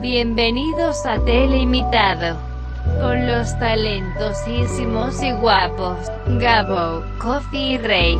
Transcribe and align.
Bienvenidos 0.00 1.04
a 1.04 1.22
Teleimitado. 1.26 2.40
Con 3.02 3.26
los 3.26 3.58
talentosísimos 3.58 5.22
y 5.22 5.30
guapos, 5.32 6.08
Gabo, 6.40 7.04
Coffee 7.18 7.72
y 7.74 7.78
Rey. 7.78 8.18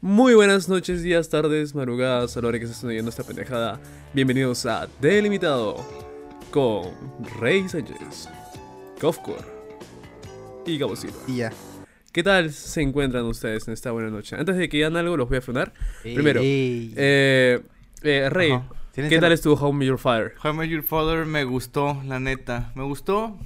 Muy 0.00 0.34
buenas 0.34 0.68
noches, 0.68 1.04
días, 1.04 1.28
tardes, 1.28 1.72
madrugadas, 1.76 2.36
a 2.36 2.40
la 2.40 2.48
hora 2.48 2.58
que 2.58 2.66
se 2.66 2.72
estén 2.72 2.90
oyendo 2.90 3.10
esta 3.10 3.22
pendejada. 3.22 3.80
Bienvenidos 4.12 4.66
a 4.66 4.88
Delimitado 5.00 5.76
con 6.50 6.82
Rey 7.38 7.68
Sánchez, 7.68 8.28
Kofkor 9.00 9.44
y 10.66 10.78
Gabo 10.78 10.96
Silva. 10.96 11.18
Y 11.28 11.36
ya. 11.36 11.52
¿Qué 12.10 12.24
tal 12.24 12.50
se 12.50 12.82
encuentran 12.82 13.24
ustedes 13.26 13.68
en 13.68 13.74
esta 13.74 13.92
buena 13.92 14.10
noche? 14.10 14.34
Antes 14.34 14.56
de 14.56 14.68
que 14.68 14.78
digan 14.78 14.96
algo, 14.96 15.16
los 15.16 15.28
voy 15.28 15.38
a 15.38 15.42
frenar. 15.42 15.72
Ey, 16.02 16.14
Primero. 16.14 16.40
Eh, 16.42 17.60
eh, 18.02 18.28
Rey, 18.30 18.50
Ajá. 18.50 18.79
¿Tienes 18.92 19.10
¿qué 19.10 19.18
tal 19.18 19.32
estuvo 19.32 19.54
How 19.54 19.72
Me 19.72 19.86
Your 19.86 19.98
Fire? 19.98 20.32
How 20.42 20.52
Met 20.52 20.68
Your 20.68 20.82
Father 20.82 21.24
me 21.24 21.44
gustó, 21.44 22.02
la 22.06 22.18
neta. 22.18 22.72
Me 22.74 22.82
gustó. 22.82 23.38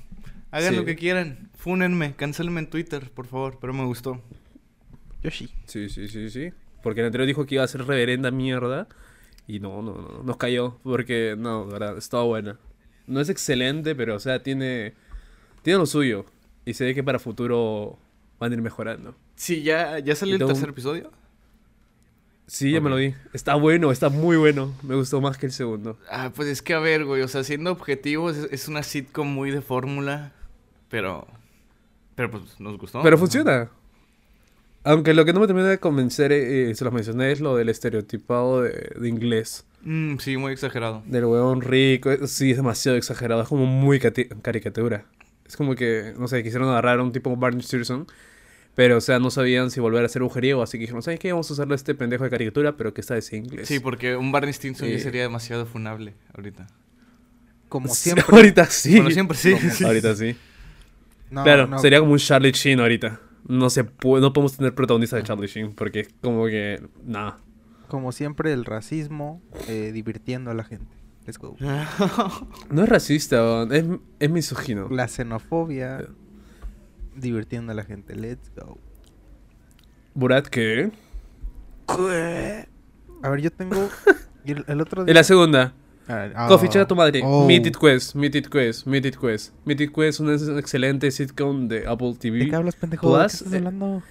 Hagan 0.50 0.70
Sí. 0.72 0.76
lo 0.76 0.84
que 0.84 0.96
quieran. 0.96 1.50
Fúnenme, 1.54 2.14
cancelenme 2.14 2.60
en 2.60 2.70
Twitter, 2.70 3.10
por 3.10 3.26
favor, 3.26 3.58
pero 3.60 3.72
me 3.72 3.84
gustó. 3.84 4.20
Yoshi. 5.22 5.50
Sí, 5.66 5.88
sí, 5.88 6.08
sí, 6.08 6.30
sí. 6.30 6.52
Porque 6.82 7.00
el 7.00 7.06
anterior 7.06 7.26
dijo 7.26 7.46
que 7.46 7.56
iba 7.56 7.64
a 7.64 7.68
ser 7.68 7.84
reverenda 7.86 8.30
mierda. 8.30 8.88
Y 9.46 9.60
no, 9.60 9.82
no, 9.82 9.94
no, 9.94 10.22
nos 10.22 10.36
cayó. 10.38 10.78
Porque, 10.82 11.34
no, 11.38 11.66
de 11.66 11.72
verdad, 11.72 11.98
estaba 11.98 12.24
buena. 12.24 12.58
No 13.06 13.20
es 13.20 13.28
excelente, 13.28 13.94
pero, 13.94 14.14
o 14.14 14.18
sea, 14.20 14.42
tiene, 14.42 14.94
tiene 15.62 15.78
lo 15.78 15.86
suyo. 15.86 16.24
Y 16.64 16.74
se 16.74 16.84
ve 16.86 16.94
que 16.94 17.02
para 17.02 17.18
futuro 17.18 17.98
van 18.38 18.52
a 18.52 18.54
ir 18.54 18.62
mejorando. 18.62 19.14
Sí, 19.36 19.62
ya, 19.62 19.98
ya 19.98 20.14
salió 20.14 20.36
el 20.36 20.46
tercer 20.46 20.70
episodio. 20.70 21.10
Sí, 22.46 22.72
ya 22.72 22.80
me 22.80 22.90
lo 22.90 22.96
vi. 22.96 23.14
Está 23.32 23.54
bueno, 23.54 23.90
está 23.90 24.10
muy 24.10 24.36
bueno. 24.36 24.74
Me 24.82 24.94
gustó 24.94 25.20
más 25.20 25.38
que 25.38 25.46
el 25.46 25.52
segundo. 25.52 25.98
Ah, 26.10 26.30
pues 26.34 26.48
es 26.48 26.60
que 26.62 26.74
a 26.74 26.78
ver, 26.78 27.04
güey, 27.04 27.22
o 27.22 27.28
sea, 27.28 27.42
siendo 27.42 27.72
objetivos, 27.72 28.36
es, 28.36 28.48
es 28.52 28.68
una 28.68 28.82
sitcom 28.82 29.26
muy 29.28 29.50
de 29.50 29.62
fórmula, 29.62 30.32
pero... 30.90 31.26
Pero 32.14 32.30
pues 32.30 32.60
nos 32.60 32.78
gustó. 32.78 33.02
Pero 33.02 33.18
funciona. 33.18 33.70
Aunque 34.84 35.14
lo 35.14 35.24
que 35.24 35.32
no 35.32 35.40
me 35.40 35.46
termina 35.46 35.68
de 35.68 35.78
convencer, 35.78 36.30
eh, 36.32 36.70
eh, 36.70 36.74
se 36.74 36.84
los 36.84 36.92
mencioné, 36.92 37.32
es 37.32 37.40
lo 37.40 37.56
del 37.56 37.70
estereotipado 37.70 38.62
de, 38.62 38.92
de 39.00 39.08
inglés. 39.08 39.64
Mm, 39.82 40.18
sí, 40.18 40.36
muy 40.36 40.52
exagerado. 40.52 41.02
Del 41.06 41.24
huevón 41.24 41.62
rico. 41.62 42.12
eh, 42.12 42.26
Sí, 42.26 42.50
es 42.50 42.58
demasiado 42.58 42.96
exagerado. 42.98 43.42
Es 43.42 43.48
como 43.48 43.64
muy 43.66 43.98
caricatura. 43.98 45.06
Es 45.46 45.56
como 45.56 45.74
que, 45.74 46.12
no 46.18 46.28
sé, 46.28 46.42
quisieron 46.42 46.68
agarrar 46.68 46.98
a 47.00 47.02
un 47.02 47.12
tipo 47.12 47.30
como 47.30 47.40
Barney 47.40 47.62
Stinson. 47.62 48.06
Pero, 48.74 48.96
o 48.96 49.00
sea, 49.00 49.18
no 49.20 49.30
sabían 49.30 49.70
si 49.70 49.78
volver 49.80 50.04
a 50.04 50.08
ser 50.08 50.22
mujeriego. 50.22 50.62
Así 50.62 50.78
que 50.78 50.82
dijeron, 50.82 51.02
¿sabes 51.02 51.20
qué? 51.20 51.32
Vamos 51.32 51.48
a 51.50 51.52
usarle 51.52 51.74
a 51.74 51.76
este 51.76 51.94
pendejo 51.94 52.24
de 52.24 52.30
caricatura, 52.30 52.76
pero 52.76 52.92
que 52.92 53.00
está 53.00 53.14
de 53.14 53.36
inglés. 53.36 53.68
Sí, 53.68 53.78
porque 53.78 54.16
un 54.16 54.32
Barney 54.32 54.52
Stinson 54.52 54.88
ya 54.88 54.98
sería 54.98 55.22
demasiado 55.22 55.64
funable 55.66 56.14
ahorita. 56.34 56.66
Como 57.68 57.88
Sí, 57.88 58.10
siempre. 58.10 58.24
ahorita 58.32 58.66
sí. 58.66 58.96
Bueno, 58.96 59.10
siempre 59.10 59.36
sí. 59.38 59.52
Como-. 59.52 59.86
Ahorita 59.88 60.16
sí. 60.16 60.36
No, 61.30 61.42
claro, 61.44 61.66
no, 61.66 61.78
sería 61.78 62.00
como 62.00 62.12
un 62.12 62.18
Charlie 62.18 62.52
Sheen 62.52 62.80
ahorita. 62.80 63.20
No 63.46 63.70
se 63.70 63.84
puede, 63.84 64.22
no 64.22 64.32
podemos 64.32 64.56
tener 64.56 64.74
protagonista 64.74 65.16
de 65.16 65.22
Charlie 65.22 65.46
Sheen. 65.46 65.74
Porque 65.74 66.00
es 66.00 66.08
como 66.20 66.46
que, 66.46 66.82
nada. 67.04 67.38
Como 67.88 68.10
siempre, 68.12 68.52
el 68.52 68.64
racismo 68.64 69.40
eh, 69.68 69.90
divirtiendo 69.92 70.50
a 70.50 70.54
la 70.54 70.64
gente. 70.64 70.92
Let's 71.26 71.38
go. 71.38 71.56
No 72.70 72.82
es 72.82 72.88
racista, 72.88 73.62
es, 73.70 73.84
es 74.18 74.30
misógino. 74.30 74.88
La 74.90 75.06
xenofobia 75.08 76.00
Eh. 76.00 76.06
Divirtiendo 77.16 77.72
a 77.72 77.74
la 77.74 77.84
gente. 77.84 78.14
Let's 78.14 78.50
go. 78.54 78.78
Burat, 80.14 80.46
¿qué? 80.48 80.90
A 83.22 83.28
ver, 83.28 83.40
yo 83.40 83.50
tengo. 83.50 83.88
el, 84.44 84.64
el 84.66 84.80
otro 84.80 85.06
En 85.06 85.14
la 85.14 85.24
segunda. 85.24 85.74
Ah, 86.06 86.28
ah, 86.34 86.48
Coffee, 86.48 86.68
chinga 86.68 86.86
tu 86.86 86.94
madre. 86.94 87.22
oh. 87.24 87.46
Meet 87.46 87.66
It 87.68 87.76
Quest, 87.78 88.14
Meet 88.14 88.34
It 88.34 88.48
Quest, 88.48 88.86
Meet 88.86 89.06
It 89.06 89.16
Quest. 89.16 89.54
Meet 89.64 89.80
It 89.80 89.92
Quest 89.94 90.20
es 90.20 90.42
un 90.48 90.58
excelente 90.58 91.10
sitcom 91.10 91.66
de 91.66 91.86
Apple 91.86 92.12
¿De 92.12 92.18
TV. 92.18 92.48
qué 92.50 92.56
hablas, 92.56 92.76
pendejo? 92.76 93.16
¿De 93.16 93.22
qué 93.22 93.26
estás 93.26 93.52
eh, 93.52 93.56
hablando? 93.56 94.02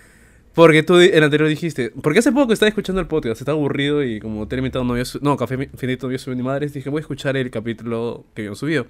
Porque 0.55 0.81
tú 0.81 0.99
en 0.99 1.13
el 1.13 1.23
anterior 1.23 1.47
dijiste. 1.49 1.91
Porque 2.01 2.19
hace 2.19 2.31
poco 2.31 2.51
estaba 2.53 2.69
escuchando 2.69 2.99
el 2.99 3.07
podcast, 3.07 3.39
estaba 3.41 3.55
aburrido 3.57 4.03
y 4.03 4.19
como 4.19 4.47
te 4.47 4.55
he 4.55 4.57
invitado 4.59 4.83
no 4.85 4.93
había 4.93 5.03
No, 5.21 5.37
Café 5.37 5.55
Infinito 5.71 6.05
no 6.05 6.09
había 6.09 6.19
subido 6.19 6.37
ni 6.37 6.43
madres. 6.43 6.73
Dije, 6.73 6.89
voy 6.89 6.99
a 6.99 7.01
escuchar 7.01 7.37
el 7.37 7.51
capítulo 7.51 8.25
que 8.33 8.41
habían 8.43 8.55
subido. 8.55 8.87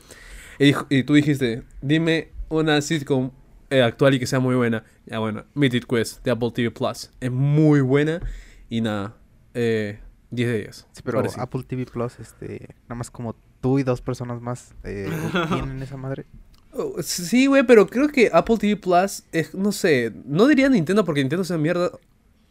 Y, 0.60 0.66
dijo- 0.66 0.88
y 0.90 1.04
tú 1.04 1.14
dijiste, 1.14 1.64
dime 1.82 2.30
una 2.50 2.82
sitcom 2.82 3.32
eh, 3.70 3.82
actual 3.82 4.14
y 4.16 4.20
que 4.20 4.28
sea 4.28 4.40
muy 4.40 4.56
buena. 4.56 4.84
Ya 5.06 5.20
bueno, 5.20 5.46
It 5.56 5.86
Quest 5.86 6.24
de 6.24 6.32
Apple 6.32 6.52
TV 6.54 6.72
Plus. 6.72 7.12
Es 7.20 7.32
muy 7.32 7.82
buena 7.82 8.22
y 8.70 8.82
nada. 8.82 9.16
Eh, 9.54 10.00
10 10.32 10.50
de 10.50 10.58
10. 10.60 10.88
Sí, 10.92 11.02
pero. 11.04 11.24
Apple 11.38 11.64
TV 11.64 11.86
Plus, 11.86 12.20
este. 12.20 12.76
Nada 12.84 12.96
más 12.96 13.12
como 13.12 13.36
tú 13.62 13.80
y 13.80 13.84
dos 13.84 14.02
personas 14.02 14.42
más 14.42 14.74
eh, 14.84 15.10
tienen 15.50 15.82
esa 15.82 15.98
madre. 15.98 16.26
Oh, 16.74 17.02
Sí, 17.02 17.46
güey, 17.46 17.64
pero 17.64 17.88
creo 17.88 18.10
que 18.10 18.30
Apple 18.34 18.58
TV 18.58 18.76
Plus 18.76 19.24
es, 19.32 19.54
no 19.54 19.72
sé, 19.72 20.12
no 20.26 20.48
diría 20.48 20.68
Nintendo 20.70 21.06
porque 21.06 21.22
Nintendo 21.22 21.44
es 21.44 21.50
una 21.50 21.60
mierda. 21.60 21.92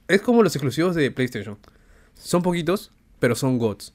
Es 0.09 0.22
como 0.22 0.43
los 0.43 0.55
exclusivos 0.55 0.95
de 0.95 1.11
PlayStation. 1.11 1.59
Son 2.15 2.43
poquitos, 2.43 2.93
pero 3.19 3.34
son 3.34 3.59
gods. 3.59 3.95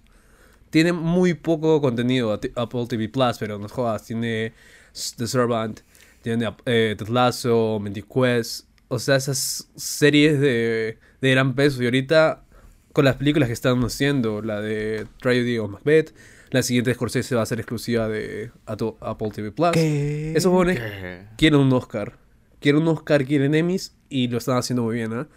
Tiene 0.69 0.91
muy 0.91 1.33
poco 1.33 1.79
contenido 1.81 2.33
Apple 2.33 2.87
TV 2.87 3.07
Plus, 3.09 3.37
pero 3.39 3.57
no 3.57 3.69
jodas. 3.69 4.05
Tiene 4.05 4.53
The 5.17 5.27
Servant, 5.27 5.79
tiene 6.35 6.53
eh, 6.65 7.79
Mythic 7.79 8.05
Quest. 8.07 8.67
O 8.89 8.99
sea, 8.99 9.15
esas 9.17 9.69
series 9.75 10.39
de, 10.39 10.97
de 11.21 11.31
gran 11.31 11.55
peso. 11.55 11.81
Y 11.81 11.85
ahorita, 11.85 12.43
con 12.93 13.05
las 13.05 13.15
películas 13.15 13.47
que 13.47 13.53
están 13.53 13.81
haciendo, 13.83 14.41
la 14.41 14.61
de 14.61 15.07
Tragedy 15.21 15.57
of 15.57 15.71
Macbeth, 15.71 16.13
la 16.51 16.63
siguiente 16.63 16.89
de 16.91 16.95
Scorsese 16.95 17.35
va 17.35 17.41
a 17.41 17.45
ser 17.45 17.59
exclusiva 17.59 18.07
de 18.07 18.51
Apple 18.65 19.31
TV 19.33 19.51
Plus. 19.51 19.71
¿Qué? 19.71 20.33
Esos 20.35 20.51
jóvenes 20.51 20.81
quieren 21.37 21.59
un 21.59 21.71
Oscar. 21.73 22.17
Quieren 22.59 22.81
un 22.81 22.87
Oscar, 22.87 23.25
quieren 23.25 23.53
Emmys 23.53 23.93
y 24.09 24.29
lo 24.29 24.37
están 24.37 24.57
haciendo 24.57 24.83
muy 24.83 24.95
bien, 24.95 25.13
¿ah? 25.13 25.27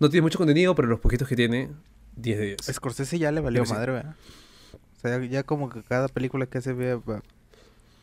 No 0.00 0.08
tiene 0.10 0.22
mucho 0.22 0.38
contenido, 0.38 0.74
pero 0.74 0.88
los 0.88 0.98
poquitos 0.98 1.28
que 1.28 1.36
tiene, 1.36 1.70
10 2.16 2.38
de 2.38 2.44
10. 2.46 2.56
Scorsese 2.72 3.18
ya 3.18 3.30
le 3.30 3.40
valió 3.40 3.64
sí. 3.64 3.72
madre, 3.72 3.92
¿verdad? 3.92 4.16
O 4.96 5.00
sea, 5.00 5.24
ya, 5.24 5.42
como 5.44 5.68
que 5.68 5.82
cada 5.82 6.08
película 6.08 6.46
que 6.46 6.58
hace 6.58 6.72
ve- 6.72 6.96
va, 6.96 7.22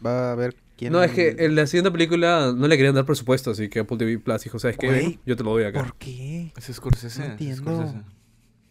va 0.06 0.31
a 0.31 0.36
ver 0.36 0.56
quién... 0.79 0.94
No, 0.94 1.03
es 1.03 1.12
que 1.12 1.35
en 1.38 1.56
la 1.56 1.67
siguiente 1.67 1.91
película 1.91 2.53
no 2.56 2.67
le 2.67 2.78
querían 2.78 2.95
dar 2.95 3.06
presupuesto, 3.06 3.51
así 3.51 3.67
que 3.67 3.79
Apple 3.79 3.97
TV 3.97 4.17
Plus 4.17 4.44
dijo, 4.44 4.57
¿sabes 4.57 4.78
qué? 4.78 5.19
Yo 5.25 5.35
te 5.35 5.44
lo 5.44 5.51
doy 5.51 5.66
acá. 5.66 5.84
¿Por 5.84 5.95
qué? 5.95 6.53
Es 6.56 6.73
Scorsese. 6.73 7.19
No 7.19 7.25
es 7.25 7.31
entiendo. 7.31 7.63
Scorsese. 7.63 8.03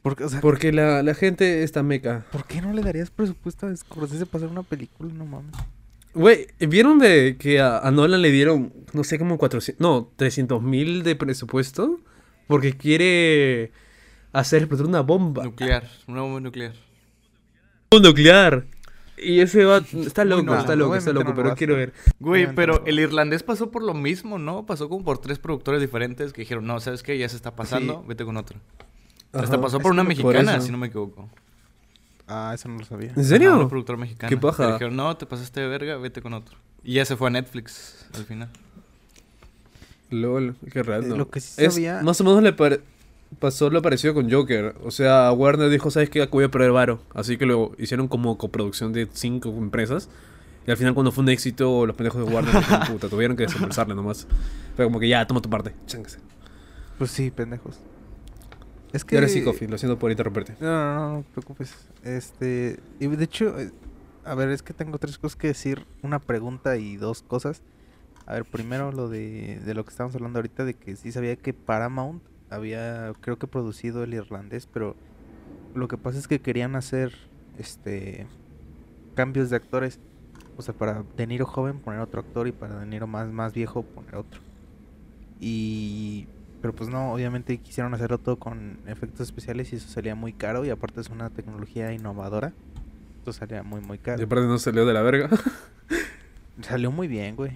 Porque, 0.01 0.25
o 0.25 0.29
sea, 0.29 0.41
Porque 0.41 0.73
la, 0.73 1.03
la 1.03 1.15
gente 1.15 1.63
está 1.63 1.83
meca. 1.83 2.25
¿por 2.33 2.47
qué 2.47 2.63
no 2.63 2.73
le 2.73 2.81
darías 2.83 3.11
presupuesto 3.11 3.67
a 3.67 3.77
Scorsese 3.77 4.25
para 4.25 4.45
hacer 4.45 4.51
una 4.51 4.63
película? 4.63 5.13
No 5.13 5.27
mames. 5.27 5.55
Güey, 6.15 6.47
¿vieron 6.61 6.99
de 6.99 7.37
que 7.39 7.61
a, 7.61 7.79
a 7.79 7.91
Nolan 7.91 8.23
le 8.23 8.31
dieron, 8.31 8.73
no 8.95 9.05
sé, 9.05 9.19
como 9.19 9.37
400, 9.37 9.81
no, 9.81 10.11
300 10.17 10.63
mil 10.63 11.03
de 11.03 11.15
presupuesto? 11.15 12.01
Porque 12.47 12.77
quiere 12.77 13.73
hacer 14.33 14.63
explotar 14.63 14.87
una 14.87 15.03
bomba 15.03 15.45
Nuclear, 15.45 15.89
una 16.07 16.23
bomba 16.23 16.41
nuclear. 16.41 16.75
nuclear. 17.93 18.67
Y 19.23 19.41
ese 19.41 19.65
va, 19.65 19.79
está 20.07 20.25
loco, 20.25 20.43
no, 20.43 20.59
está 20.59 20.75
no, 20.77 20.85
loco, 20.85 20.97
está 20.97 21.13
loco, 21.13 21.31
no 21.31 21.35
pero 21.35 21.55
quiero 21.55 21.77
ver. 21.77 21.93
Güey, 22.21 22.55
pero 22.55 22.85
el 22.87 22.99
irlandés 22.99 23.43
pasó 23.43 23.71
por 23.71 23.83
lo 23.83 23.95
mismo, 23.95 24.39
¿no? 24.39 24.67
Pasó 24.67 24.89
como 24.89 25.05
por 25.05 25.19
tres 25.19 25.39
productores 25.39 25.81
diferentes 25.81 26.33
que 26.33 26.43
dijeron, 26.43 26.67
no, 26.67 26.81
¿sabes 26.81 27.03
qué? 27.03 27.17
Ya 27.19 27.29
se 27.29 27.37
está 27.37 27.55
pasando, 27.57 28.05
vete 28.07 28.25
con 28.25 28.37
otro. 28.37 28.59
Hasta 29.33 29.61
pasó 29.61 29.77
es 29.79 29.83
por 29.83 29.93
una 29.93 30.03
por 30.03 30.09
mexicana, 30.09 30.61
si 30.61 30.73
no 30.73 30.79
me 30.79 30.87
equivoco. 30.87 31.29
Ah, 32.27 32.53
eso 32.55 32.69
no 32.69 32.79
lo 32.79 32.85
sabía. 32.85 33.13
¿En 33.17 33.25
serio? 33.25 33.51
Ajá, 33.51 33.59
una 33.61 33.69
productora 33.69 33.99
mexicana. 33.99 34.29
Qué 34.29 34.37
paja. 34.37 34.67
Que 34.67 34.73
dijeron, 34.75 34.97
no, 34.97 35.17
te 35.17 35.25
pasaste 35.27 35.61
de 35.61 35.67
verga, 35.69 35.97
vete 35.97 36.21
con 36.21 36.35
otro. 36.35 36.57
Y 36.85 36.95
ya 36.95 37.05
se 37.05 37.17
fue 37.17 37.29
a 37.29 37.31
Netflix 37.31 38.07
al 38.15 38.25
final. 38.25 38.49
LOL, 40.11 40.57
qué 40.73 40.83
raro. 40.83 41.03
Eh, 41.05 41.17
lo 41.17 41.29
que 41.31 41.41
sí 41.41 41.63
Es- 41.63 41.75
sabía- 41.75 42.01
Más 42.03 42.21
o 42.21 42.25
menos 42.25 42.43
le 42.43 42.53
pare- 42.53 42.81
pasó 43.39 43.71
lo 43.71 43.83
parecido 43.83 44.15
con 44.15 44.31
Joker. 44.31 44.75
O 44.83 44.91
sea, 44.91 45.33
Warner 45.33 45.71
dijo, 45.71 45.91
¿sabes 45.91 46.11
qué? 46.11 46.27
Voy 46.27 46.45
a 46.45 46.51
perder 46.51 46.73
varo. 46.73 47.01
Así 47.15 47.37
que 47.37 47.47
lo 47.47 47.73
hicieron 47.79 48.09
como 48.09 48.39
coproducción 48.39 48.93
de 48.93 49.09
cinco 49.13 49.51
empresas. 49.51 50.09
Y 50.67 50.71
al 50.71 50.77
final 50.77 50.95
cuando 50.95 51.13
fue 51.13 51.23
un 51.23 51.31
éxito, 51.31 51.87
los 51.87 51.97
pendejos 51.97 52.27
de 52.27 52.33
Warner 52.33 52.55
dijeron, 52.55 52.87
puta, 52.93 53.09
tuvieron 53.09 53.37
que 53.37 53.45
desembolsarle 53.45 53.95
nomás. 53.95 54.27
Fue 54.77 54.85
como 54.85 55.01
que 55.01 55.09
ya, 55.09 55.27
toma 55.27 55.41
tu 55.41 55.49
parte. 55.51 55.75
Chángase. 55.87 56.19
Pues 56.99 57.11
sí, 57.11 57.31
pendejos. 57.31 57.79
Es 58.93 59.03
Y 59.03 59.07
que... 59.07 59.17
ahora 59.17 59.29
sí, 59.29 59.43
Coffee, 59.43 59.69
lo 59.69 59.79
siento 59.79 59.99
por 59.99 60.11
interrumpirte. 60.11 60.57
No, 60.61 60.67
no, 60.67 60.95
no, 60.95 61.17
no 61.17 61.23
te 61.23 61.31
preocupes. 61.33 61.75
Este... 62.03 62.81
Y 63.01 63.07
de 63.07 63.25
hecho, 63.25 63.59
eh, 63.59 63.71
a 64.25 64.35
ver, 64.35 64.51
es 64.51 64.63
que 64.63 64.75
tengo 64.75 64.99
tres 64.99 65.19
cosas 65.19 65.37
que 65.37 65.49
decir. 65.49 65.87
Una 66.03 66.19
pregunta 66.19 66.77
y 66.77 66.97
dos 66.97 67.23
cosas. 67.23 67.63
A 68.27 68.35
ver, 68.35 68.45
primero 68.45 68.93
lo 68.93 69.09
de, 69.09 69.61
de 69.65 69.75
lo 69.75 69.85
que 69.85 69.91
estábamos 69.91 70.15
hablando 70.17 70.39
ahorita, 70.39 70.65
de 70.65 70.75
que 70.75 70.97
sí 70.97 71.13
sabía 71.13 71.37
que 71.37 71.55
Paramount 71.55 72.23
había, 72.51 73.13
creo 73.21 73.39
que 73.39 73.47
producido 73.47 74.03
el 74.05 74.15
irlandés, 74.15 74.67
pero 74.67 74.97
lo 75.75 75.89
que 75.89 75.97
pasa 75.99 76.19
es 76.19 76.29
que 76.29 76.41
querían 76.41 76.77
hacer, 76.77 77.13
este, 77.59 78.27
cambios 79.15 79.51
de 79.51 79.57
actores. 79.57 80.01
O 80.57 80.63
sea, 80.63 80.75
para 80.75 81.05
De 81.17 81.27
Niro 81.27 81.47
joven 81.47 81.79
poner 81.79 82.01
otro 82.01 82.21
actor 82.21 82.49
y 82.49 82.53
para 82.53 82.81
De 82.81 82.87
Niro 82.87 83.07
más, 83.07 83.29
más 83.29 83.53
viejo 83.53 83.83
poner 83.83 84.17
otro. 84.17 84.41
Y... 85.41 86.27
Pero 86.61 86.75
pues 86.75 86.91
no, 86.91 87.13
obviamente 87.13 87.57
quisieron 87.59 87.95
hacerlo 87.95 88.19
todo 88.19 88.37
con 88.37 88.79
efectos 88.89 89.21
especiales 89.21 89.73
y 89.73 89.77
eso 89.77 89.89
salía 89.89 90.17
muy 90.17 90.33
caro 90.33 90.65
y 90.65 90.71
aparte 90.71 91.01
es 91.01 91.09
una 91.09 91.31
tecnología 91.31 91.93
innovadora. 91.93 92.53
efectos 93.13 93.37
salía 93.37 93.63
muy, 93.63 93.81
muy 93.81 93.97
Y 93.97 94.01
caro. 94.01 94.25
aparte 94.25 94.47
no 94.49 94.59
salió 94.59 94.85
de 94.85 94.93
la 94.93 95.03
verga. 95.03 95.31
Salió 96.63 96.91
muy 96.91 97.07
bien, 97.07 97.37
güey. 97.37 97.53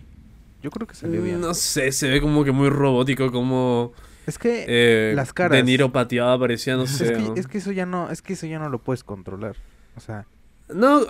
Yo 0.62 0.70
creo 0.70 0.86
que 0.86 0.94
salió 0.94 1.20
bien. 1.20 1.40
No 1.40 1.54
sé, 1.54 1.90
se 1.90 2.08
ve 2.08 2.20
como 2.20 2.44
que 2.44 2.52
muy 2.52 2.68
robótico, 2.68 3.32
como 3.32 3.92
Es 4.26 4.38
que 4.38 4.64
eh, 4.68 5.12
las 5.14 5.32
caras. 5.32 5.56
De 5.56 5.62
Niro 5.64 5.92
pateaba, 5.92 6.38
parecía, 6.38 6.76
no 6.76 6.84
es 6.84 6.90
sé. 6.90 7.12
que, 7.12 7.18
¿no? 7.18 7.34
es 7.34 7.46
que 7.46 7.58
eso 7.58 7.72
ya 7.72 7.86
no, 7.86 8.10
es 8.10 8.22
que 8.22 8.34
eso 8.34 8.46
ya 8.46 8.58
no 8.58 8.68
lo 8.68 8.78
puedes 8.78 9.02
controlar. 9.04 9.56
O 9.96 10.00
sea, 10.00 10.26
No, 10.68 11.02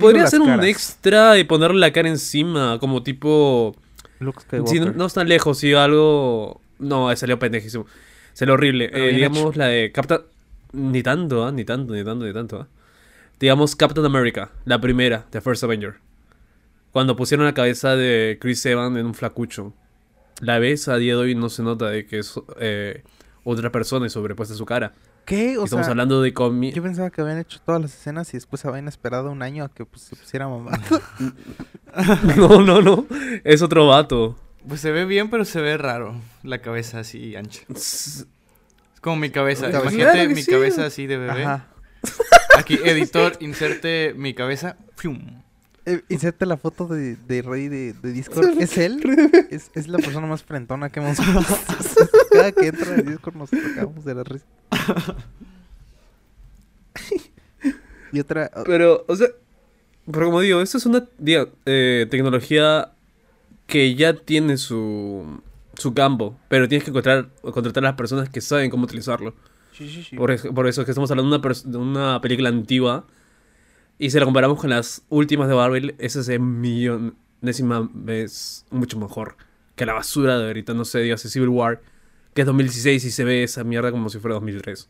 podría 0.00 0.22
las 0.22 0.30
ser 0.30 0.40
un 0.40 0.64
extra 0.64 1.38
y 1.38 1.44
ponerle 1.44 1.78
la 1.80 1.92
cara 1.92 2.08
encima, 2.08 2.78
como 2.78 3.02
tipo... 3.02 3.76
Luke 4.18 4.40
Si 4.66 4.80
no, 4.80 4.92
no 4.92 5.06
están 5.06 5.28
lejos, 5.28 5.58
si 5.58 5.74
algo... 5.74 6.60
No, 6.78 7.12
eh, 7.12 7.16
salió 7.16 7.38
pendejísimo. 7.38 7.86
Salió 8.32 8.54
horrible. 8.54 8.90
Eh, 8.92 9.14
digamos 9.14 9.50
hecho. 9.50 9.58
la 9.58 9.66
de 9.66 9.92
Captain... 9.92 10.20
Ni 10.72 11.02
tanto, 11.02 11.44
¿ah? 11.44 11.52
Ni 11.52 11.64
tanto, 11.64 11.94
ni 11.94 12.04
tanto, 12.04 12.24
ni 12.24 12.32
tanto, 12.32 12.60
¿ah? 12.62 12.68
Digamos 13.38 13.76
Captain 13.76 14.04
America, 14.06 14.50
la 14.64 14.80
primera, 14.80 15.26
de 15.30 15.40
First 15.42 15.62
Avenger. 15.64 15.96
Cuando 16.90 17.16
pusieron 17.16 17.44
la 17.44 17.52
cabeza 17.52 17.96
de 17.96 18.38
Chris 18.40 18.64
Evans 18.64 18.96
en 18.96 19.04
un 19.04 19.14
flacucho. 19.14 19.74
La 20.40 20.58
ves 20.58 20.88
a 20.88 20.96
día 20.96 21.14
de 21.14 21.18
hoy 21.18 21.34
no 21.34 21.48
se 21.48 21.62
nota 21.62 21.88
de 21.88 22.06
que 22.06 22.18
es 22.18 22.34
eh, 22.58 23.02
otra 23.44 23.72
persona 23.72 24.06
y 24.06 24.10
sobrepuesta 24.10 24.54
su 24.54 24.66
cara. 24.66 24.94
¿Qué? 25.24 25.58
O 25.58 25.64
Estamos 25.64 25.86
sea, 25.86 25.90
hablando 25.92 26.22
de 26.22 26.32
comi... 26.32 26.72
yo 26.72 26.82
pensaba 26.82 27.10
que 27.10 27.20
habían 27.20 27.38
hecho 27.38 27.58
todas 27.64 27.80
las 27.80 27.94
escenas 27.94 28.32
y 28.32 28.36
después 28.36 28.64
habían 28.64 28.86
esperado 28.86 29.30
un 29.30 29.42
año 29.42 29.64
a 29.64 29.68
que 29.68 29.84
pues, 29.84 30.02
se 30.02 30.16
pusiera 30.16 30.48
mamá. 30.48 30.72
No, 32.36 32.60
no, 32.60 32.82
no. 32.82 33.06
Es 33.42 33.62
otro 33.62 33.86
vato. 33.86 34.36
Pues 34.68 34.82
se 34.82 34.92
ve 34.92 35.06
bien, 35.06 35.30
pero 35.30 35.46
se 35.46 35.62
ve 35.62 35.78
raro. 35.78 36.20
La 36.42 36.58
cabeza 36.58 36.98
así 36.98 37.34
ancha. 37.36 37.62
Es 37.74 38.26
como 39.00 39.16
mi 39.16 39.30
cabeza. 39.30 39.70
Imagínate 39.70 40.28
mi 40.28 40.42
sí. 40.42 40.50
cabeza 40.50 40.84
así 40.84 41.06
de 41.06 41.16
bebé. 41.16 41.44
Ajá. 41.44 41.68
Aquí, 42.58 42.78
editor, 42.84 43.38
inserte 43.40 44.12
mi 44.14 44.34
cabeza. 44.34 44.76
¡Fium! 44.96 45.42
Eh, 45.86 46.02
inserte 46.08 46.46
la 46.46 46.56
foto 46.56 46.86
de, 46.88 47.14
de 47.14 47.42
Rey 47.42 47.68
de, 47.68 47.92
de 47.92 48.12
Discord. 48.12 48.48
¿Es 48.60 48.76
él? 48.76 49.00
Es, 49.50 49.70
es 49.74 49.86
la 49.88 49.98
persona 49.98 50.26
más 50.26 50.42
frentona 50.42 50.90
que 50.90 51.00
hemos 51.00 51.16
visto. 51.24 52.08
Cada 52.32 52.52
que 52.52 52.66
entra 52.66 52.94
en 52.96 53.06
Discord 53.06 53.36
nos 53.36 53.50
tocamos 53.50 54.04
de 54.04 54.14
la 54.14 54.24
risa. 54.24 54.44
y 58.12 58.20
otra... 58.20 58.50
Pero, 58.64 59.04
o 59.08 59.16
sea, 59.16 59.28
pero 60.10 60.26
como 60.26 60.40
digo, 60.40 60.60
esto 60.60 60.78
es 60.78 60.86
una 60.86 61.04
diga, 61.18 61.48
eh, 61.66 62.06
tecnología 62.10 62.92
que 63.66 63.94
ya 63.94 64.14
tiene 64.14 64.56
su, 64.56 65.40
su 65.74 65.92
campo, 65.94 66.38
pero 66.48 66.68
tienes 66.68 66.84
que 66.84 66.90
encontrar, 66.90 67.28
contratar 67.42 67.84
a 67.84 67.88
las 67.88 67.96
personas 67.96 68.28
que 68.28 68.40
saben 68.40 68.70
cómo 68.70 68.84
utilizarlo. 68.84 69.34
Sí, 69.72 69.88
sí, 69.90 70.02
sí. 70.02 70.16
Por, 70.16 70.30
eso- 70.30 70.52
por 70.54 70.66
eso 70.66 70.80
es 70.80 70.84
que 70.84 70.92
estamos 70.92 71.10
hablando 71.10 71.30
de 71.30 71.36
una, 71.38 71.48
pers- 71.48 71.64
de 71.64 71.76
una 71.78 72.20
película 72.20 72.48
antigua 72.48 73.04
y 73.98 74.10
si 74.10 74.18
la 74.18 74.24
comparamos 74.24 74.60
con 74.60 74.70
las 74.70 75.02
últimas 75.08 75.48
de 75.48 75.54
Marvel, 75.54 75.94
esa 75.98 76.20
es 76.20 76.28
en 76.28 76.60
millonésima 76.60 77.88
vez 77.92 78.66
mucho 78.70 78.98
mejor 78.98 79.36
que 79.76 79.86
la 79.86 79.92
basura 79.92 80.38
de 80.38 80.46
ahorita, 80.46 80.74
no 80.74 80.84
sé, 80.84 81.00
digas 81.00 81.20
Civil 81.20 81.50
War, 81.50 81.80
que 82.34 82.42
es 82.42 82.46
2016 82.46 83.04
y 83.04 83.10
se 83.10 83.24
ve 83.24 83.44
esa 83.44 83.62
mierda 83.62 83.92
como 83.92 84.08
si 84.08 84.18
fuera 84.18 84.34
2003. 84.34 84.88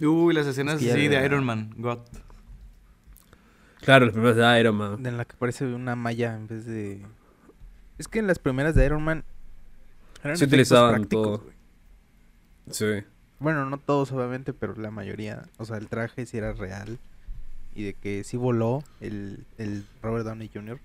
Uy, 0.00 0.34
las 0.34 0.46
escenas 0.46 0.76
así 0.76 1.08
de 1.08 1.24
Iron 1.24 1.44
Man. 1.44 1.72
God. 1.76 2.00
Claro, 3.80 4.06
los 4.06 4.12
primeros 4.12 4.36
de 4.36 4.60
Iron 4.60 4.76
Man. 4.76 5.06
En 5.06 5.16
la 5.16 5.24
que 5.24 5.36
parece 5.36 5.64
una 5.64 5.96
malla 5.96 6.34
en 6.34 6.48
vez 6.48 6.66
de... 6.66 7.06
Es 7.96 8.08
que 8.08 8.18
en 8.18 8.26
las 8.26 8.38
primeras 8.38 8.74
de 8.74 8.84
Iron 8.84 9.02
Man... 9.02 9.24
eran 10.22 10.36
Se 10.36 10.44
utilizaban 10.44 11.06
todo. 11.06 11.46
Sí. 12.70 13.04
Bueno, 13.38 13.64
no 13.66 13.78
todos 13.78 14.10
obviamente, 14.12 14.52
pero 14.52 14.74
la 14.74 14.90
mayoría. 14.90 15.44
O 15.58 15.64
sea, 15.64 15.78
el 15.78 15.88
traje 15.88 16.26
sí 16.26 16.36
era 16.36 16.52
real. 16.52 16.98
Y 17.78 17.84
de 17.84 17.94
que 17.94 18.24
sí 18.24 18.36
voló 18.36 18.82
el, 19.00 19.44
el 19.56 19.84
Robert 20.02 20.26
Downey 20.26 20.50
Jr. 20.52 20.80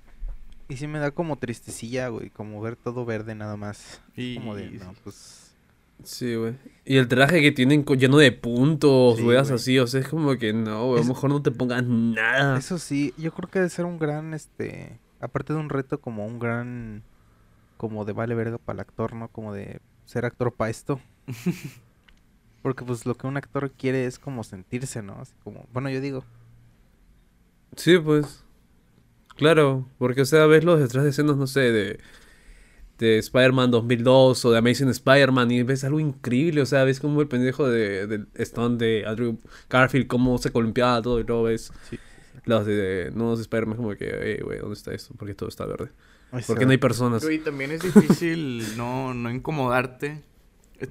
Y 0.69 0.77
sí 0.77 0.85
me 0.85 0.99
da 0.99 1.09
como 1.09 1.37
tristecilla, 1.37 2.09
güey, 2.09 2.29
como 2.29 2.61
ver 2.61 2.75
todo 2.75 3.03
verde 3.03 3.33
nada 3.33 3.57
más. 3.57 3.99
Y... 4.15 4.35
Como 4.35 4.55
de, 4.55 4.69
no, 4.69 4.93
pues... 5.03 5.55
Sí, 6.03 6.35
güey. 6.35 6.53
Y 6.85 6.97
el 6.97 7.07
traje 7.07 7.41
que 7.41 7.51
tienen 7.51 7.83
lleno 7.83 8.17
de 8.19 8.31
puntos, 8.31 9.17
Sí, 9.17 9.23
weas 9.23 9.47
güey. 9.47 9.55
así, 9.55 9.79
o 9.79 9.87
sea, 9.87 10.01
es 10.01 10.07
como 10.07 10.37
que 10.37 10.53
no, 10.53 10.89
güey, 10.89 10.99
a 10.99 11.03
lo 11.03 11.09
mejor 11.15 11.31
no 11.31 11.41
te 11.41 11.49
pongas 11.49 11.83
nada. 11.83 12.59
Eso 12.59 12.77
sí, 12.77 13.11
yo 13.17 13.33
creo 13.33 13.49
que 13.49 13.57
debe 13.57 13.69
ser 13.71 13.85
un 13.85 13.97
gran, 13.97 14.35
este... 14.35 14.99
Aparte 15.19 15.53
de 15.53 15.59
un 15.59 15.69
reto 15.69 15.99
como 15.99 16.27
un 16.27 16.37
gran... 16.37 17.01
Como 17.77 18.05
de 18.05 18.13
vale 18.13 18.35
verga 18.35 18.59
para 18.59 18.75
el 18.75 18.79
actor, 18.81 19.15
¿no? 19.15 19.29
Como 19.29 19.51
de 19.51 19.79
ser 20.05 20.25
actor 20.25 20.53
para 20.53 20.69
esto. 20.69 20.99
Porque 22.61 22.85
pues 22.85 23.07
lo 23.07 23.15
que 23.15 23.25
un 23.25 23.37
actor 23.37 23.71
quiere 23.71 24.05
es 24.05 24.19
como 24.19 24.43
sentirse, 24.43 25.01
¿no? 25.01 25.13
Así 25.19 25.33
como... 25.43 25.65
Bueno, 25.73 25.89
yo 25.89 25.99
digo... 25.99 26.23
Sí, 27.75 27.97
pues. 27.97 28.43
Claro, 29.35 29.87
porque, 29.97 30.21
o 30.21 30.25
sea, 30.25 30.45
ves 30.45 30.63
los 30.63 30.79
detrás 30.79 31.03
de 31.03 31.09
escenas, 31.09 31.37
no 31.37 31.47
sé, 31.47 31.59
de, 31.71 31.99
de 32.99 33.17
Spider-Man 33.17 33.71
2002 33.71 34.45
o 34.45 34.51
de 34.51 34.57
Amazing 34.59 34.89
Spider-Man 34.89 35.49
y 35.51 35.63
ves 35.63 35.83
algo 35.83 35.99
increíble, 35.99 36.61
o 36.61 36.65
sea, 36.67 36.83
ves 36.83 36.99
como 36.99 37.19
el 37.21 37.27
pendejo 37.27 37.67
de, 37.67 38.05
del 38.05 38.27
Stone 38.35 38.77
de 38.77 39.05
Andrew 39.07 39.39
Garfield, 39.69 40.05
cómo 40.07 40.37
se 40.37 40.51
columpiaba 40.51 41.01
todo 41.01 41.19
y 41.19 41.23
luego 41.23 41.43
ves 41.43 41.71
Sí. 41.89 41.97
los 42.45 42.65
de 42.67 43.11
nuevos 43.15 43.39
Spider-Man 43.39 43.77
como 43.77 43.89
que, 43.95 44.05
eh, 44.07 44.41
güey, 44.43 44.59
¿dónde 44.59 44.75
está 44.75 44.93
esto? 44.93 45.13
Porque 45.17 45.33
todo 45.33 45.49
está 45.49 45.65
verde. 45.65 45.89
"Ay, 46.31 46.43
Porque 46.45 46.65
no 46.65 46.69
ve". 46.69 46.73
hay 46.75 46.79
personas. 46.79 47.23
Güey, 47.23 47.39
también 47.39 47.71
es 47.71 47.81
difícil 47.81 48.77
no, 48.77 49.13
no 49.15 49.31
incomodarte. 49.31 50.21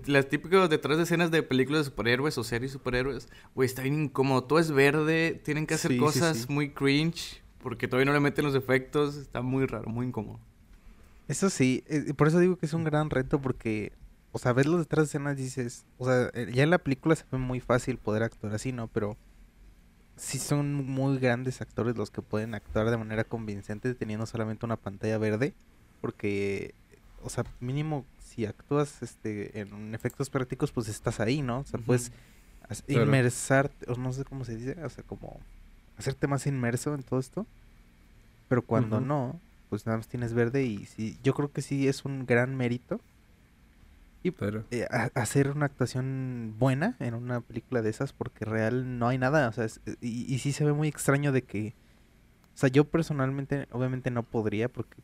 Las 0.06 0.28
típicas 0.28 0.70
detrás 0.70 0.96
de 0.96 1.02
escenas 1.04 1.30
de 1.30 1.42
películas 1.42 1.80
de 1.80 1.84
superhéroes 1.90 2.38
o 2.38 2.44
series 2.44 2.72
de 2.72 2.78
superhéroes, 2.78 3.28
güey, 3.54 3.66
está 3.66 3.82
bien 3.82 4.04
incómodo. 4.04 4.44
Todo 4.44 4.58
es 4.58 4.70
verde, 4.70 5.40
tienen 5.44 5.66
que 5.66 5.74
hacer 5.74 5.92
Sí, 5.92 5.98
cosas 5.98 6.38
sí. 6.38 6.46
muy 6.52 6.70
cringe 6.70 7.42
porque 7.62 7.88
todavía 7.88 8.06
no 8.06 8.12
le 8.12 8.20
meten 8.20 8.44
los 8.44 8.54
efectos. 8.54 9.16
Está 9.16 9.42
muy 9.42 9.66
raro, 9.66 9.90
muy 9.90 10.06
incómodo. 10.06 10.38
Eso 11.28 11.50
sí, 11.50 11.84
eh, 11.88 12.14
por 12.14 12.28
eso 12.28 12.38
digo 12.38 12.56
que 12.56 12.66
es 12.66 12.72
un 12.72 12.84
gran 12.84 13.10
reto 13.10 13.40
porque, 13.40 13.92
o 14.32 14.38
sea, 14.38 14.52
ves 14.52 14.66
los 14.66 14.78
detrás 14.80 15.04
de 15.06 15.08
escenas 15.08 15.38
y 15.38 15.42
dices, 15.42 15.84
o 15.98 16.04
sea, 16.06 16.30
eh, 16.34 16.50
ya 16.52 16.62
en 16.62 16.70
la 16.70 16.78
película 16.78 17.14
se 17.14 17.24
ve 17.30 17.38
muy 17.38 17.60
fácil 17.60 17.98
poder 17.98 18.22
actuar 18.22 18.54
así, 18.54 18.72
¿no? 18.72 18.88
Pero 18.88 19.16
sí 20.16 20.38
son 20.38 20.74
muy 20.74 21.18
grandes 21.18 21.60
actores 21.60 21.96
los 21.96 22.10
que 22.10 22.22
pueden 22.22 22.54
actuar 22.54 22.90
de 22.90 22.96
manera 22.96 23.24
convincente 23.24 23.94
teniendo 23.94 24.26
solamente 24.26 24.66
una 24.66 24.76
pantalla 24.76 25.18
verde, 25.18 25.54
porque, 26.00 26.74
o 27.22 27.30
sea, 27.30 27.44
mínimo 27.60 28.04
si 28.34 28.46
actúas 28.46 29.02
este 29.02 29.60
en 29.60 29.94
efectos 29.94 30.30
prácticos, 30.30 30.72
pues 30.72 30.88
estás 30.88 31.20
ahí, 31.20 31.42
¿no? 31.42 31.60
O 31.60 31.64
sea, 31.64 31.80
puedes 31.80 32.10
Claro. 32.86 33.04
inmersarte, 33.04 33.90
o 33.90 33.96
no 33.96 34.12
sé 34.12 34.24
cómo 34.24 34.44
se 34.44 34.56
dice, 34.56 34.82
o 34.84 34.88
sea, 34.88 35.04
como 35.04 35.38
hacerte 35.96 36.26
más 36.26 36.46
inmerso 36.46 36.94
en 36.94 37.02
todo 37.02 37.20
esto. 37.20 37.46
Pero 38.48 38.62
cuando 38.62 39.00
no, 39.00 39.40
pues 39.70 39.86
nada 39.86 39.98
más 39.98 40.08
tienes 40.08 40.34
verde 40.34 40.62
y 40.64 40.84
sí, 40.86 41.18
yo 41.22 41.34
creo 41.34 41.52
que 41.52 41.62
sí 41.62 41.88
es 41.88 42.04
un 42.04 42.26
gran 42.26 42.54
mérito 42.56 43.00
Pero, 44.38 44.64
eh, 44.70 44.86
a- 44.90 45.10
hacer 45.14 45.50
una 45.50 45.66
actuación 45.66 46.54
buena 46.58 46.96
en 47.00 47.14
una 47.14 47.40
película 47.40 47.82
de 47.82 47.90
esas 47.90 48.12
porque 48.12 48.44
real 48.44 48.98
no 48.98 49.08
hay 49.08 49.18
nada, 49.18 49.48
o 49.48 49.52
sea, 49.52 49.64
es- 49.64 49.80
y, 50.00 50.32
y 50.32 50.38
sí 50.38 50.52
se 50.52 50.64
ve 50.64 50.72
muy 50.72 50.88
extraño 50.88 51.32
de 51.32 51.42
que, 51.42 51.74
o 52.54 52.58
sea, 52.58 52.68
yo 52.68 52.84
personalmente 52.84 53.66
obviamente 53.72 54.10
no 54.10 54.22
podría 54.22 54.68
porque 54.68 54.96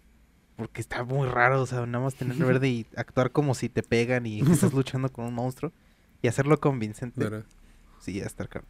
porque 0.59 0.81
está 0.81 1.05
muy 1.05 1.29
raro, 1.29 1.63
o 1.63 1.67
sea, 1.67 1.87
nada 1.87 2.03
más 2.03 2.17
tener 2.17 2.37
verde 2.37 2.69
y 2.69 2.87
actuar 2.97 3.31
como 3.31 3.55
si 3.55 3.69
te 3.69 3.85
pegan 3.85 4.27
y 4.27 4.41
estás 4.41 4.73
luchando 4.73 5.09
con 5.09 5.25
un 5.25 5.35
monstruo 5.35 5.73
y 6.21 6.27
hacerlo 6.27 6.59
convincente, 6.59 7.15
pero, 7.17 7.45
sí, 8.01 8.15
ya 8.15 8.25
está 8.25 8.47
caro. 8.47 8.67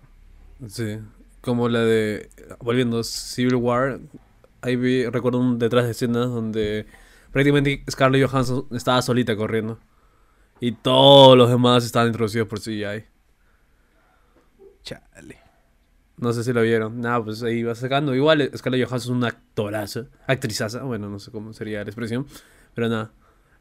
sí. 0.68 1.00
Como 1.40 1.68
la 1.68 1.80
de, 1.80 2.28
volviendo, 2.58 3.02
Civil 3.04 3.54
War, 3.54 4.00
ahí 4.60 4.74
vi, 4.76 5.06
recuerdo 5.06 5.38
un 5.38 5.58
detrás 5.58 5.84
de 5.84 5.92
escenas 5.92 6.28
donde 6.28 6.84
prácticamente 7.32 7.84
Scarlett 7.88 8.28
Johansson 8.28 8.66
estaba 8.72 9.00
solita 9.02 9.36
corriendo. 9.36 9.78
Y 10.60 10.72
todos 10.72 11.38
los 11.38 11.48
demás 11.48 11.84
estaban 11.84 12.08
introducidos 12.08 12.48
por 12.48 12.58
CGI. 12.58 13.04
Chale. 14.82 15.47
No 16.18 16.32
sé 16.32 16.44
si 16.44 16.52
lo 16.52 16.62
vieron. 16.62 17.00
Nada, 17.00 17.22
pues 17.24 17.42
ahí 17.42 17.62
va 17.62 17.74
sacando. 17.74 18.14
Igual 18.14 18.40
eh, 18.40 18.50
Scarlett 18.56 18.86
Johansson 18.88 19.12
es 19.12 19.16
una 19.18 19.28
actoraza. 19.28 20.06
Actrizaza. 20.26 20.82
Bueno, 20.82 21.08
no 21.08 21.18
sé 21.18 21.30
cómo 21.30 21.52
sería 21.52 21.78
la 21.78 21.90
expresión. 21.90 22.26
Pero 22.74 22.88
nada. 22.88 23.12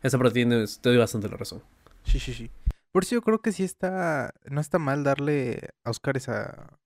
Esa 0.01 0.17
parte 0.17 0.43
te 0.45 0.89
doy 0.89 0.97
bastante 0.97 1.29
la 1.29 1.37
razón. 1.37 1.61
Sí, 2.03 2.19
sí, 2.19 2.33
sí. 2.33 2.49
Por 2.91 3.03
eso 3.03 3.15
yo 3.15 3.21
creo 3.21 3.41
que 3.41 3.51
sí 3.51 3.63
está, 3.63 4.33
no 4.49 4.59
está 4.61 4.79
mal 4.79 5.03
darle 5.03 5.69
Oscars 5.85 6.29
a, 6.29 6.77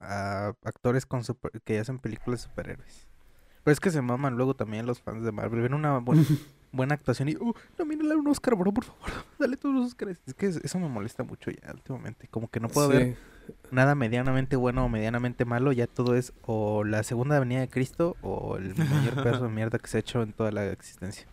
a 0.00 0.48
actores 0.64 1.06
con 1.06 1.24
super- 1.24 1.52
que 1.62 1.78
hacen 1.78 1.98
películas 1.98 2.42
de 2.42 2.48
superhéroes. 2.48 3.06
Pero 3.64 3.72
es 3.72 3.80
que 3.80 3.90
se 3.90 4.00
maman 4.00 4.36
luego 4.36 4.54
también 4.54 4.86
los 4.86 5.00
fans 5.00 5.24
de 5.24 5.32
Marvel. 5.32 5.60
Ven 5.60 5.74
una 5.74 5.98
buena, 5.98 6.22
buena 6.72 6.94
actuación 6.94 7.28
y, 7.28 7.36
uh, 7.36 7.52
nominale 7.78 8.14
un 8.16 8.28
Oscar, 8.28 8.54
bro, 8.56 8.72
por 8.72 8.84
favor. 8.84 9.10
Dale 9.38 9.56
todos 9.56 9.74
los 9.74 9.86
Oscars. 9.86 10.20
Es 10.26 10.34
que 10.34 10.46
eso 10.46 10.78
me 10.78 10.88
molesta 10.88 11.22
mucho 11.24 11.50
ya 11.50 11.72
últimamente. 11.72 12.28
Como 12.28 12.48
que 12.48 12.60
no 12.60 12.68
puedo 12.68 12.88
ver 12.88 13.14
Sí. 13.14 13.16
Nada 13.70 13.94
medianamente 13.94 14.56
bueno 14.56 14.84
o 14.84 14.88
medianamente 14.88 15.44
malo. 15.44 15.72
Ya 15.72 15.86
todo 15.86 16.14
es 16.16 16.32
o 16.46 16.84
la 16.84 17.02
segunda 17.02 17.38
venida 17.40 17.60
de 17.60 17.68
Cristo 17.68 18.16
o 18.22 18.56
el 18.56 18.74
mayor 18.76 19.14
pedazo 19.22 19.44
de 19.44 19.50
mierda 19.50 19.78
que 19.78 19.88
se 19.88 19.96
ha 19.98 20.00
hecho 20.00 20.22
en 20.22 20.32
toda 20.32 20.50
la 20.52 20.66
existencia. 20.66 21.26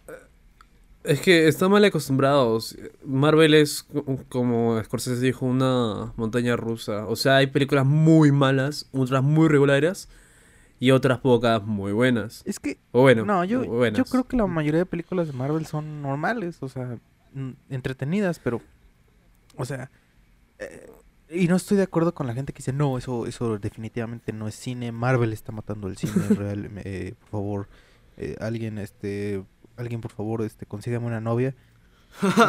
Es 1.03 1.19
que 1.19 1.47
están 1.49 1.69
mal 1.69 1.83
acostumbrados. 1.83 2.77
Marvel 3.05 3.53
es, 3.55 3.83
co- 3.83 4.19
como 4.29 4.81
Scorsese 4.83 5.19
dijo, 5.21 5.45
una 5.45 6.13
montaña 6.15 6.55
rusa. 6.55 7.05
O 7.07 7.15
sea, 7.17 7.37
hay 7.37 7.47
películas 7.47 7.85
muy 7.85 8.31
malas, 8.31 8.87
otras 8.93 9.21
muy 9.21 9.49
regulares. 9.49 10.07
y 10.79 10.91
otras 10.91 11.19
pocas 11.19 11.63
muy 11.63 11.91
buenas. 11.93 12.41
Es 12.45 12.59
que, 12.59 12.77
O 12.91 13.01
bueno, 13.01 13.23
no, 13.25 13.43
yo, 13.45 13.65
buenas. 13.65 13.97
yo 13.97 14.03
creo 14.05 14.25
que 14.25 14.35
la 14.37 14.47
mayoría 14.47 14.79
de 14.79 14.85
películas 14.85 15.27
de 15.27 15.33
Marvel 15.33 15.65
son 15.65 16.01
normales, 16.01 16.57
o 16.61 16.67
sea, 16.67 16.97
entretenidas, 17.69 18.39
pero, 18.39 18.61
o 19.55 19.63
sea, 19.65 19.89
eh, 20.59 20.89
y 21.33 21.47
no 21.47 21.55
estoy 21.55 21.77
de 21.77 21.83
acuerdo 21.83 22.13
con 22.13 22.27
la 22.27 22.33
gente 22.33 22.53
que 22.53 22.57
dice, 22.57 22.73
no, 22.73 22.97
eso, 22.97 23.25
eso 23.25 23.57
definitivamente 23.57 24.33
no 24.33 24.47
es 24.47 24.55
cine, 24.55 24.91
Marvel 24.91 25.33
está 25.33 25.51
matando 25.51 25.87
el 25.87 25.97
cine 25.97 26.13
real, 26.29 26.69
eh, 26.83 27.15
por 27.19 27.29
favor, 27.29 27.69
eh, 28.17 28.35
alguien, 28.39 28.77
este, 28.77 29.43
alguien 29.75 30.01
por 30.01 30.11
favor, 30.11 30.41
este, 30.41 30.65
consígame 30.65 31.05
una 31.05 31.21
novia. 31.21 31.55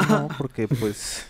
No, 0.08 0.28
porque 0.36 0.68
pues, 0.68 1.26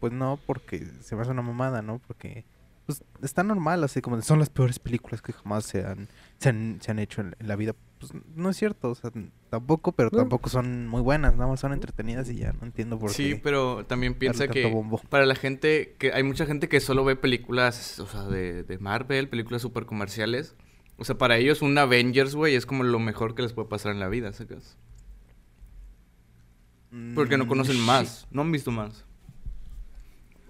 pues 0.00 0.12
no, 0.12 0.38
porque 0.46 0.86
se 1.02 1.14
me 1.14 1.22
hace 1.22 1.30
una 1.30 1.42
mamada, 1.42 1.82
¿no? 1.82 2.00
Porque 2.06 2.46
pues, 2.86 3.02
está 3.22 3.42
normal, 3.42 3.84
así 3.84 4.00
como 4.00 4.20
son 4.22 4.38
las 4.38 4.48
peores 4.48 4.78
películas 4.78 5.20
que 5.20 5.32
jamás 5.32 5.64
se 5.64 5.84
han, 5.84 6.08
se 6.38 6.48
han, 6.48 6.78
se 6.80 6.90
han 6.90 6.98
hecho 6.98 7.20
en, 7.20 7.36
en 7.38 7.48
la 7.48 7.56
vida. 7.56 7.74
Pues 7.98 8.12
no 8.34 8.50
es 8.50 8.56
cierto, 8.58 8.90
o 8.90 8.94
sea, 8.94 9.10
tampoco, 9.48 9.92
pero 9.92 10.10
tampoco 10.10 10.50
son 10.50 10.86
muy 10.86 11.00
buenas, 11.00 11.34
nada 11.34 11.48
más 11.48 11.60
son 11.60 11.72
entretenidas 11.72 12.28
y 12.28 12.36
ya, 12.36 12.52
no 12.52 12.66
entiendo 12.66 12.98
por 12.98 13.10
Sí, 13.10 13.30
qué. 13.30 13.40
pero 13.42 13.86
también 13.86 14.12
piensa 14.14 14.48
que 14.48 14.66
bombo. 14.70 15.00
para 15.08 15.24
la 15.24 15.34
gente, 15.34 15.96
que 15.98 16.12
hay 16.12 16.22
mucha 16.22 16.44
gente 16.44 16.68
que 16.68 16.80
solo 16.80 17.04
ve 17.06 17.16
películas, 17.16 17.98
o 17.98 18.06
sea, 18.06 18.24
de, 18.24 18.64
de 18.64 18.78
Marvel, 18.78 19.28
películas 19.30 19.62
super 19.62 19.86
comerciales. 19.86 20.54
O 20.98 21.04
sea, 21.04 21.16
para 21.16 21.36
ellos 21.38 21.62
un 21.62 21.76
Avengers, 21.78 22.34
güey, 22.34 22.54
es 22.54 22.66
como 22.66 22.82
lo 22.84 22.98
mejor 22.98 23.34
que 23.34 23.42
les 23.42 23.52
puede 23.54 23.68
pasar 23.68 23.92
en 23.92 24.00
la 24.00 24.08
vida, 24.08 24.32
¿sacas? 24.34 24.76
Porque 27.14 27.36
no 27.36 27.44
Mm, 27.44 27.48
conocen 27.48 27.76
sí. 27.76 27.82
más, 27.82 28.26
no 28.30 28.42
han 28.42 28.52
visto 28.52 28.70
más. 28.70 29.04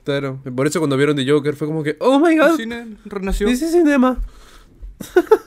Claro, 0.05 0.41
por 0.55 0.67
eso 0.69 0.79
cuando 0.81 0.97
vieron 0.97 1.17
The 1.17 1.29
Joker 1.29 1.55
fue 1.57 1.67
como 1.67 1.83
que, 1.83 1.97
oh 2.01 2.19
my 2.21 2.35
El 2.35 2.39
god, 2.41 2.57
cine 2.57 2.97
renació. 3.05 3.47
this 3.49 3.63
is 3.63 3.73
cinema. 3.73 4.21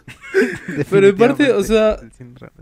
Pero 0.89 1.07
en 1.07 1.15
parte, 1.15 1.51
o 1.51 1.63
sea-. 1.63 1.97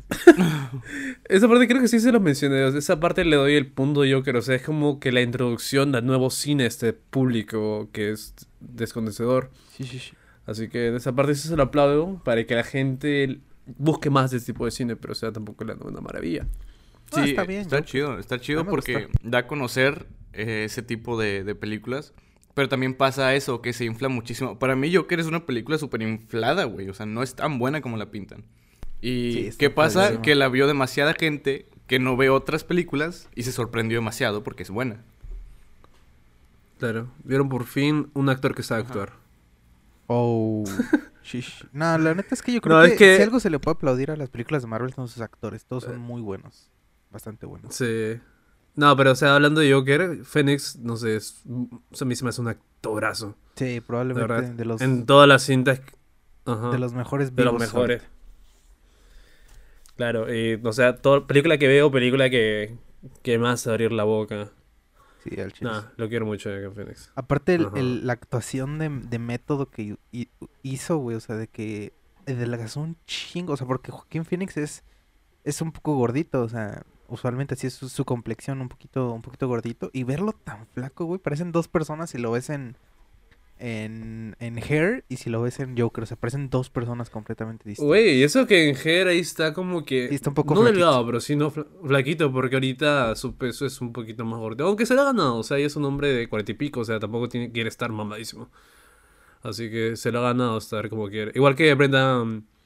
Esa 1.29 1.47
parte 1.47 1.67
creo 1.67 1.81
que 1.81 1.87
sí 1.87 1.99
se 1.99 2.11
lo 2.11 2.19
mencioné. 2.19 2.63
o 2.63 2.71
sea, 2.71 2.79
esa 2.79 2.99
parte 2.99 3.23
le 3.25 3.35
doy 3.35 3.55
el 3.55 3.67
punto 3.67 4.05
yo, 4.05 4.23
que 4.23 4.31
o 4.31 4.41
sea, 4.41 4.55
es 4.55 4.61
como 4.63 4.99
que 4.99 5.11
la 5.11 5.21
introducción 5.21 5.93
al 5.95 6.05
nuevo 6.05 6.29
cine 6.29 6.63
a 6.63 6.67
este 6.67 6.93
público 6.93 7.89
que 7.91 8.11
es 8.11 8.33
desconocedor. 8.59 9.51
Sí, 9.75 9.83
sí, 9.83 9.99
sí. 9.99 10.11
Así 10.45 10.69
que 10.69 10.87
en 10.87 10.95
esa 10.95 11.13
parte 11.13 11.35
sí 11.35 11.47
se 11.47 11.55
lo 11.57 11.63
aplaudo 11.63 12.21
para 12.23 12.45
que 12.45 12.55
la 12.55 12.63
gente 12.63 13.39
busque 13.77 14.09
más 14.09 14.31
de 14.31 14.37
este 14.37 14.53
tipo 14.53 14.65
de 14.65 14.71
cine, 14.71 14.95
pero 14.95 15.11
o 15.11 15.15
sea, 15.15 15.31
tampoco 15.31 15.65
la 15.65 15.75
una 15.75 15.99
maravilla. 16.01 16.47
No, 17.15 17.23
Sí, 17.23 17.29
está 17.31 17.43
bien, 17.43 17.61
Está 17.61 17.79
yo- 17.79 17.85
chido, 17.85 18.19
está 18.19 18.39
chido 18.39 18.65
porque 18.65 19.05
gusta. 19.05 19.19
da 19.23 19.37
a 19.39 19.47
conocer 19.47 20.07
eh, 20.33 20.63
ese 20.65 20.81
tipo 20.83 21.19
de, 21.19 21.43
de 21.43 21.55
películas. 21.55 22.13
Pero 22.57 22.69
también 22.69 22.95
pasa 22.95 23.35
eso, 23.35 23.61
que 23.61 23.71
se 23.71 23.85
infla 23.85 24.09
muchísimo. 24.09 24.57
Para 24.57 24.75
mí, 24.75 24.91
Joker 24.91 25.19
es 25.19 25.27
una 25.27 25.45
película 25.45 25.77
súper 25.77 26.01
inflada, 26.01 26.63
güey. 26.63 26.89
O 26.89 26.93
sea, 26.95 27.05
no 27.05 27.21
es 27.21 27.35
tan 27.35 27.59
buena 27.59 27.81
como 27.81 27.97
la 27.97 28.09
pintan. 28.09 28.45
Y 28.99 29.51
Sí, 29.51 29.57
¿qué 29.59 29.69
pasa? 29.69 30.23
Que 30.23 30.33
la 30.33 30.49
vio 30.49 30.65
demasiada 30.65 31.13
gente 31.13 31.67
que 31.85 31.99
no 31.99 32.17
ve 32.17 32.31
otras 32.31 32.63
películas 32.63 33.29
y 33.35 33.43
se 33.43 33.51
sorprendió 33.51 33.99
demasiado 33.99 34.43
porque 34.43 34.63
es 34.63 34.71
buena. 34.71 35.03
Claro, 36.79 37.09
vieron 37.23 37.47
por 37.47 37.65
fin 37.65 38.09
un 38.15 38.27
actor 38.29 38.55
que 38.55 38.63
sabe 38.63 38.81
actuar. 38.81 39.13
Oh. 40.07 40.63
shish. 41.23 41.63
No, 41.73 41.95
la 41.99 42.15
neta 42.15 42.33
es 42.33 42.41
que 42.41 42.53
yo 42.53 42.59
creo 42.61 42.77
No, 42.77 42.85
que, 42.85 42.93
es 42.93 42.97
que- 42.97 43.17
si 43.17 43.21
algo 43.21 43.39
se 43.39 43.51
le 43.51 43.59
puede 43.59 43.75
aplaudir 43.75 44.09
a 44.09 44.15
las 44.15 44.29
películas 44.31 44.63
de 44.63 44.67
Marvel 44.67 44.95
son 44.95 45.07
sus 45.07 45.21
actores. 45.21 45.63
Todos 45.65 45.83
son 45.83 45.99
muy 45.99 46.23
buenos. 46.23 46.71
Bastante 47.11 47.45
buenos. 47.45 47.75
Sí. 47.75 48.19
No, 48.77 48.95
pero 48.95 49.11
o 49.11 49.15
sea, 49.15 49.35
hablando 49.35 49.59
de 49.59 49.73
Joker, 49.73 50.23
Phoenix, 50.23 50.77
no 50.77 50.95
sé, 50.95 51.17
es, 51.17 51.41
o 51.49 51.95
sea, 51.95 52.05
a 52.05 52.07
mí 52.07 52.15
se 52.15 52.23
me 52.23 52.29
hace 52.29 52.39
un 52.39 52.47
actorazo. 52.47 53.35
Sí, 53.55 53.65
De 53.65 53.81
probablemente 53.81 54.53
de 54.53 54.65
los, 54.65 54.79
En 54.81 55.05
todas 55.05 55.27
las 55.27 55.43
cintas. 55.43 55.81
Ajá. 56.45 56.69
de 56.69 56.79
los 56.79 56.93
mejores 56.93 57.35
de 57.35 57.43
los 57.43 57.59
mejores. 57.59 58.03
Claro, 59.95 60.33
y, 60.33 60.59
o 60.63 60.73
sea, 60.73 60.95
toda 60.97 61.25
película 61.27 61.57
que 61.57 61.67
veo, 61.67 61.91
película 61.91 62.29
que, 62.29 62.77
que 63.23 63.35
hace 63.45 63.69
abrir 63.69 63.91
la 63.91 64.03
boca. 64.03 64.49
Sí, 65.23 65.39
al 65.41 65.51
chile. 65.51 65.71
Nah, 65.71 65.81
lo 65.97 66.07
quiero 66.07 66.25
mucho 66.25 66.49
de 66.49 66.69
Phoenix. 66.69 67.11
Aparte, 67.15 67.55
el- 67.55 67.67
el- 67.75 68.05
la 68.07 68.13
actuación 68.13 68.77
de, 68.77 68.89
de 68.89 69.19
método 69.19 69.69
que 69.71 69.97
hi- 70.11 70.29
hizo, 70.61 70.97
güey, 70.97 71.17
o 71.17 71.19
sea, 71.19 71.35
de 71.35 71.47
que 71.47 71.93
adelgazó 72.27 72.81
un 72.81 72.95
chingo, 73.07 73.53
o 73.53 73.57
sea, 73.57 73.65
porque 73.65 73.91
Joaquín 73.91 74.23
Phoenix 74.23 74.55
es, 74.57 74.83
es 75.43 75.61
un 75.61 75.71
poco 75.71 75.95
gordito, 75.95 76.43
o 76.43 76.49
sea, 76.49 76.83
usualmente 77.09 77.53
así 77.55 77.67
es 77.67 77.73
su, 77.73 77.89
su 77.89 78.05
complexión, 78.05 78.61
un 78.61 78.69
poquito, 78.69 79.11
un 79.11 79.21
poquito 79.21 79.47
gordito, 79.47 79.89
y 79.93 80.03
verlo 80.03 80.33
tan 80.33 80.67
flaco, 80.67 81.05
güey, 81.05 81.19
parecen 81.19 81.51
dos 81.51 81.67
personas 81.67 82.09
si 82.09 82.17
lo 82.17 82.31
ves 82.31 82.49
en, 82.49 82.75
en, 83.59 84.35
en 84.39 84.57
Hair 84.59 85.03
y 85.09 85.17
si 85.17 85.29
lo 85.31 85.41
ves 85.41 85.59
en 85.59 85.75
Joker, 85.77 86.03
o 86.03 86.07
sea, 86.07 86.15
parecen 86.17 86.49
dos 86.49 86.69
personas 86.69 87.09
completamente 87.09 87.67
distintas. 87.67 87.87
Güey, 87.87 88.19
y 88.19 88.23
eso 88.23 88.45
que 88.45 88.69
en 88.69 88.75
Her 88.77 89.07
ahí 89.07 89.19
está 89.19 89.53
como 89.53 89.83
que. 89.83 90.05
Está 90.13 90.29
un 90.29 90.35
poco 90.35 90.53
No 90.53 90.61
flaquito. 90.61 90.79
delgado, 90.85 91.05
pero 91.07 91.19
sí 91.19 91.35
no 91.35 91.49
fla- 91.51 91.65
flaquito, 91.85 92.31
porque 92.31 92.55
ahorita 92.55 93.15
su 93.15 93.35
peso 93.35 93.65
es 93.65 93.81
un 93.81 93.93
poquito 93.93 94.25
más 94.25 94.39
gordo. 94.39 94.67
Aunque 94.67 94.85
se 94.85 94.93
lo 94.93 95.01
ha 95.01 95.05
ganado, 95.05 95.37
o 95.37 95.43
sea, 95.43 95.57
ella 95.57 95.67
es 95.67 95.75
un 95.75 95.85
hombre 95.85 96.13
de 96.13 96.29
cuarenta 96.29 96.51
y 96.51 96.55
pico, 96.55 96.81
o 96.81 96.85
sea, 96.85 96.99
tampoco 96.99 97.29
tiene, 97.29 97.51
quiere 97.51 97.69
estar 97.69 97.91
mamadísimo. 97.91 98.49
Así 99.41 99.69
que 99.71 99.95
se 99.95 100.11
lo 100.11 100.19
ha 100.19 100.23
ganado 100.23 100.57
estar 100.57 100.87
como 100.89 101.07
quiere. 101.09 101.31
Igual 101.33 101.55
que 101.55 101.73
Brendan. 101.73 102.41
¿Cómo 102.41 102.56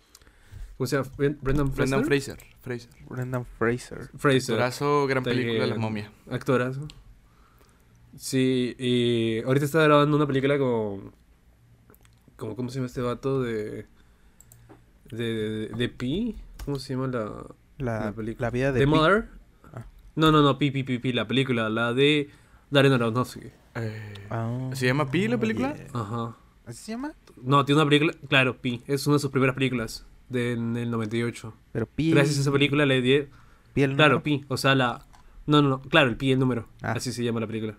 se 0.87 0.97
llama? 0.97 1.09
Bren- 1.17 1.37
Brendan 1.41 1.71
Fraser. 1.73 1.89
Brendan 1.99 2.05
Fraser. 2.05 2.37
Fraser. 2.61 2.89
Brendan 3.09 3.45
Fraser. 3.57 4.09
Fraser. 4.17 4.55
Actorazo, 4.55 5.07
gran 5.07 5.23
De- 5.23 5.31
película, 5.31 5.65
La 5.67 5.75
momia. 5.77 6.11
Actorazo. 6.29 6.87
Sí, 8.17 8.75
y 8.77 9.39
ahorita 9.45 9.65
está 9.65 9.83
grabando 9.83 10.15
una 10.17 10.27
película 10.27 10.57
con. 10.57 11.11
como- 12.35 12.55
¿Cómo 12.55 12.69
se 12.69 12.75
llama 12.75 12.87
este 12.87 13.01
vato? 13.01 13.41
De. 13.41 13.85
De, 15.11 15.23
de, 15.23 15.67
de 15.69 15.89
Pi. 15.89 16.35
¿Cómo 16.65 16.77
se 16.79 16.93
llama 16.93 17.07
la, 17.07 17.31
La, 17.77 18.05
la 18.05 18.11
película? 18.13 18.47
la 18.47 18.51
vida 18.51 18.71
de 18.71 18.79
¿De 18.79 18.85
Pi- 18.85 18.91
Mother? 18.91 19.27
Ah. 19.73 19.85
No, 20.15 20.31
no, 20.31 20.41
no, 20.41 20.57
Pi, 20.57 20.71
Pi, 20.71 20.83
Pi, 20.83 20.99
Pi, 20.99 21.13
la 21.13 21.27
película, 21.27 21.69
la 21.69 21.93
de 21.93 22.29
Darren 22.69 22.93
Aronofsky. 22.93 23.47
Eh, 23.75 24.13
Ah, 24.29 24.69
¿Se 24.73 24.85
llama 24.85 25.09
Pi 25.09 25.27
la 25.27 25.37
película? 25.37 25.73
yeah. 25.75 25.87
Ajá. 25.93 26.37
¿Así 26.65 26.83
se 26.83 26.91
llama? 26.93 27.13
No, 27.41 27.65
tiene 27.65 27.81
una 27.81 27.89
película, 27.89 28.13
claro, 28.29 28.61
Pi, 28.61 28.81
es 28.87 29.05
una 29.07 29.15
de 29.15 29.19
sus 29.19 29.31
primeras 29.31 29.55
películas 29.55 30.05
del 30.31 30.73
del 30.73 30.91
98. 30.91 31.53
Pero 31.71 31.85
Pi. 31.85 32.11
Gracias 32.11 32.37
a 32.37 32.41
esa 32.41 32.51
película 32.51 32.85
le 32.85 33.01
di, 33.01 33.27
Pi 33.73 33.83
el 33.83 33.95
Claro, 33.95 34.15
número. 34.15 34.23
Pi, 34.23 34.45
o 34.47 34.57
sea, 34.57 34.75
la... 34.75 35.05
No, 35.45 35.61
no, 35.61 35.69
no, 35.69 35.81
claro, 35.81 36.09
el 36.09 36.17
Pi, 36.17 36.31
el 36.31 36.39
número. 36.39 36.67
Ah. 36.81 36.93
Así 36.93 37.11
se 37.11 37.23
llama 37.23 37.39
la 37.39 37.47
película. 37.47 37.75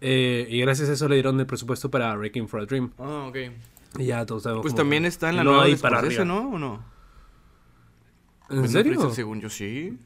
Eh, 0.00 0.46
y 0.50 0.60
gracias 0.60 0.88
a 0.88 0.92
eso 0.92 1.08
le 1.08 1.14
dieron 1.14 1.38
el 1.38 1.46
presupuesto 1.46 1.90
para 1.90 2.16
Wrecking 2.16 2.48
for 2.48 2.60
a 2.60 2.66
Dream. 2.66 2.92
Ah, 2.98 3.26
ok. 3.28 3.36
Y 3.98 4.06
ya 4.06 4.24
todos 4.26 4.42
sabemos 4.44 4.62
Pues 4.62 4.74
también 4.74 5.04
está 5.04 5.30
en 5.30 5.36
la 5.36 5.44
nueva 5.44 5.66
de 5.66 5.76
para 5.76 5.98
arriba. 5.98 6.24
¿no? 6.24 6.50
¿O 6.50 6.58
no? 6.58 6.84
¿En 8.50 8.68
serio? 8.68 8.94
Fraser, 8.94 9.14
según 9.14 9.40
yo, 9.40 9.48
sí. 9.48 9.98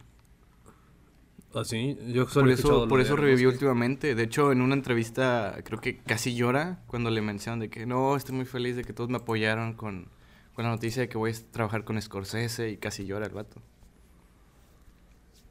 Así, 1.54 1.96
yo 2.08 2.28
solo 2.28 2.46
Por 2.46 2.50
eso, 2.50 2.88
por 2.88 2.98
de 2.98 3.04
eso 3.04 3.16
revivió 3.16 3.48
últimamente. 3.48 4.14
De 4.14 4.22
hecho, 4.24 4.52
en 4.52 4.60
una 4.60 4.74
entrevista 4.74 5.56
creo 5.64 5.80
que 5.80 5.98
casi 5.98 6.34
llora 6.34 6.82
cuando 6.86 7.10
le 7.10 7.22
mencionan 7.22 7.60
de 7.60 7.70
que 7.70 7.86
no, 7.86 8.14
estoy 8.16 8.34
muy 8.34 8.44
feliz 8.44 8.76
de 8.76 8.84
que 8.84 8.92
todos 8.92 9.08
me 9.08 9.16
apoyaron 9.16 9.72
con, 9.72 10.08
con 10.56 10.64
la 10.64 10.70
noticia 10.70 11.02
de 11.02 11.08
que 11.10 11.18
voy 11.18 11.32
a 11.32 11.52
trabajar 11.52 11.84
con 11.84 12.00
Scorsese 12.00 12.70
y 12.70 12.78
casi 12.78 13.04
llora 13.04 13.26
el 13.26 13.32
vato. 13.32 13.60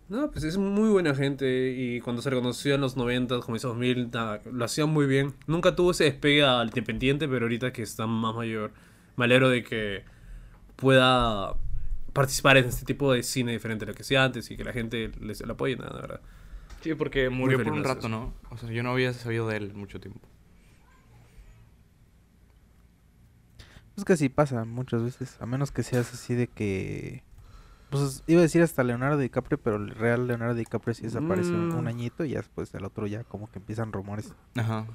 No, 0.09 0.31
pues 0.31 0.43
es 0.43 0.57
muy 0.57 0.89
buena 0.89 1.13
gente 1.13 1.75
y 1.77 2.01
cuando 2.01 2.23
se 2.23 2.31
reconoció 2.31 2.73
en 2.73 2.81
los 2.81 2.97
90, 2.97 3.39
comienzos 3.41 3.69
2000, 3.69 4.09
nada, 4.11 4.41
lo 4.51 4.65
hacían 4.65 4.89
muy 4.89 5.05
bien. 5.05 5.35
Nunca 5.45 5.75
tuvo 5.75 5.91
ese 5.91 6.05
despegue 6.05 6.43
al 6.43 6.69
independiente, 6.69 7.27
pero 7.27 7.45
ahorita 7.45 7.71
que 7.71 7.83
está 7.83 8.07
más 8.07 8.35
mayor, 8.35 8.73
me 9.15 9.25
alegro 9.25 9.49
de 9.49 9.63
que 9.63 10.03
pueda 10.75 11.55
participar 12.13 12.57
en 12.57 12.65
este 12.65 12.85
tipo 12.85 13.13
de 13.13 13.21
cine 13.21 13.51
diferente 13.51 13.85
a 13.85 13.87
lo 13.87 13.93
que 13.93 14.01
hacía 14.01 14.23
antes 14.23 14.49
y 14.49 14.57
que 14.57 14.63
la 14.63 14.73
gente 14.73 15.11
les 15.21 15.45
le 15.45 15.51
apoye, 15.51 15.75
nada, 15.75 15.93
la 15.93 16.01
verdad. 16.01 16.21
Sí, 16.81 16.95
porque 16.95 17.29
murió 17.29 17.63
por 17.63 17.73
un 17.73 17.83
rato, 17.83 18.09
¿no? 18.09 18.33
O 18.49 18.57
sea, 18.57 18.71
yo 18.71 18.81
no 18.81 18.91
había 18.91 19.13
sabido 19.13 19.47
de 19.47 19.57
él 19.57 19.73
mucho 19.75 19.99
tiempo. 19.99 20.27
Es 23.97 24.03
que 24.05 24.13
así 24.13 24.29
pasa 24.29 24.65
muchas 24.65 25.03
veces. 25.03 25.37
A 25.41 25.45
menos 25.45 25.71
que 25.71 25.83
seas 25.83 26.13
así 26.13 26.33
de 26.35 26.47
que. 26.47 27.23
Pues 27.89 28.23
iba 28.27 28.39
a 28.39 28.43
decir 28.43 28.61
hasta 28.61 28.83
Leonardo 28.83 29.17
DiCaprio, 29.19 29.57
pero 29.59 29.77
el 29.77 29.89
real 29.91 30.27
Leonardo 30.27 30.55
DiCaprio 30.55 30.93
sí 30.93 31.03
desaparece 31.03 31.51
un, 31.51 31.69
Mm. 31.69 31.77
un 31.77 31.87
añito 31.87 32.25
y 32.25 32.29
ya 32.31 32.39
después 32.39 32.73
el 32.73 32.83
otro 32.83 33.07
ya 33.07 33.23
como 33.23 33.49
que 33.49 33.59
empiezan 33.59 33.93
rumores. 33.93 34.33
Ajá. 34.55 34.85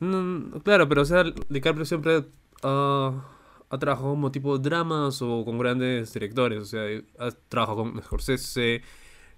No, 0.00 0.60
claro, 0.62 0.88
pero 0.88 1.02
o 1.02 1.04
sea, 1.04 1.24
DiCaprio 1.48 1.84
siempre 1.84 2.26
ah, 2.64 3.24
ha 3.70 3.78
trabajado 3.78 4.10
como 4.10 4.30
tipo 4.30 4.58
dramas 4.58 5.22
o 5.22 5.44
con 5.44 5.58
grandes 5.58 6.12
directores. 6.12 6.60
O 6.60 6.64
sea, 6.66 6.82
ha 7.18 7.30
trabajado 7.48 7.78
con 7.78 8.02
Scorsese, 8.02 8.82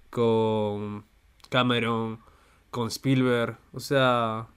con 0.09 1.05
Cameron, 1.49 2.19
con 2.71 2.87
Spielberg. 2.87 3.57
O 3.73 3.79
sea, 3.79 4.47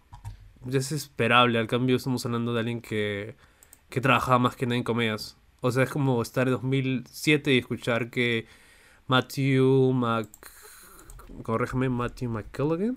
ya 0.64 0.78
es 0.78 0.92
esperable. 0.92 1.58
Al 1.58 1.66
cambio, 1.66 1.96
estamos 1.96 2.24
hablando 2.26 2.52
de 2.54 2.60
alguien 2.60 2.80
que, 2.80 3.36
que 3.94 4.00
trabajaba 4.00 4.40
más 4.40 4.56
que 4.56 4.66
nada 4.66 4.76
en 4.76 4.82
comedias. 4.82 5.38
O 5.60 5.70
sea, 5.70 5.84
es 5.84 5.90
como 5.90 6.20
estar 6.20 6.48
en 6.48 6.54
2007 6.54 7.54
y 7.54 7.58
escuchar 7.58 8.10
que 8.10 8.48
Matthew 9.06 9.92
Mc... 9.92 10.28
Corréjame, 11.44 11.88
Matthew 11.88 12.28
McCullough. 12.28 12.96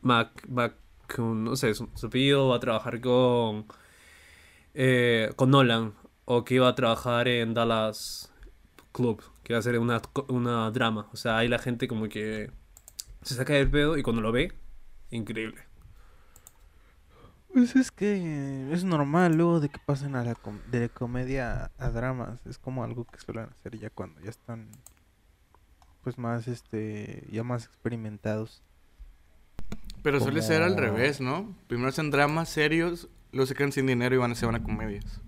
Mac, 0.00 0.44
Mac, 0.48 0.74
no 1.16 1.54
sé, 1.54 1.74
su, 1.74 1.88
su 1.94 2.08
va 2.48 2.56
a 2.56 2.58
trabajar 2.58 3.00
con... 3.00 3.66
eh, 4.74 5.30
con 5.36 5.50
Nolan. 5.50 5.94
o 6.24 6.44
que 6.44 6.56
iba 6.56 6.66
a 6.66 6.74
trabajar 6.74 7.28
en 7.28 7.54
Dallas 7.54 8.32
Club, 8.90 9.22
que 9.44 9.52
iba 9.52 9.58
a 9.58 9.60
hacer 9.60 9.78
una, 9.78 10.02
una 10.26 10.72
drama. 10.72 11.08
O 11.12 11.16
sea, 11.16 11.38
ahí 11.38 11.46
la 11.46 11.60
gente 11.60 11.86
como 11.86 12.08
que 12.08 12.50
se 13.22 13.36
saca 13.36 13.52
del 13.52 13.70
pedo 13.70 13.96
y 13.96 14.02
cuando 14.02 14.20
lo 14.20 14.32
ve, 14.32 14.52
increíble. 15.10 15.71
Pues 17.52 17.76
es 17.76 17.90
que 17.90 18.72
es 18.72 18.84
normal 18.84 19.36
luego 19.36 19.60
de 19.60 19.68
que 19.68 19.78
pasen 19.84 20.16
a 20.16 20.24
la 20.24 20.34
com- 20.34 20.58
de 20.70 20.88
comedia 20.88 21.70
a 21.78 21.90
dramas. 21.90 22.40
Es 22.46 22.58
como 22.58 22.82
algo 22.84 23.04
que 23.04 23.18
suelen 23.20 23.46
hacer 23.50 23.78
ya 23.78 23.90
cuando 23.90 24.20
ya 24.20 24.30
están 24.30 24.68
pues 26.02 26.18
más 26.18 26.48
este 26.48 27.26
ya 27.30 27.44
más 27.44 27.66
experimentados. 27.66 28.62
Pero 30.02 30.18
suele 30.18 30.42
ser 30.42 30.62
al 30.62 30.76
revés, 30.76 31.20
¿no? 31.20 31.54
Primero 31.68 31.90
hacen 31.90 32.10
dramas 32.10 32.48
serios, 32.48 33.08
luego 33.32 33.46
se 33.46 33.54
quedan 33.54 33.70
sin 33.70 33.86
dinero 33.86 34.14
y 34.14 34.18
van 34.18 34.32
a 34.32 34.34
se 34.34 34.46
van 34.46 34.54
a 34.56 34.62
comedias. 34.62 35.20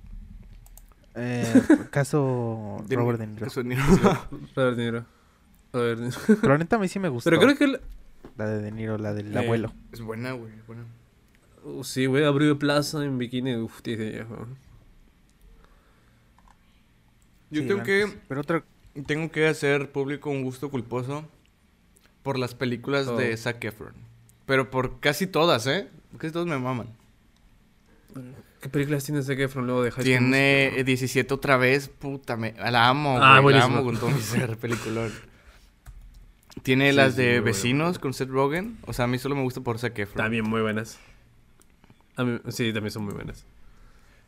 Eh, 1.14 1.44
caso 1.92 2.82
De- 2.88 2.96
Robert 2.96 3.20
De 3.20 3.26
Niro. 3.26 3.46
Eso 3.46 3.62
ni- 3.64 3.76
Robert 3.76 4.76
De 4.76 4.82
Niro. 4.84 5.04
Robert 5.72 5.98
De 6.00 6.04
Niro. 6.06 6.18
Pero 6.40 6.52
la 6.54 6.58
neta 6.58 6.76
a 6.76 6.78
mí 6.78 6.88
sí 6.88 6.98
me 6.98 7.08
gustó. 7.08 7.28
Pero 7.30 7.40
creo 7.40 7.56
que... 7.56 7.64
el- 7.64 7.80
La 8.36 8.48
de 8.48 8.62
De 8.62 8.72
Niro, 8.72 8.98
la 8.98 9.12
del 9.12 9.34
Eh, 9.36 9.38
abuelo. 9.38 9.72
es 9.92 10.00
buena, 10.00 10.32
güey, 10.32 10.52
es 10.54 10.66
buena. 10.66 10.84
Uh, 11.64 11.82
sí, 11.82 12.06
güey, 12.06 12.24
abrió 12.24 12.48
de 12.48 12.54
plaza 12.56 13.02
en 13.04 13.16
bikini. 13.18 13.56
Uf, 13.56 13.80
viejo. 13.82 14.46
Yo 17.50 17.62
Sí, 17.62 17.68
tengo 17.68 17.82
que 17.82 18.06
sí. 18.06 18.14
Pero 18.28 18.40
otra... 18.40 18.64
tengo 19.06 19.30
que 19.30 19.46
hacer 19.46 19.90
público 19.92 20.30
un 20.30 20.42
gusto 20.42 20.70
culposo 20.70 21.24
por 22.22 22.38
las 22.38 22.54
películas 22.54 23.06
Oh. 23.08 23.16
de 23.16 23.36
Zac 23.36 23.62
Efron. 23.64 23.94
Pero 24.46 24.70
por 24.70 25.00
casi 25.00 25.26
todas, 25.26 25.66
¿eh? 25.66 25.88
Casi 26.18 26.32
todas 26.32 26.46
me 26.48 26.58
maman. 26.58 26.88
¿Qué 28.60 28.68
películas 28.68 29.04
tiene 29.04 29.22
Zac 29.22 29.38
Efron 29.38 29.66
luego 29.66 29.82
de 29.82 29.90
High 29.90 30.04
Tiene 30.04 30.64
Musical? 30.66 30.80
eh, 30.80 30.84
17 30.84 31.34
otra 31.34 31.56
vez, 31.56 31.88
puta, 31.88 32.36
me, 32.36 32.52
la 32.52 32.88
amo, 32.88 33.18
Ah, 33.20 33.40
güey, 33.40 33.56
la 33.56 33.64
amo 33.64 33.82
con 33.84 33.96
todo 33.98 34.10
mi 34.10 34.20
ser, 34.20 34.56
peliculón. 34.58 35.12
Tiene 36.62 36.90
Sí, 36.90 36.96
las 36.96 37.14
sí, 37.14 37.22
de 37.22 37.28
bueno. 37.40 37.44
Vecinos 37.46 37.98
con 37.98 38.14
Seth 38.14 38.28
Rogen. 38.30 38.78
O 38.86 38.92
sea, 38.92 39.04
a 39.06 39.08
mí 39.08 39.18
solo 39.18 39.34
me 39.34 39.42
gusta 39.42 39.60
por 39.60 39.78
Zac 39.78 39.98
Efron. 39.98 40.16
También 40.16 40.44
muy 40.48 40.62
buenas. 40.62 40.98
A 42.16 42.24
mí- 42.24 42.38
sí, 42.48 42.72
también 42.72 42.90
son 42.90 43.04
muy 43.04 43.14
buenas. 43.14 43.44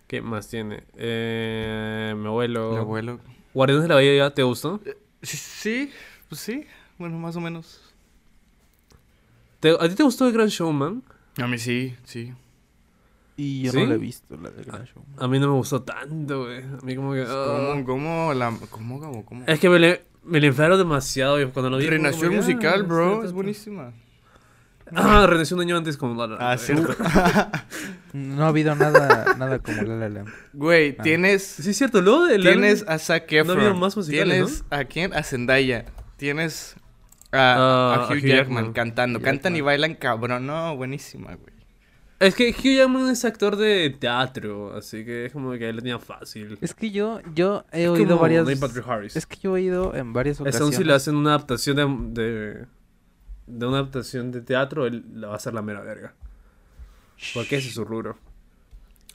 ¿Qué 0.06 0.20
más 0.22 0.48
tiene? 0.48 0.84
Eh, 0.96 2.14
mi 2.16 2.26
abuelo. 2.26 2.72
El 2.72 2.78
abuelo. 2.78 3.20
Guardianes 3.54 3.82
de 3.84 3.88
la 3.88 3.94
Bahía, 3.96 4.30
¿te 4.34 4.42
gustó? 4.42 4.80
Sí, 5.22 5.36
sí, 5.36 5.90
pues 6.28 6.40
sí. 6.40 6.66
Bueno, 6.98 7.18
más 7.18 7.34
o 7.36 7.40
menos. 7.40 7.80
¿Te- 9.60 9.70
¿A 9.78 9.88
ti 9.88 9.94
te 9.94 10.02
gustó 10.02 10.26
el 10.26 10.32
Gran 10.32 10.48
Showman? 10.48 11.02
A 11.38 11.46
mí 11.46 11.58
sí, 11.58 11.94
sí. 12.04 12.32
Y 13.38 13.62
yo 13.64 13.72
¿Sí? 13.72 13.78
no 13.80 13.86
la 13.86 13.94
he 13.94 13.98
visto, 13.98 14.36
la 14.36 14.50
del 14.50 14.64
Gran 14.64 14.84
Show. 14.86 15.02
A 15.18 15.28
mí 15.28 15.38
no 15.38 15.48
me 15.48 15.54
gustó 15.54 15.82
tanto, 15.82 16.44
güey. 16.44 16.62
A 16.62 16.78
mí 16.84 16.96
como 16.96 17.12
que... 17.12 17.24
ah. 17.26 17.72
¿Cómo, 17.72 17.84
cómo, 17.84 18.34
la, 18.34 18.56
cómo, 18.70 19.00
cómo, 19.00 19.24
cómo? 19.26 19.44
Es 19.46 19.58
que 19.60 19.68
me, 19.68 19.78
le, 19.78 20.04
me 20.24 20.40
le 20.40 20.46
inflaron 20.46 20.78
demasiado 20.78 21.36
cuando 21.52 21.68
lo 21.70 21.76
vi... 21.78 21.86
Renació 21.86 22.24
el 22.26 22.30
que, 22.30 22.36
musical, 22.36 22.80
ah, 22.82 22.86
bro. 22.86 23.24
Es 23.24 23.32
buenísima. 23.32 23.92
Ah, 24.94 25.26
renació 25.26 25.56
un 25.56 25.62
año 25.62 25.76
antes 25.76 25.96
como... 25.96 26.14
La 26.14 26.36
La 26.36 26.52
Ah, 26.52 26.56
cierto. 26.58 26.94
No 28.12 28.44
ha 28.44 28.48
habido 28.48 28.74
nada, 28.74 29.34
nada 29.36 29.58
como 29.58 29.82
La 29.82 29.96
La 29.96 30.08
Land. 30.08 30.28
Güey, 30.52 30.96
Ah. 30.98 31.02
tienes... 31.02 31.42
Sí, 31.42 31.70
es 31.70 31.76
cierto, 31.76 32.00
luego 32.00 32.26
de 32.26 32.38
La 32.38 32.52
Tienes 32.52 32.84
a 32.88 32.98
Zac 32.98 33.30
No 33.32 33.38
Efron. 33.40 33.58
había 33.58 33.74
más 33.74 33.96
musicales, 33.96 34.26
Tienes 34.46 34.64
a 34.70 34.84
quién? 34.84 35.12
A 35.14 35.22
Zendaya. 35.22 35.84
Tienes 36.16 36.76
a, 37.32 37.54
Ah, 37.58 37.94
a 37.94 38.06
Hugh, 38.06 38.12
Hugh 38.18 38.20
Jackman, 38.20 38.36
Jackman. 38.66 38.72
cantando. 38.72 39.18
Hugh 39.18 39.24
Cantan 39.24 39.52
y 39.54 39.56
Jackman. 39.58 39.66
bailan 39.66 39.94
cabrón. 39.96 40.46
No, 40.46 40.76
buenísima, 40.76 41.34
güey. 41.34 41.54
Es 42.18 42.34
que 42.34 42.48
Hugh 42.50 42.76
Jackman 42.78 43.08
es 43.10 43.24
actor 43.26 43.56
de 43.56 43.90
teatro, 43.98 44.74
así 44.74 45.04
que 45.04 45.26
es 45.26 45.32
como 45.32 45.50
que 45.52 45.68
él 45.68 45.76
tenía 45.78 45.98
fácil. 45.98 46.56
Es 46.62 46.72
que 46.74 46.90
yo, 46.90 47.20
yo 47.34 47.66
he 47.72 47.82
Es 47.82 47.88
oído 47.90 48.18
varias... 48.18 48.46
Neil 48.46 48.58
Patrick 48.58 48.86
Harris. 48.88 49.16
Es 49.16 49.26
que 49.26 49.36
yo 49.42 49.50
he 49.50 49.52
oído 49.60 49.94
en 49.94 50.14
varias 50.14 50.40
ocasiones. 50.40 50.62
aún 50.62 50.72
si 50.72 50.84
le 50.84 50.94
hacen 50.94 51.14
una 51.16 51.30
adaptación 51.30 51.76
de, 52.14 52.22
de, 52.22 52.66
de 53.46 53.66
una 53.66 53.78
adaptación 53.78 54.32
de 54.32 54.40
teatro, 54.40 54.86
él 54.86 55.04
la 55.14 55.28
va 55.28 55.34
a 55.34 55.36
hacer 55.36 55.54
la 55.54 55.62
mera 55.62 55.80
verga. 55.80 56.14
Porque 57.34 57.56
ese 57.56 57.68
es 57.68 57.74
su 57.74 57.84
rubro. 57.84 58.18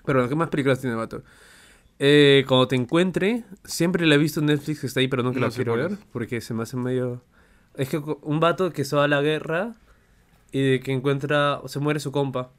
Pero, 0.05 0.27
¿qué 0.27 0.35
más 0.35 0.49
películas 0.49 0.79
tiene 0.79 0.93
el 0.93 0.99
vato? 0.99 1.23
Eh, 1.99 2.45
cuando 2.47 2.67
te 2.67 2.75
encuentre, 2.75 3.43
siempre 3.63 4.05
la 4.07 4.15
he 4.15 4.17
visto 4.17 4.39
en 4.39 4.47
Netflix 4.47 4.81
que 4.81 4.87
está 4.87 4.99
ahí, 4.99 5.07
pero 5.07 5.21
nunca 5.21 5.39
No 5.39 5.47
la 5.47 5.53
quiero 5.53 5.75
ver. 5.75 5.97
Porque 6.11 6.41
se 6.41 6.53
me 6.53 6.63
hace 6.63 6.77
medio... 6.77 7.23
Es 7.75 7.89
que 7.89 7.97
un 7.97 8.39
vato 8.39 8.71
que 8.73 8.83
se 8.83 8.95
va 8.95 9.03
a 9.05 9.07
la 9.07 9.21
guerra 9.21 9.75
y 10.51 10.71
de 10.71 10.79
que 10.79 10.91
encuentra... 10.91 11.61
Se 11.67 11.79
muere 11.79 11.99
su 11.99 12.11
compa. 12.11 12.51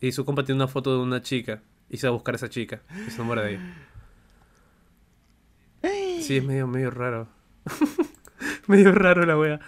Y 0.00 0.12
su 0.12 0.24
compa 0.24 0.44
tiene 0.44 0.56
una 0.56 0.68
foto 0.68 0.96
de 0.96 1.02
una 1.02 1.22
chica. 1.22 1.62
Y 1.88 1.98
se 1.98 2.08
va 2.08 2.10
a 2.10 2.14
buscar 2.14 2.34
a 2.34 2.36
esa 2.36 2.48
chica. 2.48 2.82
Y 3.06 3.10
se 3.10 3.16
enamora 3.16 3.42
de 3.42 3.52
ella. 3.52 3.88
Sí, 6.22 6.36
es 6.36 6.44
medio, 6.44 6.66
medio 6.66 6.90
raro. 6.90 7.28
medio 8.66 8.92
raro 8.92 9.26
la 9.26 9.38
wea. 9.38 9.60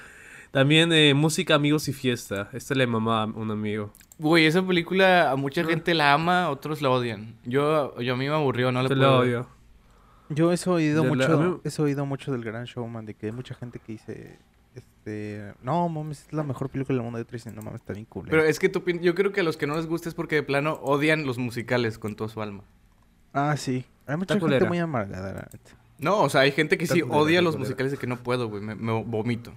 También 0.54 0.92
eh, 0.92 1.14
música, 1.14 1.56
amigos 1.56 1.88
y 1.88 1.92
fiesta. 1.92 2.48
Esta 2.52 2.74
le 2.74 2.86
mamaba 2.86 3.24
a 3.24 3.26
un 3.26 3.50
amigo. 3.50 3.92
Güey, 4.18 4.46
esa 4.46 4.64
película 4.64 5.32
a 5.32 5.36
mucha 5.36 5.62
Ah. 5.62 5.64
gente 5.64 5.92
la 5.94 6.12
ama, 6.14 6.48
otros 6.48 6.80
la 6.80 6.90
odian. 6.90 7.34
Yo, 7.44 7.98
yo 8.00 8.14
a 8.14 8.16
mí 8.16 8.28
me 8.28 8.34
aburrió, 8.34 8.70
no 8.70 8.80
la 8.80 8.88
puedo 8.88 9.00
lo 9.02 9.18
ver. 9.20 9.28
odio. 9.28 9.48
Yo 10.28 10.52
he 10.52 10.56
oído 10.70 11.02
De 11.02 11.08
la- 11.08 11.14
mucho, 11.14 11.32
a 11.40 11.42
mí- 11.44 11.60
he 11.64 11.82
oído 11.82 12.06
mucho 12.06 12.30
del 12.32 12.44
Gran 12.44 12.64
Showman, 12.66 13.04
de 13.04 13.14
que 13.14 13.26
hay 13.26 13.32
mucha 13.32 13.54
gente 13.56 13.80
que 13.80 13.92
dice, 13.92 14.38
este, 14.76 15.52
no 15.62 15.88
mames, 15.88 16.22
es 16.28 16.32
la 16.32 16.44
mejor 16.44 16.70
película 16.70 16.94
del 16.96 17.02
mundo 17.02 17.18
de 17.18 17.22
otros 17.24 17.44
no 17.46 17.60
mames, 17.60 17.80
está 17.80 17.92
bien 17.92 18.06
cool. 18.06 18.26
Pero 18.30 18.44
es 18.44 18.58
que 18.60 18.68
tú, 18.68 18.82
yo 19.02 19.14
creo 19.16 19.32
que 19.32 19.40
a 19.40 19.44
los 19.44 19.56
que 19.56 19.66
no 19.66 19.74
les 19.76 19.86
gusta 19.86 20.08
es 20.08 20.14
porque 20.14 20.36
de 20.36 20.42
plano 20.44 20.78
odian 20.82 21.26
los 21.26 21.36
musicales 21.38 21.98
con 21.98 22.14
toda 22.14 22.30
su 22.30 22.40
alma. 22.40 22.62
Ah, 23.32 23.56
sí. 23.56 23.84
Hay 24.06 24.16
mucha 24.16 24.34
Está 24.34 24.34
gente 24.34 24.40
culera. 24.44 24.66
muy 24.68 24.78
amargada, 24.78 25.32
la 25.34 25.48
neta. 25.52 25.72
No, 25.98 26.20
o 26.20 26.30
sea, 26.30 26.42
hay 26.42 26.52
gente 26.52 26.78
que 26.78 26.84
Está 26.84 26.94
sí 26.94 27.00
culera, 27.02 27.18
odia 27.20 27.42
los 27.42 27.56
culera. 27.56 27.68
musicales 27.68 27.92
de 27.92 27.98
que 27.98 28.06
no 28.06 28.16
puedo, 28.18 28.48
güey. 28.48 28.62
Me, 28.62 28.74
me 28.76 29.02
vomito. 29.02 29.52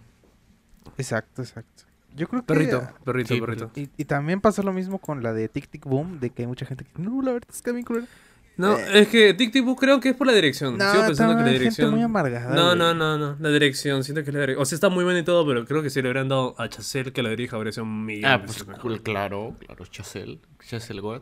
Exacto, 0.97 1.41
exacto. 1.41 1.83
Yo 2.15 2.27
creo 2.27 2.41
que 2.41 2.47
Perrito, 2.47 2.87
perrito, 3.03 3.33
Sí, 3.35 3.39
perrito. 3.41 3.71
Y, 3.75 3.89
y 3.97 4.05
también 4.05 4.41
pasó 4.41 4.63
lo 4.63 4.73
mismo 4.73 4.97
con 4.97 5.21
la 5.21 5.33
de 5.33 5.49
Tic 5.49 5.67
Tic 5.69 5.85
Boom, 5.85 6.19
de 6.19 6.29
que 6.31 6.43
hay 6.43 6.47
mucha 6.47 6.65
gente 6.65 6.83
que 6.85 7.01
no, 7.01 7.21
la 7.21 7.33
verdad 7.33 7.49
es 7.53 7.61
que 7.61 7.71
bien 7.71 7.85
culera. 7.85 8.07
No, 8.55 8.75
Eh. 8.75 9.01
es 9.01 9.07
que 9.09 9.35
Tic 9.35 9.51
Tic 9.51 9.63
Boom 9.63 9.75
creo 9.75 9.99
que 9.99 10.09
es 10.09 10.15
por 10.15 10.25
la 10.25 10.33
dirección. 10.33 10.77
No, 10.79 10.91
Sigo 10.91 11.05
pensando 11.05 11.33
que 11.33 11.41
la 11.41 11.45
gente 11.45 11.59
dirección. 11.59 11.91
muy 11.91 12.01
amargada, 12.01 12.55
No, 12.55 12.75
no, 12.75 12.95
no, 12.95 13.17
no. 13.19 13.35
La 13.39 13.49
dirección, 13.49 14.03
siento 14.03 14.23
que 14.23 14.31
es 14.31 14.33
la 14.33 14.39
dirección. 14.39 14.63
O 14.63 14.65
sea, 14.65 14.75
está 14.77 14.89
muy 14.89 15.03
buena 15.03 15.19
y 15.19 15.23
todo, 15.23 15.45
pero 15.45 15.63
creo 15.65 15.83
que 15.83 15.91
si 15.91 16.01
le 16.01 16.07
hubieran 16.09 16.27
dado 16.27 16.55
a 16.59 16.67
Chazelle 16.69 17.13
que 17.13 17.21
la 17.21 17.29
dirija, 17.29 17.55
habría 17.55 17.71
sido 17.71 17.83
un 17.83 18.03
millón 18.05 18.31
Ah, 18.31 18.41
pues 18.43 18.63
cool, 18.81 19.03
claro, 19.03 19.55
claro, 19.59 19.85
Chazelle. 19.85 20.39
Chazelle 20.65 21.01
God. 21.01 21.21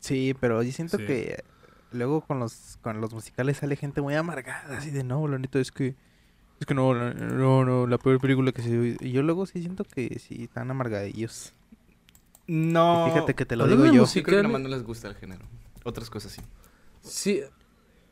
Sí, 0.00 0.34
pero 0.40 0.62
yo 0.62 0.72
siento 0.72 0.96
Sí. 0.96 1.04
que 1.04 1.44
luego 1.92 2.22
con 2.22 2.38
los 2.38 2.78
con 2.80 3.00
los 3.02 3.12
musicales 3.12 3.58
sale 3.58 3.76
gente 3.76 4.00
muy 4.00 4.14
amargada, 4.14 4.78
así 4.78 4.90
de 4.90 5.04
no, 5.04 5.28
la 5.28 5.38
neta 5.38 5.58
es 5.60 5.70
que 5.70 5.94
es 6.62 6.66
que 6.66 6.74
no, 6.74 6.94
no, 6.94 7.64
no, 7.64 7.86
la 7.86 7.98
peor 7.98 8.20
película 8.20 8.52
que 8.52 8.62
se 8.62 8.76
vio". 8.76 8.96
Y 9.00 9.12
yo 9.12 9.22
luego 9.22 9.46
sí 9.46 9.60
siento 9.60 9.84
que 9.84 10.18
sí 10.18 10.44
están 10.44 10.70
amargadillos. 10.70 11.52
No. 12.46 13.06
Y 13.06 13.10
fíjate 13.12 13.34
que 13.34 13.44
te 13.46 13.56
lo 13.56 13.66
digo 13.66 13.84
yo. 13.86 14.04
creo 14.22 14.38
que 14.38 14.42
nomás 14.42 14.60
no 14.62 14.68
les 14.68 14.82
gusta 14.82 15.08
el 15.08 15.14
género. 15.14 15.44
Otras 15.84 16.10
cosas 16.10 16.32
sí. 16.32 16.40
Sí. 17.02 17.40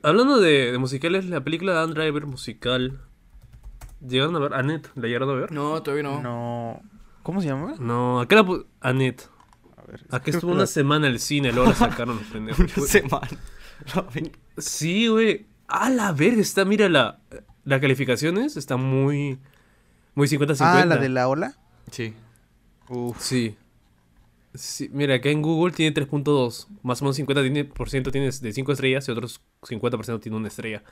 Hablando 0.02 0.38
de, 0.40 0.72
de 0.72 0.78
musicales, 0.78 1.26
la 1.26 1.42
película 1.42 1.72
de 1.72 1.78
Dan 1.78 1.94
Driver 1.94 2.26
musical. 2.26 3.00
¿Llegaron 4.06 4.34
a 4.36 4.38
ver? 4.38 4.54
Annette, 4.54 4.88
¿la 4.94 5.06
llegaron 5.08 5.28
a 5.30 5.34
ver? 5.34 5.52
No, 5.52 5.82
todavía 5.82 6.04
no. 6.04 6.22
No. 6.22 6.82
¿Cómo 7.22 7.42
se 7.42 7.48
llama? 7.48 7.74
No, 7.78 8.20
acá 8.20 8.36
la 8.36 8.44
pu- 8.44 8.64
Annette. 8.80 9.28
A 9.76 9.82
ver. 9.82 10.00
Acá 10.08 10.20
creo 10.20 10.36
estuvo 10.36 10.52
una 10.52 10.60
la- 10.62 10.66
semana 10.66 11.06
en 11.06 11.12
el 11.12 11.20
cine, 11.20 11.52
luego 11.52 11.68
la 11.70 11.76
sacaron 11.76 12.16
los 12.16 12.26
pendejos. 12.26 12.60
Una 12.76 12.86
semana. 12.86 13.28
Sí, 14.58 15.06
güey. 15.08 15.46
A 15.68 15.88
la 15.90 16.12
verga, 16.12 16.40
está, 16.40 16.64
mira, 16.64 17.18
la, 17.70 17.80
calificaciones 17.80 18.56
está 18.56 18.76
muy. 18.76 19.38
Muy 20.14 20.26
50-50. 20.26 20.56
Ah, 20.61 20.85
la 20.85 20.96
de 20.96 21.09
la 21.09 21.28
ola. 21.28 21.56
Sí. 21.90 22.14
Uf. 22.88 23.18
Sí. 23.20 23.56
Sí, 24.54 24.90
mira, 24.92 25.14
acá 25.14 25.28
en 25.30 25.42
Google 25.42 25.72
tiene 25.72 25.94
3.2. 25.94 26.66
Más 26.83 27.00
o 27.00 27.04
menos 27.04 27.16
50% 27.18 27.42
tiene, 27.42 27.64
por 27.64 27.88
ciento 27.88 28.11
tiene 28.11 28.30
de 28.30 28.52
5 28.52 28.72
estrellas 28.72 29.06
y 29.09 29.12
otros 29.12 29.40
50% 29.62 30.20
tiene 30.20 30.37
una 30.37 30.48
estrella. 30.48 30.83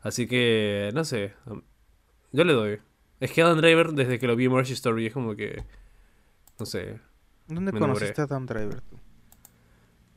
Así 0.00 0.26
que, 0.26 0.90
no 0.94 1.04
sé. 1.04 1.34
am- 1.46 1.62
Yo 2.32 2.44
le 2.44 2.54
doy. 2.54 2.78
Es 3.20 3.30
que 3.32 3.42
Adam 3.42 3.58
Driver, 3.58 3.92
desde 3.92 4.18
que 4.18 4.26
lo 4.26 4.34
vi 4.34 4.46
en 4.46 4.52
March 4.52 4.70
Story, 4.70 5.06
es 5.06 5.12
como 5.12 5.36
que. 5.36 5.62
No 6.58 6.64
sé. 6.66 6.98
¿Dónde 7.48 7.72
conociste 7.72 8.20
a 8.22 8.24
Adam 8.24 8.46
Driver 8.46 8.80
tú? 8.80 8.96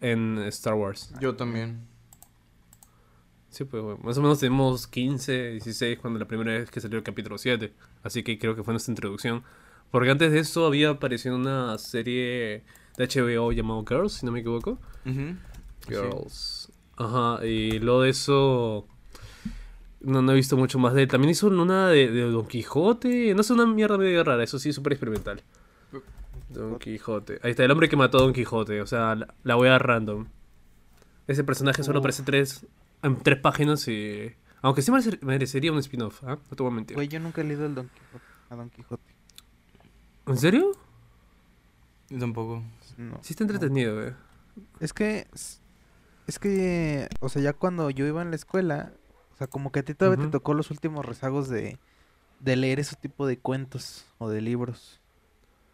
En 0.02 0.38
Star 0.48 0.76
Wars. 0.76 1.14
Yo 1.20 1.36
también. 1.36 1.88
Sí, 3.56 3.64
pues, 3.64 3.82
güey, 3.82 3.96
más 4.04 4.18
o 4.18 4.22
menos 4.22 4.40
tenemos 4.40 4.86
15, 4.86 5.52
16 5.52 6.00
cuando 6.00 6.20
la 6.20 6.28
primera 6.28 6.52
vez 6.52 6.70
que 6.70 6.82
salió 6.82 6.98
el 6.98 7.06
capítulo 7.06 7.38
7. 7.38 7.72
Así 8.04 8.22
que 8.22 8.38
creo 8.38 8.54
que 8.54 8.66
fue 8.66 8.74
nuestra 8.74 8.92
introducción. 8.92 9.44
Porque 9.92 10.12
antes 10.12 10.34
de 10.34 10.40
eso 10.40 10.66
había 10.66 10.90
aparecido 10.90 11.38
una 11.38 11.78
serie 11.78 12.66
de 12.98 13.08
HBO 13.08 13.54
llamado 13.54 13.86
Girls, 13.88 14.12
si 14.12 14.26
no 14.26 14.34
me 14.34 14.42
equivoco. 14.42 14.78
Girls. 15.88 16.70
Ajá, 16.98 17.46
y 17.46 17.80
luego 17.80 18.02
de 18.02 18.10
eso. 18.10 18.88
No, 20.02 20.22
no 20.22 20.34
he 20.34 20.36
visto 20.36 20.58
mucho 20.58 20.78
más 20.78 20.94
de 20.94 21.04
él. 21.04 21.08
También 21.08 21.32
hizo 21.32 21.48
una 21.48 21.88
de, 21.88 22.12
de 22.12 22.30
Don 22.30 22.50
Quijote. 22.50 23.34
No 23.36 23.42
sé, 23.42 23.54
una 23.54 23.66
mierda 23.66 23.98
medio 23.98 24.22
rara. 24.26 24.44
Eso 24.44 24.60
sí, 24.60 24.74
súper 24.74 24.92
experimental. 24.92 25.42
Don 26.50 26.78
Quijote. 26.78 27.40
Ahí 27.42 27.52
está, 27.52 27.64
el 27.64 27.72
hombre 27.72 27.88
que 27.88 27.96
mató 27.96 28.18
a 28.18 28.22
Don 28.24 28.34
Quijote. 28.34 28.82
O 28.82 28.86
sea, 28.86 29.16
la, 29.16 29.34
la 29.44 29.56
wea 29.56 29.80
random. 29.80 30.28
Ese 31.26 31.46
personaje 31.46 31.84
solo 31.84 32.00
aparece 32.00 32.24
tres, 32.24 32.68
en 33.06 33.18
tres 33.18 33.40
páginas 33.40 33.88
y... 33.88 34.34
Aunque 34.62 34.82
sí 34.82 34.92
merece- 34.92 35.20
merecería 35.22 35.72
un 35.72 35.78
spin-off, 35.80 36.24
¿ah? 36.24 36.40
No 36.50 36.56
te 36.58 36.64
voy 36.64 36.72
a 36.72 36.76
mentir. 36.76 36.96
Güey, 36.96 37.08
yo 37.08 37.20
nunca 37.20 37.42
he 37.42 37.44
leído 37.44 37.66
el 37.66 37.76
Don 37.76 37.88
Quijote, 37.90 38.26
a 38.50 38.56
Don 38.56 38.70
Quijote. 38.70 39.14
¿En 40.28 40.38
serio? 40.38 40.72
Yo 42.10 42.20
tampoco. 42.20 42.64
No, 42.98 43.20
Sí 43.24 43.34
está 43.34 43.44
entretenido, 43.44 43.96
güey. 43.96 44.14
Es 44.80 44.94
que, 44.94 45.28
es- 45.34 46.40
que, 46.40 47.08
o 47.20 47.30
sea, 47.30 47.42
ya 47.42 47.54
cuando 47.54 47.90
yo 47.90 48.06
iba 48.08 48.22
en 48.22 48.30
la 48.32 48.36
escuela, 48.36 48.92
o 49.34 49.38
sea, 49.38 49.48
como 49.48 49.72
que 49.72 49.80
a 49.80 49.84
ti 49.84 49.94
todavía 49.94 50.24
te 50.26 50.32
tocó 50.32 50.54
los 50.54 50.72
últimos 50.72 51.06
rezagos 51.06 51.50
de, 51.50 51.78
de 52.40 52.56
leer 52.56 52.80
ese 52.80 52.96
tipo 52.96 53.28
de 53.28 53.38
cuentos 53.38 54.06
o 54.18 54.30
de 54.30 54.42
libros. 54.42 55.00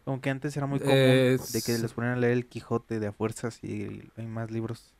Como 0.04 0.20
que 0.20 0.30
antes 0.30 0.56
era 0.56 0.66
muy 0.66 0.80
común 0.80 0.94
Eh, 0.96 1.38
de 1.52 1.62
que 1.62 1.78
les 1.78 1.92
ponían 1.92 2.14
a 2.14 2.16
leer 2.16 2.32
el 2.32 2.46
Quijote 2.46 2.98
de 3.00 3.06
a 3.06 3.12
fuerzas 3.12 3.62
y 3.62 4.10
hay 4.16 4.26
más 4.26 4.50
libros. 4.50 4.92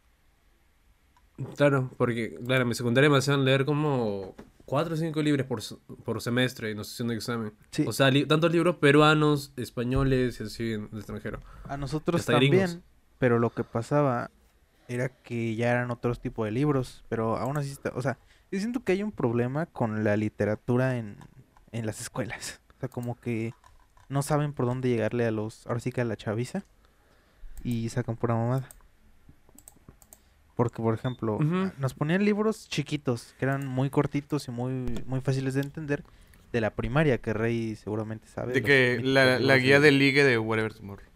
Claro, 1.56 1.90
porque, 1.96 2.38
claro, 2.44 2.62
en 2.62 2.68
mi 2.68 2.74
secundaria 2.74 3.08
me 3.10 3.18
hacían 3.18 3.44
leer 3.44 3.64
como 3.64 4.34
cuatro 4.64 4.94
o 4.94 4.96
cinco 4.96 5.20
libros 5.22 5.46
por, 5.46 5.60
por 6.04 6.20
semestre 6.22 6.70
y 6.70 6.74
nos 6.74 6.92
hacían 6.92 7.10
un 7.10 7.16
examen. 7.16 7.52
Sí, 7.70 7.84
O 7.86 7.92
sea, 7.92 8.10
li- 8.10 8.24
tantos 8.26 8.50
libros 8.52 8.76
peruanos, 8.76 9.52
españoles 9.56 10.40
y 10.40 10.44
así 10.44 10.72
en 10.74 10.88
el 10.92 10.98
extranjero. 10.98 11.40
a 11.68 11.76
nosotros 11.76 12.20
hasta 12.20 12.34
gringos. 12.34 12.60
también, 12.60 12.82
pero 13.18 13.38
lo 13.38 13.50
que 13.50 13.64
pasaba 13.64 14.30
era 14.88 15.08
que 15.10 15.54
ya 15.56 15.70
eran 15.70 15.90
otros 15.90 16.20
tipos 16.20 16.44
de 16.46 16.50
libros, 16.52 17.04
pero 17.08 17.36
aún 17.36 17.56
así, 17.56 17.70
está, 17.70 17.92
o 17.94 18.02
sea, 18.02 18.18
yo 18.50 18.58
siento 18.58 18.82
que 18.84 18.92
hay 18.92 19.02
un 19.02 19.12
problema 19.12 19.66
con 19.66 20.04
la 20.04 20.16
literatura 20.16 20.96
en, 20.98 21.16
en 21.72 21.86
las 21.86 22.00
escuelas. 22.00 22.60
O 22.76 22.80
sea, 22.80 22.88
como 22.88 23.18
que 23.20 23.54
no 24.08 24.22
saben 24.22 24.52
por 24.52 24.66
dónde 24.66 24.88
llegarle 24.90 25.24
a 25.24 25.30
los, 25.30 25.66
ahora 25.66 25.80
sí 25.80 25.92
que 25.92 26.00
a 26.00 26.04
la 26.04 26.16
chaviza 26.16 26.64
y 27.64 27.88
sacan 27.90 28.16
pura 28.16 28.34
mamada. 28.34 28.68
Porque, 30.56 30.82
por 30.82 30.94
ejemplo, 30.94 31.36
Ujú. 31.36 31.70
nos 31.78 31.94
ponían 31.94 32.24
libros 32.24 32.68
chiquitos, 32.68 33.34
que 33.38 33.44
eran 33.46 33.66
muy 33.66 33.88
cortitos 33.90 34.48
y 34.48 34.50
muy, 34.50 34.72
muy 35.06 35.20
fáciles 35.20 35.54
de 35.54 35.62
entender, 35.62 36.04
de 36.52 36.60
la 36.60 36.70
primaria, 36.70 37.18
que 37.18 37.32
Rey 37.32 37.74
seguramente 37.76 38.28
sabe. 38.28 38.52
De 38.52 38.62
que 38.62 39.00
la, 39.02 39.38
la 39.38 39.56
guía 39.56 39.80
de 39.80 39.90
ligue 39.92 40.24
de 40.24 40.38
Whatever 40.38 40.74
Tomorrow. 40.74 41.06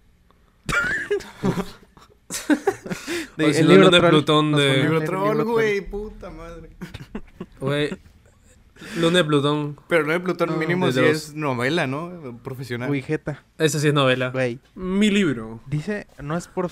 de- 3.36 3.44
O 3.46 3.52
si 3.52 3.60
el 3.60 3.68
libro 3.68 3.90
de 3.90 3.98
troll, 3.98 4.10
Plutón 4.10 4.52
de- 4.52 4.76
Libro 4.82 4.98
el 4.98 5.04
troll, 5.04 5.22
libro 5.28 5.42
troll. 5.44 5.52
güey, 5.52 5.80
puta 5.82 6.30
madre. 6.30 6.70
Güey, 7.60 7.90
Luna 8.98 9.18
de 9.18 9.24
Plutón, 9.24 9.78
Pero 9.88 10.04
no 10.04 10.12
de 10.12 10.20
Plutón 10.20 10.50
No, 10.50 10.56
mínimo 10.58 10.90
de 10.92 11.00
dos. 11.00 11.10
es 11.10 11.34
novela, 11.34 11.86
¿no? 11.86 12.38
Profesional. 12.44 12.90
Uy, 12.90 13.00
jeta, 13.00 13.42
esa 13.58 13.78
sí 13.80 13.88
es 13.88 13.94
novela. 13.94 14.28
güey. 14.30 14.58
Mi 14.74 15.10
libro. 15.10 15.60
Dice, 15.66 16.06
no 16.22 16.36
es 16.36 16.48
por 16.48 16.68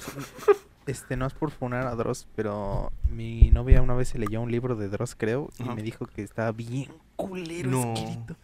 este 0.87 1.17
no 1.17 1.27
es 1.27 1.33
por 1.35 1.51
funar 1.51 1.87
a 1.87 1.95
Dross, 1.95 2.27
pero 2.37 2.93
mi 3.11 3.51
novia 3.51 3.81
una 3.83 3.95
vez 3.95 4.09
se 4.09 4.19
leyó 4.19 4.41
un 4.41 4.51
libro 4.51 4.77
de 4.77 4.89
Dross, 4.89 5.15
creo, 5.17 5.51
y 5.59 5.63
Ajá. 5.65 5.75
me 5.75 5.83
dijo 5.83 6.07
que 6.07 6.23
estaba 6.23 6.53
bien 6.53 6.89
culero 7.17 7.71
No. 7.71 7.95
escrito. 7.95 8.37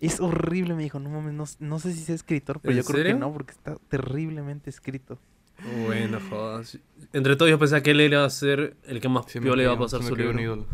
Es 0.00 0.20
horrible, 0.20 0.74
me 0.74 0.82
dijo, 0.84 1.00
no 1.00 1.10
mames, 1.10 1.34
no, 1.34 1.44
no 1.66 1.78
sé 1.80 1.92
si 1.92 2.04
sea 2.04 2.14
escritor, 2.14 2.60
pero 2.60 2.72
¿En 2.72 2.78
yo 2.82 2.84
creo 2.84 3.04
que 3.04 3.14
no, 3.14 3.32
porque 3.32 3.50
está 3.52 3.76
terriblemente 3.88 4.70
escrito. 4.70 5.18
Bueno, 5.84 6.18
jodas. 6.30 6.78
Entre 7.12 7.34
todos 7.34 7.50
yo 7.50 7.58
pensaba 7.58 7.82
que 7.82 7.90
él 7.90 8.00
iba 8.00 8.24
a 8.24 8.30
ser 8.30 8.76
el 8.84 9.00
que 9.00 9.08
más 9.08 9.24
Sí 9.26 9.40
piola 9.40 9.62
iba 9.64 9.72
a 9.72 9.78
pasar 9.78 10.02
su 10.04 10.14
libro. 10.14 10.40
ídolo. 10.40 10.66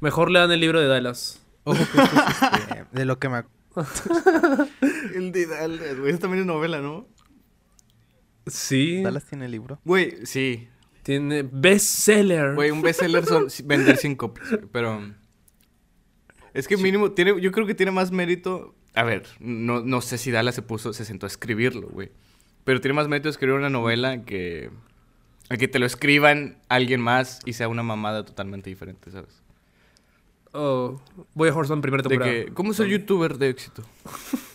Mejor 0.00 0.30
lean 0.30 0.52
el 0.52 0.60
libro 0.60 0.78
de 0.78 0.88
Dallas. 0.88 1.40
Ojo 1.64 1.78
que 1.78 2.02
esto 2.02 2.16
es, 2.28 2.42
este, 2.60 2.86
de 2.92 3.04
lo 3.06 3.18
que 3.18 3.28
me... 3.30 3.44
El 5.14 5.32
de 5.32 5.46
Dallas, 5.46 5.98
güey. 5.98 6.18
También 6.18 6.40
es 6.42 6.46
novela, 6.46 6.80
¿no? 6.80 7.06
Sí. 8.50 9.02
Dallas 9.02 9.24
tiene 9.24 9.46
el 9.46 9.52
libro. 9.52 9.80
Güey, 9.84 10.26
sí. 10.26 10.68
Tiene 11.02 11.42
bestseller. 11.42 12.54
Güey, 12.54 12.70
un 12.70 12.82
bestseller 12.82 13.24
son 13.24 13.46
vender 13.64 13.96
100 13.96 14.16
copias, 14.16 14.58
pero... 14.72 15.00
Es 16.52 16.66
que 16.66 16.76
mínimo, 16.76 17.12
tiene, 17.12 17.40
yo 17.40 17.52
creo 17.52 17.66
que 17.66 17.74
tiene 17.74 17.92
más 17.92 18.10
mérito... 18.10 18.74
A 18.94 19.04
ver, 19.04 19.26
no, 19.38 19.82
no 19.82 20.00
sé 20.00 20.18
si 20.18 20.30
Dallas 20.30 20.54
se 20.54 20.62
puso, 20.62 20.92
se 20.92 21.04
sentó 21.04 21.26
a 21.26 21.28
escribirlo, 21.28 21.88
güey. 21.88 22.10
Pero 22.64 22.80
tiene 22.80 22.94
más 22.94 23.08
mérito 23.08 23.28
escribir 23.28 23.56
una 23.56 23.70
novela 23.70 24.24
que... 24.24 24.70
A 25.48 25.56
que 25.56 25.68
te 25.68 25.78
lo 25.78 25.86
escriban 25.86 26.58
alguien 26.68 27.00
más 27.00 27.40
y 27.44 27.54
sea 27.54 27.68
una 27.68 27.82
mamada 27.82 28.24
totalmente 28.24 28.70
diferente, 28.70 29.10
¿sabes? 29.10 29.42
Oh, 30.52 31.00
voy 31.34 31.48
a 31.48 31.54
Horseman 31.54 31.80
primera 31.80 32.02
De 32.02 32.08
temporada. 32.08 32.32
que, 32.32 32.52
¿cómo 32.52 32.72
ser 32.72 32.86
youtuber 32.88 33.38
de 33.38 33.48
éxito? 33.48 33.84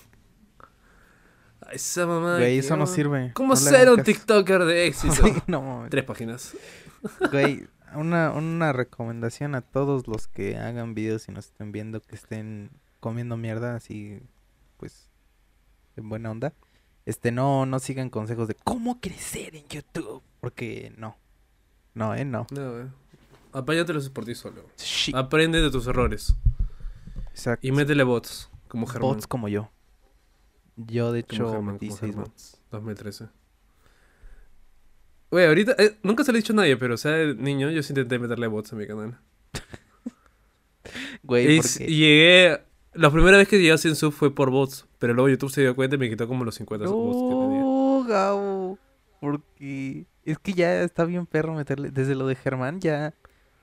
Esa 1.72 2.06
mamá. 2.06 2.38
Güey, 2.38 2.60
eso 2.60 2.78
no 2.78 2.88
sirve. 2.88 3.32
¿Cómo 3.34 3.50
no 3.50 3.56
ser 3.56 3.90
un. 3.90 4.04
TikToker 4.04 4.66
de 4.66 4.88
éxito? 4.88 5.24
No. 5.48 5.86
Tres 5.90 6.04
páginas. 6.04 6.56
Güey, 7.32 7.68
una, 7.96 8.32
una 8.32 8.74
recomendación 8.74 9.56
a 9.56 9.62
todos 9.62 10.08
los 10.08 10.28
que 10.28 10.58
hagan 10.58 10.96
videos 10.96 11.28
y 11.30 11.32
nos 11.32 11.46
estén 11.48 11.72
viendo 11.72 12.02
que 12.02 12.16
estén 12.16 12.72
comiendo 13.00 13.38
mierda 13.38 13.76
así, 13.76 14.20
pues, 14.78 15.10
en 15.96 16.10
buena 16.10 16.32
onda. 16.32 16.54
Este, 17.06 17.32
no, 17.32 17.66
no 17.68 17.80
sigan 17.80 18.10
consejos 18.10 18.48
de 18.48 18.56
cómo 18.56 19.00
crecer 19.00 19.56
en 19.56 19.68
YouTube. 19.68 20.24
Porque 20.42 20.92
no. 20.98 21.16
No, 21.94 22.16
eh, 22.16 22.26
no. 22.26 22.48
No, 22.52 22.72
güey. 22.72 22.86
Apáñatelos 23.54 24.10
por 24.10 24.26
ti 24.26 24.36
solo. 24.36 24.66
Shit. 24.78 25.16
Aprende 25.16 25.62
de 25.62 25.70
tus 25.70 25.88
errores. 25.88 26.36
Exacto. 27.30 27.66
Y 27.66 27.72
métele 27.72 28.04
bots, 28.04 28.50
como 28.68 28.88
Germán. 28.88 29.12
bots 29.12 29.28
como 29.28 29.48
yo. 29.48 29.70
Yo, 30.78 31.12
de 31.12 31.20
hecho, 31.20 31.62
metí 31.62 31.90
bots. 31.90 32.62
2013. 32.72 33.28
Güey, 35.32 35.48
ahorita... 35.48 35.76
eh, 35.78 35.98
nunca 36.04 36.24
se 36.24 36.32
lo 36.32 36.38
he 36.38 36.42
dicho 36.42 36.54
a 36.54 36.58
nadie, 36.58 36.78
pero 36.78 36.94
o 36.96 36.98
sea, 36.98 37.18
niño 37.34 37.70
yo 37.72 37.82
sí 37.84 37.92
intenté 37.94 38.20
meterle 38.20 38.48
bots 38.48 38.74
a 38.74 38.76
mi 38.76 38.88
canal. 38.88 39.18
Güey, 41.24 41.58
porque... 41.58 41.86
llegué... 41.88 42.62
La 42.94 43.12
primera 43.12 43.36
vez 43.36 43.48
que 43.50 43.58
llegué 43.58 43.74
a 43.74 43.78
100 43.78 43.96
subs 43.96 44.16
fue 44.16 44.34
por 44.34 44.52
bots, 44.52 44.86
pero 45.00 45.14
luego 45.14 45.28
YouTube 45.28 45.52
se 45.52 45.62
dio 45.62 45.76
cuenta 45.76 45.96
y 45.98 46.00
me 46.00 46.10
quitó 46.10 46.28
como 46.28 46.46
los 46.46 46.56
50 46.56 46.88
bots 46.88 47.18
que 47.18 47.36
tenía. 47.46 47.60
No, 47.60 48.06
Gabo. 48.08 48.80
Porque 49.20 50.06
es 50.24 50.40
que 50.40 50.54
ya 50.54 50.82
está 50.82 51.04
bien 51.04 51.26
perro 51.26 51.54
meterle. 51.56 51.92
Desde 51.92 52.16
lo 52.16 52.26
de 52.28 52.36
Germán 52.36 52.80
ya 52.80 53.14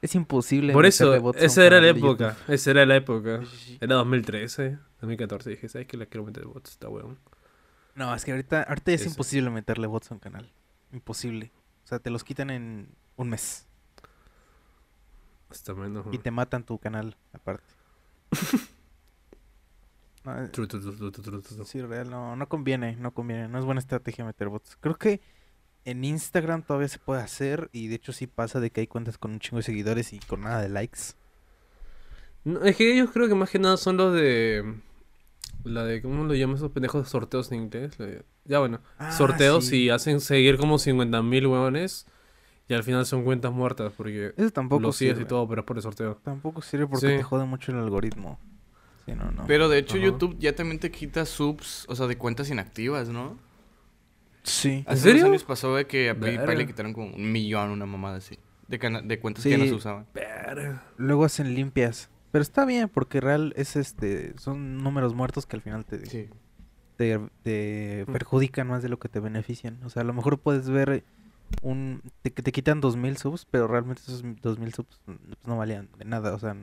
es 0.03 0.15
imposible. 0.17 0.73
Por 0.73 0.85
eso, 0.85 1.33
esa 1.35 1.65
era 1.65 1.81
la 1.81 1.88
época. 1.88 2.31
YouTube. 2.37 2.55
Esa 2.55 2.71
era 2.73 2.85
la 2.85 2.97
época. 2.97 3.41
Era 3.81 3.95
2013, 3.95 4.79
2014. 5.01 5.51
Dije, 5.51 5.69
¿sabes 5.69 5.87
qué? 5.87 5.97
Le 5.97 6.09
quiero 6.09 6.27
meter 6.27 6.45
bots, 6.45 6.73
está 6.73 6.88
weón. 6.88 7.19
No, 7.95 8.12
es 8.15 8.25
que 8.25 8.33
ahorita, 8.33 8.65
ahorita 8.65 8.93
es 8.93 9.03
Eso. 9.03 9.11
imposible 9.11 9.51
meterle 9.51 9.87
bots 9.87 10.11
a 10.11 10.15
un 10.15 10.21
canal. 10.21 10.51
Imposible. 10.93 11.53
O 11.85 11.87
sea, 11.87 12.01
te 12.01 12.11
los 12.11 12.25
quitan 12.25 12.51
en 12.51 12.88
un 13.17 13.29
mes. 13.29 13.67
Está 15.53 15.73
menos. 15.75 16.07
Y 16.11 16.19
te 16.19 16.33
matan 16.33 16.65
tu 16.65 16.79
canal, 16.79 17.17
aparte. 17.33 17.73
No, 20.25 21.65
sí, 21.65 21.83
real, 21.83 22.09
no, 22.09 22.37
no 22.37 22.49
conviene, 22.49 22.95
no 22.95 23.12
conviene. 23.12 23.49
No 23.49 23.59
es 23.59 23.65
buena 23.65 23.81
estrategia 23.81 24.25
meter 24.25 24.49
bots. 24.49 24.77
Creo 24.81 24.95
que 24.95 25.21
en 25.85 26.05
Instagram 26.05 26.62
todavía 26.62 26.88
se 26.88 26.99
puede 26.99 27.23
hacer. 27.23 27.68
Y 27.73 27.88
de 27.88 27.97
hecho 27.97 28.12
sí 28.12 28.27
pasa 28.27 28.61
de 28.61 28.71
que 28.71 28.81
hay 28.83 28.87
cuentas 28.87 29.18
con 29.18 29.33
un 29.33 29.40
chingo 29.40 29.59
de 29.59 29.62
seguidores 29.64 30.12
y 30.12 30.18
con 30.21 30.42
nada 30.42 30.61
de 30.62 30.68
likes. 30.68 31.01
No, 32.45 32.62
es 32.62 32.77
que 32.77 32.92
ellos 32.92 33.11
creo 33.12 33.29
que 33.29 33.35
más 33.35 33.51
que 33.51 33.59
nada 33.59 33.77
son 33.77 33.97
los 33.97 34.14
de. 34.14 34.75
La 35.64 35.85
de. 35.85 36.03
¿Cómo 36.03 36.25
lo 36.25 36.35
llaman 36.35 36.57
esos 36.57 36.73
pendejos 36.73 37.09
sorteos 37.09 37.53
en 37.53 37.62
inglés? 37.64 37.97
De- 37.99 38.25
Ya 38.45 38.59
bueno. 38.59 38.81
Ah, 38.99 39.12
sorteos 39.12 39.66
sí. 39.66 39.85
y 39.85 39.90
hacen 39.90 40.21
seguir 40.21 40.57
como 40.57 40.79
50.000 40.79 41.47
huevones. 41.47 42.07
Y 42.68 42.75
al 42.75 42.85
final 42.85 43.05
son 43.07 43.25
cuentas 43.25 43.53
muertas 43.53 43.92
porque 43.97 44.33
Eso 44.37 44.51
tampoco 44.51 44.81
lo 44.83 44.92
sigues 44.92 45.14
sirve. 45.14 45.25
y 45.27 45.29
todo, 45.29 45.47
pero 45.49 45.61
es 45.61 45.66
por 45.66 45.77
el 45.77 45.83
sorteo. 45.83 46.18
Tampoco 46.25 46.62
sirve 46.62 46.87
porque 46.87 47.09
Sí. 47.11 47.16
te 47.16 47.23
jode 47.23 47.45
mucho 47.45 47.71
el 47.73 47.79
algoritmo. 47.79 48.38
Sí, 49.05 49.12
no, 49.14 49.31
no. 49.33 49.45
Pero 49.47 49.68
de 49.68 49.79
hecho 49.79 49.97
Ajá. 49.97 50.05
YouTube 50.07 50.37
ya 50.38 50.55
también 50.55 50.79
te 50.79 50.90
quita 50.90 51.27
subs, 51.27 51.85
o 51.88 51.95
sea, 51.97 52.07
de 52.07 52.16
cuentas 52.16 52.51
inactivas, 52.51 53.09
¿no? 53.09 53.37
Sí. 54.42 54.85
Hace 54.87 55.02
serio? 55.02 55.22
unos 55.22 55.31
años 55.35 55.44
pasó 55.44 55.74
de 55.76 55.87
que 55.87 56.11
a 56.11 56.14
PewDiePie 56.18 56.57
le 56.57 56.66
quitaron 56.66 56.92
como 56.92 57.14
un 57.14 57.31
millón, 57.33 57.70
una 57.70 57.87
mamada 57.87 58.16
así. 58.18 58.38
De, 58.68 58.78
cana- 58.78 59.02
de 59.02 59.18
cuentas 59.20 59.42
Sí. 59.42 59.50
que 59.50 59.57
ya 59.59 59.64
no 59.64 59.68
se 59.68 59.74
usaban. 59.74 60.07
Verga. 60.14 60.83
Luego 60.96 61.24
hacen 61.24 61.55
limpias. 61.55 62.09
Pero 62.31 62.42
está 62.42 62.64
bien 62.64 62.88
porque 62.88 63.20
real 63.20 63.52
es 63.57 63.76
este 63.76 64.33
son 64.38 64.78
números 64.78 65.14
muertos 65.14 65.44
que 65.46 65.57
al 65.57 65.62
final 65.62 65.85
te, 65.85 66.07
Sí. 66.07 66.28
te, 66.96 67.20
te 67.42 68.07
perjudican 68.11 68.66
más 68.68 68.83
de 68.83 68.88
lo 68.88 68.98
que 68.98 69.09
te 69.11 69.20
benefician. 69.20 69.78
O 69.85 69.90
sea, 69.90 70.02
a 70.02 70.05
lo 70.05 70.14
mejor 70.14 70.38
puedes 70.38 70.68
ver 70.70 71.05
un 71.61 72.00
te, 72.22 72.33
que 72.33 72.42
te 72.42 72.50
quitan 72.50 72.81
2000 72.81 73.18
subs, 73.18 73.44
pero 73.44 73.68
realmente 73.68 74.00
esos 74.02 74.22
2000 74.40 74.72
subs 74.72 75.00
pues, 75.05 75.18
no 75.44 75.59
valían 75.59 75.88
de 75.98 76.07
nada, 76.07 76.35
o 76.35 76.38
sea, 76.38 76.57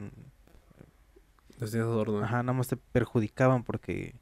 Les 1.59 1.71
tienes 1.71 1.87
adorno. 1.87 2.23
ajá, 2.23 2.41
nada 2.41 2.53
más 2.57 2.67
te 2.67 2.77
perjudicaban 2.77 3.63
porque 3.63 4.15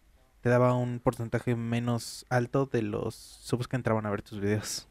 te 0.48 0.52
daba 0.52 0.76
un 0.76 1.02
porcentaje 1.02 1.58
menos 1.58 2.26
alto 2.30 2.68
de 2.68 2.82
los 2.82 3.16
subs 3.16 3.68
que 3.68 3.76
entraban 3.76 4.06
a 4.06 4.10
ver 4.10 4.22
tus 4.22 4.40
videos. 4.40 4.88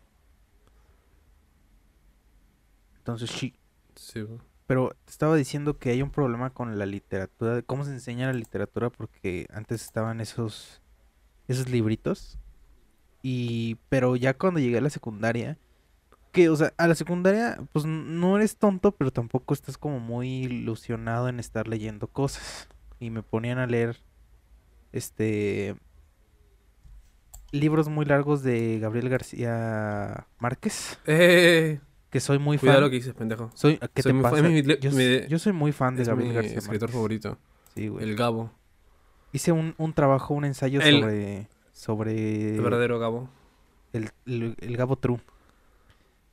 Entonces, 2.98 3.30
sí. 3.30 3.54
Pero 4.66 4.90
te 5.06 5.10
estaba 5.10 5.34
diciendo 5.34 5.78
que 5.78 5.88
hay 5.88 6.02
un 6.02 6.10
problema 6.10 6.50
con 6.50 6.78
la 6.78 6.84
literatura, 6.84 7.54
de 7.54 7.62
cómo 7.62 7.86
se 7.86 7.92
enseña 7.92 8.26
la 8.26 8.34
literatura, 8.34 8.90
porque 8.90 9.46
antes 9.50 9.82
estaban 9.82 10.20
esos, 10.20 10.82
esos 11.48 11.70
libritos. 11.70 12.38
Y, 13.22 13.76
pero 13.88 14.14
ya 14.14 14.36
cuando 14.36 14.60
llegué 14.60 14.76
a 14.76 14.82
la 14.82 14.90
secundaria, 14.90 15.56
Porque, 16.10 16.50
o 16.50 16.56
sea, 16.56 16.74
a 16.76 16.86
la 16.86 16.94
secundaria, 16.94 17.58
pues 17.72 17.86
no 17.86 18.36
eres 18.36 18.58
tonto, 18.58 18.92
pero 18.92 19.10
tampoco 19.10 19.54
estás 19.54 19.78
como 19.78 20.00
muy 20.00 20.28
ilusionado 20.44 21.30
en 21.30 21.40
estar 21.40 21.66
leyendo 21.66 22.08
cosas. 22.08 22.68
Y 23.00 23.08
me 23.08 23.22
ponían 23.22 23.58
a 23.58 23.66
leer, 23.66 23.96
este, 24.96 25.74
libros 27.52 27.88
muy 27.88 28.04
largos 28.04 28.42
de 28.42 28.78
Gabriel 28.80 29.08
García 29.08 30.26
Márquez, 30.38 30.98
Eh, 31.06 31.80
que 32.10 32.20
soy 32.20 32.38
muy 32.38 32.58
cuidado 32.58 32.78
fan. 32.78 32.84
lo 32.84 32.90
que 32.90 32.96
dices, 32.96 33.14
pendejo. 33.14 33.50
Soy, 33.54 33.78
¿Qué 33.94 34.02
Soy 34.02 34.12
te 34.12 34.20
pasa? 34.22 34.42
mi 34.42 34.62
yo, 34.62 34.90
mi- 34.92 35.26
yo 35.28 35.38
soy 35.38 35.52
muy 35.52 35.72
fan 35.72 35.96
de 35.96 36.02
Es 36.02 36.08
Gabriel 36.08 36.30
mi 36.30 36.34
García 36.34 36.58
escritor 36.58 36.88
Márquez. 36.88 36.94
favorito. 36.94 37.38
Sí, 37.74 37.88
güey. 37.88 38.04
El 38.04 38.16
Gabo. 38.16 38.50
Hice 39.32 39.52
un, 39.52 39.74
un 39.78 39.92
trabajo, 39.92 40.34
un 40.34 40.44
ensayo 40.44 40.80
El- 40.80 41.00
sobre, 41.00 41.48
sobre 41.72 42.54
El 42.56 42.60
verdadero 42.62 42.98
Gabo. 42.98 43.28
el, 43.92 44.10
el- 44.26 44.56
el 44.60 44.76
Gabo 44.76 44.96
True. 44.96 45.20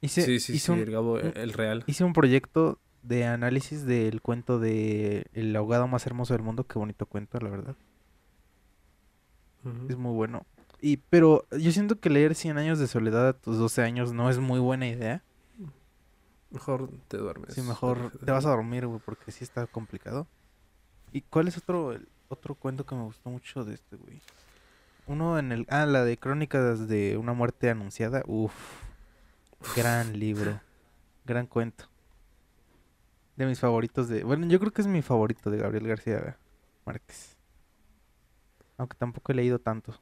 Hice, 0.01 0.21
Sí, 0.23 0.39
sí, 0.39 0.53
hice 0.53 0.65
sí, 0.67 0.71
un, 0.71 0.79
el 0.79 0.91
Gabo, 0.91 1.13
un- 1.13 1.33
el 1.35 1.53
real. 1.53 1.83
hice 1.87 2.03
un 2.03 2.13
proyecto 2.13 2.79
de 3.03 3.25
análisis 3.25 3.85
del 3.85 4.21
cuento 4.21 4.59
de 4.59 5.25
El 5.33 5.55
ahogado 5.55 5.87
más 5.87 6.05
hermoso 6.07 6.33
del 6.33 6.43
mundo. 6.43 6.65
Qué 6.65 6.79
bonito 6.79 7.05
cuento, 7.05 7.39
la 7.39 7.49
verdad. 7.49 7.75
Es 9.89 9.97
muy 9.97 10.13
bueno. 10.13 10.45
Y, 10.81 10.97
pero 10.97 11.45
yo 11.51 11.71
siento 11.71 11.99
que 11.99 12.09
leer 12.09 12.35
100 12.35 12.57
años 12.57 12.79
de 12.79 12.87
soledad 12.87 13.29
a 13.29 13.33
tus 13.33 13.57
12 13.57 13.81
años 13.83 14.11
no 14.11 14.29
es 14.29 14.39
muy 14.39 14.59
buena 14.59 14.87
idea. 14.87 15.23
Mejor 16.49 16.89
te 17.07 17.17
duermes. 17.17 17.53
Sí, 17.53 17.61
mejor 17.61 18.11
te 18.11 18.31
vas 18.31 18.45
a 18.45 18.49
dormir, 18.49 18.85
güey, 18.85 18.99
porque 19.03 19.31
sí 19.31 19.43
está 19.43 19.65
complicado. 19.65 20.27
¿Y 21.11 21.21
cuál 21.21 21.47
es 21.47 21.57
otro, 21.57 21.93
el 21.93 22.07
otro 22.27 22.55
cuento 22.55 22.85
que 22.85 22.95
me 22.95 23.03
gustó 23.03 23.29
mucho 23.29 23.63
de 23.63 23.75
este, 23.75 23.95
güey? 23.95 24.21
Uno 25.07 25.39
en 25.39 25.51
el... 25.51 25.65
Ah, 25.69 25.85
la 25.85 26.03
de 26.03 26.17
Crónicas 26.17 26.87
de 26.87 27.17
una 27.17 27.33
muerte 27.33 27.69
anunciada. 27.69 28.23
Uf. 28.27 28.53
Gran 29.75 30.19
libro. 30.19 30.59
Gran 31.25 31.47
cuento. 31.47 31.85
De 33.35 33.45
mis 33.45 33.59
favoritos 33.59 34.07
de... 34.09 34.23
Bueno, 34.23 34.45
yo 34.47 34.59
creo 34.59 34.71
que 34.71 34.81
es 34.81 34.87
mi 34.87 35.01
favorito 35.01 35.49
de 35.49 35.57
Gabriel 35.57 35.87
García 35.87 36.37
Márquez. 36.85 37.32
Aunque 38.77 38.97
tampoco 38.97 39.31
he 39.31 39.35
leído 39.35 39.59
tanto. 39.59 39.99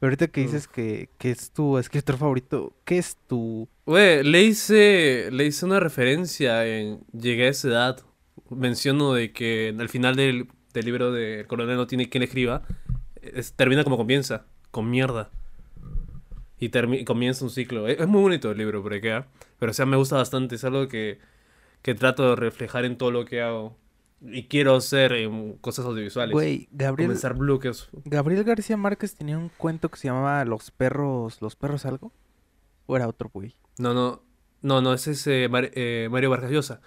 Pero 0.00 0.08
ahorita 0.10 0.28
que 0.28 0.42
dices 0.42 0.68
que, 0.68 1.08
que 1.18 1.30
es 1.30 1.50
tu 1.50 1.76
escritor 1.76 2.16
favorito, 2.18 2.72
¿qué 2.84 2.98
es 2.98 3.16
tu... 3.26 3.68
Güey, 3.84 4.22
le 4.22 4.42
hice, 4.44 5.28
le 5.32 5.44
hice 5.46 5.66
una 5.66 5.80
referencia 5.80 6.64
en 6.66 7.00
Llegué 7.12 7.46
a 7.46 7.50
esa 7.50 7.68
edad. 7.68 8.00
Menciono 8.48 9.12
de 9.12 9.32
que 9.32 9.74
al 9.76 9.88
final 9.88 10.14
del, 10.14 10.48
del 10.72 10.84
libro 10.84 11.10
de 11.10 11.40
El 11.40 11.46
coronel 11.48 11.76
no 11.76 11.86
tiene 11.88 12.08
quien 12.08 12.22
escriba, 12.22 12.62
es- 13.20 13.52
termina 13.54 13.82
como 13.82 13.96
comienza, 13.96 14.46
con 14.70 14.88
mierda. 14.88 15.30
Y, 16.60 16.70
comienza 17.04 17.44
un 17.44 17.50
ciclo. 17.50 17.88
Es, 17.88 17.98
es 18.00 18.06
muy 18.06 18.20
bonito 18.22 18.50
el 18.52 18.58
libro, 18.58 18.82
por 18.82 18.92
ahí 18.92 19.00
queda. 19.00 19.26
Pero 19.58 19.70
o 19.70 19.74
sea, 19.74 19.84
me 19.86 19.96
gusta 19.96 20.16
bastante. 20.16 20.54
Es 20.54 20.64
algo 20.64 20.86
que, 20.88 21.18
que 21.82 21.94
trato 21.94 22.30
de 22.30 22.36
reflejar 22.36 22.84
en 22.84 22.96
todo 22.96 23.10
lo 23.10 23.24
que 23.24 23.42
hago. 23.42 23.76
Y 24.20 24.44
quiero 24.48 24.74
hacer 24.74 25.12
en 25.12 25.54
cosas 25.58 25.84
audiovisuales. 25.86 26.32
Güey, 26.32 26.68
Gabriel... 26.72 27.08
Comenzar 27.08 27.34
bloques. 27.34 27.88
Gabriel 28.04 28.42
García 28.44 28.76
Márquez 28.76 29.14
tenía 29.14 29.38
un 29.38 29.48
cuento 29.48 29.90
que 29.90 29.96
se 29.96 30.08
llamaba 30.08 30.44
Los 30.44 30.70
perros, 30.72 31.40
¿Los 31.40 31.54
perros 31.54 31.86
algo? 31.86 32.12
¿O 32.86 32.96
era 32.96 33.06
otro, 33.06 33.30
güey? 33.32 33.54
No, 33.78 33.94
no, 33.94 34.22
no, 34.62 34.80
no, 34.80 34.92
ese 34.94 35.12
es 35.12 35.24
eh, 35.28 35.48
Mar- 35.48 35.70
eh, 35.74 36.08
Mario 36.10 36.30
Vargas 36.30 36.50
Llosa. 36.50 36.80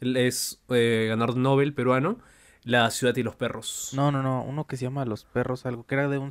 Él 0.00 0.16
es 0.18 0.62
eh, 0.68 1.06
ganador 1.08 1.36
Nobel 1.38 1.72
peruano, 1.72 2.18
La 2.64 2.90
ciudad 2.90 3.16
y 3.16 3.22
los 3.22 3.34
perros. 3.36 3.92
No, 3.94 4.12
no, 4.12 4.22
no, 4.22 4.42
uno 4.42 4.66
que 4.66 4.76
se 4.76 4.84
llama 4.84 5.06
Los 5.06 5.24
perros 5.24 5.64
algo, 5.64 5.86
que 5.86 5.94
era 5.94 6.08
de 6.08 6.18
un... 6.18 6.28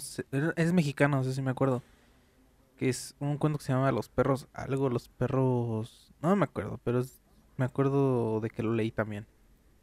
Es 0.56 0.74
mexicano, 0.74 1.18
no 1.18 1.24
sé 1.24 1.34
si 1.34 1.42
me 1.42 1.50
acuerdo. 1.52 1.82
Que 2.78 2.90
es 2.90 3.16
un 3.20 3.38
cuento 3.38 3.58
que 3.58 3.66
se 3.66 3.74
llama 3.74 3.92
Los 3.92 4.10
perros 4.10 4.48
algo, 4.54 4.90
Los 4.90 5.10
perros... 5.10 6.12
No 6.22 6.36
me 6.36 6.44
acuerdo, 6.46 6.80
pero 6.84 7.00
es- 7.00 7.22
me 7.58 7.66
acuerdo 7.66 8.40
de 8.40 8.50
que 8.52 8.62
lo 8.62 8.74
leí 8.74 8.92
también. 8.92 9.26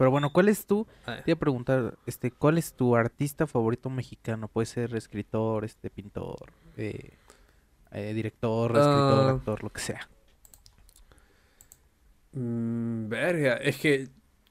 Pero 0.01 0.11
bueno, 0.11 0.33
¿cuál 0.33 0.49
es 0.49 0.65
tu... 0.65 0.87
Ah, 1.05 1.17
Te 1.23 1.31
iba 1.31 1.37
a 1.37 1.39
preguntar, 1.39 1.99
este, 2.07 2.31
¿cuál 2.31 2.57
es 2.57 2.73
tu 2.73 2.97
artista 2.97 3.47
favorito 3.47 3.91
mexicano? 3.91 4.49
Puede 4.49 4.65
ser 4.65 4.95
escritor, 4.97 5.63
este, 5.67 5.91
pintor, 5.91 6.55
eh, 6.79 7.11
eh, 7.93 8.15
director, 8.15 8.71
escritor, 8.79 9.29
Ah. 9.29 9.31
actor, 9.33 9.63
lo 9.63 9.69
que 9.69 9.81
sea. 9.83 10.09
mm, 12.33 13.09
verga, 13.11 13.55
es 13.57 13.77
que 13.77 14.09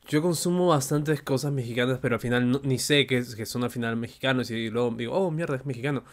yo 0.08 0.22
consumo 0.22 0.68
bastantes 0.68 1.24
cosas 1.24 1.52
mexicanas, 1.52 1.98
pero 2.00 2.16
al 2.16 2.22
final 2.22 2.52
no- 2.52 2.62
ni 2.64 2.78
sé 2.78 3.08
que, 3.08 3.24
que 3.36 3.46
son 3.48 3.64
al 3.64 3.72
final 3.72 3.96
mexicanos 3.96 4.52
y 4.52 4.70
luego 4.70 4.92
digo, 4.92 5.14
oh, 5.16 5.32
mierda, 5.32 5.56
es 5.56 5.66
mexicano. 5.66 6.04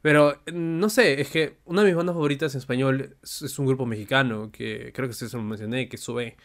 Pero 0.00 0.32
eh, 0.46 0.52
no 0.52 0.88
sé, 0.90 1.20
es 1.20 1.30
que 1.30 1.58
una 1.66 1.82
de 1.82 1.88
mis 1.88 1.96
bandas 1.96 2.14
favoritas 2.14 2.52
en 2.54 2.58
español 2.58 3.16
es, 3.22 3.42
es 3.42 3.58
un 3.60 3.66
grupo 3.66 3.86
mexicano 3.86 4.50
que 4.50 4.90
creo 4.92 5.06
que 5.08 5.14
se 5.14 5.28
lo 5.36 5.42
mencioné, 5.44 5.88
que 5.88 5.98
Zoé. 5.98 6.36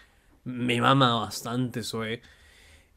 Me 0.47 0.79
mama 0.79 1.15
bastante 1.15 1.83
Zoé. 1.83 2.21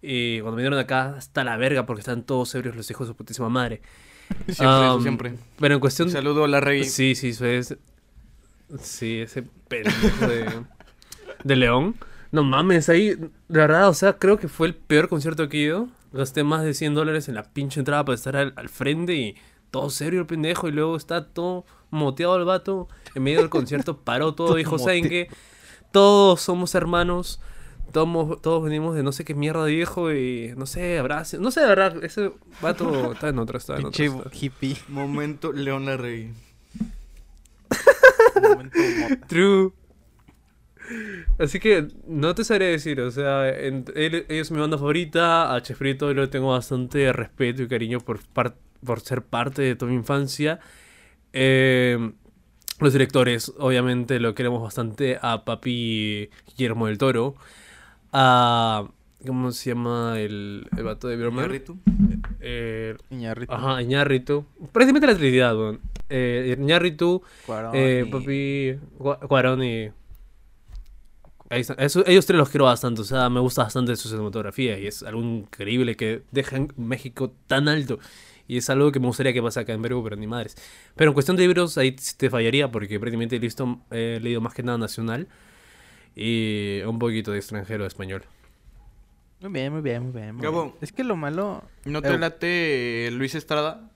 Y 0.03 0.41
cuando 0.41 0.57
vinieron 0.57 0.79
acá, 0.79 1.17
hasta 1.17 1.45
la 1.45 1.57
verga 1.57 1.85
porque 1.87 2.01
están 2.01 2.23
todos 2.25 2.55
ebrios 2.55 2.77
los 2.77 2.91
hijos 2.91 3.09
de 3.09 3.13
su 3.13 3.17
putísima 3.17 3.49
madre. 3.49 3.83
Siempre, 4.49 4.87
eso 4.87 4.97
Um, 4.97 5.03
siempre. 5.03 5.35
Pero 5.59 5.75
en 5.75 5.81
cuestión 5.81 6.09
Un 6.09 6.13
saludo 6.13 6.45
a 6.45 6.49
la 6.49 6.61
rey. 6.61 6.85
Sí, 6.85 7.15
sí, 7.15 7.31
eso 7.31 7.47
es. 7.47 7.77
Sí, 8.81 9.19
ese 9.21 9.43
pendejo 9.69 10.27
de, 10.29 10.65
de 11.45 11.57
León. 11.57 11.97
No 12.31 12.45
mames, 12.45 12.89
ahí, 12.89 13.17
la 13.49 13.63
verdad, 13.63 13.89
o 13.89 13.95
sea, 13.95 14.15
creo 14.19 14.39
que 14.39 14.49
fue 14.49 14.69
el 14.69 14.75
peor 14.77 15.09
concierto 15.09 15.49
que 15.49 15.59
he 15.59 15.63
ido. 15.63 15.89
Gasté 16.13 16.45
más 16.45 16.63
de 16.65 16.75
100 16.75 16.95
dólares 16.95 17.29
en 17.29 17.35
la 17.35 17.43
pinche 17.43 17.81
entrada 17.81 18.05
para 18.05 18.15
estar 18.15 18.37
al, 18.37 18.53
al 18.57 18.69
frente 18.69 19.15
y 19.15 19.37
todo 19.73 19.91
serio 19.91 20.21
el 20.21 20.27
pendejo. 20.27 20.69
Y 20.69 20.73
luego 20.73 20.97
está 20.97 21.27
todo 21.27 21.67
moteado 21.91 22.37
el 22.37 22.45
vato. 22.45 22.89
En 23.17 23.25
medio 23.25 23.41
del 23.41 23.51
concierto 23.51 23.99
paró 23.99 24.35
todo. 24.35 24.55
Dijo, 24.57 24.79
¿saben 24.79 25.09
qué? 25.09 25.29
Todos 25.93 26.41
somos 26.41 26.75
hermanos. 26.75 27.41
Todos, 27.93 28.41
todos 28.41 28.63
venimos 28.63 28.95
de 28.95 29.03
no 29.03 29.11
sé 29.11 29.25
qué 29.25 29.35
mierda 29.35 29.65
de 29.65 29.73
viejo 29.75 30.13
y 30.13 30.55
no 30.57 30.67
sé, 30.67 30.99
abrazo. 30.99 31.39
No 31.41 31.51
sé, 31.51 31.61
de 31.63 31.67
verdad, 31.67 32.05
ese 32.05 32.31
vato 32.63 33.13
está 33.13 33.29
en 33.29 33.39
otra, 33.41 33.59
está 33.59 33.77
en 33.79 33.87
otra. 33.87 34.05
Está- 34.05 34.31
hippie. 34.33 34.77
Momento 34.89 35.53
León 35.53 35.87
la 35.87 35.97
rey. 35.97 36.33
momento 38.43 38.79
mota. 39.01 39.27
True. 39.27 39.73
Así 41.39 41.61
que 41.61 41.89
no 42.07 42.35
te 42.35 42.43
sabría 42.45 42.69
decir, 42.69 43.01
o 43.01 43.11
sea, 43.11 43.49
en- 43.49 43.85
él, 43.95 44.27
ella 44.29 44.41
es 44.43 44.51
mi 44.51 44.59
banda 44.61 44.77
favorita, 44.79 45.55
a 45.55 45.63
Chefrito 45.63 46.13
le 46.13 46.27
tengo 46.29 46.51
bastante 46.51 47.13
respeto 47.13 47.63
y 47.63 47.69
cariño 47.69 48.01
por, 48.01 48.21
par- 48.29 48.57
por 48.85 49.01
ser 49.01 49.23
parte 49.23 49.63
de 49.63 49.75
toda 49.77 49.91
mi 49.91 49.97
infancia. 49.99 50.59
Eh, 51.33 52.13
los 52.81 52.93
directores, 52.93 53.53
obviamente, 53.59 54.19
lo 54.21 54.35
queremos 54.35 54.63
bastante 54.63 55.19
a 55.21 55.45
Papi 55.45 56.31
Guillermo 56.49 56.87
del 56.87 56.99
Toro, 56.99 57.35
a... 58.13 58.89
¿Cómo 59.27 59.53
se 59.53 59.69
llama 59.69 60.19
el, 60.19 60.67
el 60.75 60.83
vato 60.83 61.07
de 61.07 61.17
Birdman? 61.17 61.45
Iñárritu. 61.45 61.77
Eh, 62.41 62.97
Iñárritu, 63.11 63.53
ajá, 63.53 63.83
Iñárritu. 63.83 64.47
Prácticamente 64.73 65.07
la 65.07 65.15
Trinidad, 65.15 65.55
weón. 65.59 65.81
Eh, 66.09 66.57
Iñárritu, 66.59 67.23
Cuarón 67.45 67.73
eh, 67.75 68.05
y- 68.07 68.11
papi 68.11 68.79
Cuarón 69.29 69.63
y... 69.63 69.91
Ahí 71.51 71.61
están. 71.61 71.77
Eso- 71.81 72.03
ellos 72.07 72.25
tres 72.25 72.39
los 72.39 72.49
quiero 72.49 72.65
bastante, 72.65 73.03
o 73.03 73.05
sea, 73.05 73.29
me 73.29 73.41
gusta 73.41 73.65
bastante 73.65 73.95
su 73.97 74.09
cinematografía 74.09 74.79
y 74.79 74.87
es 74.87 75.03
algo 75.03 75.21
increíble 75.21 75.97
que 75.97 76.23
dejan 76.31 76.73
México 76.79 77.31
tan 77.47 77.69
alto. 77.69 77.99
Y 78.51 78.57
es 78.57 78.69
algo 78.69 78.91
que 78.91 78.99
me 78.99 79.07
gustaría 79.07 79.33
que 79.33 79.41
pase 79.41 79.61
acá 79.61 79.75
en 79.75 79.81
Perú, 79.81 80.03
pero 80.03 80.17
ni 80.17 80.27
madres. 80.27 80.57
Pero 80.97 81.11
en 81.11 81.15
cuestión 81.15 81.37
de 81.37 81.45
libros, 81.45 81.79
ahí 81.79 81.93
te 81.93 82.29
fallaría 82.29 82.69
porque 82.69 82.99
prácticamente 82.99 83.37
he, 83.37 83.39
visto, 83.39 83.79
he 83.93 84.19
leído 84.21 84.41
más 84.41 84.55
que 84.55 84.65
nada 84.65 84.77
nacional 84.77 85.29
y 86.17 86.81
un 86.85 86.99
poquito 86.99 87.31
de 87.31 87.39
extranjero 87.39 87.87
español. 87.87 88.25
Muy 89.41 89.53
bien, 89.53 89.73
muy 89.73 89.83
bien, 89.83 90.03
muy 90.03 90.13
bien. 90.13 90.35
muy 90.35 90.43
Gabo. 90.43 90.63
bien. 90.65 90.75
Es 90.81 90.91
que 90.91 91.05
lo 91.05 91.15
malo. 91.15 91.63
¿No 91.85 92.03
te 92.03 92.09
Eh, 92.13 92.19
late 92.19 93.11
Luis 93.13 93.37
Estrada? 93.37 93.89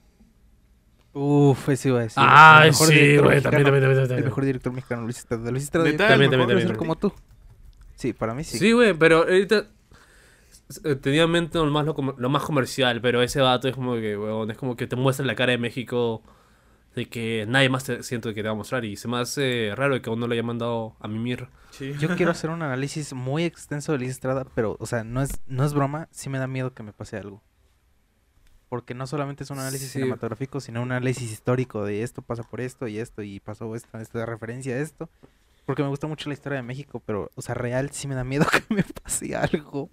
Uf, 1.14 1.68
eso 1.70 1.88
iba 1.88 1.98
a 1.98 2.02
decir. 2.02 2.22
Mejor 2.22 2.86
sí, 2.86 2.94
director 2.94 3.24
güey, 3.24 3.42
también, 3.42 3.64
también, 3.64 3.82
también, 3.82 4.02
también. 4.02 4.18
El 4.20 4.24
mejor 4.24 4.44
director 4.44 4.72
mexicano, 4.72 5.02
Luis 5.02 5.18
Estrada. 5.18 5.50
Luis 5.50 5.64
Estrada. 5.64 5.84
También, 5.96 6.30
también, 6.30 6.30
ser 6.30 6.58
también. 6.58 6.76
como 6.76 6.94
tú. 6.96 7.12
Sí, 7.96 8.12
para 8.12 8.34
mí 8.34 8.44
sí. 8.44 8.56
Sí, 8.58 8.70
güey, 8.70 8.94
pero 8.94 9.24
ahorita 9.24 9.56
eh, 9.58 9.66
tenía 11.00 11.22
en 11.24 11.30
mente 11.30 11.58
lo 11.58 11.66
más, 11.66 11.84
lo, 11.84 11.94
lo 12.16 12.28
más 12.28 12.42
comercial, 12.42 13.00
pero 13.00 13.22
ese 13.22 13.40
vato 13.40 13.68
es 13.68 13.74
como 13.74 13.94
que, 13.94 14.16
weón, 14.16 14.50
es 14.50 14.56
como 14.58 14.76
que 14.76 14.86
te 14.86 14.96
muestra 14.96 15.24
la 15.26 15.34
cara 15.34 15.52
de 15.52 15.58
México 15.58 16.22
de 16.94 17.06
que 17.08 17.44
nadie 17.48 17.68
más 17.68 17.82
te 17.84 18.02
siento 18.04 18.28
que 18.32 18.42
te 18.42 18.48
va 18.48 18.52
a 18.52 18.54
mostrar 18.56 18.84
y 18.84 18.96
se 18.96 19.08
me 19.08 19.18
hace 19.18 19.72
raro 19.74 20.00
que 20.00 20.08
aún 20.10 20.20
no 20.20 20.28
lo 20.28 20.32
haya 20.32 20.44
mandado 20.44 20.94
a 21.00 21.08
mimir. 21.08 21.48
Sí. 21.70 21.92
Yo 21.98 22.14
quiero 22.16 22.30
hacer 22.30 22.50
un 22.50 22.62
análisis 22.62 23.12
muy 23.14 23.42
extenso 23.44 23.90
de 23.92 23.98
Luis 23.98 24.10
Estrada, 24.12 24.46
pero, 24.54 24.76
o 24.78 24.86
sea, 24.86 25.02
no 25.02 25.20
es, 25.20 25.40
no 25.48 25.64
es 25.64 25.74
broma, 25.74 26.08
sí 26.12 26.28
me 26.30 26.38
da 26.38 26.46
miedo 26.46 26.72
que 26.72 26.84
me 26.84 26.92
pase 26.92 27.16
algo. 27.16 27.42
Porque 28.68 28.94
no 28.94 29.06
solamente 29.06 29.44
es 29.44 29.50
un 29.50 29.58
análisis 29.58 29.88
Sí. 29.90 29.98
cinematográfico, 29.98 30.60
sino 30.60 30.82
un 30.82 30.92
análisis 30.92 31.30
histórico 31.32 31.84
de 31.84 32.02
esto 32.02 32.22
pasa 32.22 32.42
por 32.44 32.60
esto 32.60 32.86
y 32.88 32.98
esto 32.98 33.22
y 33.22 33.40
pasó 33.40 33.74
esto, 33.74 33.98
esto 33.98 34.18
de 34.18 34.26
referencia 34.26 34.74
a 34.74 34.78
esto. 34.78 35.10
Porque 35.66 35.82
me 35.82 35.88
gusta 35.88 36.06
mucho 36.06 36.28
la 36.28 36.34
historia 36.34 36.56
de 36.56 36.62
México, 36.62 37.02
pero, 37.04 37.30
o 37.34 37.42
sea, 37.42 37.54
real 37.54 37.90
sí 37.90 38.06
me 38.06 38.14
da 38.14 38.22
miedo 38.22 38.46
que 38.68 38.74
me 38.74 38.82
pase 38.84 39.34
algo. 39.34 39.88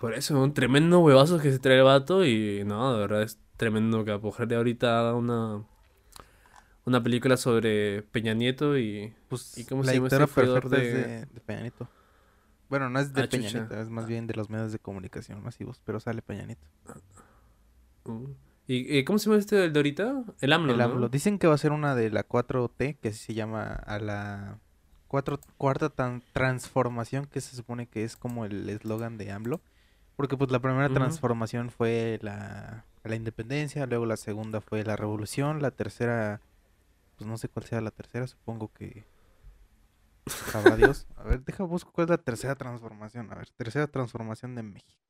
Por 0.00 0.14
eso, 0.14 0.40
un 0.42 0.54
tremendo 0.54 1.00
huevazo 1.00 1.38
que 1.38 1.52
se 1.52 1.58
trae 1.58 1.76
el 1.78 1.84
vato 1.84 2.24
y 2.24 2.64
no, 2.64 2.94
de 2.94 3.00
verdad 3.00 3.22
es 3.22 3.38
tremendo 3.56 4.04
que 4.04 4.18
de 4.46 4.56
ahorita 4.56 5.14
una 5.14 5.62
una 6.86 7.02
película 7.02 7.36
sobre 7.36 8.02
Peña 8.02 8.32
Nieto 8.32 8.76
y... 8.78 9.12
Pues 9.28 9.56
¿Y 9.58 9.64
cómo 9.66 9.82
la 9.82 9.88
se 9.90 9.94
llama 9.96 10.04
dictadura 10.06 10.24
este 10.24 10.34
freidor 10.34 10.62
perfecta 10.62 10.82
es 10.86 10.92
de- 10.94 11.26
de 11.34 11.40
Peña 11.40 11.60
Nieto. 11.60 11.88
Bueno, 12.70 12.88
no 12.88 12.98
es 12.98 13.12
de 13.12 13.22
Ah, 13.22 13.28
Peña 13.28 13.48
chucha. 13.48 13.58
Nieto, 13.60 13.80
es 13.80 13.90
más 13.90 14.06
bien 14.06 14.26
de 14.26 14.34
los 14.34 14.48
medios 14.48 14.72
de 14.72 14.78
comunicación 14.78 15.42
masivos, 15.42 15.80
pero 15.84 16.00
sale 16.00 16.22
Peña 16.22 16.46
Nieto. 16.46 16.66
Mm. 18.06 18.24
¿Y, 18.66 19.04
cómo 19.04 19.18
se 19.18 19.26
llama 19.26 19.38
este 19.38 19.64
el 19.64 19.72
de 19.72 19.78
ahorita? 19.80 20.24
El 20.40 20.52
AMLO, 20.52 20.72
El 20.72 20.78
¿no? 20.78 20.84
AMLO. 20.84 21.08
Dicen 21.08 21.38
que 21.38 21.46
va 21.48 21.54
a 21.54 21.58
ser 21.58 21.72
una 21.72 21.94
de 21.94 22.08
la 22.10 22.26
4T, 22.26 22.96
que 23.00 23.12
se 23.12 23.34
llama 23.34 23.64
a 23.72 23.98
la 23.98 24.58
cuatro, 25.08 25.40
cuarta 25.58 25.90
tan- 25.90 26.22
transformación, 26.32 27.26
que 27.26 27.40
se 27.40 27.56
supone 27.56 27.86
que 27.88 28.04
es 28.04 28.16
como 28.16 28.44
el 28.44 28.68
eslogan 28.68 29.18
de 29.18 29.32
AMLO. 29.32 29.60
Porque 30.20 30.36
pues 30.36 30.50
la 30.50 30.58
primera 30.60 30.88
transformación 30.90 31.70
fue 31.70 32.18
la, 32.20 32.84
la 33.04 33.14
independencia, 33.16 33.86
luego 33.86 34.04
la 34.04 34.18
segunda 34.18 34.60
fue 34.60 34.84
la 34.84 34.94
revolución, 34.94 35.62
la 35.62 35.70
tercera, 35.70 36.42
pues 37.16 37.26
no 37.26 37.38
sé 37.38 37.48
cuál 37.48 37.64
sea 37.64 37.80
la 37.80 37.90
tercera, 37.90 38.26
supongo 38.26 38.70
que 38.70 39.06
sabrá 40.26 40.76
Dios. 40.76 41.06
A 41.16 41.22
ver, 41.22 41.42
deja 41.42 41.64
busco 41.64 41.90
cuál 41.92 42.04
es 42.04 42.10
la 42.10 42.18
tercera 42.18 42.54
transformación. 42.54 43.32
A 43.32 43.36
ver, 43.36 43.48
tercera 43.56 43.86
transformación 43.86 44.54
de 44.54 44.62
México. 44.62 45.00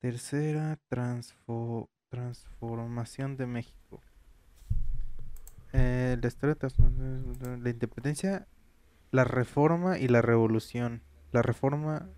Tercera 0.00 0.76
transfo- 0.90 1.88
transformación 2.08 3.36
de 3.36 3.46
México. 3.46 4.00
Eh, 5.72 6.18
la 6.20 6.26
historia 6.26 6.56
de 6.56 7.58
la 7.60 7.70
independencia, 7.70 8.48
la 9.12 9.22
reforma 9.22 9.98
y 9.98 10.08
la 10.08 10.20
revolución. 10.20 11.02
La 11.30 11.42
reforma, 11.42 12.08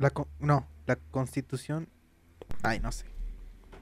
la 0.00 0.10
co- 0.10 0.26
no, 0.40 0.66
la 0.86 0.96
constitución. 0.96 1.88
Ay, 2.62 2.80
no 2.80 2.90
sé. 2.90 3.04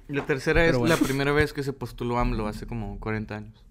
La 0.08 0.26
tercera 0.26 0.64
es 0.66 0.76
bueno. 0.76 0.94
la 0.94 1.00
primera 1.00 1.32
vez 1.32 1.52
que 1.54 1.62
se 1.62 1.72
postuló 1.72 2.18
AMLO 2.18 2.46
hace 2.46 2.66
como 2.66 2.98
40 3.00 3.34
años. 3.36 3.64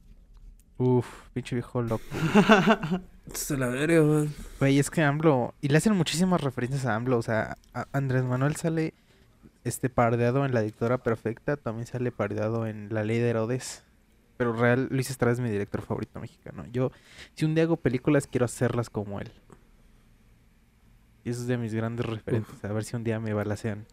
Uf, 0.79 1.07
pinche 1.33 1.55
viejo 1.55 1.81
loco. 1.81 2.03
Se 3.33 3.57
la 3.57 3.67
verga, 3.67 4.03
man. 4.03 4.33
Güey, 4.59 4.77
es 4.79 4.89
que 4.91 5.01
AMLO. 5.01 5.53
Y 5.61 5.69
le 5.69 5.77
hacen 5.77 5.93
muchísimas 5.95 6.41
referencias 6.41 6.85
a 6.85 6.95
AMLO. 6.95 7.17
O 7.17 7.21
sea, 7.23 7.57
a- 7.73 7.87
Andrés 7.91 8.23
Manuel 8.23 8.55
sale 8.55 8.93
este 9.63 9.89
pardeado 9.89 10.45
en 10.45 10.53
La 10.53 10.61
Dictadura 10.61 10.99
Perfecta. 10.99 11.57
También 11.57 11.87
sale 11.87 12.11
pardeado 12.11 12.67
en 12.67 12.93
La 12.93 13.03
Ley 13.03 13.17
de 13.19 13.29
Herodes. 13.29 13.83
Pero 14.37 14.53
real, 14.53 14.87
Luis 14.91 15.09
Estrada 15.09 15.33
es 15.33 15.39
mi 15.39 15.49
director 15.49 15.81
favorito 15.81 16.19
mexicano. 16.19 16.63
Yo, 16.71 16.91
si 17.33 17.45
un 17.45 17.55
día 17.55 17.63
hago 17.63 17.77
películas, 17.77 18.27
quiero 18.27 18.45
hacerlas 18.45 18.91
como 18.91 19.19
él. 19.19 19.31
Y 21.27 21.31
eso 21.31 21.41
es 21.41 21.47
de 21.47 21.57
mis 21.57 21.73
grandes 21.73 22.05
referentes. 22.05 22.63
A 22.63 22.71
ver 22.71 22.85
si 22.85 22.95
un 22.95 23.03
día 23.03 23.19
me 23.19 23.33
balacean. 23.33 23.85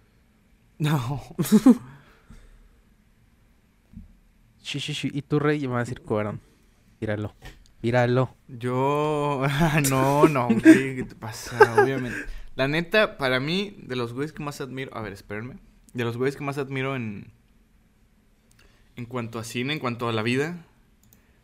No. 0.79 1.21
Sí, 4.63 4.81
sí, 4.81 4.95
sí. 4.95 5.11
Y 5.13 5.21
tú, 5.21 5.41
Rey, 5.41 5.61
me 5.61 5.75
vas 5.75 5.77
a 5.77 5.85
decir 5.91 6.01
Cuarón. 6.01 6.41
Míralo. 6.99 7.35
Míralo. 7.83 8.35
Yo. 8.49 9.43
no, 9.91 10.27
no, 10.27 10.49
güey. 10.49 10.97
¿Qué 10.97 11.05
te 11.07 11.15
pasa? 11.15 11.83
Obviamente. 11.83 12.17
La 12.57 12.67
neta, 12.67 13.19
para 13.19 13.41
mí, 13.41 13.77
de 13.83 13.95
los 13.95 14.15
güeyes 14.15 14.33
que 14.33 14.43
más 14.43 14.63
admiro. 14.63 14.97
A 14.97 15.03
ver, 15.03 15.13
espérenme. 15.13 15.59
De 15.93 16.05
los 16.05 16.17
güeyes 16.17 16.35
que 16.35 16.45
más 16.45 16.57
admiro 16.57 16.97
en. 16.97 17.31
En 18.97 19.05
cuanto 19.05 19.39
a 19.39 19.45
cine, 19.45 19.75
en 19.75 19.81
cuanto 19.81 20.09
a 20.09 20.13
la 20.13 20.23
vida. 20.23 20.65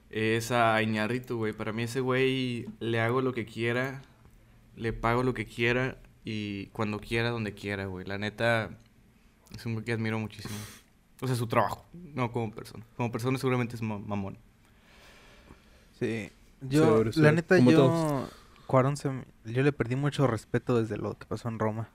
Es 0.09 0.51
a 0.51 0.81
Iñarrito, 0.81 1.37
güey. 1.37 1.53
Para 1.53 1.75
mí, 1.75 1.83
ese 1.83 2.01
güey 2.01 2.69
le 2.79 3.01
hago 3.01 3.21
lo 3.21 3.35
que 3.35 3.45
quiera. 3.45 4.01
Le 4.81 4.93
pago 4.93 5.23
lo 5.23 5.35
que 5.35 5.47
quiera. 5.47 5.99
Y 6.25 6.67
cuando 6.69 6.99
quiera, 7.01 7.31
donde 7.31 7.55
quiera, 7.55 7.87
güey. 7.87 8.07
La 8.07 8.19
neta. 8.19 8.71
Es 9.57 9.65
un 9.67 9.75
güey 9.75 9.85
que 9.85 9.93
admiro 9.93 10.19
muchísimo. 10.19 10.55
O 11.21 11.27
sea, 11.27 11.37
su 11.37 11.47
trabajo. 11.47 11.85
No 11.93 12.33
como 12.33 12.51
persona. 12.53 12.85
Como 12.97 13.11
persona, 13.13 13.39
seguramente 13.39 13.77
es 13.77 13.83
ma- 13.83 13.99
mamón. 13.99 14.39
Sí. 15.99 16.31
Yo, 16.63 16.85
Seguro, 16.85 17.11
la 17.17 17.33
neta, 17.33 17.57
Como 17.57 17.71
yo. 17.71 17.77
todos. 17.79 18.31
Cuarón 18.67 18.97
se 18.97 19.11
yo 19.47 19.63
le 19.63 19.73
perdí 19.73 19.97
mucho 19.97 20.27
respeto 20.27 20.81
desde 20.81 20.97
lo 20.97 21.19
que 21.19 21.27
pasó 21.27 21.49
en 21.49 21.59
Roma. 21.59 21.89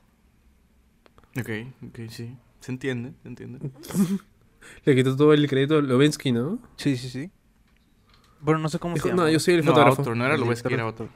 Ok, 1.39 1.49
ok, 1.87 1.99
sí. 2.09 2.35
Se 2.59 2.71
entiende, 2.71 3.13
se 3.21 3.27
entiende. 3.29 3.59
Le 4.85 4.95
quitó 4.95 5.15
todo 5.15 5.33
el 5.33 5.47
crédito 5.47 5.77
a 5.77 5.81
Lovensky, 5.81 6.31
¿no? 6.31 6.59
Sí, 6.75 6.97
sí, 6.97 7.09
sí. 7.09 7.29
Bueno, 8.41 8.59
no 8.59 8.67
sé 8.69 8.79
cómo 8.79 8.95
Dijo, 8.95 9.07
se 9.07 9.09
llama. 9.11 9.23
no, 9.25 9.29
yo 9.29 9.39
soy 9.39 9.53
el 9.55 9.63
No, 9.65 9.71
fotógrafo. 9.71 10.01
otro, 10.01 10.15
no 10.15 10.25
era 10.25 10.35
director 10.35 10.73
era 10.73 10.85
otro. 10.87 11.07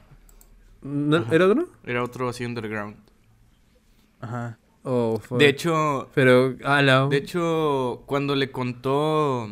¿No-. 0.82 1.26
¿Era 1.32 1.46
otro? 1.46 1.68
Era 1.84 2.02
otro 2.02 2.28
así 2.28 2.44
underground. 2.44 2.96
Ajá. 4.20 4.58
Oh, 4.82 5.18
fuck. 5.18 5.38
De 5.38 5.48
hecho, 5.48 6.08
Pero, 6.14 6.56
ala. 6.64 7.06
de 7.08 7.16
hecho, 7.18 8.02
cuando 8.06 8.34
le 8.34 8.50
contó 8.50 9.48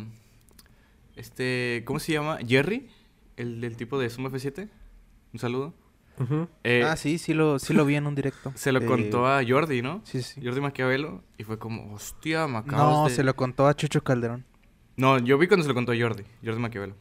este, 1.15 1.83
¿cómo 1.85 1.99
se 1.99 2.13
llama? 2.13 2.37
Jerry, 2.47 2.89
el 3.37 3.61
del 3.61 3.75
tipo 3.77 3.99
de 3.99 4.09
Suma 4.09 4.29
F7. 4.29 4.69
Un 5.33 5.39
saludo. 5.39 5.73
Eh, 6.65 6.83
ah, 6.85 6.97
sí, 6.97 7.17
sí 7.17 7.33
lo, 7.33 7.59
sí 7.59 7.73
lo 7.73 7.85
vi 7.85 7.95
en 7.95 8.05
un 8.05 8.13
directo. 8.13 8.51
Se 8.55 8.73
lo 8.73 8.79
Eh, 8.81 8.85
contó 8.85 9.25
a 9.25 9.41
Jordi, 9.47 9.81
¿no? 9.81 10.01
Sí, 10.03 10.21
sí. 10.21 10.41
Jordi 10.43 10.59
Maquiavelo 10.59 11.23
y 11.37 11.45
fue 11.45 11.57
como, 11.57 11.93
"Hostia, 11.93 12.45
me 12.45 12.57
acabas 12.57 12.93
No, 12.93 13.03
de-". 13.07 13.11
se 13.15 13.23
lo 13.23 13.33
contó 13.37 13.67
a 13.67 13.73
Chucho 13.73 14.03
Calderón. 14.03 14.43
No, 14.97 15.17
yo 15.19 15.37
vi 15.37 15.47
cuando 15.47 15.63
se 15.63 15.69
lo 15.69 15.75
contó 15.75 15.93
a 15.93 15.95
Jordi, 15.97 16.23
Jordi 16.43 16.59
Maquiavelo. 16.59 16.95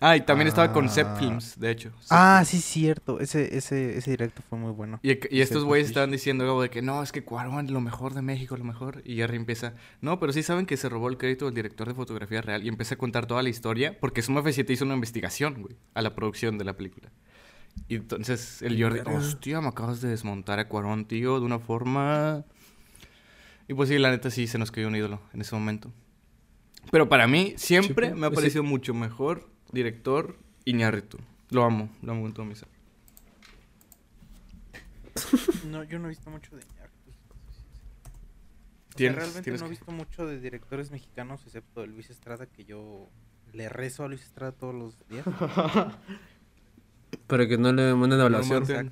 Ah, 0.00 0.14
y 0.16 0.20
también 0.20 0.46
estaba 0.48 0.72
con 0.74 0.90
Sep 0.90 1.06
Ah. 1.08 1.16
Films, 1.18 1.58
de 1.58 1.70
hecho. 1.70 1.90
Ah, 2.10 2.42
Films. 2.44 2.64
sí, 2.64 2.70
cierto. 2.80 3.18
Ese, 3.18 3.56
ese, 3.56 3.96
ese 3.96 4.10
directo 4.10 4.42
fue 4.48 4.58
muy 4.58 4.72
bueno. 4.72 5.00
Y, 5.02 5.12
y 5.34 5.40
estos 5.40 5.64
güeyes 5.64 5.88
estaban 5.88 6.10
diciendo 6.10 6.44
algo 6.44 6.60
de 6.60 6.68
que 6.68 6.82
no, 6.82 7.02
es 7.02 7.12
que 7.12 7.24
Cuarón, 7.24 7.72
lo 7.72 7.80
mejor 7.80 8.12
de 8.12 8.20
México, 8.20 8.56
lo 8.58 8.64
mejor. 8.64 9.00
Y 9.06 9.16
Jerry 9.16 9.36
empieza, 9.36 9.74
no, 10.02 10.20
pero 10.20 10.32
sí 10.34 10.42
saben 10.42 10.66
que 10.66 10.76
se 10.76 10.90
robó 10.90 11.08
el 11.08 11.16
crédito 11.16 11.46
del 11.46 11.54
director 11.54 11.88
de 11.88 11.94
fotografía 11.94 12.42
real. 12.42 12.62
Y 12.64 12.68
empieza 12.68 12.96
a 12.96 12.98
contar 12.98 13.24
toda 13.26 13.42
la 13.42 13.48
historia, 13.48 13.98
porque 13.98 14.20
Suma 14.20 14.42
F7 14.42 14.68
hizo 14.70 14.84
una 14.84 14.94
investigación, 14.94 15.62
güey, 15.62 15.76
a 15.94 16.02
la 16.02 16.14
producción 16.14 16.58
de 16.58 16.64
la 16.64 16.76
película. 16.76 17.10
Y 17.88 17.96
entonces 17.96 18.60
el 18.62 18.82
Jordi, 18.82 19.00
hostia, 19.00 19.60
me 19.62 19.68
acabas 19.68 20.00
de 20.02 20.08
desmontar 20.08 20.58
a 20.58 20.68
Cuarón, 20.68 21.06
tío, 21.06 21.40
de 21.40 21.46
una 21.46 21.58
forma. 21.58 22.44
Y 23.68 23.72
pues 23.74 23.88
sí, 23.88 23.98
la 23.98 24.10
neta 24.10 24.30
sí 24.30 24.46
se 24.46 24.58
nos 24.58 24.70
cayó 24.70 24.88
un 24.88 24.96
ídolo 24.96 25.20
en 25.32 25.40
ese 25.40 25.54
momento. 25.54 25.90
Pero 26.90 27.08
para 27.08 27.26
mí, 27.26 27.54
siempre 27.56 28.14
me 28.14 28.26
ha 28.26 28.30
pues 28.30 28.40
sí. 28.40 28.42
parecido 28.42 28.62
mucho 28.62 28.94
mejor 28.94 29.48
director 29.76 30.36
Iñárritu. 30.64 31.18
Lo 31.50 31.62
amo, 31.64 31.88
lo 32.02 32.12
amo 32.12 32.22
con 32.22 32.32
todo 32.34 32.44
mi 32.46 32.54
ser. 32.56 32.68
No, 35.66 35.82
yo 35.84 35.98
no 35.98 36.06
he 36.06 36.08
visto 36.10 36.30
mucho 36.30 36.54
de 36.56 36.62
Iñárritu. 36.62 37.10
O 37.10 37.52
sea, 37.54 38.96
Tienes- 38.96 39.16
realmente 39.16 39.42
tienes 39.42 39.60
no 39.60 39.66
he 39.66 39.70
que- 39.70 39.76
visto 39.76 39.92
mucho 39.92 40.26
de 40.26 40.40
directores 40.40 40.90
mexicanos, 40.90 41.42
excepto 41.46 41.80
de 41.82 41.86
Luis 41.88 42.10
Estrada, 42.10 42.46
que 42.46 42.64
yo 42.64 43.08
le 43.52 43.68
rezo 43.68 44.04
a 44.04 44.08
Luis 44.08 44.22
Estrada 44.22 44.52
todos 44.52 44.74
los 44.74 45.06
días. 45.08 45.24
Para 47.26 47.46
que 47.48 47.56
no 47.58 47.72
le 47.72 47.94
manden 47.94 48.18
No 48.18 48.26
evaluación. 48.26 48.60
maten. 48.62 48.90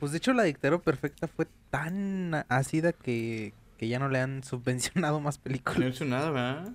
Pues 0.00 0.12
de 0.12 0.18
hecho 0.18 0.32
la 0.32 0.42
dictadura 0.44 0.82
perfecta 0.82 1.28
fue 1.28 1.46
tan 1.70 2.34
ácida 2.48 2.92
que, 2.92 3.52
que 3.78 3.88
ya 3.88 3.98
no 3.98 4.08
le 4.08 4.20
han 4.20 4.42
subvencionado 4.44 5.20
más 5.20 5.36
No 5.38 5.40
he 5.40 5.44
películas. 5.44 5.80
hecho 5.94 6.04
nada, 6.04 6.30
¿verdad? 6.30 6.72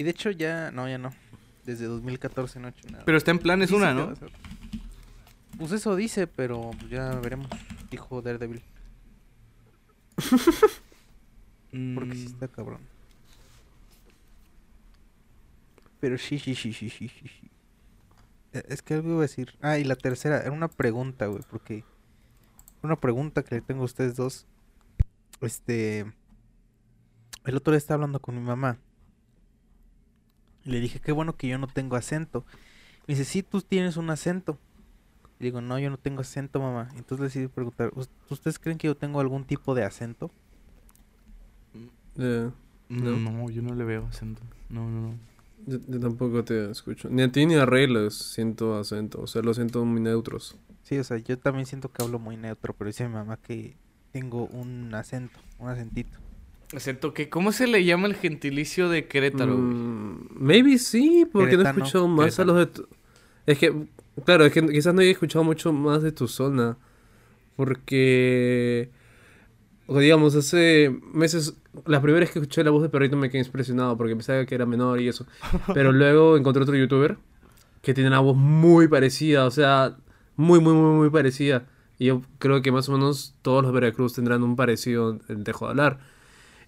Y 0.00 0.02
de 0.02 0.12
hecho 0.12 0.30
ya, 0.30 0.70
no, 0.70 0.88
ya 0.88 0.96
no. 0.96 1.12
Desde 1.66 1.84
2014 1.84 2.58
no 2.58 2.68
he 2.68 2.70
hecho 2.70 2.88
nada. 2.90 3.04
Pero 3.04 3.18
está 3.18 3.32
en 3.32 3.38
plan, 3.38 3.60
es 3.60 3.70
una, 3.70 3.92
¿no? 3.92 4.14
Pues 5.58 5.72
eso 5.72 5.94
dice, 5.94 6.26
pero 6.26 6.70
ya 6.88 7.16
veremos. 7.16 7.50
Dijo 7.90 8.22
Daredevil. 8.22 8.62
Porque 11.94 12.14
sí 12.14 12.24
está 12.24 12.48
cabrón. 12.48 12.80
Pero 16.00 16.16
sí, 16.16 16.38
sí, 16.38 16.54
sí, 16.54 16.72
sí, 16.72 16.88
sí, 16.88 17.06
sí, 17.10 17.28
sí. 17.28 17.50
Eh, 18.54 18.62
Es 18.68 18.80
que 18.80 18.94
algo 18.94 19.10
iba 19.10 19.18
a 19.18 19.22
decir. 19.28 19.58
Ah, 19.60 19.76
y 19.76 19.84
la 19.84 19.96
tercera, 19.96 20.40
era 20.40 20.52
una 20.52 20.68
pregunta, 20.68 21.26
güey, 21.26 21.42
porque... 21.50 21.84
Una 22.82 22.96
pregunta 22.96 23.42
que 23.42 23.56
le 23.56 23.60
tengo 23.60 23.82
a 23.82 23.84
ustedes 23.84 24.16
dos. 24.16 24.46
Este... 25.42 26.10
El 27.44 27.56
otro 27.56 27.72
día 27.74 27.76
estaba 27.78 27.96
hablando 27.96 28.18
con 28.20 28.34
mi 28.34 28.40
mamá. 28.40 28.78
Y 30.64 30.70
le 30.70 30.80
dije, 30.80 31.00
qué 31.00 31.12
bueno 31.12 31.36
que 31.36 31.48
yo 31.48 31.58
no 31.58 31.66
tengo 31.66 31.96
acento. 31.96 32.44
Me 33.06 33.14
dice, 33.14 33.24
sí, 33.24 33.42
tú 33.42 33.60
tienes 33.62 33.96
un 33.96 34.10
acento. 34.10 34.58
Y 35.38 35.44
digo, 35.44 35.60
no, 35.60 35.78
yo 35.78 35.88
no 35.90 35.96
tengo 35.96 36.20
acento, 36.20 36.60
mamá. 36.60 36.88
Entonces 36.96 37.18
le 37.20 37.24
decidí 37.24 37.48
preguntar, 37.48 37.92
¿us- 37.96 38.10
¿ustedes 38.28 38.58
creen 38.58 38.76
que 38.78 38.88
yo 38.88 38.96
tengo 38.96 39.20
algún 39.20 39.44
tipo 39.44 39.74
de 39.74 39.84
acento? 39.84 40.30
No, 42.16 42.52
No. 42.88 43.16
no, 43.18 43.50
yo 43.50 43.62
no 43.62 43.74
le 43.74 43.84
veo 43.84 44.06
acento. 44.06 44.42
No, 44.68 44.88
no, 44.88 45.00
no. 45.08 45.14
yo, 45.66 45.78
yo 45.88 46.00
tampoco 46.00 46.44
te 46.44 46.70
escucho. 46.70 47.08
Ni 47.08 47.22
a 47.22 47.30
ti 47.32 47.46
ni 47.46 47.54
a 47.54 47.64
Rey 47.64 47.86
les 47.86 48.14
siento 48.14 48.76
acento. 48.78 49.20
O 49.22 49.26
sea, 49.26 49.42
los 49.42 49.56
siento 49.56 49.84
muy 49.84 50.00
neutros. 50.00 50.56
Sí, 50.82 50.98
o 50.98 51.04
sea, 51.04 51.18
yo 51.18 51.38
también 51.38 51.66
siento 51.66 51.90
que 51.92 52.02
hablo 52.02 52.18
muy 52.18 52.36
neutro, 52.36 52.74
pero 52.74 52.88
dice 52.88 53.06
mi 53.06 53.14
mamá 53.14 53.36
que 53.36 53.76
tengo 54.12 54.46
un 54.46 54.92
acento, 54.94 55.38
un 55.58 55.68
acentito. 55.68 56.18
¿Acento 56.74 57.12
qué? 57.12 57.28
¿Cómo 57.28 57.50
se 57.50 57.66
le 57.66 57.84
llama 57.84 58.06
el 58.06 58.14
gentilicio 58.14 58.88
de 58.88 59.06
Querétaro? 59.06 59.56
Mm, 59.56 60.28
maybe 60.38 60.78
sí, 60.78 61.26
porque 61.30 61.56
no 61.56 61.62
he 61.62 61.68
escuchado 61.68 62.06
más 62.06 62.38
a 62.38 62.44
los 62.44 62.56
de 62.56 62.66
tu... 62.66 62.88
Es 63.46 63.58
que, 63.58 63.74
claro, 64.24 64.44
es 64.44 64.52
que 64.52 64.64
quizás 64.66 64.94
no 64.94 65.00
he 65.00 65.10
escuchado 65.10 65.44
mucho 65.44 65.72
más 65.72 66.02
de 66.02 66.12
tu 66.12 66.28
zona. 66.28 66.76
Porque... 67.56 68.90
o 69.86 69.98
digamos, 69.98 70.36
hace 70.36 70.96
meses, 71.12 71.54
las 71.86 72.00
primeras 72.02 72.30
que 72.30 72.38
escuché 72.38 72.62
la 72.62 72.70
voz 72.70 72.82
de 72.82 72.88
perrito 72.88 73.16
me 73.16 73.30
quedé 73.30 73.42
impresionado 73.42 73.96
porque 73.96 74.14
pensaba 74.14 74.46
que 74.46 74.54
era 74.54 74.64
menor 74.64 75.00
y 75.00 75.08
eso. 75.08 75.26
Pero 75.74 75.90
luego 75.90 76.36
encontré 76.36 76.62
otro 76.62 76.76
youtuber 76.76 77.18
que 77.82 77.94
tiene 77.94 78.08
una 78.08 78.20
voz 78.20 78.36
muy 78.36 78.86
parecida, 78.86 79.44
o 79.44 79.50
sea, 79.50 79.96
muy, 80.36 80.60
muy, 80.60 80.74
muy, 80.74 80.98
muy 80.98 81.10
parecida. 81.10 81.66
Y 81.98 82.06
yo 82.06 82.22
creo 82.38 82.62
que 82.62 82.70
más 82.72 82.88
o 82.88 82.92
menos 82.92 83.34
todos 83.42 83.62
los 83.62 83.72
Veracruz 83.72 84.14
tendrán 84.14 84.42
un 84.42 84.56
parecido 84.56 85.18
en 85.28 85.44
dejo 85.44 85.66
de 85.66 85.70
hablar. 85.70 86.00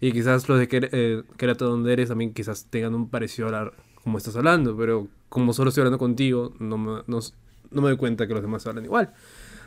Y 0.03 0.11
quizás 0.11 0.48
los 0.48 0.59
de 0.59 0.68
Quer- 0.68 0.88
eh, 0.90 1.22
donde 1.59 1.92
eres 1.92 2.09
también 2.09 2.34
quizás 2.34 2.66
tengan 2.68 2.92
un 2.94 3.09
parecido 3.09 3.46
a 3.46 3.48
hablar 3.50 3.74
como 4.03 4.18
estás 4.18 4.34
hablando. 4.34 4.76
Pero 4.76 5.07
como 5.28 5.53
solo 5.53 5.68
estoy 5.68 5.82
hablando 5.82 5.98
contigo, 5.98 6.53
no 6.59 6.76
me, 6.76 7.03
no, 7.07 7.20
no 7.70 7.80
me 7.82 7.88
doy 7.88 7.96
cuenta 7.96 8.26
que 8.26 8.34
los 8.34 8.42
demás 8.42 8.66
hablan 8.66 8.84
igual. 8.84 9.14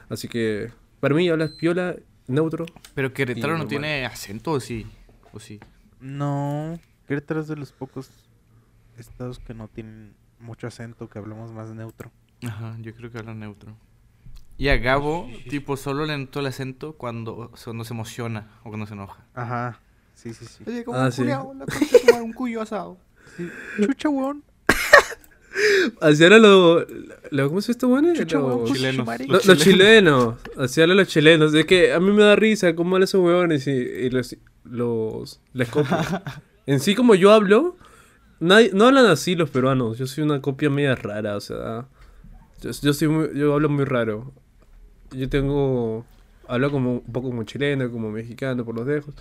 Así 0.10 0.28
que 0.28 0.72
para 1.00 1.16
mí 1.16 1.30
hablas 1.30 1.52
piola, 1.52 1.96
neutro. 2.28 2.66
Pero 2.94 3.14
Querétaro 3.14 3.54
no 3.54 3.60
normal. 3.60 3.70
tiene 3.70 4.06
acento, 4.06 4.52
¿o 4.52 4.60
sí? 4.60 4.86
¿O 5.32 5.40
sí? 5.40 5.62
No, 6.02 6.78
Querétaro 7.08 7.40
es 7.40 7.48
de 7.48 7.56
los 7.56 7.72
pocos 7.72 8.10
estados 8.98 9.40
que 9.40 9.54
no 9.54 9.70
tienen 9.70 10.16
mucho 10.40 10.68
acento, 10.68 11.08
que 11.10 11.18
hablamos 11.18 11.54
más 11.54 11.74
neutro. 11.74 12.12
Ajá, 12.46 12.76
yo 12.82 12.94
creo 12.94 13.10
que 13.10 13.20
habla 13.20 13.34
neutro. 13.34 13.74
Y 14.58 14.68
a 14.68 14.78
Gabo, 14.78 15.30
tipo, 15.50 15.78
solo 15.78 16.06
le 16.06 16.18
noto 16.18 16.42
el 16.42 16.46
acento 16.48 16.94
cuando, 16.94 17.52
cuando 17.64 17.84
se 17.86 17.94
emociona 17.94 18.52
o 18.64 18.70
cuando 18.70 18.86
se 18.86 18.94
enoja. 18.94 19.26
Ajá, 19.34 19.80
sí, 20.16 20.34
sí, 20.34 20.46
sí. 20.46 20.64
Oye, 20.68 20.84
como 20.84 20.98
Ah, 20.98 21.06
un 21.06 21.12
sí. 21.12 21.22
culiao, 21.22 21.54
la 21.54 22.24
un 22.24 22.34
cuyo 22.34 22.62
asado. 22.62 22.98
Sí. 23.38 23.48
Chucha, 23.86 24.10
weón. 24.10 24.44
Así 26.02 26.24
era 26.24 26.38
lo, 26.38 26.86
lo- 27.32 27.48
¿Cómo 27.48 27.60
es 27.60 27.70
esto, 27.70 27.88
bueno? 27.88 28.14
Chucha, 28.14 28.40
Los- 28.40 28.72
chilenos. 28.74 29.06
marica. 29.06 29.32
Lo- 29.34 29.40
Los, 29.46 29.58
chilenos, 29.58 30.36
así 30.58 30.82
hablan 30.82 30.98
los 30.98 31.08
chilenos. 31.08 31.54
Es 31.54 31.66
que 31.66 31.94
a 31.94 32.00
mí 32.00 32.12
me 32.12 32.24
da 32.24 32.36
risa 32.36 32.76
cómo 32.76 32.96
hablan 32.96 33.04
esos 33.06 33.22
huevones 33.24 33.66
y, 33.68 33.72
y 33.72 34.10
los, 34.10 34.36
los 34.66 35.40
les 35.54 35.70
copio. 35.70 35.96
en 36.66 36.80
sí, 36.82 36.94
como 36.94 37.16
yo 37.16 37.32
hablo, 37.32 37.78
nadie- 38.42 38.72
no 38.74 38.86
hablan 38.88 39.06
así 39.06 39.36
los 39.36 39.50
peruanos. 39.50 39.98
Yo 39.98 40.08
soy 40.08 40.24
una 40.26 40.42
copia 40.42 40.70
media 40.70 40.96
rara, 40.96 41.38
o 41.38 41.42
sea. 41.42 41.88
Yo, 42.62 42.72
yo, 42.72 42.94
soy 42.94 43.08
muy- 43.08 43.30
yo 43.34 43.54
hablo 43.54 43.70
muy 43.70 43.86
raro. 43.86 44.34
Yo 45.12 45.30
tengo. 45.30 46.06
Hablo 46.48 46.72
como 46.72 46.94
un 46.94 47.12
poco 47.14 47.30
como 47.30 47.44
chileno, 47.44 47.90
como 47.92 48.12
mexicano 48.12 48.64
por 48.66 48.76
los 48.76 48.86
dejos. 48.86 49.14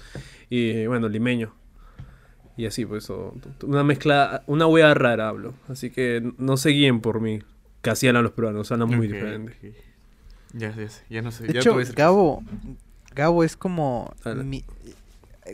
Y 0.50 0.86
bueno, 0.86 1.08
limeño. 1.08 1.54
Y 2.56 2.66
así, 2.66 2.86
pues, 2.86 3.10
o- 3.10 3.34
una 3.64 3.82
mezcla, 3.82 4.42
una 4.46 4.66
wea 4.66 4.94
rara 4.94 5.28
hablo. 5.28 5.54
Así 5.68 5.90
que 5.90 6.22
no 6.38 6.56
se 6.56 6.70
guíen 6.70 7.00
por 7.00 7.20
mí. 7.20 7.40
Que 7.82 7.90
así 7.90 8.06
hablan 8.08 8.22
los 8.22 8.32
peruanos, 8.32 8.70
hablan 8.72 8.88
muy 8.88 9.06
Ok, 9.08 9.12
diferente. 9.12 9.74
Ya, 10.52 10.70
ya 10.74 10.88
sé, 10.88 11.02
ya 11.10 11.20
no 11.22 11.32
sé. 11.32 11.44
De 11.46 11.52
ya 11.52 11.60
hecho, 11.60 11.76
Gabo, 11.96 12.42
Gabo 13.14 13.42
es 13.44 13.56
como 13.56 14.14
mi- 14.44 14.64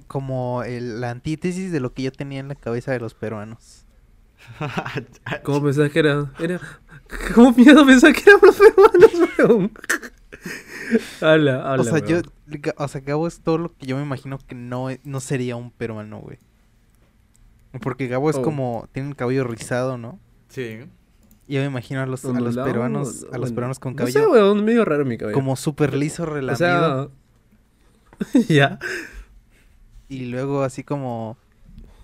como 0.06 0.62
el- 0.62 1.00
la 1.00 1.10
antítesis 1.10 1.72
de 1.72 1.80
lo 1.80 1.92
que 1.94 2.02
yo 2.02 2.12
tenía 2.12 2.38
en 2.40 2.48
la 2.48 2.54
cabeza 2.54 2.92
de 2.92 3.00
los 3.00 3.14
peruanos. 3.14 3.84
¿Cómo 5.42 5.62
pensabas 5.62 5.90
que 5.90 5.98
era? 6.00 6.30
era... 6.38 6.60
¿Cómo 7.34 7.52
miedo 7.52 7.84
pensaba 7.84 8.12
que 8.12 8.22
eran 8.28 8.40
los 8.42 8.56
peruanos, 8.56 9.10
weón? 9.38 9.72
Habla, 11.20 11.70
habla. 11.70 11.82
o 11.82 11.84
sea, 11.84 11.98
yo, 12.04 12.20
o 12.76 12.88
sea, 12.88 13.00
Gabo 13.00 13.26
es 13.26 13.40
todo 13.40 13.58
lo 13.58 13.72
que 13.76 13.86
yo 13.86 13.96
me 13.96 14.02
imagino 14.02 14.38
que 14.38 14.54
no, 14.54 14.88
no 15.04 15.20
sería 15.20 15.56
un 15.56 15.70
peruano, 15.70 16.20
güey. 16.20 16.38
Porque 17.82 18.08
Gabo 18.08 18.30
es 18.30 18.36
Oh. 18.36 18.42
como, 18.42 18.88
tiene 18.92 19.10
el 19.10 19.16
cabello 19.16 19.44
rizado, 19.44 19.96
¿no? 19.98 20.18
Sí. 20.48 20.80
Y 21.46 21.54
yo 21.54 21.60
me 21.60 21.66
imagino 21.66 22.00
a 22.00 22.06
los, 22.06 22.24
a 22.24 22.32
los 22.40 22.56
peruanos, 22.56 23.26
a 23.32 23.38
los 23.38 23.52
peruanos 23.52 23.78
con 23.78 23.92
No 23.92 23.96
cabello 23.98 24.20
sé, 24.20 24.26
weón, 24.26 24.64
medio 24.64 24.84
raro 24.84 25.04
mi 25.04 25.16
cabello. 25.18 25.34
como 25.34 25.56
súper 25.56 25.94
liso, 25.94 26.22
o 26.24 26.26
relamido. 26.26 26.56
sea... 26.56 27.08
ya. 28.48 28.78
Y 30.08 30.26
luego 30.26 30.62
así 30.62 30.82
como, 30.84 31.36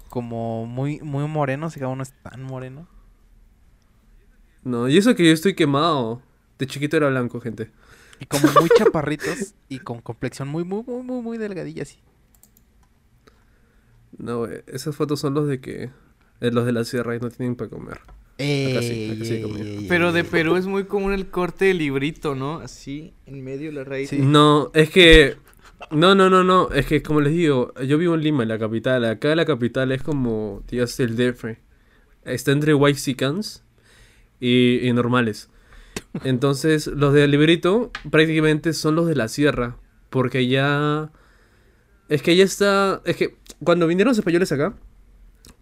como 0.08 0.66
muy, 0.66 1.00
muy 1.00 1.26
moreno, 1.28 1.70
si 1.70 1.80
Gabo 1.80 1.96
no 1.96 2.02
es 2.02 2.12
tan 2.22 2.42
moreno. 2.42 2.88
No, 4.62 4.88
y 4.88 4.96
eso 4.98 5.14
que 5.14 5.24
yo 5.26 5.32
estoy 5.32 5.54
quemado. 5.54 6.22
De 6.58 6.66
chiquito 6.66 6.96
era 6.96 7.08
blanco, 7.08 7.40
gente. 7.40 7.70
Y 8.20 8.26
como 8.26 8.48
muy 8.60 8.68
chaparritos 8.76 9.54
y 9.68 9.78
con 9.80 10.00
complexión 10.00 10.48
muy, 10.48 10.64
muy, 10.64 10.82
muy, 10.84 11.02
muy, 11.02 11.22
muy 11.22 11.38
delgadilla 11.38 11.82
así. 11.82 11.98
No, 14.18 14.42
wey, 14.42 14.60
esas 14.66 14.96
fotos 14.96 15.20
son 15.20 15.34
los 15.34 15.46
de 15.46 15.60
que... 15.60 15.90
eh, 16.40 16.50
los 16.50 16.64
de 16.66 16.72
la 16.72 16.84
sierra 16.84 17.16
y 17.16 17.20
no 17.20 17.30
tienen 17.30 17.56
para 17.56 17.70
comer. 17.70 17.98
Acá 17.98 18.82
sí, 18.82 19.10
acá 19.14 19.24
sí 19.24 19.34
ey, 19.34 19.86
Pero 19.88 20.12
de. 20.12 20.22
Perú 20.22 20.56
es 20.56 20.66
muy 20.66 20.84
común 20.84 21.12
el 21.12 21.28
corte 21.28 21.66
de 21.66 21.74
librito, 21.74 22.34
¿no? 22.34 22.58
Así, 22.58 23.14
en 23.24 23.42
medio 23.42 23.68
de 23.68 23.72
la 23.72 23.84
raíz. 23.84 24.10
Sí. 24.10 24.18
No, 24.18 24.70
es 24.74 24.90
que... 24.90 25.36
No, 25.90 26.14
no, 26.14 26.30
no, 26.30 26.44
no. 26.44 26.70
Es 26.70 26.86
que 26.86 27.02
como 27.02 27.20
les 27.20 27.32
digo, 27.32 27.72
yo 27.82 27.98
vivo 27.98 28.14
en 28.14 28.22
Lima, 28.22 28.42
en 28.42 28.48
la 28.48 28.58
capital. 28.58 29.04
Acá 29.04 29.34
la 29.34 29.44
capital 29.44 29.92
es 29.92 30.02
como, 30.02 30.62
digas, 30.68 30.98
el 31.00 31.16
DF. 31.16 31.58
Está 32.24 32.52
entre 32.52 32.74
Whitexicans 32.74 33.62
y, 34.40 34.86
y 34.86 34.92
normales. 34.92 35.48
Entonces, 36.24 36.86
los 36.86 37.12
de 37.12 37.26
librito 37.28 37.90
prácticamente 38.10 38.72
son 38.72 38.94
los 38.94 39.06
de 39.06 39.14
la 39.14 39.28
sierra. 39.28 39.76
Porque 40.10 40.46
ya... 40.46 41.10
Es 42.08 42.22
que 42.22 42.36
ya 42.36 42.44
está... 42.44 43.02
Es 43.04 43.16
que 43.16 43.36
cuando 43.62 43.86
vinieron 43.86 44.10
los 44.10 44.18
españoles 44.18 44.52
acá, 44.52 44.74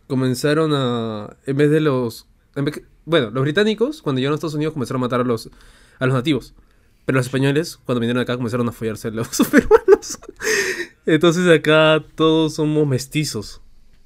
comenzaron 0.07 0.73
a... 0.75 1.37
En 1.47 1.57
vez 1.57 1.71
de 1.71 1.81
los... 1.81 2.29
vez 2.55 2.83
bueno, 3.07 3.31
los 3.31 3.43
británicos, 3.43 4.03
cuando 4.03 4.21
llegaron 4.21 4.35
a 4.35 4.37
Estados 4.37 4.55
Unidos, 4.55 4.73
comenzaron 4.75 5.03
a 5.03 5.05
matar 5.07 5.21
a 5.21 5.25
los, 5.25 5.51
a 5.99 6.07
los 6.07 6.15
nativos. 6.15 6.55
Pero 7.05 7.17
los 7.17 7.27
españoles, 7.27 7.79
cuando 7.85 8.01
vinieron 8.01 8.23
acá, 8.23 8.37
comenzaron 8.37 8.69
a 8.69 8.73
follarse 8.73 9.09
a 9.09 9.11
los 9.11 9.29
peruanos. 9.51 10.19
Entonces 11.07 11.47
acá 11.49 12.03
todos 12.15 12.55
somos 12.55 12.87
mestizos. 12.87 13.61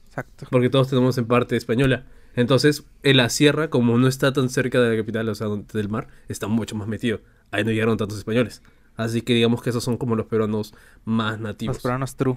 Exacto. 0.08 0.46
Porque 0.50 0.68
todos 0.68 0.88
tenemos 0.88 1.16
en 1.18 1.26
parte 1.26 1.56
española. 1.56 2.06
Entonces, 2.38 2.84
en 3.02 3.16
la 3.16 3.28
sierra, 3.30 3.68
como 3.68 3.98
no 3.98 4.06
está 4.06 4.32
tan 4.32 4.48
cerca 4.48 4.80
de 4.80 4.90
la 4.90 4.96
capital, 5.00 5.28
o 5.28 5.34
sea, 5.34 5.48
del 5.48 5.88
mar, 5.88 6.08
está 6.28 6.46
mucho 6.46 6.76
más 6.76 6.86
metido. 6.86 7.20
Ahí 7.50 7.64
no 7.64 7.70
llegaron 7.70 7.96
tantos 7.96 8.18
españoles. 8.18 8.62
Así 8.96 9.22
que 9.22 9.34
digamos 9.34 9.62
que 9.62 9.70
esos 9.70 9.82
son 9.82 9.96
como 9.96 10.14
los 10.16 10.26
peruanos 10.26 10.74
más 11.04 11.40
nativos. 11.40 11.76
Los 11.76 11.82
peruanos 11.82 12.14
true. 12.16 12.36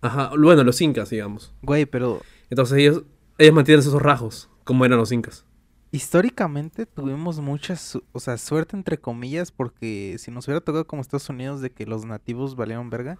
Ajá, 0.00 0.30
bueno, 0.38 0.64
los 0.64 0.80
incas, 0.80 1.10
digamos. 1.10 1.52
Güey, 1.62 1.86
pero 1.86 2.20
Entonces 2.50 2.78
ellos, 2.78 3.02
ellos 3.38 3.54
mantienen 3.54 3.80
esos 3.80 4.00
rasgos, 4.00 4.48
como 4.64 4.84
eran 4.84 4.98
los 4.98 5.12
incas. 5.12 5.44
históricamente 5.90 6.84
tuvimos 6.86 7.40
mucha, 7.40 7.74
su- 7.76 8.04
o 8.12 8.20
sea, 8.20 8.36
suerte 8.38 8.76
entre 8.76 8.98
comillas, 8.98 9.50
porque 9.50 10.16
si 10.18 10.30
nos 10.30 10.46
hubiera 10.46 10.60
tocado 10.60 10.86
como 10.86 11.00
Estados 11.02 11.28
Unidos 11.30 11.60
de 11.62 11.70
que 11.70 11.86
los 11.86 12.04
nativos 12.04 12.56
valieron 12.56 12.90
verga, 12.90 13.18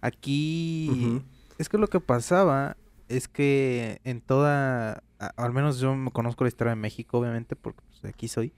aquí 0.00 1.22
es 1.58 1.68
que 1.68 1.78
lo 1.78 1.88
que 1.88 2.00
pasaba 2.00 2.76
es 3.10 3.26
que 3.26 4.00
en 4.04 4.20
toda, 4.20 5.02
al 5.18 5.52
menos 5.52 5.80
yo 5.80 5.94
me 5.96 6.12
conozco 6.12 6.44
la 6.44 6.48
historia 6.48 6.70
de 6.70 6.80
México, 6.80 7.18
obviamente, 7.18 7.56
porque 7.56 7.82
pues, 7.88 8.04
aquí 8.04 8.28
soy. 8.28 8.54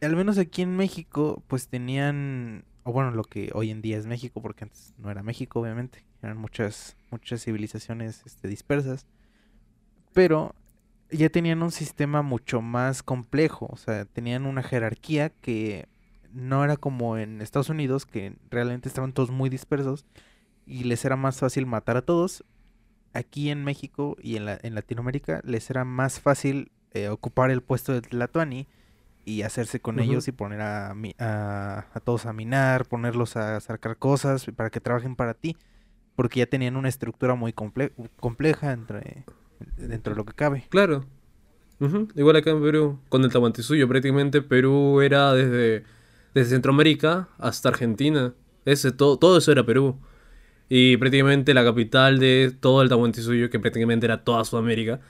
Al 0.00 0.14
menos 0.14 0.38
aquí 0.38 0.62
en 0.62 0.76
México, 0.76 1.42
pues 1.48 1.68
tenían, 1.68 2.64
o 2.84 2.92
bueno, 2.92 3.10
lo 3.10 3.24
que 3.24 3.50
hoy 3.52 3.70
en 3.70 3.82
día 3.82 3.98
es 3.98 4.06
México, 4.06 4.40
porque 4.40 4.64
antes 4.64 4.94
no 4.96 5.10
era 5.10 5.24
México, 5.24 5.60
obviamente, 5.60 6.06
eran 6.22 6.38
muchas, 6.38 6.96
muchas 7.10 7.42
civilizaciones 7.42 8.22
este, 8.24 8.46
dispersas, 8.46 9.06
pero 10.12 10.54
ya 11.10 11.28
tenían 11.28 11.60
un 11.60 11.72
sistema 11.72 12.22
mucho 12.22 12.62
más 12.62 13.02
complejo, 13.02 13.68
o 13.72 13.76
sea, 13.76 14.04
tenían 14.04 14.46
una 14.46 14.62
jerarquía 14.62 15.30
que 15.30 15.88
no 16.32 16.62
era 16.62 16.76
como 16.76 17.18
en 17.18 17.42
Estados 17.42 17.70
Unidos, 17.70 18.06
que 18.06 18.36
realmente 18.50 18.88
estaban 18.88 19.12
todos 19.12 19.32
muy 19.32 19.50
dispersos 19.50 20.06
y 20.64 20.84
les 20.84 21.04
era 21.04 21.16
más 21.16 21.40
fácil 21.40 21.66
matar 21.66 21.96
a 21.96 22.02
todos. 22.02 22.44
Aquí 23.12 23.50
en 23.50 23.64
México 23.64 24.16
y 24.22 24.36
en, 24.36 24.44
la, 24.46 24.58
en 24.62 24.74
Latinoamérica 24.74 25.40
les 25.44 25.68
era 25.70 25.84
más 25.84 26.20
fácil 26.20 26.70
eh, 26.92 27.08
ocupar 27.08 27.50
el 27.50 27.60
puesto 27.60 27.92
de 27.92 28.02
Tlatoani 28.02 28.66
y 29.24 29.42
hacerse 29.42 29.80
con 29.80 30.00
ellos 30.00 30.28
y 30.28 30.32
poner 30.32 30.60
a, 30.60 30.94
a, 31.18 31.86
a 31.92 32.00
todos 32.00 32.26
a 32.26 32.32
minar, 32.32 32.86
ponerlos 32.86 33.36
a 33.36 33.60
sacar 33.60 33.96
cosas 33.96 34.46
para 34.56 34.70
que 34.70 34.80
trabajen 34.80 35.14
para 35.16 35.34
ti, 35.34 35.56
porque 36.16 36.38
ya 36.40 36.46
tenían 36.46 36.76
una 36.76 36.88
estructura 36.88 37.34
muy 37.34 37.52
comple- 37.52 37.92
compleja 38.18 38.72
entre, 38.72 39.24
dentro 39.76 40.12
de 40.14 40.16
lo 40.16 40.24
que 40.24 40.32
cabe. 40.32 40.66
Claro. 40.70 41.04
Ujú, 41.80 42.08
Igual 42.14 42.36
acá 42.36 42.50
en 42.50 42.62
Perú, 42.62 42.98
con 43.08 43.24
el 43.24 43.32
Tahuantinsuyo, 43.32 43.88
prácticamente 43.88 44.42
Perú 44.42 45.00
era 45.00 45.32
desde, 45.32 45.84
desde 46.34 46.50
Centroamérica 46.50 47.28
hasta 47.38 47.70
Argentina. 47.70 48.34
Ese, 48.64 48.92
todo, 48.92 49.18
todo 49.18 49.38
eso 49.38 49.50
era 49.50 49.64
Perú. 49.64 49.98
Y 50.72 50.96
prácticamente 50.98 51.52
la 51.52 51.64
capital 51.64 52.20
de 52.20 52.54
todo 52.58 52.80
el 52.80 52.88
Tahuantinsuyo, 52.88 53.50
que 53.50 53.58
prácticamente 53.58 54.06
era 54.06 54.22
toda 54.22 54.44
Sudamérica, 54.44 55.00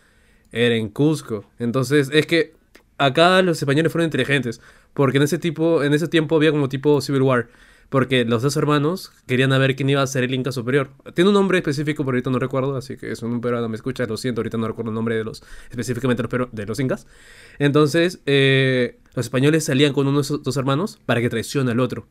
era 0.53 0.75
en 0.75 0.89
Cusco. 0.89 1.45
Entonces, 1.59 2.11
es 2.13 2.25
que 2.27 2.55
acá 2.97 3.43
los 3.43 3.59
españoles 3.59 3.93
fueron 3.93 4.07
inteligentes, 4.07 4.63
porque 4.95 5.19
en 5.19 5.25
ese 5.25 5.39
tipo, 5.39 5.85
en 5.85 5.93
ese 5.93 6.09
tiempo 6.09 6.35
había 6.37 6.51
como 6.51 6.71
tipo 6.71 7.03
Civil 7.03 7.21
War, 7.21 7.49
porque 7.91 8.25
los 8.25 8.41
dos 8.41 8.57
hermanos 8.57 9.13
querían 9.27 9.51
ver 9.51 9.77
quién 9.77 9.91
iba 9.91 10.01
a 10.01 10.07
ser 10.07 10.25
el 10.25 10.33
Inca 10.33 10.51
superior. 10.51 10.93
Tiene 11.15 11.29
un 11.29 11.35
nombre 11.35 11.59
específico, 11.59 12.05
pero 12.07 12.17
ahorita 12.17 12.31
no 12.31 12.39
recuerdo, 12.39 12.75
así 12.75 12.97
que 12.97 13.13
es 13.13 13.23
un 13.23 13.43
peruano 13.43 13.69
me 13.69 13.77
escucha, 13.77 14.07
lo 14.07 14.17
siento, 14.17 14.41
ahorita 14.41 14.57
no 14.57 14.67
recuerdo 14.67 14.93
el 14.93 14.95
nombre 14.95 15.15
de 15.15 15.25
los 15.25 15.43
específicamente 15.69 16.23
de 16.53 16.67
los 16.67 16.81
incas. 16.81 17.07
Entonces, 17.59 18.21
eh, 18.25 18.99
los 19.15 19.27
españoles 19.27 19.67
salían 19.67 19.93
con 19.93 20.07
uno 20.07 20.19
de 20.19 20.23
esos 20.23 20.43
dos 20.43 20.57
hermanos 20.57 20.99
para 21.05 21.21
que 21.21 21.29
traicione 21.29 21.73
al 21.73 21.81
otro. 21.81 22.07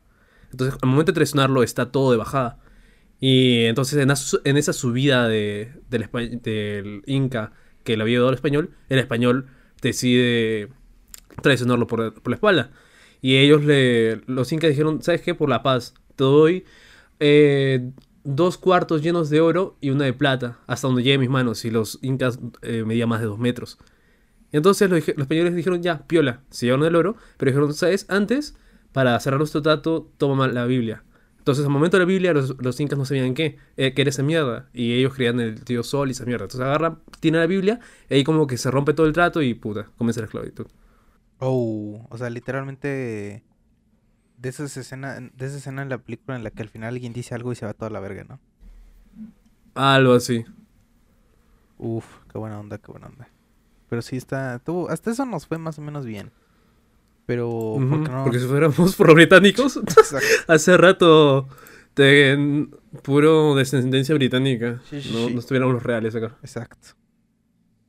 Entonces, 0.51 0.77
al 0.83 0.89
momento 0.89 1.13
de 1.13 1.15
traicionarlo 1.15 1.63
está 1.63 1.91
todo 1.91 2.11
de 2.11 2.17
bajada. 2.17 2.59
Y 3.19 3.65
entonces 3.65 3.99
en, 4.43 4.57
esa 4.57 4.73
subida 4.73 5.27
de, 5.27 5.73
del, 5.89 7.03
Inca 7.05 7.51
que 7.83 7.97
le 7.97 8.03
había 8.03 8.19
dado 8.19 8.29
al 8.29 8.35
español, 8.35 8.71
el 8.87 8.99
español 8.99 9.47
decide 9.81 10.69
traicionarlo 11.41 11.87
por, 11.87 12.27
la 12.27 12.35
espalda. 12.35 12.71
Y 13.21 13.37
ellos, 13.37 13.63
le, 13.65 14.17
los 14.27 14.51
incas 14.53 14.69
dijeron, 14.69 15.01
¿sabes 15.01 15.21
qué? 15.21 15.35
Por 15.35 15.49
la 15.49 15.63
paz, 15.63 15.93
te 16.15 16.23
doy 16.23 16.63
eh, 17.19 17.91
dos 18.23 18.57
cuartos 18.57 19.01
llenos 19.01 19.29
de 19.29 19.41
oro 19.41 19.77
y 19.81 19.89
una 19.89 20.05
de 20.05 20.13
plata, 20.13 20.59
hasta 20.67 20.87
donde 20.87 21.03
llegue 21.03 21.17
mis 21.17 21.29
manos. 21.29 21.65
Y 21.65 21.71
los 21.71 21.99
incas 22.01 22.39
eh, 22.61 22.83
medían 22.85 23.09
más 23.09 23.19
de 23.19 23.27
dos 23.27 23.39
metros. 23.39 23.77
Entonces 24.51 24.89
los 24.89 25.07
españoles 25.07 25.55
dijeron, 25.55 25.83
ya, 25.83 26.07
piola, 26.07 26.41
se 26.49 26.65
llevaron 26.65 26.85
el 26.85 26.95
oro, 26.95 27.17
pero 27.37 27.51
dijeron, 27.51 27.73
¿sabes? 27.73 28.05
Antes, 28.09 28.55
para 28.93 29.19
cerrar 29.19 29.39
nuestro 29.39 29.61
trato, 29.61 30.09
toma 30.17 30.47
la 30.47 30.65
Biblia. 30.65 31.03
Entonces, 31.39 31.65
al 31.65 31.71
momento 31.71 31.97
de 31.97 32.01
la 32.01 32.07
Biblia, 32.07 32.33
los, 32.33 32.55
los 32.61 32.79
incas 32.79 32.99
no 32.99 33.05
sabían 33.05 33.33
qué, 33.33 33.57
eh, 33.75 33.93
qué 33.93 34.01
era 34.01 34.09
esa 34.09 34.23
mierda. 34.23 34.69
Y 34.73 34.93
ellos 34.93 35.15
creían 35.15 35.39
en 35.39 35.47
el 35.47 35.63
tío 35.63 35.83
Sol 35.83 36.09
y 36.09 36.11
esa 36.11 36.25
mierda. 36.25 36.45
Entonces 36.45 36.65
agarran, 36.65 36.99
tienen 37.19 37.41
la 37.41 37.47
Biblia, 37.47 37.79
y 38.09 38.15
ahí 38.15 38.23
como 38.23 38.45
que 38.45 38.57
se 38.57 38.69
rompe 38.69 38.93
todo 38.93 39.07
el 39.07 39.13
trato 39.13 39.41
y 39.41 39.53
puta, 39.55 39.89
comienza 39.97 40.21
la 40.21 40.25
esclavitud. 40.25 40.67
Oh, 41.39 42.05
o 42.09 42.17
sea, 42.17 42.29
literalmente 42.29 43.43
de 44.37 44.49
esas 44.49 44.75
escenas, 44.77 45.21
de 45.35 45.45
esa 45.45 45.57
escena 45.57 45.81
en 45.81 45.89
la 45.89 45.97
película 45.97 46.35
en 46.35 46.43
la 46.43 46.51
que 46.51 46.61
al 46.61 46.69
final 46.69 46.89
alguien 46.89 47.13
dice 47.13 47.35
algo 47.35 47.51
y 47.51 47.55
se 47.55 47.65
va 47.65 47.73
toda 47.73 47.89
la 47.89 47.99
verga, 47.99 48.25
¿no? 48.25 48.39
Algo 49.75 50.13
así. 50.13 50.45
Uf, 51.77 52.05
qué 52.31 52.37
buena 52.37 52.59
onda, 52.59 52.77
qué 52.77 52.91
buena 52.91 53.07
onda. 53.07 53.29
Pero 53.89 54.01
sí 54.01 54.17
está, 54.17 54.59
tuvo, 54.59 54.89
hasta 54.89 55.11
eso 55.11 55.25
nos 55.25 55.47
fue 55.47 55.57
más 55.57 55.79
o 55.79 55.81
menos 55.81 56.05
bien. 56.05 56.31
Pero. 57.29 57.77
Porque 58.23 58.39
si 58.39 58.47
fuéramos 58.47 58.95
por 58.97 59.13
británicos, 59.13 59.79
hace 60.47 60.75
rato 60.77 61.47
de 61.95 62.67
puro 63.03 63.53
descendencia 63.53 64.15
británica. 64.15 64.81
Sí, 64.89 64.99
sí, 64.99 65.11
no, 65.13 65.27
sí. 65.27 65.33
no 65.35 65.39
estuviéramos 65.39 65.75
los 65.75 65.83
reales 65.83 66.15
acá. 66.15 66.35
Exacto. 66.41 66.87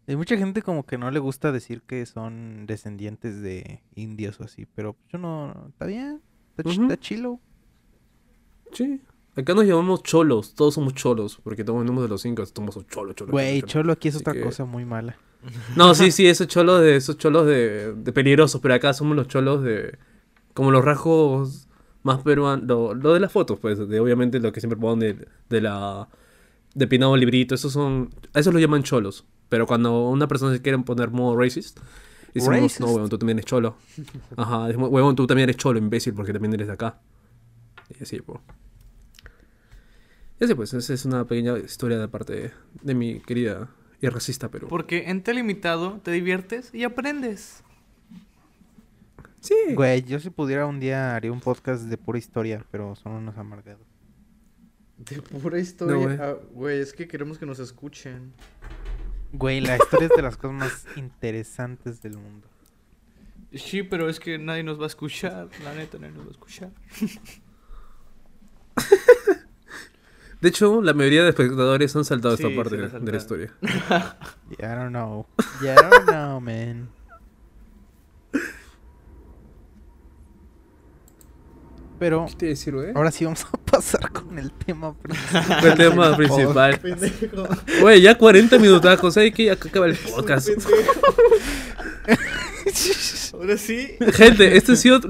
Hay 0.06 0.16
mucha 0.16 0.36
gente 0.36 0.60
como 0.60 0.84
que 0.84 0.98
no 0.98 1.10
le 1.10 1.20
gusta 1.20 1.52
decir 1.52 1.80
que 1.86 2.04
son 2.04 2.66
descendientes 2.66 3.40
de 3.40 3.82
indios 3.94 4.38
o 4.40 4.44
así, 4.44 4.66
pero 4.74 4.94
yo 5.10 5.16
no, 5.18 5.68
está 5.70 5.86
bien, 5.86 6.20
está, 6.58 6.70
está 6.70 6.98
chilo. 6.98 7.40
Sí. 8.72 9.00
Acá 9.36 9.54
nos 9.54 9.64
llamamos 9.64 10.02
cholos, 10.02 10.54
todos 10.54 10.74
somos 10.74 10.92
cholos, 10.92 11.40
porque 11.42 11.64
todos 11.64 11.78
venimos 11.78 12.02
de 12.02 12.10
los 12.10 12.26
incas, 12.26 12.52
somos 12.54 12.76
un 12.76 12.84
cholo, 12.88 13.14
cholo. 13.14 13.32
Güey, 13.32 13.62
cholo, 13.62 13.92
aquí 13.94 14.08
es 14.08 14.16
otra 14.16 14.34
que- 14.34 14.42
cosa 14.42 14.66
muy 14.66 14.84
mala. 14.84 15.16
No, 15.76 15.94
sí, 15.94 16.10
sí, 16.10 16.26
esos 16.26 16.46
cholos 16.48 16.80
de 16.80 16.96
esos 16.96 17.16
cholos 17.16 17.46
de, 17.46 17.94
de 17.94 18.12
peligrosos, 18.12 18.60
pero 18.60 18.74
acá 18.74 18.92
somos 18.92 19.16
los 19.16 19.28
cholos 19.28 19.62
de 19.62 19.98
como 20.54 20.70
los 20.70 20.84
rasgos 20.84 21.68
más 22.02 22.22
peruanos, 22.22 22.66
lo, 22.66 22.94
lo 22.94 23.14
de 23.14 23.20
las 23.20 23.32
fotos, 23.32 23.58
pues, 23.58 23.78
de 23.88 24.00
obviamente 24.00 24.40
lo 24.40 24.52
que 24.52 24.60
siempre 24.60 24.78
ponen 24.78 25.00
de, 25.00 25.28
de 25.48 25.60
la 25.60 26.08
de 26.74 26.86
pinado 26.86 27.16
librito, 27.16 27.54
esos 27.54 27.72
son 27.72 28.10
a 28.34 28.40
esos 28.40 28.52
lo 28.52 28.60
llaman 28.60 28.82
cholos, 28.82 29.24
pero 29.48 29.66
cuando 29.66 30.08
una 30.08 30.28
persona 30.28 30.52
se 30.54 30.62
quiere 30.62 30.78
poner 30.78 31.10
modo 31.10 31.36
racist, 31.36 31.80
decimos, 32.34 32.60
Racist. 32.60 32.80
no, 32.80 32.86
huevón, 32.88 33.08
tú 33.08 33.18
también 33.18 33.38
eres 33.38 33.46
cholo. 33.46 33.76
Ajá, 34.36 34.66
decimos, 34.66 34.90
huevón, 34.90 35.16
tú 35.16 35.26
también 35.26 35.44
eres 35.48 35.56
cholo, 35.56 35.78
imbécil, 35.78 36.14
porque 36.14 36.32
también 36.32 36.54
eres 36.54 36.68
de 36.68 36.72
acá. 36.74 37.00
Y 37.98 38.02
así, 38.02 38.20
pues. 38.20 38.38
Y 40.40 40.44
así, 40.44 40.54
pues, 40.54 40.72
esa 40.72 40.94
es 40.94 41.04
una 41.04 41.24
pequeña 41.26 41.58
historia 41.58 41.98
de 41.98 42.08
parte 42.08 42.32
de, 42.34 42.50
de 42.82 42.94
mi 42.94 43.20
querida 43.20 43.68
y 44.00 44.08
racista 44.08 44.48
Perú. 44.50 44.66
Porque 44.68 45.10
en 45.10 45.22
Telimitado 45.22 46.00
te 46.02 46.10
diviertes 46.10 46.72
y 46.74 46.84
aprendes. 46.84 47.62
Sí. 49.40 49.54
Güey, 49.74 50.02
yo 50.02 50.20
si 50.20 50.30
pudiera 50.30 50.66
un 50.66 50.80
día 50.80 51.16
haría 51.16 51.32
un 51.32 51.40
podcast 51.40 51.84
de 51.84 51.96
pura 51.96 52.18
historia, 52.18 52.64
pero 52.70 52.94
son 52.96 53.12
unos 53.12 53.36
amargados. 53.38 53.86
De 54.98 55.22
pura 55.22 55.58
historia. 55.58 55.96
güey. 55.96 56.16
Ah, 56.20 56.36
Güey, 56.52 56.80
es 56.80 56.92
que 56.92 57.08
queremos 57.08 57.38
que 57.38 57.46
nos 57.46 57.58
escuchen. 57.58 58.32
Güey, 59.32 59.60
la 59.60 59.76
historia 59.76 60.08
es 60.08 60.16
de 60.16 60.22
las 60.22 60.36
cosas 60.36 60.56
más 60.56 60.86
interesantes 60.96 62.02
del 62.02 62.18
mundo. 62.18 62.46
Sí, 63.54 63.82
pero 63.82 64.08
es 64.08 64.20
que 64.20 64.38
nadie 64.38 64.62
nos 64.62 64.78
va 64.78 64.84
a 64.84 64.88
escuchar. 64.88 65.48
La 65.64 65.74
neta, 65.74 65.98
nadie 65.98 66.12
nos 66.12 66.24
va 66.24 66.28
a 66.28 66.32
escuchar. 66.32 66.70
De 70.40 70.48
hecho, 70.48 70.80
la 70.80 70.94
mayoría 70.94 71.22
de 71.22 71.28
espectadores 71.30 71.94
han 71.96 72.04
saltado 72.04 72.36
Sí, 72.36 72.44
esta 72.44 72.56
parte 72.56 72.76
de, 72.76 72.88
de 73.00 73.12
la 73.12 73.18
historia. 73.18 73.52
Yeah, 74.58 74.72
I 74.72 74.76
don't 74.76 74.90
know. 74.90 75.26
Yeah, 75.62 75.74
I 75.74 75.90
don't 75.90 76.06
know, 76.06 76.40
man. 76.40 76.88
Pero 81.98 82.24
¿Qué 82.30 82.34
te 82.34 82.46
decir, 82.46 82.74
güey? 82.74 82.92
ahora 82.94 83.10
sí 83.10 83.24
vamos 83.26 83.44
a 83.44 83.50
pasar 83.70 84.10
con 84.10 84.38
el 84.38 84.50
tema 84.52 84.94
principal. 84.94 85.66
El 85.66 85.74
tema 85.76 86.16
principal. 86.16 86.80
Güey, 87.82 88.00
ya 88.00 88.16
40 88.16 88.58
minutacos, 88.58 89.12
¿sabes 89.14 89.34
qué? 89.34 89.44
Ya 89.44 89.52
acaba 89.52 89.84
el 89.86 89.96
podcast. 90.16 90.48
Ahora 93.34 93.56
sí. 93.56 93.96
Gente, 94.14 94.56
este 94.56 94.72
ha 94.72 94.76
sido 94.76 95.00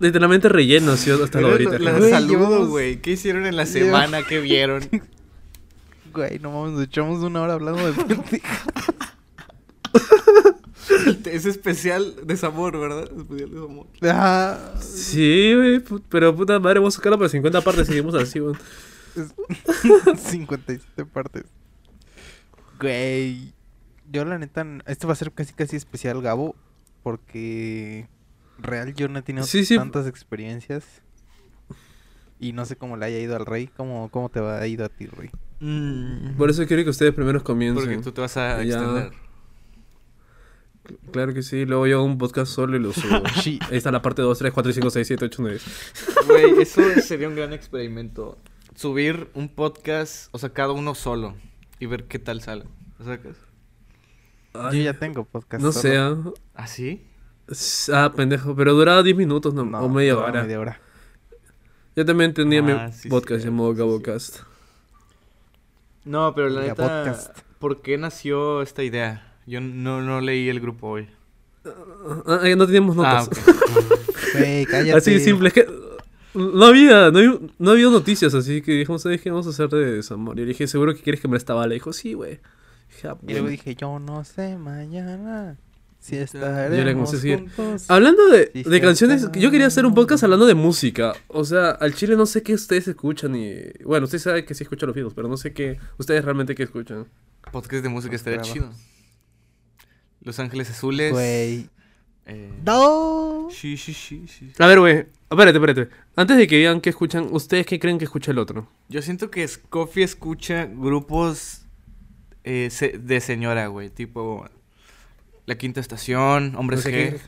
literalmente 0.00 0.48
relleno, 0.48 0.92
ha 0.92 0.96
sido 0.96 1.22
hasta 1.24 1.40
la 1.40 1.48
ahorita. 1.48 1.78
La 1.78 1.92
Güey, 1.98 2.10
saludo, 2.10 2.30
llevamos- 2.48 2.68
güey. 2.68 3.00
¿Qué 3.00 3.12
hicieron 3.12 3.46
en 3.46 3.56
la 3.56 3.66
semana? 3.66 4.22
¿Qué 4.22 4.40
vieron? 4.40 4.82
Güey, 6.12 6.38
no 6.38 6.50
mames, 6.50 6.72
nos 6.72 6.82
echamos 6.84 7.22
una 7.22 7.42
hora 7.42 7.52
hablando 7.52 7.86
de 7.86 7.92
pendeja. 7.92 8.62
es 11.26 11.44
especial 11.46 12.14
desamor, 12.24 12.78
¿verdad? 12.78 13.04
Especial 13.16 13.50
desamor. 13.50 13.86
Ah, 14.02 14.74
Sí, 14.80 15.52
güey, 15.54 15.82
pero 16.08 16.34
puta 16.34 16.58
madre, 16.58 16.78
vamos 16.80 16.94
a 16.94 16.96
sacarlo 16.96 17.18
por 17.18 17.28
50 17.28 17.60
partes 17.60 17.84
y 17.84 17.86
seguimos 17.92 18.14
así, 18.14 18.38
güey. 18.38 18.54
es- 19.16 20.20
57 20.30 21.04
partes. 21.06 21.44
Güey, 22.80 23.52
yo 24.10 24.24
la 24.24 24.38
neta, 24.38 24.66
este 24.86 25.06
va 25.06 25.12
a 25.12 25.16
ser 25.16 25.30
casi 25.32 25.52
casi 25.52 25.76
especial 25.76 26.22
Gabo, 26.22 26.56
porque 27.02 28.08
real 28.58 28.94
yo 28.94 29.08
no 29.08 29.18
he 29.18 29.22
tenido 29.22 29.46
Sí, 29.46 29.64
sí. 29.64 29.76
tantas 29.76 30.06
experiencias. 30.06 31.02
Y 32.40 32.52
no 32.52 32.64
sé 32.66 32.76
cómo 32.76 32.96
le 32.96 33.06
haya 33.06 33.18
ido 33.18 33.34
al 33.34 33.46
rey, 33.46 33.66
cómo, 33.76 34.10
cómo 34.10 34.28
te 34.28 34.38
va 34.40 34.58
a 34.60 34.66
ido 34.66 34.84
a 34.84 34.88
ti, 34.88 35.06
rey. 35.06 35.30
Por 36.36 36.50
eso 36.50 36.64
quiero 36.66 36.84
que 36.84 36.90
ustedes 36.90 37.12
primero 37.12 37.40
Porque 37.40 37.46
comiencen. 37.52 38.00
tú 38.02 38.12
te 38.12 38.20
vas 38.20 38.36
a 38.36 38.62
Ya. 38.62 38.76
extender. 38.76 39.12
Claro 41.12 41.34
que 41.34 41.42
sí, 41.42 41.66
luego 41.66 41.86
yo 41.86 41.96
hago 41.98 42.04
un 42.06 42.16
podcast 42.16 42.50
solo 42.52 42.76
y 42.76 42.80
lo 42.80 42.92
subo. 42.92 43.22
Sí. 43.42 43.58
Ahí 43.70 43.76
está 43.76 43.90
la 43.90 44.00
parte 44.00 44.22
2, 44.22 44.38
3, 44.38 44.52
4, 44.52 44.72
5, 44.72 44.90
6, 44.90 45.06
7, 45.06 45.24
8, 45.26 45.42
9. 45.42 45.58
Güey, 46.28 46.52
eso 46.62 46.80
sería 47.02 47.28
un 47.28 47.34
gran 47.36 47.52
experimento. 47.52 48.38
Subir 48.74 49.28
un 49.34 49.48
podcast, 49.48 50.28
o 50.32 50.38
sea, 50.38 50.50
cada 50.50 50.72
uno 50.72 50.94
solo. 50.94 51.34
Y 51.80 51.86
ver 51.86 52.04
qué 52.04 52.18
tal 52.18 52.40
sale. 52.40 52.64
¿Lo 52.98 53.04
sacas? 53.04 53.36
Yo 54.54 54.80
ya 54.80 54.94
tengo 54.94 55.24
podcast. 55.24 55.62
No 55.62 55.72
solo. 55.72 56.32
sé. 56.34 56.40
¿Ah, 56.54 56.66
sí? 56.66 57.04
Ah, 57.92 58.12
pendejo, 58.14 58.54
pero 58.54 58.74
duraba 58.74 59.02
10 59.02 59.16
minutos 59.16 59.54
no, 59.54 59.64
No, 59.64 59.80
o 59.80 59.88
media 59.88 60.18
hora. 60.18 60.42
media 60.42 60.60
hora. 60.60 60.80
Yo 61.96 62.04
también 62.04 62.34
tenía 62.34 62.60
Ah, 62.60 62.86
mi 62.88 62.92
sí, 62.92 63.08
podcast 63.08 63.40
cierto, 63.42 63.46
llamado 63.56 63.72
sí, 63.72 63.78
Gabocast. 63.78 64.38
No, 66.04 66.34
pero 66.34 66.48
la 66.48 66.62
neta, 66.62 66.74
podcast. 66.74 67.38
¿por 67.58 67.82
qué 67.82 67.98
nació 67.98 68.62
esta 68.62 68.82
idea? 68.82 69.34
Yo 69.46 69.60
no, 69.60 70.02
no 70.02 70.20
leí 70.20 70.48
el 70.48 70.60
grupo 70.60 70.88
hoy. 70.88 71.08
Ah, 71.64 72.40
ah, 72.44 72.48
no 72.56 72.66
teníamos 72.66 72.96
Ah, 72.98 73.24
notas. 73.24 73.28
ok. 73.28 73.54
Güey, 74.38 74.66
cállate. 74.66 74.92
así 74.98 75.14
de 75.14 75.20
simple, 75.20 75.48
es 75.48 75.54
que 75.54 75.66
no 76.34 76.66
había, 76.66 77.10
no 77.10 77.18
había, 77.18 77.38
no 77.58 77.70
había 77.70 77.86
noticias, 77.88 78.34
así 78.34 78.60
que 78.60 78.72
dijimos, 78.72 79.00
¿sabes 79.02 79.22
qué 79.22 79.30
vamos 79.30 79.46
a 79.46 79.50
hacer 79.50 79.68
de 79.70 79.92
desamor? 79.96 80.36
Y 80.38 80.42
le 80.42 80.48
dije, 80.48 80.66
¿seguro 80.66 80.94
que 80.94 81.00
quieres 81.00 81.20
que 81.22 81.28
me 81.28 81.38
esta 81.38 81.54
bala? 81.54 81.72
Dijo, 81.72 81.92
sí, 81.94 82.12
güey. 82.12 82.38
"Ah, 83.04 83.16
Y 83.22 83.32
luego 83.32 83.44
bueno". 83.44 83.48
dije, 83.48 83.74
yo 83.74 83.98
no 83.98 84.24
sé 84.24 84.56
mañana 84.58 85.56
si 86.00 86.16
Ya. 86.16 86.22
estaremos 86.22 86.78
Yo 86.78 86.84
le 86.84 86.92
comencé 86.92 87.16
a 87.16 87.20
seguir. 87.20 87.38
juntos. 87.54 87.90
Hablando 87.90 88.26
de, 88.28 88.50
Sí, 88.54 88.62
de 88.62 88.80
canciones, 88.80 89.22
está. 89.24 89.38
yo 89.38 89.50
quería 89.50 89.66
hacer 89.66 89.84
un 89.86 89.94
podcast 89.94 90.24
hablando 90.24 90.46
de 90.46 90.54
música. 90.54 91.12
O 91.28 91.44
sea, 91.44 91.70
al 91.70 91.94
chile 91.94 92.16
no 92.16 92.26
sé 92.26 92.42
qué 92.42 92.54
ustedes 92.54 92.88
escuchan 92.88 93.34
y... 93.36 93.54
Bueno, 93.84 94.04
ustedes 94.04 94.22
saben 94.22 94.44
que 94.46 94.54
sí 94.54 94.62
escuchan 94.64 94.86
los 94.88 94.94
videos, 94.94 95.14
pero 95.14 95.28
no 95.28 95.36
sé 95.36 95.52
qué... 95.52 95.78
Ustedes 95.98 96.24
realmente 96.24 96.54
qué 96.54 96.62
escuchan. 96.64 97.06
Podcast 97.52 97.82
de 97.82 97.88
música 97.88 98.14
estaría 98.16 98.40
chido. 98.40 98.70
Los 100.20 100.38
Ángeles 100.38 100.70
Azules. 100.70 101.12
Güey. 101.12 101.68
eh, 102.26 102.52
No. 102.64 103.48
Sí, 103.50 103.76
sí, 103.76 103.94
sí, 103.94 104.26
sí. 104.28 104.52
A 104.58 104.66
ver, 104.66 104.80
güey. 104.80 105.06
Espérate, 105.30 105.58
espérate. 105.58 105.88
Antes 106.16 106.36
de 106.36 106.46
que 106.46 106.56
digan 106.56 106.80
qué 106.80 106.90
escuchan, 106.90 107.28
¿ustedes 107.30 107.66
qué 107.66 107.78
creen 107.78 107.98
que 107.98 108.04
escucha 108.04 108.30
el 108.32 108.38
otro? 108.38 108.68
Yo 108.88 109.02
siento 109.02 109.30
que 109.30 109.46
Scoffy 109.46 110.02
escucha 110.02 110.66
grupos 110.66 111.62
eh, 112.44 112.70
de 113.00 113.20
señora, 113.20 113.66
güey. 113.68 113.90
Tipo 113.90 114.46
La 115.48 115.56
Quinta 115.56 115.80
Estación, 115.80 116.54
Hombres 116.56 116.80
No 116.80 116.82
sé 116.82 116.90
G. 116.92 117.20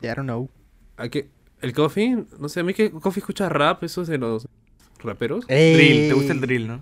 qué- 0.00 0.06
I 0.06 0.14
don't 0.14 0.22
know. 0.28 0.48
¿A 0.96 1.08
qué? 1.08 1.28
¿El 1.60 1.72
Coffee? 1.72 2.24
No 2.38 2.48
sé, 2.48 2.60
a 2.60 2.62
mí 2.62 2.72
que 2.72 2.92
Coffee 2.92 3.18
escucha 3.20 3.48
rap, 3.48 3.82
eso 3.82 4.02
es 4.02 4.06
de 4.06 4.16
los 4.16 4.46
raperos. 5.00 5.44
Drill, 5.48 6.08
¿te 6.08 6.12
gusta 6.14 6.32
el 6.32 6.40
drill, 6.40 6.68
no? 6.68 6.80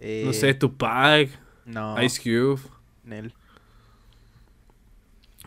Eh, 0.00 0.22
No 0.26 0.32
sé, 0.34 0.52
Tupac, 0.54 1.30
No. 1.64 2.02
Ice 2.02 2.20
Cube. 2.22 2.60
Nel. 3.04 3.32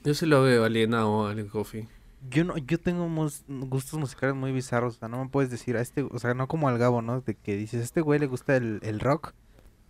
Yo 0.04 0.14
se 0.14 0.26
lo 0.26 0.42
veo 0.42 0.66
alienado 0.66 1.28
al 1.28 1.46
Coffee. 1.48 1.88
Yo 2.30 2.44
no, 2.44 2.58
yo 2.58 2.80
tengo 2.80 3.08
mus- 3.08 3.44
gustos 3.48 4.00
musicales 4.00 4.36
muy 4.36 4.52
bizarros, 4.52 4.96
o 4.96 5.00
sea, 5.00 5.08
no 5.10 5.24
me 5.24 5.30
puedes 5.30 5.52
decir 5.52 5.76
a 5.78 5.82
este, 5.82 6.04
o 6.04 6.18
sea, 6.20 6.34
no 6.34 6.48
como 6.48 6.70
al 6.70 6.78
Gabo, 6.78 7.02
¿no? 7.02 7.22
De 7.22 7.36
que 7.36 7.56
dices, 7.56 7.82
a 7.82 7.84
este 7.84 8.02
güey 8.02 8.20
le 8.20 8.28
gusta 8.28 8.56
el, 8.56 8.80
el 8.82 9.00
rock, 9.00 9.34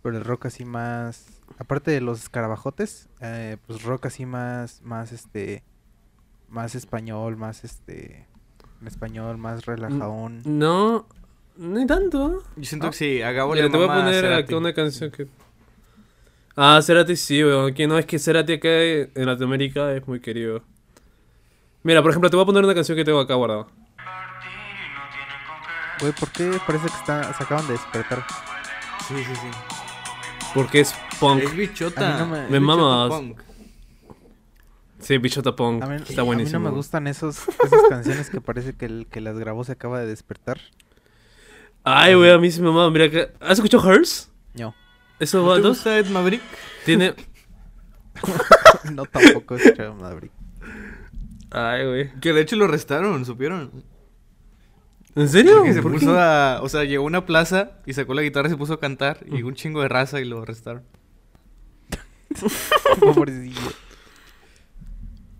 pero 0.04 0.18
el 0.18 0.24
rock 0.24 0.46
así 0.46 0.66
más, 0.66 1.24
aparte 1.56 1.90
de 1.90 2.02
los 2.02 2.20
escarabajotes, 2.20 3.08
eh, 3.22 3.56
pues 3.66 3.82
rock 3.84 4.04
así 4.04 4.26
más, 4.26 4.82
más 4.82 5.12
este, 5.12 5.62
más 6.50 6.74
español, 6.74 7.38
más 7.38 7.64
este, 7.64 8.26
en 8.82 8.86
español, 8.86 9.38
más 9.38 9.64
relajadón. 9.64 10.42
No, 10.44 11.06
ni 11.56 11.86
tanto. 11.86 12.42
Yo 12.54 12.64
siento 12.64 12.88
¿No? 12.88 12.90
que 12.90 12.98
sí, 12.98 13.22
a 13.22 13.32
Gabo 13.32 13.54
Mira, 13.54 13.64
le 13.64 13.70
te 13.70 13.78
voy 13.78 13.88
a 13.88 13.94
poner 13.94 14.30
acá 14.34 14.54
una 14.58 14.74
canción 14.74 15.10
que... 15.10 15.26
Ah, 16.54 16.82
Cerati 16.82 17.16
sí, 17.16 17.42
weón. 17.42 17.72
Que 17.72 17.86
no, 17.86 17.98
es 17.98 18.04
que 18.04 18.18
Cerati 18.18 18.52
acá 18.52 18.68
en 18.68 19.10
Latinoamérica 19.14 19.90
es 19.94 20.06
muy 20.06 20.20
querido. 20.20 20.62
Mira, 21.82 22.02
por 22.02 22.10
ejemplo, 22.10 22.28
te 22.28 22.36
voy 22.36 22.42
a 22.42 22.46
poner 22.46 22.62
una 22.62 22.74
canción 22.74 22.94
que 22.94 23.06
tengo 23.06 23.20
acá 23.20 23.32
guardada. 23.32 23.68
Güey, 25.98 26.12
¿por 26.12 26.30
qué 26.30 26.58
parece 26.66 26.88
que 26.88 26.94
está, 26.94 27.32
se 27.32 27.42
acaban 27.42 27.66
de 27.66 27.72
despertar? 27.72 28.22
Sí, 29.08 29.14
sí, 29.16 29.34
sí. 29.34 29.73
Porque 30.54 30.80
es 30.80 30.94
punk. 31.20 31.42
Es 31.42 31.54
bichota. 31.56 32.16
A 32.16 32.18
no 32.20 32.26
me- 32.26 32.48
Me 32.48 32.58
bichota 32.60 33.08
punk. 33.08 33.40
Sí, 35.00 35.18
Bichota 35.18 35.54
Punk. 35.54 35.82
A 35.82 35.86
mí, 35.86 35.96
Está 35.96 36.22
a 36.22 36.24
buenísimo. 36.24 36.60
mí 36.60 36.64
no 36.64 36.70
me 36.70 36.76
gustan 36.76 37.06
esos, 37.06 37.36
esas 37.62 37.82
canciones 37.90 38.30
que 38.30 38.40
parece 38.40 38.74
que 38.74 38.86
el 38.86 39.06
que 39.10 39.20
las 39.20 39.38
grabó 39.38 39.62
se 39.62 39.72
acaba 39.72 40.00
de 40.00 40.06
despertar. 40.06 40.58
Ay, 41.82 42.14
güey, 42.14 42.30
a 42.30 42.38
mí 42.38 42.50
sí 42.50 42.62
me 42.62 42.68
mama. 42.68 42.88
Mira 42.90 43.04
acá. 43.06 43.28
¿Has 43.40 43.58
escuchado 43.58 43.92
Hers? 43.92 44.30
No, 44.54 44.74
Esos 45.18 45.42
¿No 45.42 45.48
te 45.50 45.54
bandos. 45.56 45.76
gusta 45.76 45.98
Ed 45.98 46.06
Maverick? 46.08 46.40
Tiene. 46.86 47.14
no 48.92 49.04
tampoco 49.04 49.56
he 49.56 49.58
escuchado 49.58 49.94
Maverick. 49.94 50.32
Ay, 51.50 51.86
güey. 51.86 52.20
Que 52.20 52.32
de 52.32 52.40
hecho 52.40 52.56
lo 52.56 52.64
arrestaron, 52.64 53.26
¿supieron? 53.26 53.84
¿En 55.16 55.28
serio? 55.28 55.58
Porque 55.58 55.72
se 55.74 55.82
¿Por 55.82 55.92
puso 55.92 56.06
qué? 56.12 56.18
a... 56.18 56.58
O 56.62 56.68
sea, 56.68 56.84
llegó 56.84 57.04
a 57.04 57.06
una 57.06 57.24
plaza 57.26 57.72
y 57.86 57.92
sacó 57.92 58.14
la 58.14 58.22
guitarra 58.22 58.48
y 58.48 58.50
se 58.50 58.56
puso 58.56 58.74
a 58.74 58.80
cantar. 58.80 59.20
Y 59.26 59.36
llegó 59.36 59.48
un 59.48 59.54
chingo 59.54 59.80
de 59.82 59.88
raza 59.88 60.20
y 60.20 60.24
lo 60.24 60.42
arrestaron. 60.42 60.82
Pobrecillo. 63.00 63.60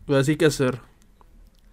Pues 0.06 0.20
así 0.20 0.36
que 0.36 0.46
hacer. 0.46 0.80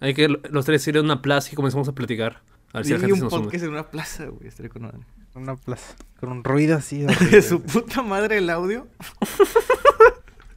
Hay 0.00 0.14
que 0.14 0.28
los 0.28 0.64
tres 0.64 0.86
ir 0.88 0.96
a 0.96 1.00
una 1.00 1.22
plaza 1.22 1.50
y 1.52 1.54
comenzamos 1.54 1.88
a 1.88 1.92
platicar. 1.94 2.42
A 2.72 2.78
ver 2.78 2.86
si 2.86 2.92
la 2.92 2.98
gente 2.98 3.14
se 3.16 3.22
un 3.22 3.24
nos 3.26 3.32
une. 3.34 3.42
podcast 3.44 3.64
en 3.64 3.70
una 3.70 3.90
plaza, 3.90 4.24
güey. 4.26 4.48
Estaría 4.48 4.70
con 4.70 4.82
madre. 4.82 4.98
Una 5.34 5.54
plaza. 5.56 5.94
Con 6.18 6.32
un 6.32 6.42
ruido 6.44 6.76
así. 6.76 7.02
De 7.30 7.42
su 7.42 7.62
puta 7.62 8.02
madre 8.02 8.38
el 8.38 8.50
audio. 8.50 8.88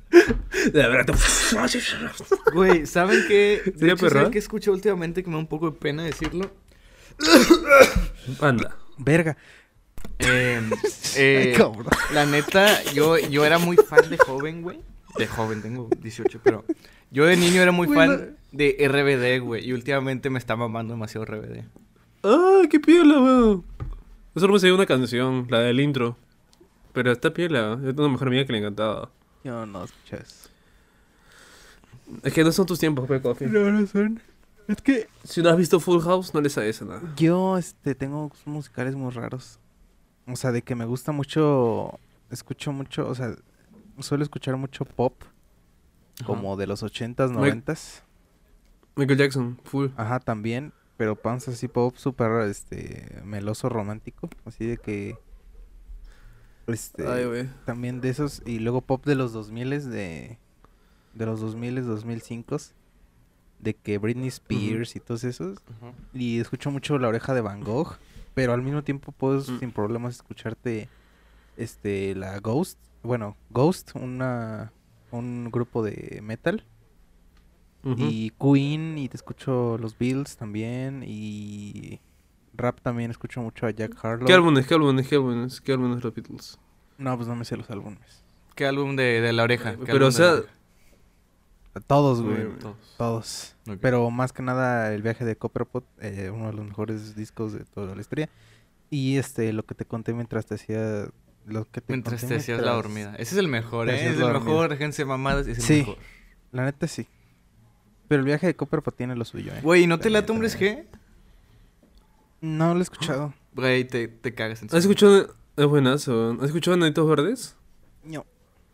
De 0.10 0.72
verdad. 0.72 1.16
Güey, 2.54 2.86
¿saben 2.86 3.24
qué? 3.28 3.62
De 3.66 3.78
¿Sería 3.78 3.94
hecho, 3.94 4.10
¿saben 4.10 4.32
qué 4.32 4.40
escuché 4.40 4.72
últimamente 4.72 5.22
que 5.24 5.30
me 5.30 5.36
da 5.36 5.40
un 5.40 5.48
poco 5.48 5.70
de 5.70 5.78
pena 5.78 6.04
decirlo? 6.04 6.50
Anda. 8.42 8.76
Verga. 8.98 9.38
Eh, 10.20 10.62
eh, 11.18 11.58
la 12.14 12.26
neta, 12.26 12.84
yo, 12.94 13.18
yo 13.18 13.46
era 13.46 13.58
muy 13.58 13.78
fan 13.78 14.10
de 14.10 14.18
joven, 14.18 14.62
güey. 14.62 14.80
De 15.18 15.28
joven, 15.28 15.62
tengo 15.62 15.90
18, 16.02 16.40
pero 16.44 16.66
yo 17.12 17.26
de 17.26 17.38
niño 17.38 17.62
era 17.62 17.72
muy 17.72 17.88
Güey, 17.88 17.98
fan 17.98 18.38
de 18.52 18.76
RBD, 18.88 19.44
güey. 19.44 19.68
Y 19.68 19.74
últimamente 19.74 20.30
me 20.30 20.40
está 20.40 20.56
mamando 20.56 20.94
demasiado 20.94 21.26
RBD. 21.26 21.64
Ah, 22.24 22.64
qué 22.70 22.80
piola, 22.80 23.20
weón. 23.20 23.64
Yo 24.34 24.42
solo 24.42 24.54
me 24.54 24.60
sé 24.60 24.72
una 24.72 24.86
canción, 24.86 25.48
la 25.50 25.60
del 25.60 25.80
intro. 25.80 26.18
Pero 26.92 27.12
está 27.12 27.34
piola. 27.34 27.80
Es 27.86 27.94
una 27.96 28.10
mejor 28.10 28.28
amiga 28.28 28.46
que 28.46 28.54
le 28.54 28.60
encantaba. 28.60 29.10
Yo 29.44 29.66
no 29.66 29.84
escuché 29.84 30.18
eso. 30.18 30.50
Es 32.24 32.34
que 32.34 32.44
no 32.44 32.52
son 32.52 32.66
tus 32.66 32.80
tiempos, 32.80 33.08
Pe 33.08 33.22
Coffee. 33.22 33.48
No, 33.48 33.72
no 33.72 33.86
son. 33.88 34.22
Es 34.68 34.82
que 34.82 35.08
Si 35.24 35.42
no 35.42 35.50
has 35.50 35.58
visto 35.58 35.80
Full 35.80 36.02
House, 36.02 36.34
no 36.34 36.42
le 36.42 36.50
sabes 36.50 36.82
a 36.82 36.86
nada. 36.86 37.14
yo 37.16 37.58
este 37.58 37.96
tengo 37.96 38.32
musicales 38.46 38.96
muy 38.96 39.12
raros. 39.12 39.60
O 40.28 40.36
sea, 40.36 40.52
de 40.52 40.62
que 40.64 40.76
me 40.76 40.86
gusta 40.86 41.12
mucho. 41.12 42.00
Escucho 42.32 42.72
mucho. 42.72 43.08
O 43.08 43.14
sea, 43.16 43.36
suelo 44.00 44.24
escuchar 44.24 44.58
mucho 44.58 44.86
pop. 44.86 45.14
Como 46.26 46.56
de 46.56 46.66
los 46.66 46.82
80s, 46.82 47.30
Mike- 47.32 47.64
90s. 47.66 48.02
Michael 48.96 49.20
Jackson, 49.20 49.60
full. 49.66 49.88
Ajá, 49.98 50.20
también. 50.20 50.72
Pero 50.98 51.16
panza 51.18 51.52
así 51.52 51.68
pop 51.68 51.96
súper 51.98 52.32
este 52.50 53.22
meloso 53.26 53.68
romántico. 53.70 54.30
Así 54.46 54.66
de 54.66 54.78
que. 54.78 55.18
Este. 56.68 57.06
Ay, 57.08 57.26
güey. 57.26 57.50
también 57.66 58.02
de 58.02 58.10
esos. 58.10 58.42
Y 58.46 58.60
luego 58.60 58.82
pop 58.82 59.06
de 59.06 59.16
los 59.16 59.34
2000 59.34 59.70
de. 59.92 60.40
De 61.14 61.26
los 61.26 61.40
2000 61.42 61.86
2005 61.86 62.58
De 63.60 63.74
que 63.74 63.98
Britney 63.98 64.28
Spears 64.28 64.96
y 64.96 65.00
todos 65.00 65.24
esos. 65.24 65.58
Y 66.14 66.40
escucho 66.40 66.72
mucho 66.72 66.98
La 67.00 67.08
Oreja 67.08 67.34
de 67.34 67.42
Van 67.42 67.62
Gogh. 67.62 67.98
Pero 68.34 68.54
al 68.54 68.62
mismo 68.62 68.84
tiempo 68.84 69.12
puedo 69.12 69.40
Mm. 69.40 69.60
sin 69.60 69.72
problemas 69.72 70.16
escucharte. 70.16 70.90
Este. 71.58 72.14
La 72.16 72.40
Ghost. 72.40 72.78
Bueno, 73.04 73.38
Ghost, 73.50 73.92
una. 73.96 74.72
Un 75.12 75.50
grupo 75.52 75.84
de 75.84 76.20
metal. 76.22 76.66
Y 77.98 78.32
Queen, 78.32 78.98
y 78.98 79.08
te 79.10 79.16
escucho 79.16 79.78
los 79.78 79.96
Bills 79.96 80.38
también, 80.38 81.04
y 81.06 82.00
rap 82.56 82.82
también 82.82 83.12
escucho 83.12 83.42
mucho 83.44 83.68
a 83.68 83.70
Jack 83.70 83.96
Harlow. 84.04 84.26
¿Qué 84.26 84.34
álbumes? 84.34 84.66
¿Qué 84.66 84.74
álbumes? 84.74 85.08
¿Qué 85.08 85.16
álbumes? 85.16 85.62
¿Qué 85.62 85.72
álbumes 85.74 85.98
de 85.98 86.02
los 86.04 86.16
Beatles? 86.16 86.60
No, 86.98 87.16
pues 87.16 87.28
no 87.28 87.36
me 87.36 87.46
sé 87.46 87.56
los 87.56 87.70
álbumes. 87.70 88.24
¿Qué 88.56 88.66
álbum 88.66 88.96
de, 88.96 89.22
de 89.22 89.34
la 89.34 89.44
oreja? 89.44 89.76
¿Qué 89.76 89.86
Pero, 89.86 90.08
o 90.08 90.12
sea, 90.12 90.26
la 90.26 90.34
oreja? 90.34 90.50
Todos, 91.88 92.22
güey. 92.22 92.48
Todos. 92.98 93.56
Pero 93.82 94.10
más 94.12 94.32
que 94.34 94.42
nada 94.42 94.94
el 94.94 95.02
viaje 95.02 95.26
de 95.26 95.36
Copperpot, 95.36 95.84
eh, 96.00 96.30
uno 96.34 96.48
de 96.48 96.54
los 96.54 96.66
mejores 96.66 97.16
discos 97.16 97.54
de 97.54 97.66
toda 97.66 97.94
la 97.96 98.02
historia. 98.02 98.30
Y 98.90 99.18
este, 99.18 99.52
lo 99.54 99.64
que 99.66 99.76
te 99.76 99.86
conté 99.86 100.14
mientras 100.14 100.46
te 100.46 100.56
hacía... 100.56 101.08
Lo 101.46 101.66
que 101.70 101.82
te 101.82 101.94
Mientras 101.94 102.22
conté 102.22 102.36
te 102.36 102.42
hacías 102.42 102.62
la 102.62 102.72
dormida. 102.72 103.14
Ese 103.16 103.36
es 103.36 103.38
el 103.38 103.48
mejor, 103.48 103.90
¿eh? 103.90 103.96
Es 103.96 104.14
el 104.14 104.20
dormida. 104.20 104.40
mejor, 104.40 104.70
déjense 104.70 105.06
mamadas, 105.06 105.48
es 105.48 105.58
el 105.60 105.64
Sí. 105.64 105.74
mejor. 105.80 105.98
La 106.52 106.66
neta 106.66 106.88
sí. 106.88 107.08
Pero 108.08 108.20
el 108.22 108.26
viaje 108.26 108.48
de 108.48 108.56
Copperpot 108.56 108.96
tiene 108.96 109.16
lo 109.16 109.26
suyo, 109.26 109.52
eh. 109.54 109.60
Güey, 109.62 109.86
¿no 109.86 110.00
te 110.00 110.10
La 110.10 110.22
late 110.22 110.32
Hombres. 110.32 110.58
G? 110.60 110.86
No 112.42 112.74
lo 112.74 112.80
he 112.80 112.84
escuchado. 112.84 113.34
Güey, 113.54 113.86
te, 113.86 114.08
te 114.08 114.34
cagas 114.34 114.62
en 114.62 114.70
su- 114.70 114.76
¿has 114.78 114.84
escuchado? 114.84 115.36
Es 115.58 115.66
buenazo. 115.66 116.38
¿Has 116.40 116.46
escuchado 116.48 116.78
Nanitos 116.78 117.08
Verdes? 117.08 117.56
No. 118.04 118.26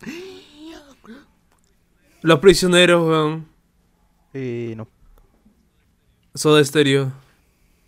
Los 2.21 2.39
Prisioneros, 2.39 3.07
weón. 3.07 3.47
Eh, 4.33 4.73
no. 4.77 4.87
Soda 6.35 6.63
Stereo. 6.63 7.11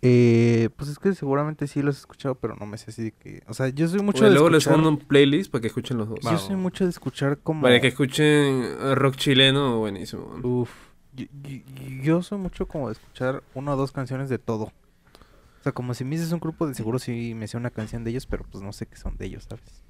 Eh, 0.02 0.68
pues 0.76 0.90
es 0.90 0.98
que 0.98 1.14
seguramente 1.14 1.66
sí 1.66 1.80
los 1.80 1.96
he 1.96 2.00
escuchado, 2.00 2.34
pero 2.34 2.56
no 2.56 2.66
me 2.66 2.76
sé 2.76 2.90
así 2.90 3.04
de 3.04 3.12
que... 3.12 3.42
O 3.48 3.54
sea, 3.54 3.68
yo 3.68 3.88
soy 3.88 4.00
mucho 4.02 4.24
de 4.24 4.32
luego 4.32 4.50
les 4.50 4.58
escuchar... 4.64 4.76
mando 4.76 4.90
un 4.90 4.98
playlist 4.98 5.50
para 5.50 5.62
que 5.62 5.68
escuchen 5.68 5.96
los 5.96 6.08
dos. 6.10 6.18
Yo 6.20 6.36
soy 6.36 6.56
mucho 6.56 6.84
de 6.84 6.90
escuchar 6.90 7.38
como... 7.38 7.62
Para 7.62 7.80
que 7.80 7.86
escuchen 7.88 8.94
rock 8.96 9.16
chileno, 9.16 9.78
buenísimo. 9.78 10.24
weón. 10.26 10.44
Uf. 10.44 10.70
Yo, 11.14 11.24
yo- 11.42 11.60
yo 12.02 12.22
soy 12.22 12.38
mucho 12.38 12.66
como 12.66 12.88
de 12.88 12.94
escuchar 12.94 13.42
una 13.54 13.72
o 13.72 13.76
dos 13.76 13.92
canciones 13.92 14.28
de 14.28 14.38
todo. 14.38 14.64
O 14.64 15.62
sea, 15.62 15.72
como 15.72 15.94
si 15.94 16.04
me 16.04 16.16
dices 16.16 16.32
un 16.32 16.40
grupo, 16.40 16.66
de 16.66 16.74
seguro 16.74 16.98
sí 16.98 17.32
me 17.34 17.48
sé 17.48 17.56
una 17.56 17.70
canción 17.70 18.04
de 18.04 18.10
ellos, 18.10 18.26
pero 18.26 18.44
pues 18.44 18.62
no 18.62 18.72
sé 18.74 18.84
qué 18.84 18.96
son 18.96 19.16
de 19.16 19.24
ellos, 19.24 19.46
¿sabes? 19.48 19.80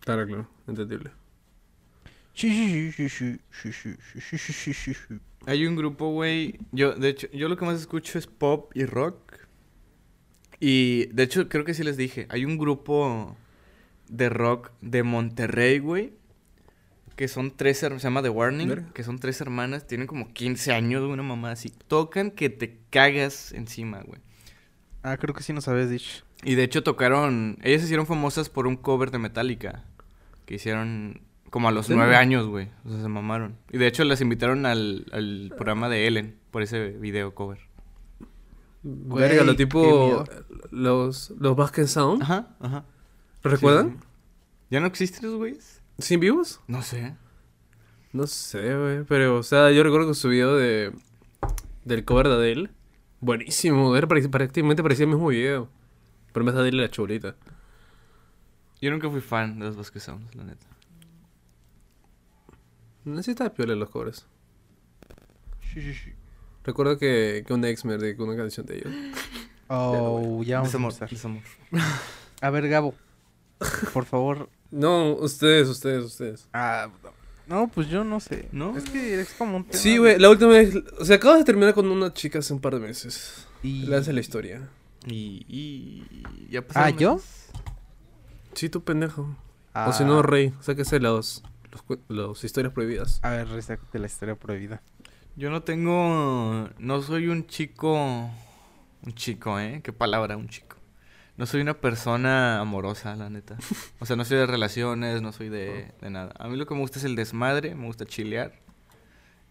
Claro, 0.00 0.26
claro, 0.26 0.46
entendible. 0.66 1.12
Hay 5.46 5.66
un 5.66 5.76
grupo, 5.76 6.10
güey. 6.10 6.58
Yo, 6.72 6.94
de 6.94 7.08
hecho, 7.10 7.28
yo 7.32 7.48
lo 7.48 7.56
que 7.56 7.64
más 7.64 7.80
escucho 7.80 8.18
es 8.18 8.26
pop 8.26 8.70
y 8.74 8.84
rock. 8.84 9.34
Y 10.60 11.06
de 11.06 11.24
hecho, 11.24 11.48
creo 11.48 11.64
que 11.64 11.74
sí 11.74 11.82
les 11.82 11.96
dije. 11.96 12.26
Hay 12.30 12.44
un 12.44 12.56
grupo 12.56 13.36
de 14.08 14.28
rock 14.28 14.70
de 14.80 15.02
Monterrey, 15.02 15.78
güey. 15.80 16.12
Que 17.16 17.28
son 17.28 17.50
tres 17.56 17.82
hermanas. 17.82 18.02
Se 18.02 18.06
llama 18.06 18.22
The 18.22 18.28
Warning. 18.28 18.86
Que 18.94 19.02
son 19.02 19.18
tres 19.18 19.40
hermanas. 19.40 19.86
Tienen 19.86 20.06
como 20.06 20.32
15 20.32 20.72
años, 20.72 21.02
una 21.02 21.22
mamá 21.22 21.50
así. 21.50 21.70
Tocan 21.88 22.30
que 22.30 22.48
te 22.48 22.78
cagas 22.90 23.52
encima, 23.52 24.00
güey. 24.02 24.20
Ah, 25.02 25.16
creo 25.16 25.34
que 25.34 25.42
sí 25.42 25.52
nos 25.52 25.66
habías 25.68 25.90
dicho. 25.90 26.24
Y 26.44 26.54
de 26.54 26.62
hecho 26.62 26.82
tocaron. 26.82 27.58
Ellas 27.62 27.80
se 27.80 27.86
hicieron 27.86 28.06
famosas 28.06 28.48
por 28.48 28.66
un 28.66 28.76
cover 28.76 29.10
de 29.10 29.18
Metallica. 29.18 29.84
Que 30.46 30.54
hicieron 30.54 31.20
como 31.52 31.68
a 31.68 31.70
los 31.70 31.90
nueve 31.90 32.16
años, 32.16 32.46
güey. 32.46 32.70
O 32.86 32.88
sea, 32.88 33.02
se 33.02 33.08
mamaron. 33.08 33.58
Y 33.70 33.76
de 33.76 33.86
hecho 33.86 34.04
las 34.04 34.22
invitaron 34.22 34.64
al, 34.64 35.04
al 35.12 35.52
programa 35.54 35.90
de 35.90 36.06
Ellen 36.06 36.38
por 36.50 36.62
ese 36.62 36.92
video 36.92 37.34
cover. 37.34 37.58
Güey, 38.82 39.28
Verga, 39.28 39.44
lo 39.44 39.54
tipo. 39.54 40.24
Los, 40.70 41.28
los 41.38 41.54
Basket 41.54 41.86
Sound. 41.88 42.22
Ajá, 42.22 42.56
ajá. 42.58 42.86
¿Lo 43.42 43.50
recuerdan? 43.50 43.90
Sí, 43.90 43.96
sí. 44.00 44.06
¿Ya 44.70 44.80
no 44.80 44.86
existen 44.86 45.28
los 45.28 45.36
güeyes? 45.36 45.82
¿Sin 45.98 46.20
vivos? 46.20 46.58
No 46.68 46.80
sé. 46.80 47.16
No 48.14 48.26
sé, 48.26 48.74
güey. 48.74 49.04
Pero, 49.04 49.36
o 49.36 49.42
sea, 49.42 49.70
yo 49.72 49.82
recuerdo 49.82 50.08
que 50.08 50.14
su 50.14 50.30
video 50.30 50.56
de. 50.56 50.90
Del 51.84 52.06
cover 52.06 52.28
de 52.28 52.34
Adele. 52.34 52.70
Buenísimo. 53.20 53.94
Era 53.94 54.08
prácticamente 54.08 54.82
parecía 54.82 55.04
el 55.04 55.10
mismo 55.10 55.28
video. 55.28 55.68
Pero 56.32 56.44
en 56.44 56.46
vez 56.46 56.54
de 56.54 56.60
Adele 56.62 56.80
la 56.80 56.90
chulita. 56.90 57.36
Yo 58.80 58.90
nunca 58.90 59.10
fui 59.10 59.20
fan 59.20 59.58
de 59.58 59.66
los 59.66 59.76
Vasquez 59.76 60.02
Sounds, 60.02 60.34
la 60.34 60.44
neta. 60.44 60.71
Necesitaba 63.04 63.50
piola 63.52 63.74
los 63.74 63.90
covers. 63.90 64.26
Sí, 65.72 65.80
sí, 65.80 65.94
sí. 65.94 66.12
Recuerdo 66.64 66.98
que, 66.98 67.44
que 67.46 67.52
un 67.52 67.64
ex 67.64 67.84
me 67.84 67.96
dedicó 67.98 68.24
una 68.24 68.36
canción 68.36 68.66
de 68.66 68.76
ellos. 68.78 68.92
Oh, 69.68 70.42
ya 70.44 70.56
vamos 70.60 70.74
a 71.00 71.06
Desamor, 71.06 71.42
empezar. 71.42 71.82
A 72.40 72.50
ver, 72.50 72.68
Gabo. 72.68 72.94
Por 73.92 74.04
favor. 74.04 74.48
No, 74.70 75.12
ustedes, 75.14 75.68
ustedes, 75.68 76.04
ustedes. 76.04 76.48
Ah, 76.52 76.88
no, 77.46 77.68
pues 77.68 77.88
yo 77.88 78.04
no 78.04 78.20
sé. 78.20 78.48
¿No? 78.52 78.76
Es 78.76 78.84
que 78.84 79.20
es 79.20 79.32
como 79.34 79.56
un 79.58 79.64
tema 79.64 79.78
Sí, 79.78 79.92
de- 79.94 79.98
güey, 79.98 80.18
la 80.18 80.30
última 80.30 80.50
vez. 80.52 80.74
O 80.98 81.04
sea, 81.04 81.16
acabas 81.16 81.38
de 81.38 81.44
terminar 81.44 81.74
con 81.74 81.86
una 81.90 82.12
chica 82.12 82.38
hace 82.38 82.52
un 82.52 82.60
par 82.60 82.74
de 82.74 82.80
meses. 82.80 83.46
Y... 83.62 83.86
Le 83.86 83.96
hace 83.96 84.12
la 84.12 84.20
historia. 84.20 84.68
Y, 85.06 85.44
y 85.48 86.22
ya 86.50 86.64
Ah, 86.74 86.90
¿yo? 86.90 87.20
Sí, 88.54 88.68
tú 88.68 88.82
pendejo. 88.84 89.34
Ah, 89.74 89.88
O 89.88 89.92
si 89.92 90.04
no, 90.04 90.22
Rey, 90.22 90.52
sáquese 90.60 91.00
los, 91.00 91.42
los, 92.08 92.44
historias 92.44 92.72
prohibidas. 92.72 93.20
A 93.22 93.30
ver, 93.30 93.48
resácate 93.48 93.98
la 93.98 94.06
historia 94.06 94.34
prohibida. 94.36 94.82
Yo 95.36 95.50
no 95.50 95.62
tengo. 95.62 96.68
No 96.78 97.02
soy 97.02 97.28
un 97.28 97.46
chico. 97.46 98.30
Un 99.04 99.14
chico, 99.14 99.58
¿eh? 99.58 99.80
¿Qué 99.82 99.92
palabra, 99.92 100.36
un 100.36 100.48
chico? 100.48 100.76
No 101.36 101.46
soy 101.46 101.60
una 101.62 101.74
persona 101.74 102.60
amorosa, 102.60 103.16
la 103.16 103.30
neta. 103.30 103.56
O 103.98 104.06
sea, 104.06 104.16
no 104.16 104.24
soy 104.24 104.36
de 104.38 104.46
relaciones, 104.46 105.22
no 105.22 105.32
soy 105.32 105.48
de, 105.48 105.92
de 106.00 106.10
nada. 106.10 106.32
A 106.38 106.48
mí 106.48 106.56
lo 106.56 106.66
que 106.66 106.74
me 106.74 106.80
gusta 106.80 106.98
es 106.98 107.04
el 107.04 107.16
desmadre, 107.16 107.74
me 107.74 107.86
gusta 107.86 108.04
chilear. 108.04 108.52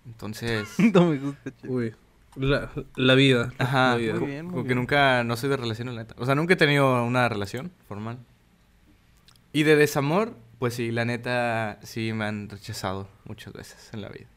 Entonces. 0.05 0.67
no 0.93 1.07
me 1.07 1.17
gusta. 1.17 1.51
Uy, 1.67 1.93
la, 2.36 2.69
la 2.95 3.15
vida. 3.15 3.51
Ajá, 3.57 3.91
la 3.91 3.95
vida. 3.97 4.11
Muy 4.13 4.19
co- 4.22 4.26
bien, 4.28 4.45
muy 4.45 4.53
como 4.53 4.65
que 4.67 4.76
nunca. 4.76 5.24
No 5.24 5.36
soy 5.36 5.49
de 5.49 5.57
relaciones, 5.57 5.95
la 5.95 6.01
neta. 6.03 6.15
O 6.17 6.26
sea, 6.26 6.36
nunca 6.36 6.53
he 6.53 6.57
tenido 6.57 7.03
una 7.03 7.28
relación 7.30 7.72
formal. 7.88 8.19
Y 9.53 9.63
de 9.63 9.75
desamor, 9.75 10.35
pues 10.59 10.73
sí, 10.75 10.91
la 10.91 11.05
neta, 11.05 11.79
sí 11.83 12.13
me 12.13 12.25
han 12.25 12.49
rechazado 12.49 13.07
muchas 13.25 13.53
veces 13.53 13.89
en 13.93 14.01
la 14.01 14.09
vida. 14.09 14.27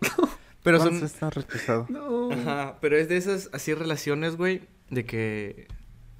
Pero 0.62 0.78
son. 0.78 0.88
¿Cuántos 0.90 1.12
están 1.12 1.30
rechazados? 1.30 1.88
No. 1.90 2.30
Ajá, 2.32 2.78
pero 2.80 2.96
es 2.96 3.08
de 3.08 3.16
esas 3.16 3.48
así 3.52 3.72
relaciones, 3.72 4.34
güey, 4.36 4.62
de 4.90 5.04
que 5.06 5.68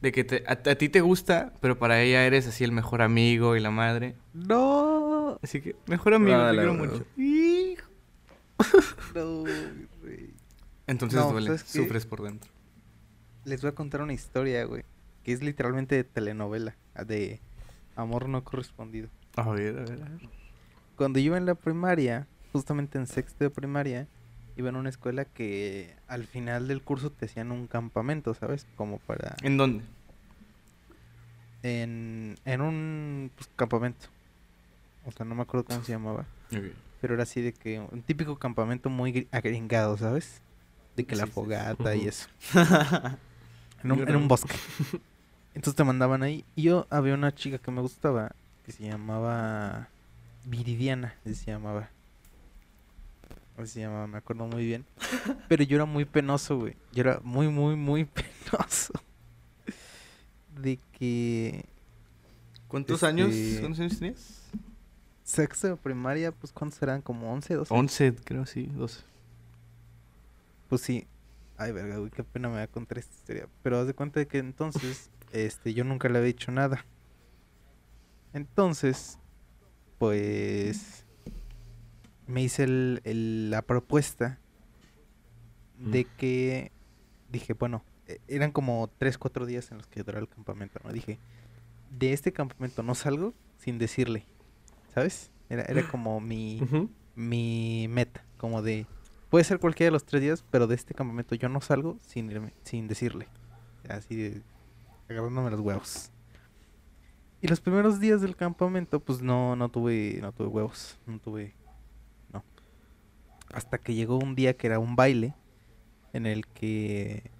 de 0.00 0.12
que 0.12 0.22
te- 0.22 0.44
a, 0.46 0.52
a 0.52 0.74
ti 0.76 0.88
te 0.88 1.00
gusta, 1.00 1.52
pero 1.60 1.78
para 1.80 2.00
ella 2.00 2.24
eres 2.24 2.46
así 2.46 2.62
el 2.62 2.70
mejor 2.70 3.02
amigo 3.02 3.56
y 3.56 3.60
la 3.60 3.70
madre. 3.72 4.14
No, 4.34 5.40
Así 5.42 5.60
que 5.60 5.74
mejor 5.86 6.14
amigo, 6.14 6.38
te 6.46 6.52
quiero 6.54 6.74
verdad. 6.76 6.92
mucho. 6.94 7.06
Hijo. 7.16 7.88
no, 9.16 9.40
güey. 10.02 10.30
Entonces 10.86 11.18
No, 11.18 11.32
duele, 11.32 11.58
sufres 11.58 12.06
por 12.06 12.22
dentro. 12.22 12.48
Les 13.44 13.60
voy 13.62 13.70
a 13.70 13.74
contar 13.74 14.00
una 14.02 14.12
historia, 14.12 14.64
güey. 14.64 14.84
Que 15.24 15.32
es 15.32 15.42
literalmente 15.42 15.96
de 15.96 16.04
telenovela. 16.04 16.76
De 17.04 17.40
amor 17.96 18.28
no 18.28 18.44
correspondido. 18.44 19.08
A 19.36 19.48
ver, 19.50 19.78
a 19.78 19.82
ver, 19.84 20.02
a 20.02 20.08
ver. 20.08 20.20
Cuando 20.96 21.18
yo 21.18 21.26
iba 21.26 21.36
en 21.36 21.46
la 21.46 21.54
primaria, 21.54 22.26
justamente 22.52 22.98
en 22.98 23.06
sexto 23.06 23.44
de 23.44 23.50
primaria, 23.50 24.06
iba 24.56 24.68
en 24.70 24.76
una 24.76 24.88
escuela 24.88 25.24
que 25.24 25.94
al 26.08 26.24
final 26.26 26.68
del 26.68 26.80
curso 26.82 27.10
te 27.10 27.26
hacían 27.26 27.52
un 27.52 27.66
campamento, 27.66 28.32
¿sabes? 28.34 28.66
Como 28.76 28.98
para... 28.98 29.36
¿En 29.42 29.56
dónde? 29.58 29.84
En, 31.62 32.36
en 32.44 32.60
un 32.60 33.30
pues, 33.34 33.50
campamento. 33.56 34.06
O 35.04 35.12
sea, 35.12 35.26
no 35.26 35.34
me 35.34 35.42
acuerdo 35.42 35.64
cómo 35.66 35.82
se 35.82 35.92
llamaba. 35.92 36.24
Pero 37.00 37.14
era 37.14 37.24
así 37.24 37.42
de 37.42 37.52
que 37.52 37.80
un 37.80 38.02
típico 38.02 38.38
campamento 38.38 38.88
muy 38.88 39.12
gri- 39.12 39.28
agringado, 39.32 39.96
¿sabes? 39.96 40.40
De 40.96 41.04
que 41.04 41.14
la 41.16 41.24
Sí, 41.24 41.28
sí, 41.28 41.32
sí. 41.32 41.34
fogata 41.34 41.94
y 41.94 42.06
eso. 42.08 42.28
En 43.84 43.92
un, 43.92 43.98
en 43.98 43.98
un 44.00 44.06
Grande. 44.06 44.26
bosque. 44.28 44.54
Entonces 45.56 45.74
te 45.74 45.84
mandaban 45.84 46.22
ahí. 46.22 46.44
Y 46.54 46.62
yo 46.64 46.86
había 46.90 47.14
una 47.14 47.34
chica 47.34 47.58
que 47.58 47.70
me 47.70 47.80
gustaba 47.80 48.32
que 48.64 48.72
se 48.72 48.84
llamaba 48.84 49.88
Viridiana, 50.44 51.14
se 51.24 51.34
llamaba. 51.50 51.88
Así 53.56 53.68
se 53.68 53.80
llamaba, 53.80 54.06
me 54.06 54.18
acuerdo 54.18 54.46
muy 54.46 54.66
bien. 54.66 54.84
Pero 55.48 55.64
yo 55.64 55.76
era 55.76 55.86
muy 55.86 56.04
penoso, 56.04 56.58
güey. 56.58 56.76
Yo 56.92 57.00
era 57.00 57.20
muy, 57.24 57.48
muy, 57.48 57.74
muy 57.74 58.04
penoso. 58.50 58.92
De 60.60 60.78
que 60.98 61.64
¿Cuántos 62.68 62.96
Este- 62.96 63.06
años? 63.06 63.34
¿Cuántos 63.60 63.80
años 63.80 63.98
tenías? 63.98 64.42
sexto 65.24 65.66
de 65.68 65.76
primaria, 65.76 66.30
pues 66.30 66.52
¿cuántos 66.52 66.80
eran? 66.82 67.02
Como 67.02 67.32
11, 67.32 67.54
12. 67.54 67.74
11, 67.74 68.14
creo, 68.24 68.46
sí, 68.46 68.66
12. 68.66 69.00
Pues 70.68 70.82
sí. 70.82 71.06
Ay, 71.56 71.72
verga, 71.72 71.96
güey, 71.96 72.10
qué 72.10 72.22
pena 72.22 72.48
me 72.48 72.56
da 72.58 72.66
contar 72.68 72.98
esta 72.98 73.12
historia. 73.14 73.48
Pero 73.62 73.80
haz 73.80 73.86
de 73.86 73.94
cuenta 73.94 74.20
de 74.20 74.26
que 74.28 74.38
entonces, 74.38 75.08
este, 75.32 75.74
yo 75.74 75.84
nunca 75.84 76.08
le 76.08 76.18
había 76.18 76.26
dicho 76.28 76.50
nada. 76.52 76.84
Entonces, 78.32 79.18
pues, 79.98 81.04
me 82.26 82.42
hice 82.42 82.64
el- 82.64 83.00
el- 83.04 83.50
la 83.50 83.62
propuesta 83.62 84.38
de 85.78 86.04
que, 86.16 86.72
dije, 87.30 87.52
bueno, 87.54 87.84
e- 88.08 88.20
eran 88.28 88.50
como 88.52 88.90
3, 88.98 89.18
4 89.18 89.46
días 89.46 89.70
en 89.70 89.78
los 89.78 89.86
que 89.86 90.02
duraba 90.02 90.20
el 90.20 90.28
campamento, 90.28 90.80
¿no? 90.84 90.92
Dije, 90.92 91.18
de 91.90 92.12
este 92.12 92.32
campamento 92.32 92.82
no 92.82 92.94
salgo 92.94 93.32
sin 93.58 93.78
decirle, 93.78 94.24
¿sabes? 94.94 95.30
Era, 95.48 95.62
era 95.62 95.82
como 95.90 96.20
mi 96.20 96.60
mi 97.14 97.86
meta, 97.88 98.22
como 98.36 98.60
de 98.60 98.86
puede 99.30 99.44
ser 99.44 99.58
cualquiera 99.58 99.88
de 99.88 99.92
los 99.92 100.04
tres 100.04 100.20
días, 100.20 100.44
pero 100.50 100.66
de 100.66 100.74
este 100.74 100.92
campamento 100.94 101.34
yo 101.34 101.48
no 101.48 101.60
salgo 101.60 101.96
sin 102.06 102.30
irme, 102.30 102.52
sin 102.64 102.88
decirle, 102.88 103.28
así 103.88 104.14
de 104.16 104.42
agarrándome 105.08 105.50
los 105.50 105.60
huevos. 105.60 106.10
Y 107.40 107.48
los 107.48 107.60
primeros 107.60 108.00
días 108.00 108.20
del 108.20 108.34
campamento, 108.34 109.00
pues 109.00 109.22
no, 109.22 109.56
no 109.56 109.68
tuve, 109.68 110.18
no 110.20 110.32
tuve 110.32 110.48
huevos, 110.48 110.98
no 111.06 111.18
tuve, 111.18 111.54
no. 112.32 112.42
Hasta 113.52 113.78
que 113.78 113.94
llegó 113.94 114.18
un 114.18 114.34
día 114.34 114.56
que 114.56 114.66
era 114.66 114.78
un 114.78 114.96
baile 114.96 115.34
en 116.12 116.26
el 116.26 116.46
que, 116.46 117.30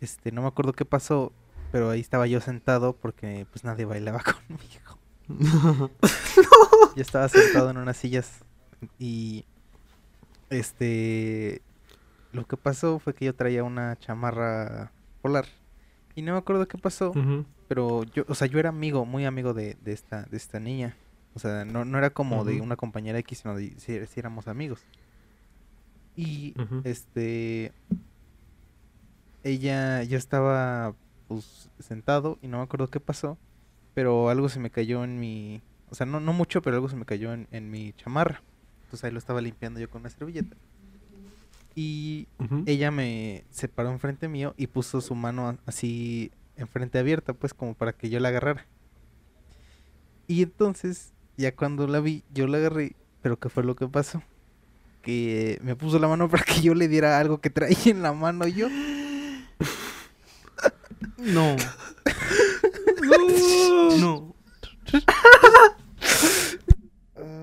este, 0.00 0.32
no 0.32 0.42
me 0.42 0.48
acuerdo 0.48 0.72
qué 0.72 0.84
pasó, 0.84 1.32
pero 1.70 1.90
ahí 1.90 2.00
estaba 2.00 2.26
yo 2.26 2.40
sentado 2.40 2.96
porque 2.96 3.46
pues 3.50 3.64
nadie 3.64 3.84
bailaba 3.84 4.22
conmigo. 4.48 4.98
Yo 6.96 7.02
estaba 7.02 7.28
sentado 7.28 7.70
en 7.70 7.76
unas 7.76 7.96
sillas 7.96 8.40
y 8.98 9.44
este 10.48 11.62
lo 12.32 12.46
que 12.46 12.56
pasó 12.56 12.98
fue 12.98 13.14
que 13.14 13.26
yo 13.26 13.34
traía 13.34 13.62
una 13.62 13.96
chamarra 13.96 14.90
polar 15.22 15.46
y 16.20 16.22
no 16.22 16.32
me 16.32 16.38
acuerdo 16.38 16.68
qué 16.68 16.76
pasó, 16.78 17.12
pero 17.66 18.04
yo, 18.04 18.24
o 18.28 18.34
sea, 18.34 18.46
yo 18.46 18.58
era 18.58 18.68
amigo, 18.68 19.06
muy 19.06 19.24
amigo 19.24 19.54
de, 19.54 19.76
de 19.82 19.92
esta 19.92 20.24
de 20.24 20.36
esta 20.36 20.60
niña. 20.60 20.96
O 21.34 21.38
sea, 21.38 21.64
no, 21.64 21.84
no 21.84 21.96
era 21.96 22.10
como 22.10 22.44
de 22.44 22.60
una 22.60 22.76
compañera 22.76 23.18
X, 23.20 23.38
sino 23.38 23.54
de 23.54 23.70
si, 23.78 24.04
si 24.06 24.20
éramos 24.20 24.48
amigos. 24.48 24.84
Y 26.16 26.54
este 26.84 27.72
ella 29.44 30.02
yo 30.02 30.18
estaba 30.18 30.94
pues 31.28 31.70
sentado 31.78 32.38
y 32.42 32.48
no 32.48 32.58
me 32.58 32.64
acuerdo 32.64 32.88
qué 32.88 33.00
pasó, 33.00 33.38
pero 33.94 34.28
algo 34.28 34.48
se 34.48 34.60
me 34.60 34.70
cayó 34.70 35.04
en 35.04 35.18
mi, 35.18 35.62
o 35.88 35.94
sea, 35.94 36.04
no 36.06 36.20
no 36.20 36.32
mucho, 36.32 36.60
pero 36.62 36.76
algo 36.76 36.88
se 36.88 36.96
me 36.96 37.06
cayó 37.06 37.32
en, 37.32 37.48
en 37.50 37.70
mi 37.70 37.92
chamarra. 37.94 38.42
Entonces 38.84 39.04
ahí 39.04 39.12
lo 39.12 39.18
estaba 39.18 39.40
limpiando 39.40 39.80
yo 39.80 39.88
con 39.88 40.02
una 40.02 40.10
servilleta. 40.10 40.56
Y 41.82 42.28
ella 42.66 42.90
me 42.90 43.46
se 43.48 43.66
paró 43.66 43.90
enfrente 43.90 44.28
mío 44.28 44.52
y 44.58 44.66
puso 44.66 45.00
su 45.00 45.14
mano 45.14 45.56
así 45.64 46.30
enfrente 46.56 46.98
abierta, 46.98 47.32
pues 47.32 47.54
como 47.54 47.72
para 47.72 47.94
que 47.94 48.10
yo 48.10 48.20
la 48.20 48.28
agarrara. 48.28 48.66
Y 50.26 50.42
entonces, 50.42 51.14
ya 51.38 51.56
cuando 51.56 51.86
la 51.86 52.00
vi, 52.00 52.22
yo 52.34 52.46
la 52.48 52.58
agarré, 52.58 52.96
pero 53.22 53.38
¿qué 53.38 53.48
fue 53.48 53.64
lo 53.64 53.76
que 53.76 53.88
pasó? 53.88 54.22
Que 55.00 55.58
me 55.62 55.74
puso 55.74 55.98
la 55.98 56.06
mano 56.06 56.28
para 56.28 56.44
que 56.44 56.60
yo 56.60 56.74
le 56.74 56.86
diera 56.86 57.18
algo 57.18 57.40
que 57.40 57.48
traía 57.48 57.78
en 57.86 58.02
la 58.02 58.12
mano 58.12 58.46
yo. 58.46 58.68
No. 61.16 61.56
no. 63.98 64.34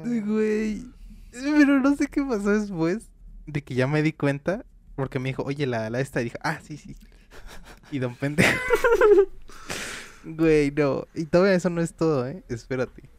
Ay, 0.06 0.20
Güey. 0.22 0.86
Pero 1.32 1.80
no 1.80 1.96
sé 1.96 2.06
qué 2.06 2.22
pasó 2.22 2.52
después 2.52 3.10
de 3.48 3.64
que 3.64 3.74
ya 3.74 3.88
me 3.88 4.04
di 4.04 4.14
cuenta. 4.14 4.66
Porque 4.96 5.20
me 5.20 5.30
dijo, 5.30 5.44
oye, 5.44 5.66
la, 5.66 5.90
la 5.90 6.00
esta. 6.00 6.22
Y 6.22 6.26
dije, 6.26 6.38
ah, 6.44 6.60
sí, 6.62 6.78
sí. 6.78 6.96
Y 7.92 8.00
don 8.00 8.16
pendejo. 8.16 8.50
Güey, 10.24 10.72
no. 10.72 11.08
Y 11.14 11.26
todavía 11.26 11.56
eso 11.56 11.70
no 11.70 11.82
es 11.82 11.94
todo, 11.94 12.28
¿eh? 12.28 12.44
Espérate. 12.50 13.10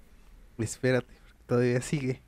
Espérate. 0.59 1.15
Todavía 1.47 1.81
sigue. 1.81 2.23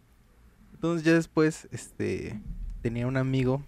Entonces 0.72 1.04
ya 1.04 1.12
después, 1.12 1.68
este... 1.70 2.40
Tenía 2.80 3.06
un 3.06 3.18
amigo 3.18 3.62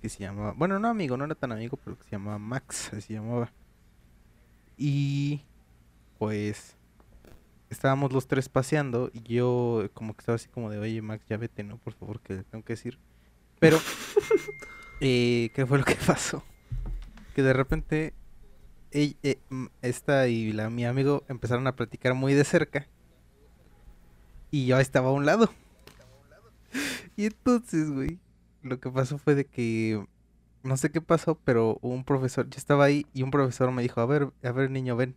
que 0.00 0.08
se 0.08 0.20
llamaba... 0.20 0.52
Bueno, 0.52 0.78
no 0.78 0.86
amigo, 0.86 1.16
no 1.16 1.24
era 1.24 1.34
tan 1.34 1.50
amigo, 1.50 1.76
pero 1.82 1.98
que 1.98 2.04
se 2.04 2.10
llamaba 2.10 2.38
Max. 2.38 2.90
Así 2.92 3.00
se 3.00 3.14
llamaba. 3.14 3.52
Y... 4.76 5.42
Pues 6.18 6.78
estábamos 7.70 8.12
los 8.12 8.26
tres 8.26 8.48
paseando 8.48 9.10
y 9.12 9.22
yo 9.22 9.88
como 9.94 10.14
que 10.14 10.20
estaba 10.20 10.36
así 10.36 10.48
como 10.48 10.70
de, 10.70 10.78
oye 10.78 11.02
Max, 11.02 11.24
ya 11.28 11.36
vete, 11.36 11.62
¿no? 11.62 11.78
Por 11.78 11.92
favor, 11.94 12.20
que 12.20 12.42
tengo 12.44 12.64
que 12.64 12.74
decir. 12.74 12.98
Pero, 13.58 13.78
eh, 15.00 15.50
¿qué 15.54 15.66
fue 15.66 15.78
lo 15.78 15.84
que 15.84 15.94
pasó? 15.96 16.42
Que 17.34 17.42
de 17.42 17.52
repente, 17.52 18.14
ell- 18.92 19.16
eh, 19.22 19.38
esta 19.82 20.28
y 20.28 20.52
la, 20.52 20.70
mi 20.70 20.84
amigo 20.84 21.24
empezaron 21.28 21.66
a 21.66 21.74
platicar 21.76 22.14
muy 22.14 22.34
de 22.34 22.44
cerca 22.44 22.86
y 24.50 24.66
yo 24.66 24.78
estaba 24.78 25.08
a 25.08 25.12
un 25.12 25.26
lado. 25.26 25.50
Y 27.16 27.26
entonces, 27.26 27.90
güey, 27.90 28.18
lo 28.62 28.78
que 28.78 28.90
pasó 28.90 29.18
fue 29.18 29.34
de 29.34 29.44
que 29.44 30.04
no 30.62 30.76
sé 30.76 30.90
qué 30.90 31.00
pasó, 31.00 31.36
pero 31.44 31.78
un 31.82 32.04
profesor, 32.04 32.48
yo 32.48 32.58
estaba 32.58 32.84
ahí 32.84 33.06
y 33.12 33.22
un 33.22 33.30
profesor 33.30 33.70
me 33.72 33.82
dijo, 33.82 34.00
a 34.00 34.06
ver, 34.06 34.28
a 34.42 34.52
ver 34.52 34.70
niño, 34.70 34.96
ven, 34.96 35.16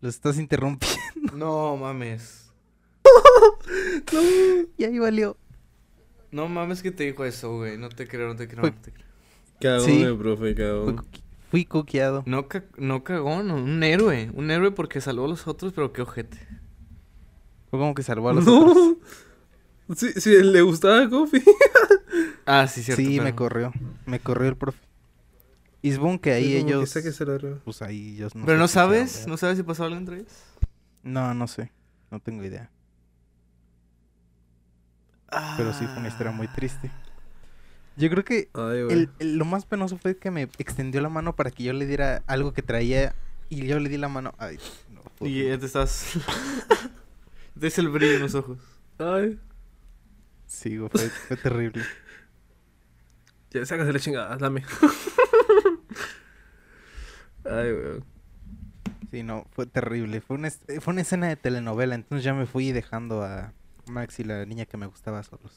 los 0.00 0.14
estás 0.14 0.38
interrumpiendo. 0.38 1.00
No 1.34 1.76
mames. 1.76 2.52
y 4.76 4.84
ahí 4.84 4.98
valió. 4.98 5.36
No 6.32 6.48
mames 6.48 6.82
que 6.82 6.90
te 6.92 7.04
dijo 7.04 7.24
eso, 7.24 7.56
güey. 7.56 7.76
No 7.78 7.88
te 7.88 8.06
creo, 8.06 8.28
no 8.28 8.36
te 8.36 8.46
creo, 8.48 8.62
no 8.62 8.72
te 8.72 8.92
creo. 8.92 9.06
Cagón 9.60 9.84
Sí. 9.86 10.02
el 10.02 10.16
profe, 10.16 10.36
Fui, 10.42 10.54
cagón. 10.54 11.06
fui 11.50 11.64
cuqueado. 11.64 12.22
No, 12.26 12.48
ca- 12.48 12.64
no 12.78 13.02
cagón, 13.04 13.50
un 13.50 13.82
héroe. 13.82 14.30
Un 14.34 14.50
héroe 14.50 14.70
porque 14.70 15.00
salvó 15.00 15.24
a 15.24 15.28
los 15.28 15.46
otros, 15.46 15.72
pero 15.72 15.92
qué 15.92 16.02
ojete. 16.02 16.38
Fue 17.70 17.78
como 17.78 17.94
que 17.94 18.02
salvó 18.02 18.28
a 18.30 18.32
los 18.34 18.46
otros. 18.46 18.74
No. 18.76 18.96
Sí, 19.96 20.12
sí, 20.20 20.40
le 20.44 20.62
gustaba 20.62 21.08
Coffee. 21.10 21.42
Ah, 22.46 22.68
sí, 22.68 22.82
cierto. 22.84 23.02
Sí, 23.02 23.20
me 23.20 23.34
corrió. 23.34 23.72
Me 24.06 24.20
corrió 24.20 24.48
el 24.48 24.56
profe. 24.56 24.78
Y 25.82 25.92
supongo 25.92 26.20
que 26.20 26.30
ahí 26.32 26.44
Sí, 26.44 26.54
como 26.58 26.66
que 26.66 26.72
ellos... 26.74 26.90
sáquese 26.90 27.24
la. 27.26 27.38
Pues 27.64 27.82
ahí 27.82 28.14
ellos 28.14 28.34
no 28.36 28.44
Pero 28.46 28.56
sé 28.56 28.60
no 28.60 28.68
sabes, 28.68 29.26
no 29.26 29.36
sabes 29.36 29.56
si 29.56 29.64
pasó 29.64 29.84
algo 29.84 29.96
entre 29.96 30.18
ellos. 30.20 30.32
No, 31.02 31.34
no 31.34 31.48
sé. 31.48 31.72
No 32.10 32.20
tengo 32.20 32.44
idea. 32.44 32.70
Pero 35.56 35.72
sí 35.72 35.86
fue 35.86 35.98
una 35.98 36.08
historia 36.08 36.32
muy 36.32 36.48
triste. 36.48 36.90
Yo 37.96 38.08
creo 38.10 38.24
que 38.24 38.48
Ay, 38.54 38.82
güey. 38.82 38.92
el- 38.92 39.10
el- 39.18 39.36
lo 39.36 39.44
más 39.44 39.64
penoso 39.66 39.98
fue 39.98 40.16
que 40.16 40.30
me 40.30 40.42
extendió 40.58 41.00
la 41.00 41.08
mano 41.08 41.34
para 41.36 41.50
que 41.50 41.64
yo 41.64 41.72
le 41.72 41.86
diera 41.86 42.22
algo 42.26 42.52
que 42.52 42.62
traía 42.62 43.14
y 43.48 43.66
yo 43.66 43.78
le 43.78 43.88
di 43.88 43.96
la 43.98 44.08
mano. 44.08 44.34
Ay, 44.38 44.58
no. 44.92 45.02
fue 45.16 45.28
Y 45.28 45.48
ya 45.48 45.58
te 45.58 45.66
estás. 45.66 46.14
Ves 47.54 47.78
el 47.78 47.88
brillo 47.88 48.14
en 48.14 48.22
los 48.22 48.34
ojos. 48.34 48.58
Ay. 48.98 49.38
Sí, 50.46 50.76
güey, 50.78 50.90
fue, 50.90 51.08
fue 51.08 51.36
terrible. 51.36 51.82
Ya, 53.52 53.66
sácase 53.66 53.92
la 53.92 53.98
chingada, 53.98 54.36
dame. 54.36 54.62
Ay, 57.44 57.72
güey. 57.72 58.00
Sí, 59.10 59.22
no, 59.24 59.44
fue 59.50 59.66
terrible. 59.66 60.20
Fue 60.20 60.36
una, 60.36 60.50
fue 60.50 60.92
una 60.92 61.00
escena 61.00 61.26
de 61.28 61.34
telenovela, 61.36 61.96
entonces 61.96 62.22
ya 62.24 62.32
me 62.32 62.46
fui 62.46 62.70
dejando 62.70 63.24
a 63.24 63.52
Max 63.88 64.18
y 64.20 64.24
la 64.24 64.44
niña 64.46 64.66
que 64.66 64.76
me 64.76 64.86
gustaba 64.86 65.22
solos. 65.22 65.52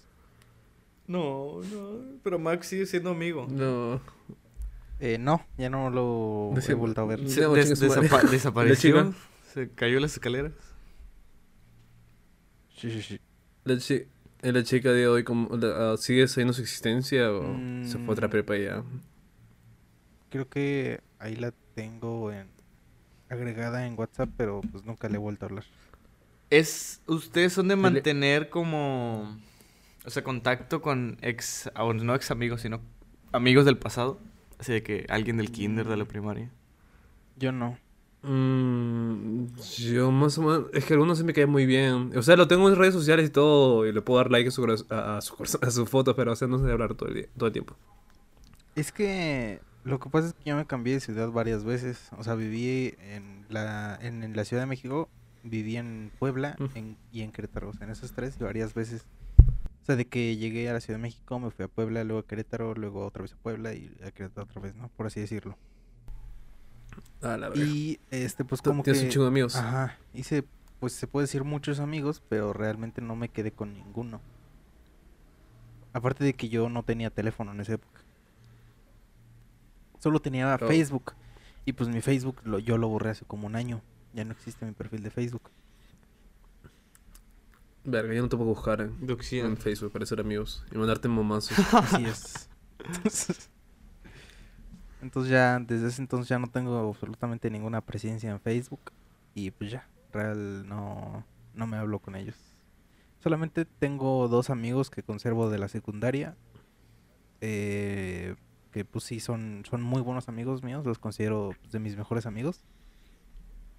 No, 1.08 1.62
no. 1.62 2.00
Pero 2.24 2.40
Max 2.40 2.68
sigue 2.68 2.86
siendo 2.86 3.10
amigo. 3.12 3.48
No. 3.50 4.00
Eh, 5.00 5.18
no, 5.18 5.46
ya 5.58 5.70
no 5.70 5.90
lo 5.90 6.54
he 6.58 6.74
vuelto 6.74 7.02
a 7.02 7.06
ver. 7.06 7.20
Sí. 7.28 7.36
Se- 7.36 7.48
des- 7.48 7.82
desapa- 7.82 8.24
desapareció. 8.30 8.96
La 8.96 9.04
chica. 9.12 9.18
Se 9.54 9.70
cayó 9.70 10.00
las 10.00 10.14
escaleras. 10.14 10.54
Sí, 12.78 12.92
sí, 12.92 13.02
sí. 13.02 13.20
La, 13.66 13.78
chi- 13.78 14.06
la 14.42 14.64
chica 14.64 14.92
de 14.92 15.08
hoy, 15.08 15.24
como, 15.24 15.56
la- 15.58 15.94
ah, 15.94 15.98
¿sigue 15.98 16.28
sabiendo 16.28 16.54
su 16.54 16.62
existencia 16.62 17.32
o 17.32 17.42
se 17.86 17.98
fue 17.98 18.08
a 18.08 18.12
otra 18.12 18.28
Mm. 18.28 18.32
prepa 18.32 18.58
ya? 18.58 18.84
Creo 20.30 20.50
que 20.50 21.02
ahí 21.20 21.36
la 21.36 21.54
tengo 21.76 22.32
en, 22.32 22.48
agregada 23.30 23.86
en 23.86 23.98
WhatsApp, 23.98 24.30
pero 24.36 24.62
pues 24.72 24.84
nunca 24.86 25.08
le 25.10 25.16
he 25.16 25.20
vuelto 25.20 25.46
a 25.46 25.50
hablar. 25.50 25.66
Es. 26.58 27.02
Ustedes 27.08 27.54
son 27.54 27.68
de 27.68 27.76
mantener 27.76 28.50
como. 28.50 29.38
O 30.06 30.10
sea, 30.10 30.24
contacto 30.24 30.82
con 30.82 31.18
ex. 31.22 31.70
o 31.78 31.94
no 31.94 32.14
ex 32.16 32.32
amigos, 32.32 32.62
sino 32.62 32.82
amigos 33.32 33.66
del 33.66 33.78
pasado. 33.78 34.20
Así 34.60 34.72
de 34.74 34.84
que 34.84 35.06
alguien 35.10 35.38
del 35.38 35.52
kinder, 35.52 35.88
de 35.88 35.98
la 35.98 36.06
primaria. 36.06 36.50
Yo 37.38 37.52
no. 37.52 37.78
Mm, 38.22 39.48
yo 39.80 40.10
más 40.12 40.38
o 40.38 40.42
menos, 40.44 40.66
es 40.74 40.86
que 40.86 40.94
algunos 40.94 41.18
se 41.18 41.24
me 41.26 41.34
caen 41.34 41.50
muy 41.50 41.66
bien. 41.66 42.12
O 42.16 42.22
sea, 42.22 42.38
lo 42.38 42.48
tengo 42.48 42.70
en 42.70 42.76
redes 42.76 42.94
sociales 42.94 43.28
y 43.28 43.32
todo, 43.32 43.86
y 43.86 43.92
le 43.92 44.02
puedo 44.02 44.18
dar 44.20 44.32
like 44.32 44.48
a 44.48 44.52
su, 44.52 44.62
coraz- 44.64 44.86
a, 44.90 45.18
a 45.18 45.22
su, 45.22 45.36
a 45.62 45.72
su 45.72 45.86
foto, 45.86 46.16
pero 46.16 46.32
o 46.32 46.36
sea, 46.36 46.48
no 46.48 46.58
sé 46.64 46.72
hablar 46.72 46.94
todo 46.96 47.10
el, 47.10 47.16
día- 47.16 47.28
todo 47.38 47.48
el 47.48 47.54
tiempo. 47.54 47.76
Es 48.76 48.92
que 48.94 49.60
lo 49.84 50.00
que 50.00 50.10
pasa 50.10 50.28
es 50.28 50.34
que 50.34 50.50
yo 50.50 50.56
me 50.56 50.66
cambié 50.66 50.94
de 50.94 51.00
ciudad 51.02 51.30
varias 51.32 51.64
veces. 51.66 52.10
O 52.18 52.24
sea, 52.24 52.36
viví 52.36 52.96
en 53.00 53.46
la, 53.50 53.98
en, 54.02 54.24
en 54.24 54.36
la 54.36 54.46
Ciudad 54.46 54.64
de 54.64 54.68
México, 54.68 55.10
viví 55.44 55.78
en 55.78 56.12
Puebla 56.20 56.56
en- 56.76 56.98
y 57.12 57.22
en 57.22 57.32
Querétaro. 57.32 57.70
O 57.70 57.74
sea, 57.74 57.86
en 57.86 57.92
esos 57.92 58.12
tres 58.14 58.36
y 58.40 58.44
varias 58.44 58.74
veces. 58.74 59.06
O 59.82 59.86
sea, 59.86 59.96
de 59.98 60.06
que 60.06 60.38
llegué 60.38 60.70
a 60.70 60.74
la 60.74 60.80
Ciudad 60.80 60.98
de 60.98 61.02
México, 61.04 61.38
me 61.40 61.52
fui 61.52 61.66
a 61.66 61.68
Puebla, 61.68 62.04
luego 62.06 62.22
a 62.22 62.26
Querétaro, 62.28 62.74
luego 62.74 63.06
otra 63.06 63.22
vez 63.24 63.34
a 63.34 63.38
Puebla 63.38 63.74
y 63.74 63.94
a 64.06 64.12
Querétaro 64.12 64.46
otra 64.46 64.62
vez, 64.62 64.76
¿no? 64.76 64.88
Por 64.96 65.08
así 65.08 65.20
decirlo. 65.20 65.58
Ah, 67.22 67.36
la 67.38 67.50
verdad. 67.50 67.66
Y 67.66 68.00
este, 68.12 68.46
pues 68.46 68.62
como 68.62 68.84
Tienes 68.84 69.02
que... 69.02 69.08
un 69.08 69.12
chingo 69.12 69.26
de 69.26 69.30
amigos. 69.30 69.56
Ajá, 69.58 69.98
hice, 70.14 70.46
pues 70.80 70.94
se 70.94 71.08
puede 71.08 71.26
decir 71.26 71.44
muchos 71.44 71.80
amigos, 71.80 72.22
pero 72.30 72.54
realmente 72.54 73.02
no 73.02 73.16
me 73.18 73.28
quedé 73.30 73.52
con 73.52 73.74
ninguno. 73.74 74.22
Aparte 75.92 76.24
de 76.24 76.34
que 76.34 76.50
yo 76.50 76.70
no 76.70 76.84
tenía 76.84 77.10
teléfono 77.10 77.52
en 77.52 77.60
esa 77.60 77.74
época. 77.74 78.02
Solo 80.00 80.20
tenía 80.22 80.56
Oh. 80.62 80.68
Facebook. 80.68 81.14
Y 81.66 81.74
pues 81.74 81.90
mi 81.90 82.02
Facebook 82.02 82.38
lo, 82.44 82.60
yo 82.60 82.78
lo 82.78 82.88
borré 82.90 83.12
hace 83.12 83.26
como 83.26 83.48
un 83.48 83.56
año. 83.56 83.82
Ya 84.14 84.24
no 84.26 84.32
existe 84.32 84.66
mi 84.66 84.72
perfil 84.74 85.04
de 85.04 85.12
Facebook. 85.12 85.52
Verga, 87.86 88.14
yo 88.14 88.22
no 88.22 88.30
te 88.30 88.38
puedo 88.38 88.50
buscar 88.50 88.82
en, 88.82 88.98
en 89.32 89.58
Facebook 89.58 89.92
para 89.92 90.06
ser 90.06 90.22
amigos 90.22 90.66
y 90.72 90.78
mandarte 90.78 91.08
momazos. 91.10 91.60
Así 91.74 92.06
es. 92.06 92.50
Entonces, 92.80 93.50
entonces 95.02 95.32
ya, 95.32 95.60
desde 95.60 95.88
ese 95.88 96.02
entonces 96.02 96.30
ya 96.30 96.40
no 96.40 96.48
tengo 96.50 96.78
absolutamente 96.90 97.50
ninguna 97.50 97.82
presencia 97.82 98.32
en 98.32 98.40
Facebook. 98.40 98.92
Y 99.34 99.52
pues 99.52 99.72
ya, 99.72 99.90
real 100.12 100.68
no, 100.68 101.26
no 101.54 101.68
me 101.68 101.78
hablo 101.78 102.00
con 102.00 102.16
ellos. 102.16 102.38
Solamente 103.20 103.66
tengo 103.66 104.28
dos 104.28 104.50
amigos 104.50 104.90
que 104.90 105.04
conservo 105.04 105.50
de 105.50 105.58
la 105.60 105.68
secundaria. 105.70 106.38
eh, 107.42 108.36
que 108.72 108.86
pues 108.86 109.06
sí 109.06 109.20
son, 109.20 109.64
son 109.70 109.82
muy 109.84 110.02
buenos 110.02 110.30
amigos 110.30 110.64
míos, 110.64 110.86
los 110.86 111.00
considero 111.00 111.52
pues, 111.62 111.72
de 111.72 111.80
mis 111.80 111.96
mejores 111.98 112.26
amigos. 112.26 112.66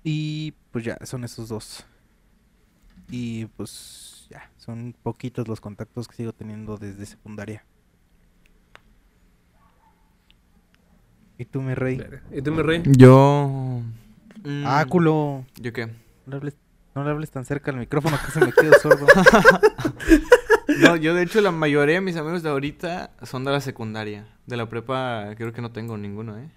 Y 0.05 0.53
pues 0.71 0.85
ya, 0.85 0.99
son 1.05 1.25
esos 1.25 1.49
dos. 1.49 1.85
Y 3.09 3.47
pues 3.47 4.27
ya, 4.31 4.51
son 4.59 4.95
poquitos 5.03 5.49
los 5.49 5.61
contactos 5.61 6.07
que 6.09 6.15
sigo 6.17 6.33
teniendo 6.33 6.77
desde 6.77 7.07
secundaria. 7.07 7.65
¿Y 11.39 11.45
tú, 11.47 11.61
mi 11.63 11.75
rey? 11.75 12.01
¿Y 12.33 12.43
tú, 12.43 12.53
mi 12.53 12.63
rey? 12.63 12.83
Yo. 12.87 13.81
mm, 14.45 14.65
Ah, 14.67 14.85
culo. 14.89 15.45
¿Yo 15.61 15.73
qué? 15.73 15.87
No 15.87 15.93
le 16.33 16.37
hables, 16.37 16.57
no 16.95 17.03
le 17.05 17.11
hables 17.11 17.31
tan 17.31 17.45
cerca 17.45 17.71
al 17.73 17.79
micrófono 17.79 18.17
que 18.25 18.31
se 18.31 18.41
me 18.41 18.53
quedó 18.53 18.73
sordo. 18.81 19.07
No, 20.81 20.97
yo 20.97 21.15
de 21.15 21.23
hecho 21.23 21.41
la 21.43 21.51
mayoría 21.53 21.97
de 21.97 22.01
mis 22.01 22.17
amigos 22.17 22.43
de 22.43 22.49
ahorita 22.49 23.11
son 23.23 23.45
de 23.45 23.53
la 23.53 23.61
secundaria. 23.61 24.27
De 24.47 24.57
la 24.57 24.69
prepa 24.69 25.35
creo 25.37 25.53
que 25.53 25.61
no 25.61 25.71
tengo 25.71 25.97
ninguno, 25.99 26.39
¿eh? 26.39 26.49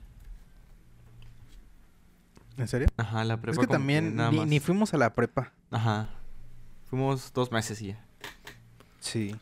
¿En 2.57 2.67
serio? 2.67 2.87
Ajá, 2.97 3.23
la 3.23 3.37
prepa 3.37 3.61
Es 3.61 3.67
que 3.67 3.71
también 3.71 4.15
ni, 4.31 4.45
ni 4.45 4.59
fuimos 4.59 4.93
a 4.93 4.97
la 4.97 5.13
prepa. 5.13 5.53
Ajá. 5.71 6.09
Fuimos 6.89 7.31
dos 7.33 7.51
meses 7.51 7.81
y 7.81 7.87
ya. 7.87 8.05
Sí. 8.99 9.35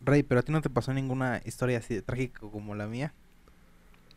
Rey, 0.00 0.22
pero 0.22 0.40
a 0.40 0.42
ti 0.42 0.52
no 0.52 0.62
te 0.62 0.70
pasó 0.70 0.92
ninguna 0.92 1.40
historia 1.44 1.78
así 1.78 1.94
de 1.94 2.02
trágica 2.02 2.40
como 2.40 2.74
la 2.74 2.86
mía. 2.86 3.12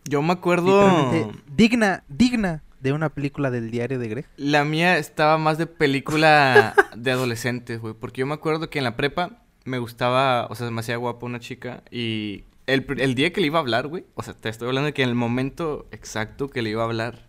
Yo 0.05 0.21
me 0.21 0.33
acuerdo... 0.33 1.31
Digna, 1.47 2.03
digna 2.07 2.63
de 2.79 2.93
una 2.93 3.09
película 3.09 3.51
del 3.51 3.71
diario 3.71 3.99
de 3.99 4.07
Greg. 4.07 4.25
La 4.37 4.63
mía 4.63 4.97
estaba 4.97 5.37
más 5.37 5.57
de 5.57 5.67
película 5.67 6.73
de 6.95 7.11
adolescentes, 7.11 7.79
güey. 7.79 7.93
Porque 7.93 8.19
yo 8.19 8.27
me 8.27 8.33
acuerdo 8.33 8.69
que 8.69 8.79
en 8.79 8.85
la 8.85 8.95
prepa 8.95 9.43
me 9.65 9.79
gustaba, 9.79 10.47
o 10.47 10.55
sea, 10.55 10.69
hacía 10.77 10.97
guapa 10.97 11.25
una 11.25 11.39
chica. 11.39 11.83
Y 11.91 12.43
el, 12.67 12.85
el 12.99 13.15
día 13.15 13.33
que 13.33 13.41
le 13.41 13.47
iba 13.47 13.59
a 13.59 13.61
hablar, 13.61 13.87
güey. 13.87 14.05
O 14.15 14.23
sea, 14.23 14.33
te 14.33 14.49
estoy 14.49 14.67
hablando 14.67 14.87
de 14.87 14.93
que 14.93 15.03
en 15.03 15.09
el 15.09 15.15
momento 15.15 15.87
exacto 15.91 16.49
que 16.49 16.61
le 16.61 16.69
iba 16.69 16.83
a 16.83 16.85
hablar, 16.85 17.28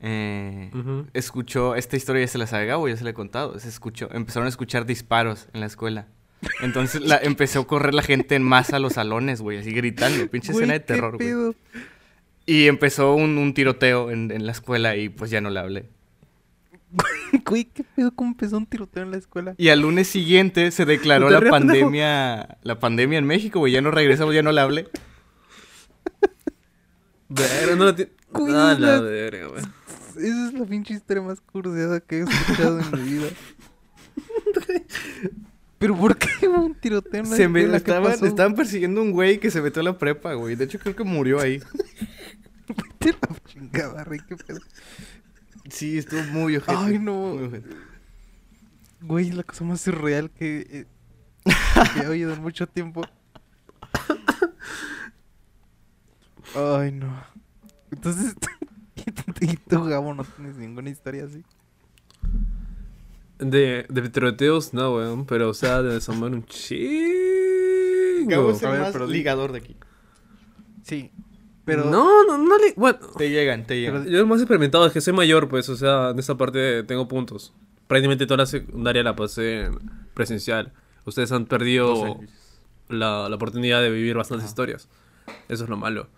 eh, 0.00 0.70
escuchó 1.12 1.74
esta 1.74 1.96
historia, 1.96 2.22
ya 2.22 2.28
se 2.28 2.38
la 2.38 2.46
sabe 2.46 2.66
Gabo, 2.66 2.88
ya 2.88 2.96
se 2.96 3.04
la 3.04 3.10
he 3.10 3.14
contado. 3.14 3.58
Se 3.58 3.68
escuchó, 3.68 4.08
empezaron 4.12 4.46
a 4.46 4.48
escuchar 4.48 4.86
disparos 4.86 5.48
en 5.52 5.60
la 5.60 5.66
escuela. 5.66 6.06
Entonces 6.60 7.00
la, 7.02 7.16
empezó 7.22 7.60
a 7.60 7.66
correr 7.66 7.94
la 7.94 8.02
gente 8.02 8.34
en 8.34 8.42
masa 8.42 8.76
a 8.76 8.80
los 8.80 8.94
salones, 8.94 9.40
güey, 9.40 9.58
así 9.58 9.72
gritando. 9.72 10.28
Pinche 10.30 10.52
escena 10.52 10.74
de 10.74 10.80
¿qué 10.80 10.86
terror, 10.86 11.16
güey. 11.16 11.54
Y 12.46 12.66
empezó 12.68 13.14
un, 13.14 13.36
un 13.38 13.52
tiroteo 13.54 14.10
en, 14.10 14.30
en 14.30 14.46
la 14.46 14.52
escuela 14.52 14.96
y 14.96 15.08
pues 15.10 15.30
ya 15.30 15.40
no 15.40 15.50
le 15.50 15.60
hablé. 15.60 15.88
Güey, 17.44 17.64
¿qué 17.66 17.84
pedo? 17.84 18.10
¿Cómo 18.14 18.30
empezó 18.30 18.56
un 18.56 18.64
tiroteo 18.64 19.02
en 19.02 19.10
la 19.10 19.18
escuela? 19.18 19.54
Y 19.58 19.68
al 19.68 19.80
lunes 19.80 20.08
siguiente 20.08 20.70
se 20.70 20.86
declaró 20.86 21.28
la 21.38 21.42
pandemia, 21.42 22.56
la 22.62 22.78
pandemia 22.78 23.18
en 23.18 23.26
México, 23.26 23.58
güey. 23.58 23.74
Ya 23.74 23.82
no 23.82 23.90
regresamos, 23.90 24.34
ya 24.34 24.42
no 24.42 24.50
le 24.52 24.60
hablé. 24.62 24.88
Verga, 27.28 27.76
no 27.76 27.84
la 27.84 27.94
tiene. 27.94 28.12
Ah, 28.34 28.76
la- 28.78 29.00
verga, 29.00 29.46
güey. 29.48 29.62
Esa 30.18 30.48
es 30.48 30.54
la 30.54 30.66
pinche 30.66 30.94
historia 30.94 31.22
más 31.22 31.40
curiosa 31.40 32.00
que 32.00 32.18
he 32.18 32.22
escuchado 32.22 32.80
en 32.80 32.90
mi 32.90 33.10
vida. 33.10 33.28
¿Pero 35.78 35.96
por 35.96 36.16
qué 36.16 36.48
hubo 36.48 36.64
un 36.64 36.74
tiroteo 36.74 37.22
en 37.22 37.30
la 37.30 37.36
Se 37.36 37.76
estaban, 37.76 38.24
estaban 38.24 38.54
persiguiendo 38.54 39.00
un 39.00 39.12
güey 39.12 39.38
que 39.38 39.50
se 39.50 39.62
metió 39.62 39.80
a 39.80 39.84
la 39.84 39.96
prepa, 39.96 40.34
güey. 40.34 40.56
De 40.56 40.64
hecho, 40.64 40.78
creo 40.78 40.96
que 40.96 41.04
murió 41.04 41.40
ahí. 41.40 41.62
Vete 42.68 43.16
la 43.20 43.36
chingada, 43.46 44.04
Rey, 44.04 44.20
qué 44.28 44.36
pedo. 44.36 44.60
Sí, 45.68 45.98
estuvo 45.98 46.22
muy 46.24 46.56
ojete. 46.56 46.76
Ay, 46.76 46.98
no. 46.98 47.32
ojete. 47.32 47.76
Güey, 49.00 49.30
la 49.30 49.44
cosa 49.44 49.64
más 49.64 49.80
surreal 49.80 50.30
que, 50.30 50.66
eh, 50.70 50.86
que 51.94 52.00
he 52.00 52.08
oído 52.08 52.32
en 52.32 52.42
mucho 52.42 52.66
tiempo. 52.66 53.02
Ay, 56.54 56.92
no. 56.92 57.22
Entonces, 57.92 58.34
y 59.40 59.56
tú, 59.56 59.84
Gabo, 59.84 60.14
no 60.14 60.24
tienes 60.24 60.56
ninguna 60.56 60.90
historia 60.90 61.24
así. 61.24 61.42
De, 63.38 63.86
de 63.88 64.08
tiroteos, 64.08 64.74
no, 64.74 64.94
weón. 64.96 65.24
Pero, 65.26 65.50
o 65.50 65.54
sea, 65.54 65.82
de 65.82 65.94
desarmar 65.94 66.32
un 66.32 66.44
chingo. 66.44 68.28
Gabo 68.28 68.50
es 68.50 68.62
el 68.62 68.70
ver, 68.70 68.80
más 68.80 68.92
pero 68.92 69.06
ligador 69.06 69.52
de 69.52 69.58
aquí. 69.58 69.76
Sí. 70.82 71.10
Pero. 71.64 71.84
No, 71.84 72.24
no, 72.24 72.38
no 72.38 72.58
le... 72.58 72.72
Bueno, 72.76 72.98
Te 73.16 73.30
llegan, 73.30 73.64
te 73.66 73.80
llegan. 73.80 74.02
Pero- 74.02 74.10
yo 74.10 74.18
el 74.20 74.26
más 74.26 74.40
experimentado 74.40 74.86
es 74.86 74.92
que 74.92 75.00
soy 75.00 75.12
mayor, 75.12 75.48
pues, 75.48 75.68
o 75.68 75.76
sea, 75.76 76.10
en 76.10 76.18
esta 76.18 76.36
parte 76.36 76.82
tengo 76.82 77.06
puntos. 77.08 77.52
Prácticamente 77.86 78.26
toda 78.26 78.38
la 78.38 78.46
secundaria 78.46 79.02
la 79.02 79.14
pasé 79.14 79.66
en 79.66 79.78
presencial. 80.14 80.72
Ustedes 81.04 81.30
han 81.32 81.46
perdido 81.46 82.18
la, 82.88 83.28
la 83.28 83.36
oportunidad 83.36 83.80
de 83.80 83.90
vivir 83.90 84.16
bastantes 84.16 84.46
historias. 84.48 84.88
Eso 85.48 85.64
es 85.64 85.70
lo 85.70 85.76
malo. 85.76 86.08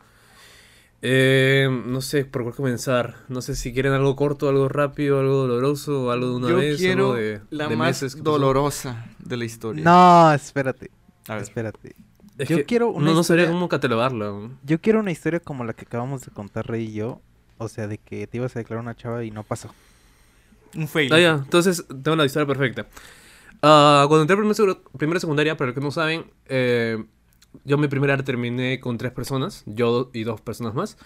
Eh, 1.02 1.68
no 1.86 2.00
sé 2.02 2.24
por 2.24 2.42
cuál 2.42 2.54
comenzar. 2.54 3.16
No 3.28 3.40
sé 3.40 3.56
si 3.56 3.72
quieren 3.72 3.92
algo 3.92 4.16
corto, 4.16 4.48
algo 4.48 4.68
rápido, 4.68 5.20
algo 5.20 5.46
doloroso, 5.46 6.04
o 6.04 6.10
algo 6.10 6.28
de 6.28 6.34
una 6.34 6.48
Yo 6.48 6.56
vez. 6.56 6.78
quiero 6.78 7.12
algo 7.12 7.16
de, 7.16 7.40
la 7.50 7.68
de 7.68 7.76
más 7.76 8.02
meses 8.02 8.22
dolorosa 8.22 9.06
de 9.18 9.36
la 9.36 9.44
historia. 9.44 9.84
No, 9.84 10.32
espérate. 10.32 10.90
A 11.28 11.34
ver. 11.34 11.42
Espérate. 11.42 11.94
Es 12.38 12.48
Yo 12.48 12.56
que 12.58 12.64
quiero 12.64 12.88
una 12.90 13.06
no, 13.06 13.14
no 13.14 13.22
sabría 13.22 13.48
cómo 13.48 13.68
catalogarla. 13.68 14.50
Yo 14.64 14.80
quiero 14.80 15.00
una 15.00 15.10
historia 15.10 15.40
como 15.40 15.64
la 15.64 15.74
que 15.74 15.84
acabamos 15.84 16.24
de 16.24 16.30
contar 16.32 16.66
Rey 16.66 16.86
y 16.86 16.92
yo. 16.92 17.20
O 17.58 17.68
sea, 17.68 17.86
de 17.86 17.98
que 17.98 18.26
te 18.26 18.38
ibas 18.38 18.56
a 18.56 18.58
declarar 18.58 18.82
una 18.82 18.94
chava 18.94 19.22
y 19.24 19.30
no 19.30 19.42
pasó. 19.42 19.74
Un 20.74 20.88
fail. 20.88 21.12
Ah, 21.12 21.20
ya, 21.20 21.32
entonces 21.32 21.84
tengo 22.02 22.16
la 22.16 22.24
historia 22.24 22.46
perfecta. 22.46 22.86
Ah, 23.62 24.06
cuando 24.08 24.22
entré 24.22 24.34
a 24.34 24.38
primera, 24.38 24.80
primera 24.96 25.20
secundaria, 25.20 25.56
para 25.56 25.68
los 25.68 25.74
que 25.74 25.80
no 25.82 25.90
saben, 25.90 26.24
eh, 26.46 27.04
yo 27.64 27.78
mi 27.78 27.88
primera 27.88 28.16
terminé 28.22 28.80
con 28.80 28.98
tres 28.98 29.12
personas, 29.12 29.62
yo 29.66 30.10
y 30.12 30.24
dos 30.24 30.40
personas 30.40 30.74
más. 30.74 30.96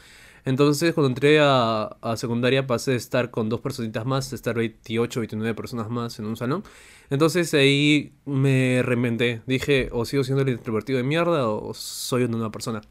Entonces, 0.45 0.93
cuando 0.93 1.09
entré 1.09 1.41
a, 1.41 1.85
a 2.03 2.17
secundaria, 2.17 2.67
pasé 2.67 2.91
de 2.91 2.99
estar 2.99 3.31
con 3.31 3.49
dos 3.49 3.61
personitas 3.61 4.05
más, 4.05 4.31
a 4.33 4.35
estar 4.35 4.55
28, 4.55 5.21
29 5.21 5.55
personas 5.55 5.89
más 5.89 6.19
en 6.19 6.27
un 6.27 6.37
salón. 6.37 6.63
Entonces 7.11 7.55
ahí 7.55 8.13
me 8.27 8.83
reinventé. 8.83 9.43
Dije, 9.47 9.89
o 9.93 10.05
sigo 10.05 10.25
siendo 10.25 10.43
el 10.43 10.51
introvertido 10.51 10.99
de 10.99 11.05
mierda 11.05 11.49
o 11.49 11.73
soy 11.73 12.25
una 12.25 12.33
nueva 12.37 12.53
persona. 12.53 12.83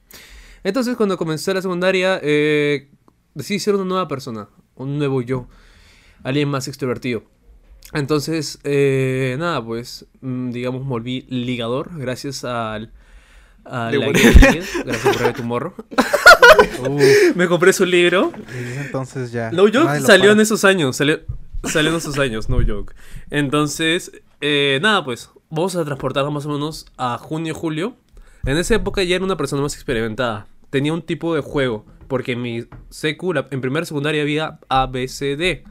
Entonces, 0.64 0.96
cuando 0.96 1.18
comencé 1.18 1.54
la 1.54 1.62
secundaria, 1.62 2.20
eh, 2.24 2.90
decidí 3.34 3.60
ser 3.60 3.76
una 3.76 3.86
nueva 3.86 4.08
persona, 4.08 4.50
un 4.76 4.98
nuevo 4.98 5.22
yo, 5.22 5.48
alguien 6.24 6.50
más 6.50 6.68
extrovertido. 6.68 7.24
Entonces, 7.94 8.60
eh, 8.64 9.36
nada, 9.38 9.64
pues, 9.64 10.08
mm, 10.22 10.52
digamos, 10.52 10.84
me 10.84 10.90
volví 10.90 11.26
ligador 11.30 11.92
gracias 11.98 12.44
al... 12.46 12.94
A 13.66 13.90
De 13.90 13.98
la 13.98 14.08
gracias 14.10 14.68
por 15.04 15.20
ver 15.20 15.34
tu 15.34 15.44
morro. 15.44 15.74
me 17.36 17.48
compré 17.48 17.74
su 17.74 17.86
libro. 17.86 18.32
Y 18.54 18.78
entonces 18.86 19.32
ya. 19.32 19.52
No 19.52 19.64
Joke 19.64 20.00
salió 20.02 20.32
en 20.32 20.40
esos 20.40 20.64
años, 20.66 20.96
salió, 20.98 21.20
salió 21.64 21.92
en 21.92 21.98
esos 21.98 22.18
años, 22.20 22.50
No 22.50 22.58
Joke. 22.66 22.94
Entonces, 23.30 24.12
eh, 24.42 24.80
nada, 24.82 25.04
pues, 25.06 25.30
vamos 25.50 25.76
a 25.76 25.86
transportarnos 25.86 26.34
más 26.34 26.46
o 26.46 26.50
menos 26.50 26.86
a 26.98 27.18
junio, 27.18 27.54
julio. 27.54 27.96
En 28.46 28.58
esa 28.58 28.76
época 28.76 29.04
ya 29.04 29.16
era 29.16 29.24
una 29.26 29.38
persona 29.38 29.62
más 29.62 29.76
experimentada. 29.76 30.48
Tenía 30.70 30.94
un 30.94 31.02
tipo 31.02 31.34
de 31.36 31.42
juego, 31.42 31.86
porque 32.08 32.34
en 32.34 32.42
mi 32.42 32.66
secu, 32.90 33.32
la- 33.34 33.48
en 33.52 33.62
primera 33.62 33.86
secundaria 33.86 34.22
había 34.22 34.60
A, 34.70 34.88
B, 34.88 35.08
C, 35.08 35.36
D. 35.38 35.64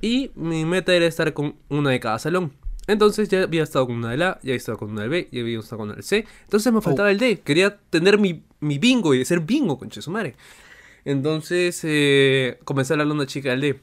Y 0.00 0.32
mi 0.34 0.64
meta 0.64 0.92
era 0.94 1.06
estar 1.06 1.32
con 1.32 1.54
una 1.68 1.90
de 1.90 2.00
cada 2.00 2.18
salón. 2.18 2.52
Entonces 2.86 3.28
ya 3.28 3.42
había 3.42 3.62
estado 3.62 3.86
con 3.86 3.96
una 3.96 4.10
del 4.10 4.22
A, 4.22 4.38
ya 4.42 4.50
había 4.50 4.56
estado 4.56 4.78
con 4.78 4.90
una 4.90 5.02
del 5.02 5.10
B, 5.10 5.28
ya 5.30 5.40
había 5.40 5.58
estado 5.58 5.78
con 5.78 5.88
una 5.88 5.94
del 5.94 6.04
C. 6.04 6.26
Entonces 6.44 6.72
me 6.72 6.80
faltaba 6.80 7.10
el 7.10 7.18
D. 7.18 7.40
Quería 7.40 7.78
tener 7.90 8.18
mi, 8.18 8.44
mi 8.60 8.78
bingo 8.78 9.14
y 9.14 9.18
de 9.18 9.24
ser 9.24 9.40
bingo, 9.40 9.78
conche 9.78 10.02
su 10.02 10.10
madre. 10.10 10.34
Entonces 11.04 11.80
eh, 11.84 12.58
comencé 12.64 12.92
a 12.92 12.94
hablarle 12.94 13.12
a 13.12 13.16
una 13.16 13.26
chica 13.26 13.50
del 13.50 13.60
D. 13.60 13.80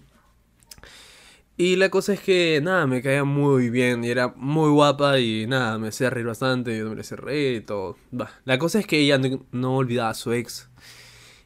Y 1.57 1.75
la 1.75 1.89
cosa 1.89 2.13
es 2.13 2.21
que, 2.21 2.61
nada, 2.63 2.87
me 2.87 3.01
caía 3.01 3.25
muy 3.25 3.69
bien 3.69 4.05
y 4.05 4.09
era 4.09 4.33
muy 4.37 4.69
guapa 4.69 5.19
y 5.19 5.45
nada, 5.45 5.77
me 5.77 5.89
hacía 5.89 6.09
reír 6.09 6.25
bastante, 6.25 6.77
yo 6.77 6.89
me 6.89 7.01
hacía 7.01 7.17
reír 7.17 7.57
y 7.57 7.61
todo. 7.61 7.97
Va, 8.17 8.31
La 8.45 8.57
cosa 8.57 8.79
es 8.79 8.87
que 8.87 8.97
ella 8.99 9.17
no, 9.17 9.45
no 9.51 9.75
olvidaba 9.75 10.11
a 10.11 10.13
su 10.13 10.31
ex. 10.31 10.69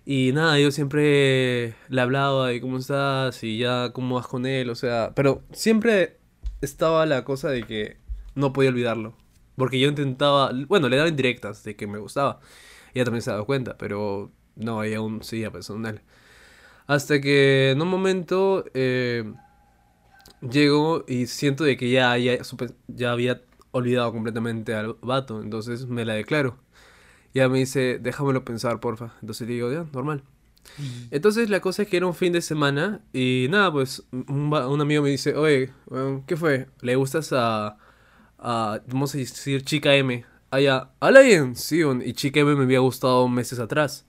Y 0.05 0.31
nada, 0.33 0.59
yo 0.59 0.69
siempre 0.69 1.75
le 1.89 2.01
hablaba 2.01 2.49
de 2.49 2.61
cómo 2.61 2.77
estás 2.77 3.43
y 3.43 3.57
ya 3.57 3.91
cómo 3.93 4.15
vas 4.15 4.27
con 4.27 4.45
él, 4.45 4.69
o 4.69 4.75
sea, 4.75 5.13
pero 5.15 5.41
siempre 5.51 6.17
estaba 6.65 7.05
la 7.05 7.23
cosa 7.23 7.49
de 7.49 7.63
que 7.63 7.97
no 8.35 8.53
podía 8.53 8.69
olvidarlo. 8.69 9.15
Porque 9.55 9.79
yo 9.79 9.89
intentaba, 9.89 10.51
bueno, 10.67 10.89
le 10.89 10.97
daba 10.97 11.09
indirectas 11.09 11.63
de 11.63 11.75
que 11.75 11.87
me 11.87 11.99
gustaba. 11.99 12.39
Ella 12.93 13.05
también 13.05 13.21
se 13.21 13.31
daba 13.31 13.45
cuenta, 13.45 13.77
pero 13.77 14.31
no, 14.55 14.83
ella 14.83 14.97
aún 14.97 15.23
seguía 15.23 15.51
personal. 15.51 16.01
Hasta 16.87 17.21
que 17.21 17.71
en 17.71 17.81
un 17.81 17.87
momento 17.87 18.65
eh, 18.73 19.31
llego 20.41 21.05
y 21.07 21.27
siento 21.27 21.63
de 21.63 21.77
que 21.77 21.89
ya, 21.89 22.17
ya, 22.17 22.37
ya 22.87 23.11
había 23.11 23.41
olvidado 23.71 24.11
completamente 24.11 24.73
al 24.75 24.95
vato, 25.01 25.41
entonces 25.41 25.87
me 25.87 26.05
la 26.05 26.13
declaro. 26.13 26.57
Ya 27.33 27.49
me 27.49 27.59
dice, 27.59 27.99
déjamelo 27.99 28.45
pensar, 28.45 28.79
porfa. 28.79 29.13
Entonces 29.21 29.47
le 29.47 29.55
digo, 29.55 29.71
ya, 29.71 29.85
normal. 29.93 30.23
Entonces 31.11 31.49
la 31.49 31.59
cosa 31.59 31.83
es 31.83 31.87
que 31.87 31.97
era 31.97 32.07
un 32.07 32.15
fin 32.15 32.33
de 32.33 32.41
semana 32.41 33.01
y 33.13 33.47
nada, 33.49 33.71
pues 33.71 34.03
un, 34.11 34.81
amigo 34.81 35.03
me 35.03 35.09
dice, 35.09 35.35
oye, 35.35 35.71
¿qué 36.25 36.35
fue? 36.35 36.67
¿Le 36.81 36.95
gustas 36.95 37.31
a, 37.33 37.77
a, 38.39 38.79
vamos 38.87 39.13
a 39.13 39.17
decir, 39.17 39.63
chica 39.63 39.95
M? 39.95 40.25
Allá, 40.49 40.89
¿habla 40.99 41.21
bien? 41.21 41.55
Sí, 41.55 41.81
y 42.05 42.13
chica 42.13 42.39
M 42.39 42.55
me 42.55 42.63
había 42.63 42.79
gustado 42.79 43.27
meses 43.27 43.59
atrás. 43.59 44.05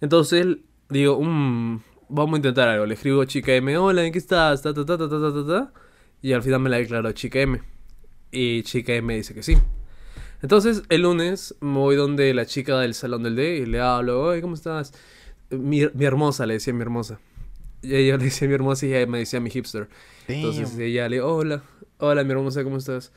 Entonces 0.00 0.58
digo, 0.88 1.20
"Mm, 1.20 1.80
vamos 2.10 2.34
a 2.34 2.36
intentar 2.38 2.68
algo. 2.68 2.86
Le 2.86 2.94
escribo 2.94 3.24
chica 3.24 3.54
M, 3.54 3.76
hola, 3.78 4.04
¿en 4.04 4.12
qué 4.12 4.18
estás? 4.18 4.62
Y 6.22 6.32
al 6.32 6.42
final 6.42 6.60
me 6.60 6.70
la 6.70 6.76
declaró 6.78 7.12
chica 7.12 7.40
M. 7.40 7.60
Y 8.30 8.62
chica 8.62 8.94
M 8.94 9.14
dice 9.14 9.34
que 9.34 9.42
sí. 9.42 9.56
Entonces, 10.42 10.82
el 10.88 11.02
lunes 11.02 11.54
me 11.60 11.78
voy 11.78 11.96
donde 11.96 12.32
la 12.34 12.46
chica 12.46 12.78
del 12.78 12.94
salón 12.94 13.22
del 13.22 13.36
D 13.36 13.56
y 13.58 13.66
le 13.66 13.80
hablo, 13.80 14.22
oye, 14.22 14.40
¿cómo 14.40 14.54
estás? 14.54 14.92
Mi, 15.50 15.86
mi 15.94 16.04
hermosa, 16.04 16.46
le 16.46 16.54
decía 16.54 16.72
mi 16.72 16.82
hermosa. 16.82 17.18
Y 17.82 17.94
ella 17.94 18.16
le 18.18 18.24
decía 18.24 18.48
mi 18.48 18.54
hermosa 18.54 18.86
y 18.86 18.94
ella 18.94 19.06
me 19.06 19.18
decía 19.18 19.40
mi 19.40 19.50
hipster. 19.50 19.88
Entonces 20.28 20.78
ella 20.78 21.08
le, 21.08 21.20
hola, 21.20 21.62
hola 21.98 22.24
mi 22.24 22.32
hermosa, 22.32 22.62
¿cómo 22.62 22.76
estás? 22.76 23.12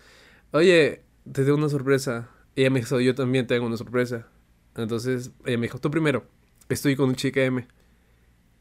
Oye, 0.52 1.02
te 1.32 1.44
tengo 1.44 1.58
una 1.58 1.70
sorpresa. 1.70 2.30
Y 2.56 2.62
ella 2.62 2.70
me 2.70 2.80
dijo, 2.80 3.00
yo 3.00 3.16
también 3.16 3.48
tengo 3.48 3.66
una 3.66 3.78
sorpresa. 3.78 4.28
Entonces 4.76 5.32
ella 5.46 5.58
me 5.58 5.68
dijo, 5.68 5.80
tú 5.80 5.92
primero, 5.92 6.26
estoy 6.70 6.96
con 6.96 7.10
un 7.10 7.16
chica 7.16 7.44
M. 7.44 7.68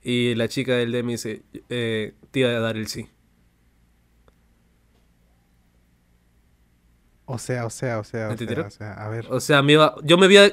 Y 0.02 0.34
la 0.34 0.48
chica 0.48 0.74
del 0.74 0.92
D 0.92 1.02
me 1.02 1.12
dice, 1.12 1.42
eh, 1.68 2.14
te 2.30 2.40
iba 2.40 2.50
a 2.50 2.60
dar 2.60 2.76
el 2.76 2.88
sí. 2.88 3.08
O 7.24 7.38
sea, 7.38 7.64
o 7.66 7.70
sea, 7.70 7.98
o 7.98 8.04
sea, 8.04 8.28
o 8.28 8.36
sea, 8.36 8.66
o 8.66 8.70
sea, 8.70 8.92
a 8.94 9.08
ver. 9.08 9.26
O 9.30 9.40
sea, 9.40 9.62
me 9.62 9.74
iba, 9.74 9.94
yo 10.02 10.18
me 10.18 10.26
había, 10.26 10.52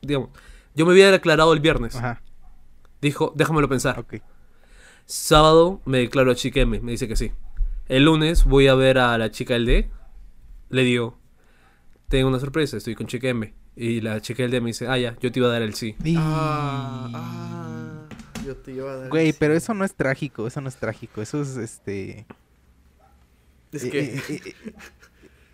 digamos, 0.00 0.30
yo 0.74 0.86
me 0.86 0.92
había 0.92 1.10
declarado 1.10 1.52
el 1.52 1.60
viernes. 1.60 1.94
Ajá, 1.96 2.22
Dijo, 3.00 3.32
déjamelo 3.36 3.68
pensar. 3.68 3.98
ok. 3.98 4.14
Sábado 5.06 5.80
me 5.86 5.98
declaro 5.98 6.30
a 6.30 6.34
chica 6.34 6.60
M, 6.60 6.80
me 6.80 6.92
dice 6.92 7.08
que 7.08 7.16
sí. 7.16 7.32
El 7.88 8.04
lunes 8.04 8.44
voy 8.44 8.68
a 8.68 8.74
ver 8.74 8.98
a 8.98 9.16
la 9.16 9.30
chica 9.30 9.54
del 9.54 9.64
D. 9.66 9.90
Le 10.68 10.82
digo, 10.82 11.18
tengo 12.08 12.28
una 12.28 12.38
sorpresa, 12.38 12.76
estoy 12.76 12.94
con 12.94 13.06
chica 13.06 13.28
M. 13.28 13.54
Y 13.76 14.00
la 14.00 14.20
chica 14.20 14.42
del 14.42 14.50
D 14.50 14.60
me 14.60 14.66
dice, 14.68 14.86
ah, 14.88 14.98
ya, 14.98 15.16
yo 15.20 15.32
te 15.32 15.38
iba 15.38 15.48
a 15.48 15.52
dar 15.52 15.62
el 15.62 15.74
sí. 15.74 15.96
Y- 16.04 16.16
Ah, 16.18 17.10
ah, 17.14 18.08
yo 18.44 18.56
te 18.56 18.72
iba 18.72 18.92
a 18.92 18.96
dar. 18.96 19.08
Güey, 19.08 19.32
pero 19.32 19.54
eso 19.54 19.72
no 19.72 19.84
es 19.84 19.94
trágico, 19.94 20.46
eso 20.46 20.60
no 20.60 20.68
es 20.68 20.76
trágico, 20.76 21.22
eso 21.22 21.40
es 21.40 21.56
este... 21.56 22.26
Es 23.72 23.84
eh, 23.84 23.90
que. 23.90 24.00
eh, 24.00 24.22
eh, 24.28 24.40
eh, 24.44 24.54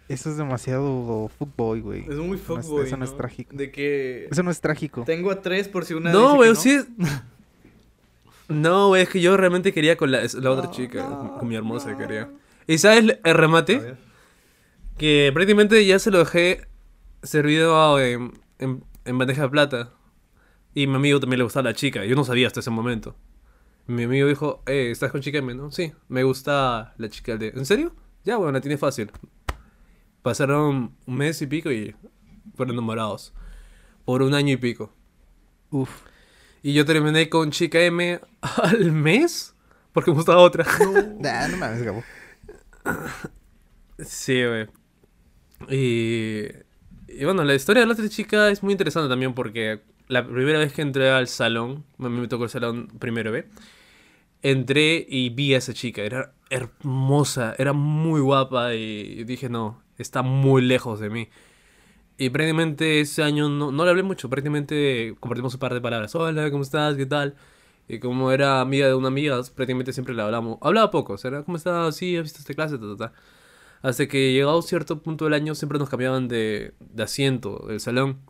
eso 0.08 0.30
es 0.30 0.36
demasiado 0.36 1.28
fuckboy, 1.38 1.80
güey. 1.80 2.00
es 2.08 2.16
muy 2.16 2.36
Eso 2.38 2.54
no 2.54 2.60
es- 2.60 2.66
fuckboy. 2.66 2.86
Eso 2.86 2.96
no 2.96 3.04
es 3.04 3.10
¿no? 3.12 3.16
trágico. 3.16 3.56
De 3.56 3.70
que. 3.72 4.28
Eso 4.30 4.42
no 4.44 4.50
es 4.52 4.60
trágico. 4.60 5.02
Tengo 5.04 5.30
a 5.32 5.42
tres 5.42 5.66
por 5.68 5.84
si 5.84 5.94
una. 5.94 6.12
No, 6.12 6.36
güey, 6.36 6.50
que 6.50 6.56
sí 6.56 6.70
es... 6.70 6.86
No, 8.48 8.88
güey, 8.88 9.02
es 9.02 9.08
que 9.08 9.20
yo 9.20 9.36
realmente 9.36 9.72
quería 9.72 9.96
con 9.96 10.10
la, 10.10 10.20
otra 10.22 10.70
chica, 10.70 11.02
no, 11.08 11.38
con 11.38 11.48
mi 11.48 11.54
hermosa 11.54 11.92
no. 11.92 11.98
quería. 11.98 12.30
¿Y 12.66 12.78
sabes 12.78 13.18
el 13.24 13.34
remate? 13.34 13.96
Que 14.98 15.30
prácticamente 15.32 15.84
ya 15.84 15.98
se 15.98 16.10
lo 16.10 16.18
dejé 16.18 16.66
servido 17.22 17.98
en, 18.00 18.38
en, 18.58 18.84
en 19.04 19.18
bandeja 19.18 19.42
de 19.42 19.48
plata. 19.48 19.92
Y 20.74 20.86
mi 20.86 20.96
amigo 20.96 21.20
también 21.20 21.38
le 21.38 21.44
gustaba 21.44 21.70
la 21.70 21.74
chica. 21.74 22.04
Yo 22.04 22.16
no 22.16 22.24
sabía 22.24 22.46
hasta 22.48 22.60
ese 22.60 22.70
momento. 22.70 23.16
Mi 23.86 24.04
amigo 24.04 24.26
dijo, 24.26 24.62
eh, 24.66 24.90
¿estás 24.90 25.12
con 25.12 25.20
chica 25.20 25.38
M, 25.38 25.54
no? 25.54 25.70
Sí, 25.70 25.92
me 26.08 26.24
gusta 26.24 26.94
la 26.96 27.08
chica 27.08 27.36
de... 27.36 27.48
¿En 27.48 27.66
serio? 27.66 27.94
Ya, 28.24 28.38
bueno, 28.38 28.52
la 28.52 28.60
tiene 28.60 28.78
fácil. 28.78 29.10
Pasaron 30.22 30.96
un 31.06 31.16
mes 31.16 31.40
y 31.42 31.46
pico 31.46 31.70
y 31.70 31.94
fueron 32.56 32.74
enamorados. 32.74 33.34
Por 34.04 34.22
un 34.22 34.34
año 34.34 34.54
y 34.54 34.56
pico. 34.56 34.90
Uf. 35.70 35.90
Y 36.64 36.72
yo 36.72 36.86
terminé 36.86 37.28
con 37.28 37.50
chica 37.50 37.78
M 37.82 38.18
al 38.40 38.90
mes. 38.90 39.54
Porque 39.92 40.10
me 40.10 40.16
gustaba 40.16 40.40
otra. 40.40 40.64
Nah, 41.20 41.46
no 41.48 41.58
mames, 41.58 41.82
Gabo. 41.82 42.02
Sí, 43.98 44.42
güey. 44.42 44.66
Y, 45.68 46.46
y 47.06 47.24
bueno, 47.26 47.44
la 47.44 47.54
historia 47.54 47.82
de 47.82 47.86
la 47.86 47.92
otra 47.92 48.08
chica 48.08 48.48
es 48.48 48.62
muy 48.62 48.72
interesante 48.72 49.10
también 49.10 49.34
porque 49.34 49.82
la 50.08 50.26
primera 50.26 50.58
vez 50.58 50.72
que 50.72 50.80
entré 50.80 51.10
al 51.10 51.28
salón, 51.28 51.84
me 51.98 52.28
tocó 52.28 52.44
el 52.44 52.50
salón 52.50 52.88
primero 52.98 53.30
B, 53.30 53.46
entré 54.40 55.04
y 55.06 55.28
vi 55.28 55.52
a 55.52 55.58
esa 55.58 55.74
chica, 55.74 56.00
era 56.00 56.32
hermosa, 56.48 57.54
era 57.58 57.74
muy 57.74 58.22
guapa 58.22 58.72
y 58.72 59.24
dije, 59.24 59.50
no, 59.50 59.82
está 59.98 60.22
muy 60.22 60.62
lejos 60.62 60.98
de 60.98 61.10
mí. 61.10 61.28
Y 62.16 62.30
prácticamente 62.30 63.00
ese 63.00 63.22
año 63.22 63.48
no, 63.48 63.72
no 63.72 63.84
le 63.84 63.90
hablé 63.90 64.02
mucho, 64.04 64.30
prácticamente 64.30 65.16
compartimos 65.18 65.54
un 65.54 65.60
par 65.60 65.74
de 65.74 65.80
palabras. 65.80 66.14
Hola, 66.14 66.50
¿cómo 66.50 66.62
estás? 66.62 66.96
¿Qué 66.96 67.06
tal? 67.06 67.34
Y 67.88 67.98
como 67.98 68.30
era 68.32 68.60
amiga 68.60 68.86
de 68.86 68.94
una 68.94 69.08
amiga, 69.08 69.40
prácticamente 69.54 69.92
siempre 69.92 70.14
le 70.14 70.22
hablamos. 70.22 70.58
Hablaba 70.62 70.90
poco, 70.90 71.18
sea, 71.18 71.42
¿cómo 71.42 71.56
estás? 71.56 71.96
Sí, 71.96 72.16
¿has 72.16 72.22
visto 72.24 72.38
esta 72.40 72.54
clase? 72.54 72.78
Ta, 72.78 72.96
ta, 72.96 73.10
ta. 73.10 73.12
Hasta 73.82 74.06
que 74.08 74.32
llegado 74.32 74.62
cierto 74.62 75.02
punto 75.02 75.24
del 75.26 75.34
año 75.34 75.54
siempre 75.54 75.78
nos 75.78 75.90
cambiaban 75.90 76.28
de, 76.28 76.74
de 76.80 77.02
asiento 77.02 77.66
del 77.68 77.80
salón. 77.80 78.20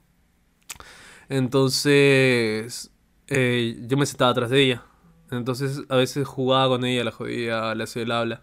Entonces, 1.29 2.91
eh, 3.29 3.77
yo 3.87 3.97
me 3.97 4.07
sentaba 4.07 4.31
atrás 4.31 4.51
de 4.51 4.63
ella. 4.63 4.85
Entonces, 5.31 5.83
a 5.89 5.97
veces 5.97 6.27
jugaba 6.27 6.69
con 6.69 6.85
ella, 6.85 7.05
la 7.05 7.13
jodía, 7.13 7.75
le 7.75 7.85
hacía 7.85 8.03
el 8.03 8.13
habla. 8.13 8.43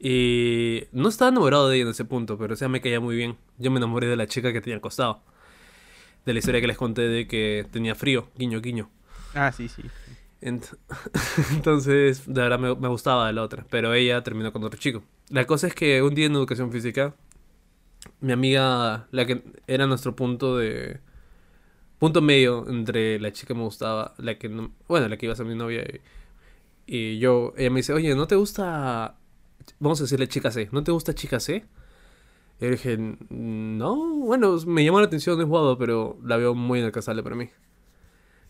Y 0.00 0.84
no 0.92 1.08
estaba 1.10 1.30
enamorado 1.30 1.68
de 1.68 1.76
ella 1.76 1.84
en 1.84 1.90
ese 1.90 2.06
punto, 2.06 2.38
pero 2.38 2.54
o 2.54 2.56
sea, 2.56 2.68
me 2.68 2.80
caía 2.80 3.00
muy 3.00 3.16
bien. 3.16 3.36
Yo 3.58 3.70
me 3.70 3.78
enamoré 3.78 4.08
de 4.08 4.16
la 4.16 4.26
chica 4.26 4.52
que 4.52 4.60
tenía 4.62 4.76
al 4.76 4.80
costado. 4.82 5.22
De 6.24 6.32
la 6.32 6.38
historia 6.38 6.60
que 6.60 6.66
les 6.66 6.76
conté 6.76 7.02
de 7.08 7.26
que 7.26 7.66
tenía 7.70 7.94
frío, 7.94 8.28
guiño, 8.36 8.60
guiño. 8.60 8.90
Ah, 9.34 9.50
sí, 9.52 9.68
sí. 9.68 9.90
Ent- 10.40 10.76
Entonces, 11.52 12.24
de 12.26 12.40
verdad 12.42 12.58
me, 12.58 12.74
me 12.74 12.88
gustaba 12.88 13.26
de 13.26 13.32
la 13.34 13.42
otra, 13.42 13.66
pero 13.70 13.92
ella 13.94 14.22
terminó 14.22 14.52
con 14.52 14.64
otro 14.64 14.80
chico. 14.80 15.02
La 15.28 15.46
cosa 15.46 15.66
es 15.66 15.74
que 15.74 16.02
un 16.02 16.14
día 16.14 16.26
en 16.26 16.32
educación 16.34 16.72
física, 16.72 17.14
mi 18.20 18.32
amiga, 18.32 19.08
la 19.10 19.26
que 19.26 19.42
era 19.66 19.86
nuestro 19.86 20.14
punto 20.16 20.56
de... 20.58 21.00
Punto 21.98 22.22
medio 22.22 22.66
entre 22.68 23.20
la 23.20 23.32
chica 23.32 23.48
que 23.48 23.54
me 23.54 23.62
gustaba, 23.64 24.14
la 24.18 24.38
que 24.38 24.48
no- 24.48 24.72
bueno, 24.88 25.08
la 25.08 25.16
que 25.18 25.26
iba 25.26 25.34
a 25.34 25.36
ser 25.36 25.46
mi 25.46 25.54
novia 25.54 25.82
y, 25.82 26.00
y 26.86 27.18
yo, 27.20 27.54
ella 27.56 27.70
me 27.70 27.78
dice, 27.80 27.92
oye, 27.94 28.14
¿no 28.16 28.26
te 28.26 28.36
gusta, 28.36 29.16
vamos 29.78 30.00
a 30.00 30.04
decirle 30.04 30.28
chica 30.28 30.50
C, 30.50 30.68
¿no 30.72 30.82
te 30.82 30.92
gusta 30.92 31.14
chica 31.14 31.40
C? 31.40 31.64
Y 32.60 32.64
yo 32.64 32.70
dije, 32.70 32.98
no, 33.30 33.96
bueno, 34.16 34.56
me 34.66 34.84
llamó 34.84 35.00
la 35.00 35.06
atención, 35.06 35.36
no 35.38 35.44
he 35.44 35.46
jugado, 35.46 35.78
pero 35.78 36.18
la 36.24 36.36
veo 36.36 36.54
muy 36.54 36.80
inalcanzable 36.80 37.22
para 37.22 37.36
mí. 37.36 37.48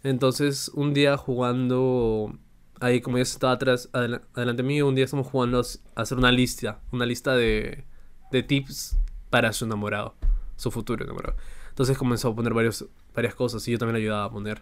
Entonces, 0.03 0.71
un 0.75 0.95
día 0.95 1.17
jugando, 1.17 2.37
ahí 2.81 3.01
como 3.01 3.19
ya 3.19 3.23
estaba 3.23 3.53
atrás, 3.53 3.89
adela- 3.93 4.23
adelante 4.35 4.63
mío, 4.63 4.89
un 4.89 4.95
día 4.95 5.05
estamos 5.05 5.27
jugando 5.27 5.61
a 5.61 6.01
hacer 6.01 6.19
una 6.19 6.33
lista, 6.33 6.81
una 6.91 7.07
lista 7.07 7.37
de, 7.37 7.85
de 8.33 8.43
tips 8.43 8.97
para 9.29 9.53
su 9.53 9.67
enamorado, 9.67 10.15
su 10.57 10.71
futuro 10.71 11.05
enamorado. 11.05 11.37
Entonces 11.69 11.97
comenzó 11.97 12.29
a 12.29 12.35
poner 12.35 12.53
varios, 12.53 12.87
varias 13.15 13.35
cosas 13.35 13.67
y 13.69 13.73
yo 13.73 13.79
también 13.79 13.95
le 13.95 14.01
ayudaba 14.01 14.25
a 14.25 14.31
poner. 14.31 14.61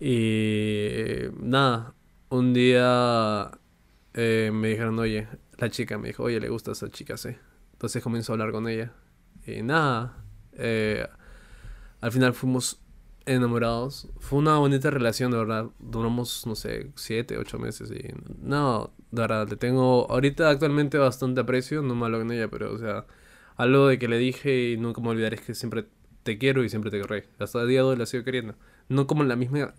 Y 0.00 1.28
nada, 1.40 1.94
un 2.30 2.54
día 2.54 3.50
eh, 4.14 4.50
me 4.52 4.68
dijeron, 4.68 4.98
oye, 4.98 5.28
la 5.58 5.70
chica 5.70 5.98
me 5.98 6.08
dijo, 6.08 6.24
oye, 6.24 6.40
le 6.40 6.48
gusta 6.48 6.72
esa 6.72 6.90
chica, 6.90 7.16
sí. 7.16 7.30
Entonces 7.72 8.02
comenzó 8.02 8.32
a 8.32 8.34
hablar 8.34 8.52
con 8.52 8.68
ella. 8.68 8.92
Y 9.46 9.62
nada, 9.62 10.24
eh, 10.52 11.06
al 12.00 12.12
final 12.12 12.34
fuimos 12.34 12.80
enamorados. 13.26 14.08
Fue 14.18 14.38
una 14.38 14.58
bonita 14.58 14.90
relación, 14.90 15.30
de 15.30 15.38
verdad. 15.38 15.66
Duramos, 15.78 16.46
no 16.46 16.54
sé, 16.54 16.90
siete, 16.96 17.38
ocho 17.38 17.58
meses. 17.58 17.90
Y 17.90 18.12
no, 18.42 18.92
de 19.10 19.22
verdad, 19.22 19.48
le 19.48 19.56
tengo 19.56 20.10
ahorita 20.10 20.50
actualmente 20.50 20.98
bastante 20.98 21.40
aprecio. 21.40 21.82
No 21.82 21.94
malo 21.94 22.20
en 22.20 22.32
ella, 22.32 22.48
pero, 22.48 22.72
o 22.72 22.78
sea, 22.78 23.06
algo 23.56 23.88
de 23.88 23.98
que 23.98 24.08
le 24.08 24.18
dije 24.18 24.70
y 24.70 24.76
nunca 24.76 25.00
me 25.00 25.08
olvidaré 25.10 25.36
es 25.36 25.42
que 25.42 25.54
siempre 25.54 25.86
te 26.22 26.38
quiero 26.38 26.64
y 26.64 26.68
siempre 26.68 26.90
te 26.90 27.00
querré. 27.00 27.28
Hasta 27.38 27.62
el 27.62 27.68
día 27.68 27.80
de 27.80 27.84
hoy 27.84 27.96
la 27.96 28.06
sigo 28.06 28.24
queriendo. 28.24 28.54
No 28.88 29.06
como 29.06 29.22
en 29.22 29.28
la 29.28 29.36
misma 29.36 29.74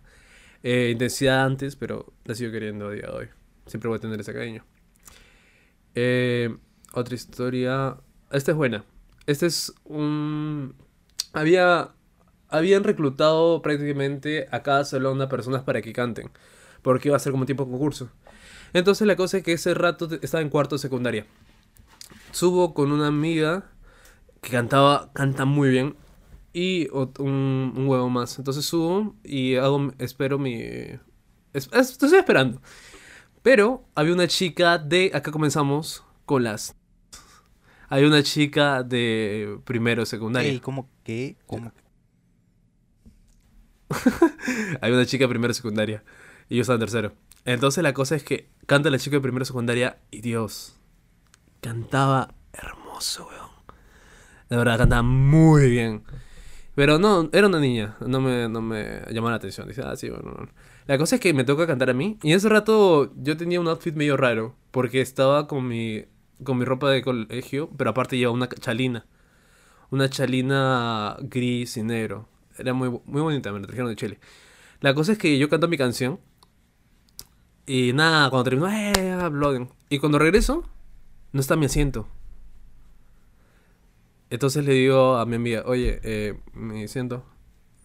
eh, 0.64 0.90
intensidad 0.92 1.46
antes, 1.46 1.76
pero 1.76 2.14
la 2.26 2.36
sigo 2.36 2.52
queriendo 2.52 2.88
a 2.88 2.92
día 2.92 3.08
de 3.08 3.12
hoy. 3.12 3.41
Siempre 3.66 3.90
voy 3.90 3.98
a 3.98 4.02
tener 4.02 4.20
ese 4.20 4.34
cariño. 4.34 4.66
Eh, 5.96 6.56
otra 6.94 7.16
historia. 7.16 7.98
Esta 8.32 8.52
es 8.52 8.58
buena. 8.58 8.86
Este 9.26 9.46
es 9.46 9.74
un. 9.84 10.76
Había. 11.34 11.92
Habían 12.50 12.84
reclutado 12.84 13.62
prácticamente 13.62 14.48
a 14.52 14.62
cada 14.62 14.84
salón 14.84 15.22
a 15.22 15.30
personas 15.30 15.64
para 15.64 15.82
que 15.82 15.94
canten. 15.94 16.30
Porque 16.82 17.08
iba 17.08 17.16
a 17.16 17.20
ser 17.20 17.32
como 17.32 17.46
tipo 17.46 17.66
concurso. 17.70 18.10
Entonces 18.74 19.08
la 19.08 19.16
cosa 19.16 19.38
es 19.38 19.44
que 19.44 19.54
ese 19.54 19.74
rato 19.74 20.10
estaba 20.22 20.42
en 20.42 20.50
cuarto 20.50 20.78
secundaria. 20.78 21.26
Subo 22.32 22.74
con 22.74 22.92
una 22.92 23.08
amiga 23.08 23.70
que 24.42 24.50
cantaba, 24.50 25.12
canta 25.14 25.46
muy 25.46 25.70
bien. 25.70 25.96
Y 26.54 26.90
un, 26.92 27.74
huevo 27.88 28.10
más. 28.10 28.38
Entonces 28.38 28.66
subo 28.66 29.16
y 29.24 29.56
hago, 29.56 29.94
espero 29.98 30.38
mi... 30.38 30.56
es- 31.54 31.70
estoy 31.72 32.18
esperando. 32.18 32.62
Pero 33.42 33.86
había 33.96 34.14
una 34.14 34.28
chica 34.28 34.78
de... 34.78 35.12
Acá 35.14 35.32
comenzamos 35.32 36.04
con 36.26 36.44
las... 36.44 36.76
Hay 37.90 38.06
una 38.06 38.24
chica 38.24 38.84
de 38.84 39.60
primero 39.66 40.06
secundaria. 40.06 40.52
Ey, 40.52 40.60
¿cómo 40.60 40.90
qué? 41.04 41.36
¿Cómo? 41.46 41.74
Hay 44.82 44.92
una 44.92 45.06
chica 45.06 45.26
de 45.26 45.30
primero 45.30 45.54
secundaria. 45.54 46.04
Y 46.48 46.56
yo 46.56 46.62
estaba 46.62 46.76
en 46.76 46.82
tercero. 46.82 47.14
Entonces 47.44 47.84
la 47.84 47.94
cosa 47.94 48.16
es 48.16 48.24
que 48.24 48.50
canta 48.66 48.90
la 48.90 49.00
chica 49.00 49.18
de 49.18 49.22
primero 49.22 49.44
secundaria 49.44 49.98
y 50.10 50.22
Dios. 50.22 50.78
Cantaba 51.60 52.34
hermoso, 52.54 53.28
weón. 53.28 53.52
De 54.50 54.58
verdad, 54.58 54.78
cantaba 54.78 55.04
muy 55.04 55.70
bien. 55.70 56.04
Pero 56.76 57.00
no, 57.00 57.30
era 57.34 57.48
una 57.48 57.60
niña. 57.60 57.98
No 58.06 58.22
me, 58.22 58.48
no 58.48 58.62
me 58.62 59.02
llamó 59.12 59.30
la 59.30 59.36
atención. 59.36 59.68
Dice, 59.68 59.82
ah, 59.84 59.96
sí, 59.96 60.10
bueno. 60.10 60.32
bueno. 60.32 60.52
La 60.92 60.98
cosa 60.98 61.16
es 61.16 61.22
que 61.22 61.34
me 61.34 61.46
toca 61.46 61.66
cantar 61.66 61.90
a 61.90 61.94
mí. 61.94 62.18
Y 62.22 62.32
en 62.32 62.36
ese 62.36 62.50
rato 62.50 63.14
yo 63.16 63.38
tenía 63.38 63.62
un 63.62 63.68
outfit 63.70 63.96
medio 63.96 64.18
raro. 64.18 64.58
Porque 64.72 65.00
estaba 65.00 65.48
con 65.48 65.66
mi, 65.66 66.04
con 66.44 66.58
mi 66.58 66.66
ropa 66.66 66.90
de 66.90 67.02
colegio. 67.02 67.70
Pero 67.78 67.92
aparte 67.92 68.18
llevaba 68.18 68.36
una 68.36 68.50
chalina. 68.50 69.06
Una 69.90 70.10
chalina 70.10 71.16
gris 71.22 71.78
y 71.78 71.84
negro. 71.84 72.28
Era 72.58 72.74
muy, 72.74 72.90
muy 72.90 73.22
bonita, 73.22 73.54
me 73.54 73.62
la 73.62 73.68
trajeron 73.68 73.90
de 73.90 73.96
Chile. 73.96 74.20
La 74.82 74.94
cosa 74.94 75.14
es 75.14 75.18
que 75.18 75.38
yo 75.38 75.48
canto 75.48 75.70
mi 75.70 75.78
canción. 75.78 76.20
Y 77.66 77.94
nada, 77.94 78.30
cuando 78.30 78.44
terminó, 78.44 78.68
¡eh! 78.70 79.68
Y 79.88 80.00
cuando 80.00 80.20
regreso, 80.20 80.66
no 81.32 81.40
está 81.40 81.56
mi 81.56 81.68
asiento. 81.68 82.06
Entonces 84.30 84.66
le 84.66 84.74
digo 84.74 85.16
a 85.16 85.26
mi 85.26 85.38
amiga, 85.38 85.64
oye, 85.66 86.02
eh, 86.04 86.38
mi 86.52 86.84
asiento. 86.84 87.24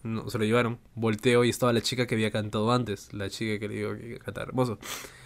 No, 0.07 0.29
se 0.29 0.37
lo 0.37 0.45
llevaron. 0.45 0.79
Volteo 0.95 1.43
y 1.43 1.49
estaba 1.49 1.73
la 1.73 1.81
chica 1.81 2.07
que 2.07 2.15
había 2.15 2.31
cantado 2.31 2.71
antes. 2.71 3.13
La 3.13 3.29
chica 3.29 3.59
que 3.59 3.67
le 3.67 3.75
digo 3.75 3.95
que 3.95 4.19
canta 4.19 4.41
hermoso. 4.41 4.79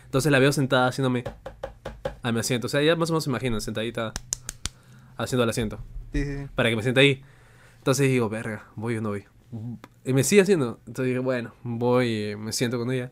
Entonces 0.06 0.32
la 0.32 0.40
veo 0.40 0.52
sentada 0.52 0.88
haciéndome 0.88 1.24
a 2.24 2.32
mi 2.32 2.40
asiento. 2.40 2.68
O 2.68 2.70
sea, 2.70 2.82
ya 2.82 2.96
más 2.96 3.10
o 3.10 3.14
menos 3.14 3.26
se 3.26 3.30
imaginan, 3.30 3.62
sentadita 3.62 4.14
haciendo 5.18 5.44
el 5.44 5.50
asiento 5.50 5.80
Sí, 6.14 6.26
para 6.56 6.70
que 6.70 6.76
me 6.76 6.82
sienta 6.82 7.02
ahí. 7.02 7.22
Entonces 7.78 8.10
digo, 8.10 8.28
verga, 8.28 8.66
voy 8.76 8.98
o 8.98 9.02
no 9.02 9.10
voy. 9.10 9.26
Y 10.04 10.14
me 10.14 10.24
sigue 10.24 10.42
haciendo. 10.42 10.80
Entonces 10.88 11.08
dije, 11.08 11.20
bueno, 11.20 11.54
voy 11.64 12.36
me 12.38 12.52
siento 12.52 12.78
con 12.78 12.92
ella. 12.92 13.12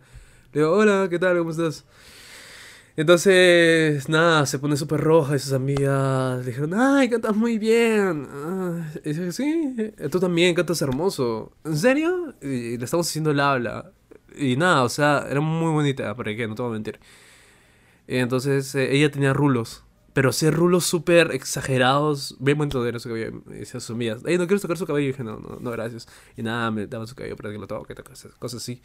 Le 0.52 0.62
digo, 0.62 0.74
hola, 0.74 1.08
¿qué 1.10 1.20
tal? 1.20 1.38
¿Cómo 1.38 1.52
estás? 1.52 1.86
Entonces, 3.00 4.10
nada, 4.10 4.46
se 4.46 4.60
pone 4.60 4.76
súper 4.76 5.00
roja 5.00 5.38
y 5.38 5.40
sus 5.40 5.54
amigas 5.54 6.40
le 6.40 6.46
dijeron, 6.48 6.74
ay, 6.74 7.10
cantas 7.10 7.34
muy 7.34 7.58
bien. 7.58 8.28
Ah, 8.30 8.92
Y 9.06 9.14
dije, 9.14 9.32
sí, 9.32 9.94
tú 10.12 10.20
también 10.20 10.54
cantas 10.54 10.82
hermoso. 10.82 11.54
¿En 11.64 11.78
serio? 11.78 12.36
Y 12.42 12.78
le 12.78 12.84
estamos 12.84 13.08
haciendo 13.08 13.32
el 13.32 13.40
habla. 13.40 13.94
Y 14.36 14.58
nada, 14.58 14.84
o 14.84 14.90
sea, 14.90 15.26
era 15.30 15.40
muy 15.40 15.72
bonita, 15.72 16.14
¿para 16.14 16.36
qué? 16.36 16.46
No 16.46 16.56
te 16.56 16.62
voy 16.62 16.72
a 16.72 16.74
mentir. 16.74 17.00
Y 18.06 18.18
entonces 18.18 18.76
eh, 18.76 18.94
ella 18.94 19.10
tenía 19.10 19.32
rulos. 19.32 19.86
Pero 20.14 20.34
sí, 20.34 20.50
rulos 20.50 20.86
súper 20.86 21.32
exagerados. 21.32 22.36
Bien 22.40 22.58
bonito 22.58 22.86
era 22.86 23.00
su 23.00 23.08
cabello. 23.08 23.44
Y 23.62 23.64
se 23.66 23.78
asumía. 23.78 24.18
Ey, 24.26 24.38
no 24.38 24.46
quiero 24.46 24.60
tocar 24.60 24.78
su 24.78 24.86
cabello. 24.86 25.06
Y 25.06 25.12
dije, 25.12 25.24
no, 25.24 25.40
no, 25.40 25.58
no, 25.62 25.72
gracias. 25.72 26.06
Y 26.36 26.44
nada, 26.44 26.70
me 26.70 26.86
daban 26.86 27.08
su 27.08 27.16
cabello 27.16 27.38
para 27.38 27.52
que 27.52 27.60
lo 27.60 27.68
toque, 27.68 27.96
cosas, 27.96 28.34
cosas 28.36 28.62
así. 28.62 28.82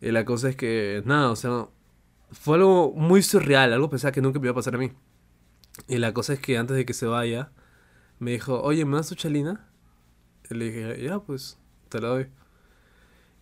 Y 0.00 0.10
la 0.10 0.24
cosa 0.24 0.48
es 0.48 0.56
que, 0.56 1.02
nada, 1.06 1.30
o 1.30 1.36
sea, 1.36 1.68
fue 2.32 2.56
algo 2.56 2.92
muy 2.94 3.22
surreal. 3.22 3.72
Algo 3.72 3.90
pensaba 3.90 4.12
que 4.12 4.20
nunca 4.22 4.38
me 4.40 4.46
iba 4.46 4.52
a 4.52 4.56
pasar 4.56 4.74
a 4.74 4.78
mí. 4.78 4.92
Y 5.88 5.98
la 5.98 6.12
cosa 6.12 6.34
es 6.34 6.40
que 6.40 6.58
antes 6.58 6.76
de 6.76 6.84
que 6.84 6.94
se 6.94 7.06
vaya, 7.06 7.52
me 8.18 8.32
dijo, 8.32 8.60
oye, 8.62 8.84
¿me 8.84 8.96
das 8.96 9.08
tu 9.08 9.14
chalina? 9.14 9.68
Y 10.50 10.54
le 10.54 10.66
dije, 10.66 11.02
ya, 11.02 11.20
pues, 11.20 11.58
te 11.88 12.00
la 12.00 12.08
doy. 12.08 12.28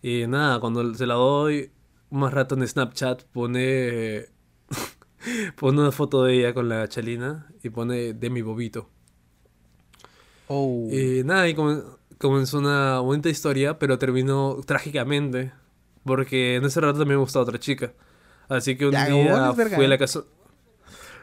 Y 0.01 0.27
nada, 0.27 0.59
cuando 0.59 0.93
se 0.95 1.05
la 1.05 1.15
doy, 1.15 1.71
más 2.09 2.33
rato 2.33 2.55
en 2.55 2.67
Snapchat 2.67 3.23
pone 3.25 4.27
pone 5.57 5.79
una 5.79 5.91
foto 5.91 6.23
de 6.23 6.33
ella 6.39 6.53
con 6.53 6.69
la 6.69 6.87
chalina 6.87 7.51
y 7.63 7.69
pone 7.69 8.13
de 8.13 8.29
mi 8.29 8.41
bobito. 8.41 8.89
Oh. 10.47 10.87
Y 10.91 11.23
nada, 11.23 11.47
y 11.47 11.53
comen- 11.55 11.83
comenzó 12.17 12.59
una 12.59 12.99
bonita 12.99 13.29
historia, 13.29 13.79
pero 13.79 13.97
terminó 13.97 14.59
trágicamente. 14.65 15.53
Porque 16.03 16.55
en 16.55 16.65
ese 16.65 16.81
rato 16.81 16.99
también 16.99 17.19
me 17.19 17.23
gustaba 17.23 17.43
otra 17.43 17.59
chica. 17.59 17.93
Así 18.51 18.75
que 18.75 18.85
un 18.85 18.91
Ya, 18.91 19.05
día 19.05 19.53
fui 19.53 19.85
a 19.85 19.87
la 19.87 19.97
casa. 19.97 20.23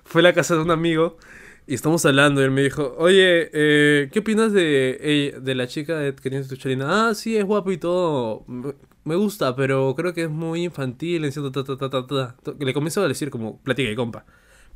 Fui 0.05 0.21
a 0.21 0.23
la 0.23 0.33
casa 0.33 0.55
de 0.55 0.63
un 0.63 0.71
amigo 0.71 1.19
Y 1.67 1.75
estamos 1.75 2.07
hablando 2.07 2.41
y 2.41 2.45
él 2.45 2.51
me 2.51 2.63
dijo, 2.63 2.95
oye, 2.97 3.51
eh, 3.53 4.09
¿qué 4.11 4.21
opinas 4.21 4.55
de, 4.55 4.99
ella- 5.03 5.39
de 5.39 5.55
la 5.55 5.67
chica 5.67 5.99
de- 5.99 6.15
que 6.15 6.31
tienes 6.31 6.49
tu 6.49 6.57
chalina? 6.57 7.09
Ah, 7.11 7.15
sí, 7.15 7.37
es 7.37 7.45
guapo 7.45 7.71
y 7.71 7.77
todo. 7.77 8.43
Me, 8.47 8.73
me 9.05 9.17
gusta, 9.17 9.55
pero 9.55 9.95
creo 9.95 10.15
que 10.15 10.23
es 10.25 10.31
muy 10.31 10.65
infantil. 10.65 11.27
En 11.27 11.33
cierto, 11.33 11.53
ta, 11.53 11.63
ta, 11.65 11.77
ta, 11.91 12.07
ta, 12.07 12.37
ta. 12.43 12.55
Le 12.59 12.73
comienzo 12.73 13.03
a 13.03 13.09
decir 13.09 13.29
como, 13.29 13.61
platica 13.63 13.91
y 13.91 13.95
compa. 13.95 14.25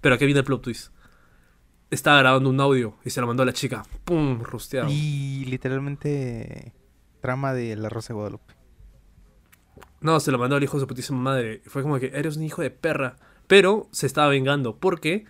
Pero 0.02 0.14
aquí 0.16 0.26
viene 0.26 0.40
el 0.40 0.44
plot 0.44 0.60
twist. 0.60 0.92
Estaba 1.90 2.18
grabando 2.18 2.50
un 2.50 2.60
audio 2.60 2.94
y 3.06 3.08
se 3.08 3.22
lo 3.22 3.26
mandó 3.26 3.42
a 3.42 3.46
la 3.46 3.54
chica. 3.54 3.84
¡Pum! 4.04 4.42
Rusteado. 4.42 4.88
Y 4.90 5.46
literalmente 5.46 6.74
trama 7.22 7.54
de 7.54 7.74
La 7.76 7.88
Rosa 7.88 8.08
de 8.08 8.14
Guadalupe. 8.16 8.52
No, 10.02 10.20
se 10.20 10.30
lo 10.30 10.38
mandó 10.38 10.56
al 10.56 10.62
hijo 10.62 10.76
de 10.76 10.82
su 10.82 10.86
putísima 10.86 11.18
madre. 11.18 11.62
Fue 11.66 11.82
como 11.82 11.98
que 11.98 12.12
eres 12.14 12.36
un 12.36 12.42
hijo 12.42 12.62
de 12.62 12.70
perra. 12.70 13.16
Pero 13.46 13.88
se 13.92 14.06
estaba 14.06 14.28
vengando 14.28 14.76
porque 14.76 15.24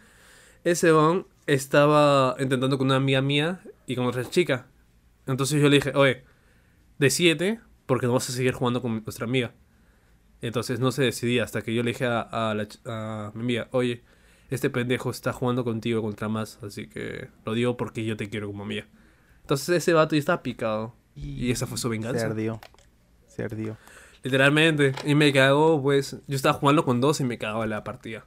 ese 0.65 0.89
don 0.89 1.27
estaba 1.47 2.37
intentando 2.39 2.79
con 2.79 2.87
una 2.87 2.97
amiga 2.97 3.21
mía 3.21 3.61
y 3.87 3.97
con 3.97 4.07
otra 4.07 4.25
chica. 4.29 4.67
Entonces 5.27 5.61
yo 5.61 5.69
le 5.69 5.77
dije, 5.77 5.93
oye, 5.95 6.25
decídete 6.99 7.61
porque 7.87 8.07
no 8.07 8.15
vas 8.15 8.29
a 8.29 8.33
seguir 8.33 8.55
jugando 8.55 8.81
con 8.81 9.03
nuestra 9.03 9.25
amiga. 9.25 9.53
Entonces 10.41 10.81
no 10.81 10.91
se 10.93 11.03
decidía 11.03 11.45
hasta 11.45 11.63
que 11.63 11.75
yo 11.75 11.83
le 11.83 11.93
dije 11.93 12.07
a, 12.07 12.21
a 12.21 12.55
la 12.55 12.67
a 12.87 13.33
mi 13.35 13.43
amiga, 13.43 13.69
oye, 13.71 14.03
este 14.51 14.71
pendejo 14.71 15.11
está 15.11 15.33
jugando 15.33 15.65
contigo 15.65 16.03
contra 16.03 16.29
más, 16.29 16.59
así 16.63 16.89
que 16.89 17.29
lo 17.45 17.55
digo 17.55 17.77
porque 17.77 18.05
yo 18.05 18.17
te 18.17 18.29
quiero 18.29 18.49
como 18.49 18.65
amiga. 18.65 18.87
Entonces 19.43 19.69
ese 19.71 19.93
vato 19.93 20.15
ya 20.15 20.21
estaba 20.21 20.43
picado. 20.43 20.95
Y 21.15 21.51
esa 21.51 21.67
fue 21.67 21.77
su 21.77 21.89
venganza. 21.89 22.21
Se 22.21 22.27
ardió. 22.27 22.61
Se 23.27 23.43
ardió. 23.45 23.77
Literalmente. 24.23 24.93
Y 25.05 25.15
me 25.15 25.33
cagó, 25.33 25.83
pues. 25.83 26.17
Yo 26.27 26.37
estaba 26.37 26.55
jugando 26.55 26.85
con 26.85 27.01
dos 27.01 27.21
y 27.21 27.25
me 27.25 27.39
cagaba 27.39 27.67
la 27.67 27.85
partida. 27.85 28.25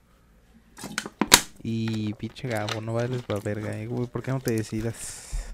Y 1.63 2.13
pinche 2.13 2.47
Gabo, 2.47 2.81
no 2.81 2.93
vales 2.93 3.23
pa' 3.23 3.39
verga, 3.39 3.77
eh, 3.79 3.87
güey. 3.87 4.07
¿Por 4.07 4.21
qué 4.21 4.31
no 4.31 4.39
te 4.39 4.53
decidas? 4.53 5.53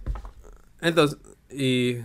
Entonces, 0.82 1.20
y. 1.50 1.98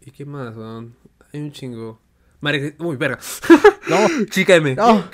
¿Y 0.00 0.10
qué 0.12 0.24
más, 0.24 0.56
weón? 0.56 0.94
Hay 1.32 1.40
un 1.40 1.52
chingo. 1.52 2.00
María. 2.40 2.74
Uy, 2.78 2.96
verga. 2.96 3.18
No, 3.88 3.96
Chica 4.30 4.54
M. 4.54 4.74
no. 4.74 5.04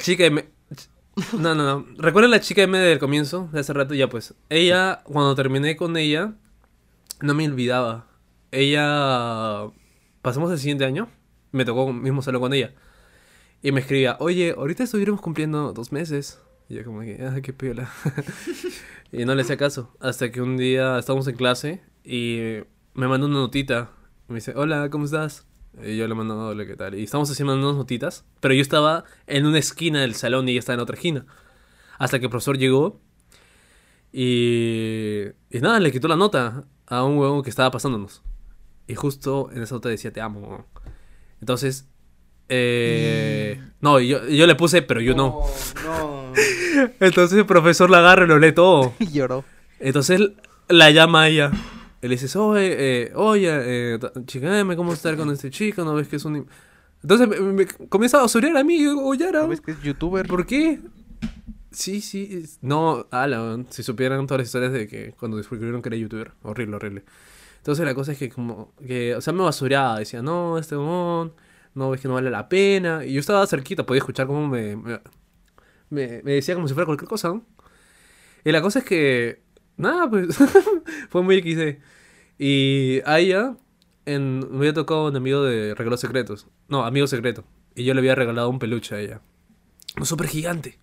Chica 0.00 0.24
M. 0.24 0.48
No, 1.34 1.54
no, 1.54 1.62
no. 1.62 1.86
¿Recuerdan 1.98 2.30
la 2.30 2.40
chica 2.40 2.62
M 2.62 2.76
del 2.78 2.98
comienzo? 2.98 3.50
De 3.52 3.60
hace 3.60 3.74
rato, 3.74 3.94
ya 3.94 4.08
pues. 4.08 4.34
Ella, 4.48 5.02
cuando 5.04 5.34
terminé 5.34 5.76
con 5.76 5.96
ella, 5.98 6.32
no 7.20 7.34
me 7.34 7.46
olvidaba. 7.46 8.06
Ella. 8.50 9.66
Pasamos 10.22 10.50
el 10.50 10.58
siguiente 10.58 10.86
año. 10.86 11.08
Me 11.54 11.64
tocó 11.64 11.92
mismo 11.92 12.20
solo 12.20 12.40
con 12.40 12.52
ella. 12.52 12.74
Y 13.62 13.70
me 13.70 13.78
escribía, 13.78 14.16
oye, 14.18 14.56
ahorita 14.58 14.82
estuviéramos 14.82 15.20
cumpliendo 15.20 15.72
dos 15.72 15.92
meses. 15.92 16.40
Y 16.68 16.74
yo 16.74 16.84
como 16.84 17.02
que, 17.02 17.24
ah, 17.24 17.40
qué 17.40 17.52
piola. 17.52 17.88
y 19.12 19.24
no 19.24 19.36
le 19.36 19.42
hacía 19.42 19.56
caso. 19.56 19.94
Hasta 20.00 20.32
que 20.32 20.42
un 20.42 20.56
día 20.56 20.98
estábamos 20.98 21.28
en 21.28 21.36
clase 21.36 21.80
y 22.02 22.38
me 22.94 23.06
mandó 23.06 23.28
una 23.28 23.36
notita. 23.36 23.92
Me 24.26 24.34
dice, 24.34 24.52
hola, 24.56 24.90
¿cómo 24.90 25.04
estás? 25.04 25.46
Y 25.80 25.96
yo 25.96 26.08
le 26.08 26.16
mando, 26.16 26.48
hola, 26.48 26.66
¿qué 26.66 26.74
tal? 26.74 26.96
Y 26.96 27.04
estábamos 27.04 27.30
haciendo 27.30 27.54
unas 27.54 27.76
notitas. 27.76 28.24
Pero 28.40 28.52
yo 28.52 28.60
estaba 28.60 29.04
en 29.28 29.46
una 29.46 29.60
esquina 29.60 30.00
del 30.00 30.16
salón 30.16 30.48
y 30.48 30.52
ella 30.52 30.58
estaba 30.58 30.74
en 30.74 30.80
otra 30.80 30.96
esquina. 30.96 31.24
Hasta 31.98 32.18
que 32.18 32.24
el 32.24 32.30
profesor 32.30 32.58
llegó 32.58 33.00
y... 34.12 35.26
Y 35.50 35.60
nada, 35.60 35.78
le 35.78 35.92
quitó 35.92 36.08
la 36.08 36.16
nota 36.16 36.64
a 36.88 37.04
un 37.04 37.16
huevón 37.16 37.44
que 37.44 37.50
estaba 37.50 37.70
pasándonos. 37.70 38.22
Y 38.88 38.96
justo 38.96 39.50
en 39.52 39.62
esa 39.62 39.76
nota 39.76 39.88
decía, 39.88 40.12
te 40.12 40.20
amo. 40.20 40.40
huevón". 40.40 40.83
Entonces... 41.40 41.86
Eh... 42.48 43.60
No, 43.80 44.00
yo, 44.00 44.26
yo 44.28 44.46
le 44.46 44.54
puse, 44.54 44.82
pero 44.82 45.00
yo 45.00 45.14
no. 45.14 45.40
No. 45.84 46.32
Entonces 47.00 47.38
el 47.38 47.46
profesor 47.46 47.90
la 47.90 47.98
agarra 47.98 48.24
y 48.24 48.28
lo 48.28 48.38
lee 48.38 48.52
todo. 48.52 48.94
Y 48.98 49.06
lloró. 49.12 49.44
Entonces 49.80 50.20
la 50.68 50.90
llama 50.90 51.22
a 51.22 51.28
ella. 51.28 51.50
Y 52.02 52.08
le 52.08 52.14
dices, 52.16 52.36
oye, 52.36 52.74
eh, 52.78 53.12
oye, 53.14 53.48
eh, 53.94 53.98
ta- 53.98 54.12
chica, 54.26 54.58
M, 54.60 54.76
¿cómo 54.76 54.92
estar 54.92 55.16
con 55.16 55.30
este 55.30 55.50
chico? 55.50 55.84
¿No 55.84 55.94
ves 55.94 56.08
que 56.08 56.16
es 56.16 56.24
un... 56.24 56.36
im-?" 56.36 56.46
Entonces 57.02 57.28
me, 57.28 57.40
me 57.40 57.66
comienza 57.66 58.20
a 58.20 58.24
osorear 58.24 58.56
a 58.56 58.64
mí. 58.64 58.86
Oye, 58.86 59.20
Yara, 59.24 59.42
¿Sabes 59.42 59.60
que 59.60 59.72
es 59.72 59.82
youtuber? 59.82 60.26
¿por 60.26 60.46
qué? 60.46 60.80
Sí, 61.70 62.00
sí. 62.00 62.28
es- 62.44 62.58
No, 62.62 63.06
ala, 63.10 63.58
si 63.70 63.82
supieran 63.82 64.26
todas 64.26 64.40
las 64.40 64.48
historias 64.48 64.72
de 64.72 64.86
que 64.86 65.12
cuando 65.18 65.36
descubrieron 65.38 65.80
que 65.82 65.88
era 65.88 65.96
youtuber. 65.96 66.32
Horrible, 66.42 66.76
horrible. 66.76 67.04
Entonces 67.64 67.86
la 67.86 67.94
cosa 67.94 68.12
es 68.12 68.18
que 68.18 68.28
como 68.28 68.74
que, 68.86 69.14
o 69.14 69.22
sea, 69.22 69.32
me 69.32 69.42
basureaba. 69.42 69.98
Decía, 69.98 70.20
no, 70.20 70.58
este 70.58 70.76
mon, 70.76 71.32
no 71.74 71.88
ves 71.90 72.00
que 72.02 72.08
no 72.08 72.14
vale 72.14 72.30
la 72.30 72.46
pena. 72.46 73.04
Y 73.06 73.14
yo 73.14 73.20
estaba 73.20 73.46
cerquita, 73.46 73.86
podía 73.86 74.00
escuchar 74.00 74.26
cómo 74.26 74.46
me, 74.46 74.76
me, 74.76 75.00
me- 75.90 76.22
me 76.22 76.32
decía 76.32 76.54
como 76.54 76.68
si 76.68 76.74
fuera 76.74 76.84
cualquier 76.86 77.08
cosa, 77.08 77.28
¿no? 77.28 77.46
Y 78.44 78.52
la 78.52 78.60
cosa 78.60 78.80
es 78.80 78.84
que, 78.84 79.42
nada, 79.78 80.10
pues, 80.10 80.36
fue 81.08 81.22
muy 81.22 81.40
XD. 81.40 81.80
Y 82.38 83.00
a 83.06 83.18
ella, 83.20 83.56
en, 84.06 84.40
me 84.50 84.58
había 84.58 84.74
tocado 84.74 85.08
un 85.08 85.16
amigo 85.16 85.42
de 85.42 85.74
regalos 85.74 86.00
secretos. 86.00 86.46
No, 86.68 86.84
amigo 86.84 87.06
secreto. 87.06 87.44
Y 87.74 87.84
yo 87.84 87.94
le 87.94 88.00
había 88.00 88.14
regalado 88.14 88.50
un 88.50 88.58
peluche 88.58 88.94
a 88.94 89.00
ella. 89.00 89.20
Un 89.98 90.04
súper 90.06 90.26
gigante. 90.28 90.78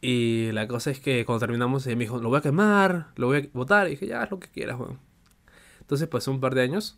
Y 0.00 0.50
la 0.52 0.66
cosa 0.68 0.90
es 0.90 1.00
que 1.00 1.24
cuando 1.26 1.40
terminamos, 1.40 1.86
ella 1.86 1.96
me 1.96 2.04
dijo, 2.04 2.18
lo 2.18 2.28
voy 2.30 2.38
a 2.38 2.42
quemar, 2.42 3.08
lo 3.16 3.26
voy 3.28 3.38
a 3.38 3.48
botar. 3.52 3.86
Y 3.88 3.90
dije, 3.92 4.06
ya, 4.06 4.22
haz 4.22 4.30
lo 4.30 4.40
que 4.40 4.48
quieras, 4.48 4.78
weón. 4.80 4.98
Entonces 5.92 6.08
pasó 6.08 6.30
un 6.30 6.40
par 6.40 6.54
de 6.54 6.62
años. 6.62 6.96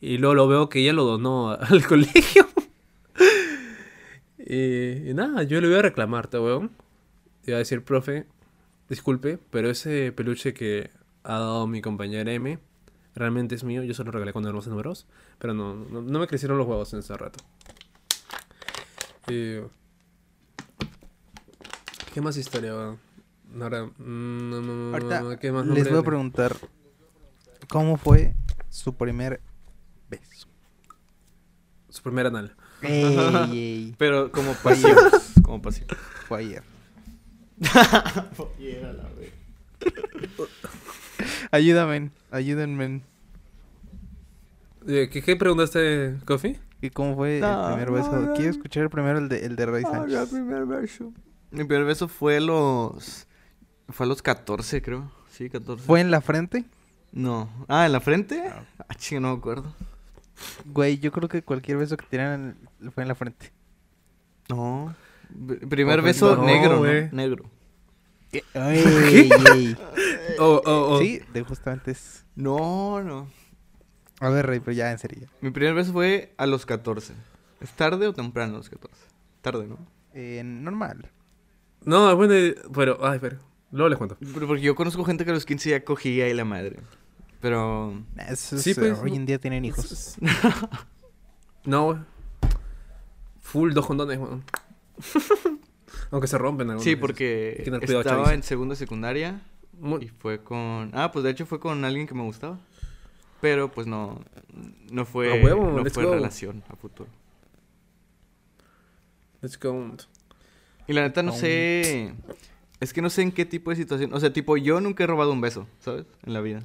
Y 0.00 0.18
luego 0.18 0.32
lo 0.36 0.46
veo 0.46 0.68
que 0.68 0.78
ella 0.78 0.92
lo 0.92 1.02
donó 1.02 1.50
al 1.60 1.84
colegio. 1.84 2.46
y, 4.38 5.10
y 5.10 5.12
nada, 5.12 5.42
yo 5.42 5.60
le 5.60 5.66
voy 5.66 5.76
a 5.76 5.82
reclamarte, 5.82 6.38
weón. 6.38 6.70
Le 7.42 7.46
voy 7.46 7.54
a 7.54 7.58
decir, 7.58 7.82
profe, 7.82 8.26
disculpe, 8.88 9.40
pero 9.50 9.68
ese 9.70 10.12
peluche 10.12 10.54
que 10.54 10.92
ha 11.24 11.32
dado 11.40 11.66
mi 11.66 11.80
compañera 11.82 12.32
M 12.32 12.60
realmente 13.16 13.56
es 13.56 13.64
mío. 13.64 13.82
Yo 13.82 13.92
se 13.92 14.04
lo 14.04 14.12
regalé 14.12 14.32
cuando 14.32 14.50
éramos 14.50 14.68
números. 14.68 15.08
Pero 15.40 15.52
no, 15.52 15.74
no, 15.74 16.00
no 16.00 16.18
me 16.20 16.28
crecieron 16.28 16.58
los 16.58 16.68
huevos 16.68 16.92
en 16.92 17.00
ese 17.00 17.16
rato. 17.16 17.40
Y- 19.26 19.58
¿Qué 22.14 22.20
más 22.20 22.36
historia, 22.36 22.72
weón? 22.72 22.98
Ahora, 23.60 23.86
mm, 23.98 25.34
¿qué 25.40 25.50
más 25.50 25.66
les 25.66 25.90
voy 25.90 25.98
a 25.98 26.02
preguntar 26.04 26.54
cómo 27.68 27.96
fue 27.96 28.34
su 28.68 28.94
primer 28.94 29.40
beso. 30.10 30.46
Su 31.88 32.02
primer 32.02 32.26
anal. 32.26 32.54
Ey, 32.82 33.16
ey, 33.52 33.94
Pero 33.98 34.30
como 34.30 34.52
pasivo. 34.54 35.00
como 35.42 35.60
pasivo. 35.62 35.86
fue 36.28 36.38
ayer. 36.40 36.62
Ayúdame, 41.50 42.10
ayúdenme. 42.30 43.00
Eh, 44.86 45.08
¿Qué, 45.12 45.22
qué 45.22 45.36
preguntaste, 45.36 46.16
Coffee? 46.24 46.58
¿Y 46.80 46.90
cómo 46.90 47.16
fue 47.16 47.40
No, 47.40 47.68
el 47.68 47.74
primer 47.74 47.90
beso? 47.90 48.12
no. 48.16 48.34
Quiero 48.34 48.50
escuchar 48.50 48.84
el 48.84 48.90
primero, 48.90 49.18
el 49.18 49.28
de, 49.28 49.44
el 49.44 49.56
de 49.56 49.66
Rey 49.66 49.82
Sánchez. 49.82 50.28
primer 50.28 50.64
beso. 50.66 51.12
Mi 51.50 51.64
primer 51.64 51.84
beso 51.86 52.06
fue 52.08 52.36
a 52.36 52.40
los. 52.40 53.26
Fue 53.88 54.04
a 54.04 54.08
los 54.08 54.22
14, 54.22 54.82
creo. 54.82 55.10
Sí, 55.30 55.48
14. 55.50 55.82
¿Fue 55.84 56.00
en 56.00 56.10
la 56.10 56.20
frente? 56.20 56.64
No. 57.12 57.48
Ah, 57.68 57.86
¿en 57.86 57.92
la 57.92 58.00
frente? 58.00 58.42
Ah. 58.48 58.64
Ah, 58.88 58.94
chinga, 58.94 59.20
no 59.20 59.32
me 59.32 59.38
acuerdo. 59.38 59.74
Güey, 60.66 60.98
yo 60.98 61.10
creo 61.12 61.28
que 61.28 61.42
cualquier 61.42 61.78
beso 61.78 61.96
que 61.96 62.06
tiran 62.06 62.56
fue 62.94 63.02
en 63.02 63.08
la 63.08 63.14
frente. 63.14 63.52
No. 64.48 64.94
B- 65.30 65.56
Primer 65.66 66.00
beso 66.02 66.36
no, 66.36 66.44
negro, 66.44 66.78
güey. 66.78 67.04
¿no? 67.06 67.16
Negro. 67.16 67.50
Ey. 68.54 69.76
Oh, 70.40 70.62
oh, 70.66 70.88
oh. 70.94 70.98
Sí, 71.00 71.20
de 71.32 71.42
justamente 71.42 71.90
es... 71.90 72.24
No, 72.36 73.02
no. 73.02 73.26
A 74.20 74.28
ver, 74.28 74.46
Rey, 74.46 74.60
pero 74.60 74.72
ya 74.76 74.92
en 74.92 74.98
serio. 74.98 75.26
Mi 75.40 75.50
primer 75.50 75.74
beso 75.74 75.92
fue 75.92 76.32
a 76.36 76.46
los 76.46 76.64
14. 76.64 77.12
¿Es 77.60 77.70
tarde 77.72 78.06
o 78.06 78.12
temprano 78.12 78.54
a 78.54 78.58
los 78.58 78.68
14? 78.70 78.94
Tarde, 79.42 79.66
¿no? 79.66 79.78
Eh, 80.14 80.42
normal. 80.44 81.10
No, 81.84 82.14
bueno, 82.14 82.34
pero, 82.72 83.04
ay, 83.04 83.18
pero, 83.20 83.38
luego 83.72 83.88
les 83.88 83.98
cuento. 83.98 84.16
Pero 84.32 84.46
porque 84.46 84.62
yo 84.62 84.76
conozco 84.76 85.02
gente 85.04 85.24
que 85.24 85.30
a 85.32 85.34
los 85.34 85.44
15 85.46 85.70
ya 85.70 85.84
cogía 85.84 86.28
y 86.28 86.34
la 86.34 86.44
madre. 86.44 86.78
Pero. 87.40 88.02
Eso 88.28 88.56
es, 88.56 88.62
Sí, 88.62 88.74
pues, 88.74 88.98
eh, 88.98 89.00
hoy 89.02 89.14
en 89.14 89.26
día 89.26 89.38
tienen 89.38 89.64
hijos. 89.64 90.16
No, 91.64 91.84
güey. 91.84 91.98
Full 93.40 93.72
dos 93.74 93.86
condones, 93.86 94.18
weón. 94.18 94.42
Aunque 96.10 96.26
se 96.26 96.38
rompen 96.38 96.68
algunos. 96.70 96.84
Sí, 96.84 96.96
porque 96.96 97.60
cuidado, 97.64 98.00
estaba 98.00 98.24
chavis. 98.24 98.32
en 98.36 98.42
segundo 98.42 98.72
de 98.72 98.78
secundaria 98.78 99.42
y 100.00 100.08
fue 100.08 100.42
con... 100.42 100.90
Ah, 100.94 101.10
pues 101.12 101.24
de 101.24 101.30
hecho 101.30 101.44
fue 101.46 101.60
con 101.60 101.84
alguien 101.84 102.06
que 102.06 102.14
me 102.14 102.22
gustaba. 102.22 102.58
Pero 103.40 103.70
pues 103.70 103.86
no, 103.86 104.20
no 104.90 105.04
fue, 105.04 105.38
A 105.40 105.44
huevo, 105.44 105.70
no 105.70 105.84
fue 105.90 106.04
go. 106.04 106.14
relación 106.14 106.64
a 106.68 106.76
futuro. 106.76 107.08
Let's 109.40 109.58
go. 109.58 109.92
Y 110.86 110.92
la 110.92 111.02
neta 111.02 111.22
no 111.22 111.32
sé... 111.32 112.14
Es 112.80 112.92
que 112.92 113.02
no 113.02 113.10
sé 113.10 113.22
en 113.22 113.32
qué 113.32 113.44
tipo 113.44 113.70
de 113.70 113.76
situación... 113.76 114.12
O 114.14 114.20
sea, 114.20 114.32
tipo, 114.32 114.56
yo 114.56 114.80
nunca 114.80 115.04
he 115.04 115.06
robado 115.06 115.32
un 115.32 115.40
beso, 115.40 115.66
¿sabes? 115.80 116.06
En 116.24 116.32
la 116.32 116.40
vida. 116.40 116.62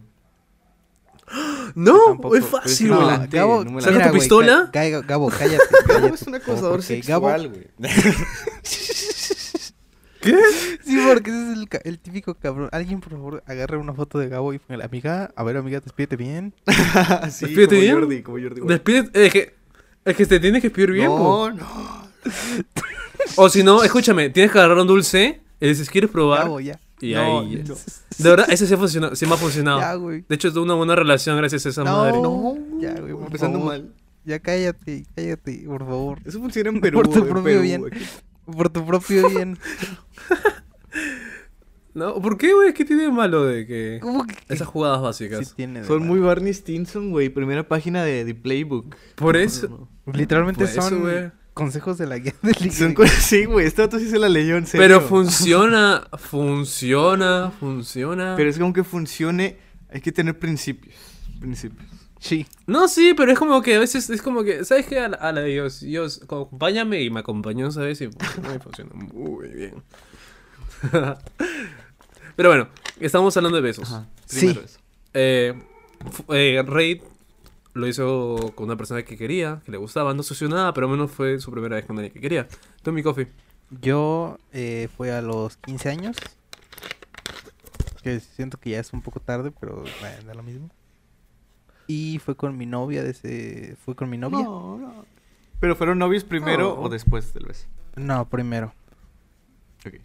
No, 1.75 1.97
tampoco, 2.05 2.35
es 2.35 2.45
fácil, 2.45 2.89
no, 2.89 3.01
güey. 3.05 3.27
Gabo, 3.29 3.63
no 3.65 3.81
¿Saca 3.81 4.03
tu 4.03 4.09
güey, 4.09 4.19
pistola? 4.19 4.69
ca- 4.71 4.91
ca- 4.91 5.01
Gabo, 5.01 5.29
cállate. 5.37 5.63
Gabo 5.87 6.07
es 6.13 6.21
un 6.23 6.35
acosador 6.35 6.71
Gabo, 6.71 6.81
sexual, 6.83 7.49
güey. 7.49 7.67
¿Qué? 10.21 10.37
Sí, 10.85 10.97
porque 11.05 11.31
ese 11.31 11.51
es 11.51 11.57
el, 11.57 11.67
ca- 11.67 11.81
el 11.83 11.99
típico 11.99 12.33
cabrón. 12.35 12.69
Alguien, 12.71 13.01
por 13.01 13.11
favor, 13.11 13.43
agarre 13.45 13.75
una 13.77 13.93
foto 13.93 14.19
de 14.19 14.29
Gabo 14.29 14.53
y 14.53 14.59
ponga 14.59 14.85
amiga. 14.85 15.31
A 15.35 15.43
ver, 15.43 15.57
amiga, 15.57 15.81
despídete 15.81 16.15
bien. 16.15 16.53
sí, 17.29 17.45
Despídete 17.45 17.67
como 17.75 17.81
bien. 17.81 17.93
Jordi, 17.95 18.21
como 18.23 18.37
Jordi. 18.39 18.61
es 19.13 19.31
que, 19.33 19.55
es 20.05 20.15
que 20.15 20.25
te 20.25 20.39
tienes 20.39 20.61
que 20.61 20.69
despedir 20.69 20.91
bien, 20.91 21.07
po. 21.09 21.49
No, 21.49 21.55
no. 21.57 22.07
O 23.35 23.49
si 23.49 23.63
no, 23.63 23.83
escúchame, 23.83 24.29
tienes 24.29 24.51
que 24.51 24.59
agarrar 24.59 24.77
un 24.77 24.87
dulce 24.87 25.41
y 25.59 25.67
dices, 25.67 25.89
¿quieres 25.89 26.09
probar? 26.09 26.43
Gabo, 26.43 26.59
ya. 26.61 26.79
Y 27.05 27.13
No, 27.13 27.39
ahí. 27.41 27.63
no. 27.67 27.75
De 28.17 28.29
verdad, 28.29 28.45
ese 28.49 28.65
sí, 28.67 28.73
ha 28.73 28.77
funcionado, 28.77 29.15
sí 29.15 29.25
me 29.25 29.33
ha 29.33 29.37
funcionado. 29.37 29.79
Ya, 29.79 29.93
güey. 29.95 30.23
De 30.27 30.35
hecho, 30.35 30.47
es 30.47 30.55
una 30.55 30.73
buena 30.75 30.95
relación 30.95 31.35
gracias 31.37 31.65
a 31.65 31.69
esa 31.69 31.83
madre. 31.83 32.13
No, 32.21 32.55
ya, 32.79 32.93
güey, 32.99 33.13
por 33.13 33.23
Empezando 33.25 33.59
favor. 33.59 33.73
mal. 33.79 33.93
Ya 34.25 34.39
cállate, 34.39 35.05
cállate, 35.15 35.63
por 35.67 35.81
favor. 35.85 36.19
Eso 36.23 36.39
funciona 36.39 36.69
en 36.69 36.79
Perú. 36.79 36.99
Por 37.01 37.07
tu 37.09 37.21
propio 37.27 37.43
Perú, 37.43 37.61
bien. 37.61 37.83
aquí. 37.85 38.05
Por 38.45 38.69
tu 38.69 38.85
propio 38.85 39.29
bien. 39.29 39.57
No, 41.95 42.19
¿por 42.19 42.39
qué, 42.39 42.53
güey? 42.55 42.73
¿Qué 42.73 42.85
tiene 42.85 43.03
de 43.03 43.11
malo 43.11 43.45
de 43.45 43.67
que 43.67 43.99
¿Cómo 44.01 44.25
que? 44.25 44.33
esas 44.49 44.67
jugadas 44.67 44.99
básicas? 44.99 45.47
Sí 45.49 45.53
tiene 45.55 45.81
de 45.81 45.85
Son 45.87 45.99
malo. 45.99 46.11
muy 46.11 46.19
Barney 46.21 46.51
Stinson, 46.51 47.11
güey. 47.11 47.29
Primera 47.29 47.67
página 47.67 48.03
de, 48.03 48.25
de 48.25 48.33
Playbook. 48.33 48.95
Por 49.15 49.37
eso. 49.37 49.87
Literalmente 50.11 50.61
Por 50.65 50.69
eso, 50.71 50.81
son 50.81 51.01
güey. 51.01 51.31
Consejos 51.53 51.97
de 51.97 52.07
la 52.07 52.17
guía 52.17 52.33
del 52.41 52.55
ligue. 52.59 53.07
sí, 53.07 53.45
güey. 53.45 53.65
Este 53.65 53.81
dato 53.83 53.99
sí 53.99 54.09
se 54.09 54.19
la 54.19 54.29
leyó 54.29 54.57
en 54.57 54.65
serio. 54.65 54.83
Pero 54.83 55.01
funciona, 55.01 56.07
funciona, 56.17 57.51
funciona. 57.59 58.35
Pero 58.35 58.49
es 58.49 58.57
como 58.57 58.73
que 58.73 58.83
funcione, 58.83 59.57
hay 59.89 60.01
que 60.01 60.11
tener 60.11 60.37
principios. 60.37 60.95
Principios. 61.39 61.87
Sí. 62.19 62.45
No, 62.67 62.87
sí, 62.87 63.13
pero 63.15 63.31
es 63.31 63.39
como 63.39 63.61
que 63.61 63.75
a 63.75 63.79
veces 63.79 64.09
es 64.09 64.21
como 64.21 64.43
que, 64.43 64.63
¿sabes 64.63 64.87
qué? 64.87 64.99
A 64.99 65.09
la, 65.09 65.17
a 65.17 65.31
la 65.33 65.41
de 65.41 65.49
Dios, 65.49 65.81
Dios, 65.81 66.21
acompáñame 66.23 67.01
y 67.01 67.09
me 67.09 67.19
acompañó, 67.19 67.69
¿sabes? 67.71 67.99
Y 68.01 68.07
me 68.07 68.59
funciona 68.59 68.91
muy 68.93 69.49
bien. 69.49 69.83
pero 72.35 72.49
bueno, 72.49 72.69
estamos 72.99 73.35
hablando 73.35 73.57
de 73.57 73.61
besos. 73.61 73.91
Ajá. 73.91 74.07
Sí. 74.25 74.47
Primero 74.47 74.61
eso. 74.61 74.79
Eh, 75.13 75.53
eh, 76.29 76.63
Raid 76.65 77.01
lo 77.73 77.87
hizo 77.87 78.51
con 78.55 78.65
una 78.65 78.75
persona 78.77 79.03
que 79.03 79.17
quería, 79.17 79.61
que 79.65 79.71
le 79.71 79.77
gustaba, 79.77 80.13
no 80.13 80.23
sucedió 80.23 80.53
nada, 80.55 80.73
pero 80.73 80.87
al 80.87 80.91
menos 80.93 81.11
fue 81.11 81.39
su 81.39 81.51
primera 81.51 81.75
vez 81.75 81.85
con 81.85 81.97
alguien 81.97 82.13
que 82.13 82.21
quería. 82.21 82.47
Tommy 82.83 83.01
Coffee. 83.03 83.27
Yo 83.81 84.37
eh, 84.51 84.87
fue 84.95 85.11
a 85.11 85.21
los 85.21 85.57
15 85.57 85.89
años. 85.89 86.17
Que 88.03 88.19
siento 88.19 88.59
que 88.59 88.71
ya 88.71 88.79
es 88.79 88.91
un 88.93 89.01
poco 89.01 89.19
tarde, 89.19 89.51
pero 89.59 89.77
bueno, 90.01 90.23
da 90.27 90.33
lo 90.33 90.43
mismo. 90.43 90.69
Y 91.87 92.19
fue 92.23 92.35
con 92.35 92.57
mi 92.57 92.65
novia 92.65 93.03
de 93.03 93.11
ese... 93.11 93.75
¿Fue 93.83 93.95
con 93.95 94.09
mi 94.09 94.17
novia? 94.17 94.43
No, 94.43 94.77
no. 94.77 95.05
¿Pero 95.59 95.75
fueron 95.75 95.97
novios 95.99 96.23
primero 96.23 96.75
No. 96.75 96.81
o 96.81 96.89
después 96.89 97.33
del 97.33 97.45
beso? 97.45 97.67
No, 97.95 98.27
primero. 98.29 98.73
Ok. 99.85 99.95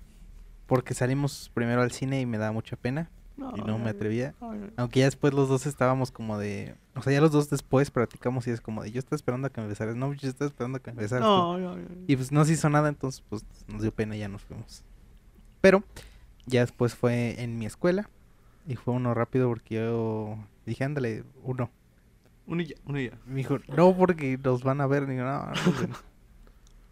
Porque 0.66 0.95
salimos 0.95 1.51
primero 1.55 1.82
al 1.82 1.90
cine 1.93 2.20
y 2.20 2.27
me 2.27 2.39
daba 2.39 2.53
mucha 2.53 2.77
pena. 2.77 3.11
Y 3.56 3.60
no 3.62 3.78
me 3.78 3.90
atrevía. 3.90 4.35
Aunque 4.77 5.01
ya 5.01 5.05
después 5.06 5.32
los 5.35 5.48
dos 5.48 5.66
estábamos 5.66 6.10
como 6.10 6.39
de... 6.39 6.74
O 6.97 7.02
sea, 7.02 7.12
ya 7.12 7.20
los 7.20 7.31
dos 7.32 7.48
después 7.51 7.90
practicamos 7.90 8.47
y 8.47 8.51
es 8.51 8.60
como 8.60 8.82
de... 8.82 8.90
Yo 8.90 8.98
estaba 8.98 9.16
esperando 9.16 9.47
a 9.47 9.51
que 9.51 9.60
me 9.60 9.69
besaras. 9.69 9.94
No, 9.97 10.12
yo 10.12 10.28
estaba 10.28 10.48
esperando 10.48 10.78
a 10.78 10.82
que 10.82 10.93
me 10.93 11.02
besaras. 11.02 11.24
tú". 11.24 11.31
No, 11.31 11.59
no, 11.59 11.77
no. 11.77 11.86
Y 12.06 12.16
pues 12.16 12.32
no 12.32 12.44
se 12.44 12.55
hizo 12.55 12.69
nada, 12.69 12.89
entonces 12.89 13.23
pues 13.28 13.44
nos 13.69 13.82
dio 13.82 13.93
pena 13.93 14.16
y 14.16 14.20
ya 14.20 14.28
nos 14.28 14.43
fuimos. 14.43 14.82
Pero 15.60 15.82
ya 16.47 16.60
después 16.60 16.94
fue 16.94 17.40
en 17.43 17.59
mi 17.59 17.66
escuela. 17.66 18.09
Y 18.66 18.77
fue 18.77 18.93
uno 18.94 19.15
rápido 19.15 19.48
porque 19.48 19.77
yo 19.77 20.36
dije, 20.66 20.85
ándale, 20.85 21.24
uno. 21.44 21.70
Uno 22.47 22.62
y 22.62 22.66
ya, 22.66 22.74
uno 22.86 23.01
y 23.01 23.09
ya. 23.10 23.19
Me 23.27 23.36
dijo, 23.36 23.59
no, 23.77 23.97
porque 23.97 24.39
nos 24.43 24.62
van 24.62 24.81
a 24.81 24.86
ver. 24.86 25.05
Y 25.05 25.12
digo, 25.12 25.24
no, 25.24 25.47
no, 25.47 25.52
güey". 25.77 25.89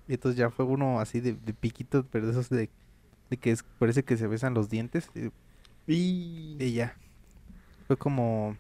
Y 0.09 0.15
entonces 0.15 0.39
ya 0.39 0.51
fue 0.51 0.65
uno 0.65 1.01
así 1.01 1.21
de, 1.21 1.33
de 1.35 1.53
piquito, 1.53 2.07
pero 2.11 2.27
de 2.27 2.33
esos 2.33 2.49
de, 2.49 2.71
de 3.29 3.37
que 3.37 3.51
es- 3.51 3.65
parece 3.79 4.05
que 4.05 4.17
se 4.17 4.27
besan 4.29 4.55
los 4.55 4.71
dientes. 4.71 5.11
Y, 5.17 5.31
Y... 5.87 6.57
y 6.59 6.73
ya. 6.73 6.97
Fue 7.87 7.97
como... 7.97 8.57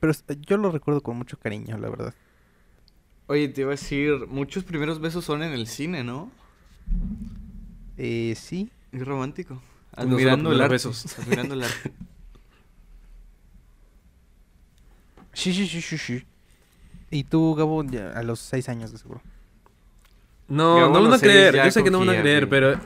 Pero 0.00 0.10
es- 0.12 0.24
yo 0.46 0.56
lo 0.56 0.70
recuerdo 0.70 1.00
con 1.02 1.16
mucho 1.16 1.38
cariño, 1.38 1.78
la 1.78 1.88
verdad. 1.90 2.14
Oye, 3.26 3.48
te 3.48 3.60
iba 3.60 3.70
a 3.70 3.72
decir, 3.72 4.26
muchos 4.28 4.64
primeros 4.64 4.98
besos 5.00 5.24
son 5.24 5.42
en 5.42 5.52
el 5.52 5.66
cine, 5.66 6.02
¿no? 6.02 6.30
Eh, 7.96 8.34
sí. 8.36 8.70
Es 8.92 9.06
romántico. 9.06 9.62
Admirando 9.94 10.50
el 10.52 10.60
arte. 10.60 10.72
besos. 10.72 11.18
Admirando 11.18 11.54
el 11.54 11.62
arte. 11.64 11.92
Sí, 15.32 15.54
sí, 15.54 15.66
sí, 15.66 15.80
sí, 15.80 15.96
sí. 15.96 16.24
Y 17.10 17.24
tú, 17.24 17.54
Gabo, 17.54 17.84
ya 17.84 18.10
a 18.12 18.22
los 18.22 18.40
seis 18.40 18.68
años 18.68 18.92
de 18.92 18.98
seguro. 18.98 19.22
No, 20.48 20.74
Gabo 20.76 20.94
no 20.94 21.02
van 21.04 21.14
a 21.14 21.18
creer, 21.18 21.54
yo 21.54 21.70
sé 21.70 21.84
que 21.84 21.90
no 21.90 22.00
van 22.00 22.10
a 22.10 22.20
creer, 22.20 22.48
pero... 22.48 22.80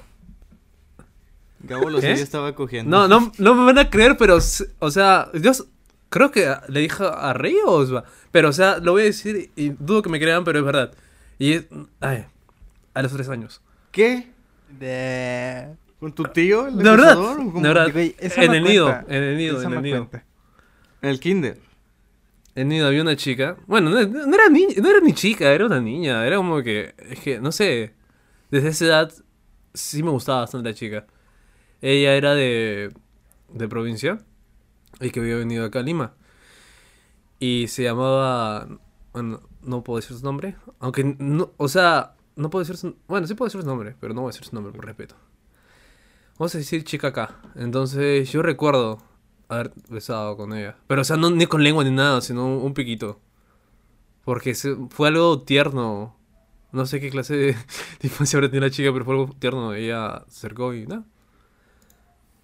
Gabo 1.67 1.91
los 1.91 2.01
¿Qué? 2.01 2.09
días 2.09 2.21
estaba 2.21 2.55
cogiendo. 2.55 2.91
No, 2.91 3.09
no, 3.09 3.33
no 3.39 3.55
me 3.55 3.65
van 3.65 3.79
a 3.79 3.91
creer, 3.91 4.17
pero, 4.17 4.37
o 4.79 4.91
sea, 4.91 5.31
yo 5.35 5.51
s- 5.51 5.65
creo 6.11 6.31
que 6.31 6.55
le 6.69 6.81
dije 6.81 7.05
a 7.05 7.33
Rey 7.33 7.57
o 7.65 7.71
Osva, 7.73 8.05
pero, 8.31 8.49
o 8.51 8.53
sea, 8.53 8.79
lo 8.79 8.93
voy 8.93 9.03
a 9.03 9.05
decir 9.07 9.51
y 9.57 9.71
dudo 9.71 10.03
que 10.03 10.11
me 10.11 10.21
crean, 10.21 10.45
pero 10.45 10.59
es 10.59 10.65
verdad. 10.65 10.93
Y, 11.39 11.53
es- 11.55 11.67
ay, 12.01 12.27
a 12.93 13.03
los 13.03 13.13
tres 13.13 13.29
años. 13.29 13.61
¿Qué? 13.91 14.29
De... 14.79 15.69
¿Con 16.01 16.13
tu 16.13 16.25
tío? 16.25 16.67
el 16.67 16.77
De 16.77 16.83
verdad, 16.85 17.17
de 17.87 18.15
En 18.21 18.55
el 18.55 18.65
nido, 18.65 18.89
en 19.09 19.23
el 19.23 19.37
nido, 19.37 19.63
en 19.63 19.73
el 19.73 19.83
nido. 19.83 20.09
En 21.03 21.09
el 21.11 21.21
kinder. 21.21 21.59
En 22.57 22.69
Nido 22.69 22.87
había 22.87 23.03
una 23.03 23.17
chica, 23.17 23.57
bueno, 23.67 23.91
no, 23.91 24.01
no 24.07 24.35
era 24.35 24.49
ni, 24.49 24.67
no 24.67 24.89
era 24.89 25.01
ni 25.01 25.13
chica, 25.13 25.51
era 25.51 25.67
una 25.67 25.81
niña, 25.81 26.25
era 26.25 26.37
como 26.37 26.63
que, 26.63 26.95
es 27.11 27.19
que, 27.19 27.41
no 27.41 27.51
sé, 27.51 27.95
desde 28.49 28.69
esa 28.69 28.85
edad 28.85 29.13
sí 29.73 30.05
me 30.05 30.11
gustaba 30.11 30.43
bastante 30.43 30.69
la 30.69 30.75
chica. 30.75 31.05
Ella 31.83 32.15
era 32.17 32.35
de, 32.35 32.93
de 33.51 33.69
provincia 33.69 34.25
y 35.01 35.11
que 35.11 35.21
había 35.21 35.37
venido 35.37 35.65
acá 35.67 35.81
a 35.81 35.83
Lima. 35.83 36.15
Y 37.39 37.67
se 37.69 37.83
llamaba, 37.83 38.69
bueno, 39.13 39.43
no 39.63 39.83
puedo 39.85 40.01
decir 40.01 40.17
su 40.17 40.25
nombre, 40.25 40.57
aunque, 40.81 41.05
no, 41.19 41.53
o 41.57 41.69
sea, 41.69 42.15
no 42.37 42.51
puedo 42.51 42.63
decir 42.65 42.77
su, 42.77 42.97
bueno, 43.09 43.27
sí 43.27 43.35
puedo 43.35 43.49
decir 43.49 43.61
su 43.61 43.67
nombre, 43.67 43.97
pero 44.01 44.15
no 44.15 44.23
voy 44.23 44.29
a 44.31 44.33
decir 44.33 44.47
su 44.47 44.55
nombre 44.55 44.73
por 44.73 44.87
respeto. 44.87 45.17
Vamos 46.39 46.55
a 46.55 46.59
decir 46.59 46.85
chica 46.85 47.09
acá. 47.09 47.41
Entonces 47.55 48.31
yo 48.33 48.43
recuerdo 48.43 48.99
haber 49.49 49.73
besado 49.89 50.37
con 50.37 50.53
ella. 50.53 50.77
Pero 50.87 51.03
o 51.03 51.05
sea, 51.05 51.17
no 51.17 51.31
ni 51.31 51.47
con 51.47 51.63
lengua 51.63 51.85
ni 51.85 51.91
nada, 51.91 52.21
sino 52.21 52.47
un, 52.47 52.63
un 52.65 52.75
piquito. 52.75 53.21
Porque 54.25 54.55
se- 54.55 54.77
fue 54.91 55.09
algo 55.09 55.43
tierno. 55.43 56.17
No 56.73 56.87
sé 56.87 57.01
qué 57.01 57.11
clase 57.11 57.37
de, 57.37 57.57
infancia 58.03 58.37
habrá 58.39 58.49
tenido 58.51 58.67
la 58.67 58.71
chica, 58.73 58.93
pero 58.93 59.05
fue 59.05 59.15
algo 59.15 59.33
tierno. 59.39 59.75
Ella 59.75 60.25
se 60.29 60.39
acercó 60.47 60.75
y 60.75 60.87
nada. 60.87 61.05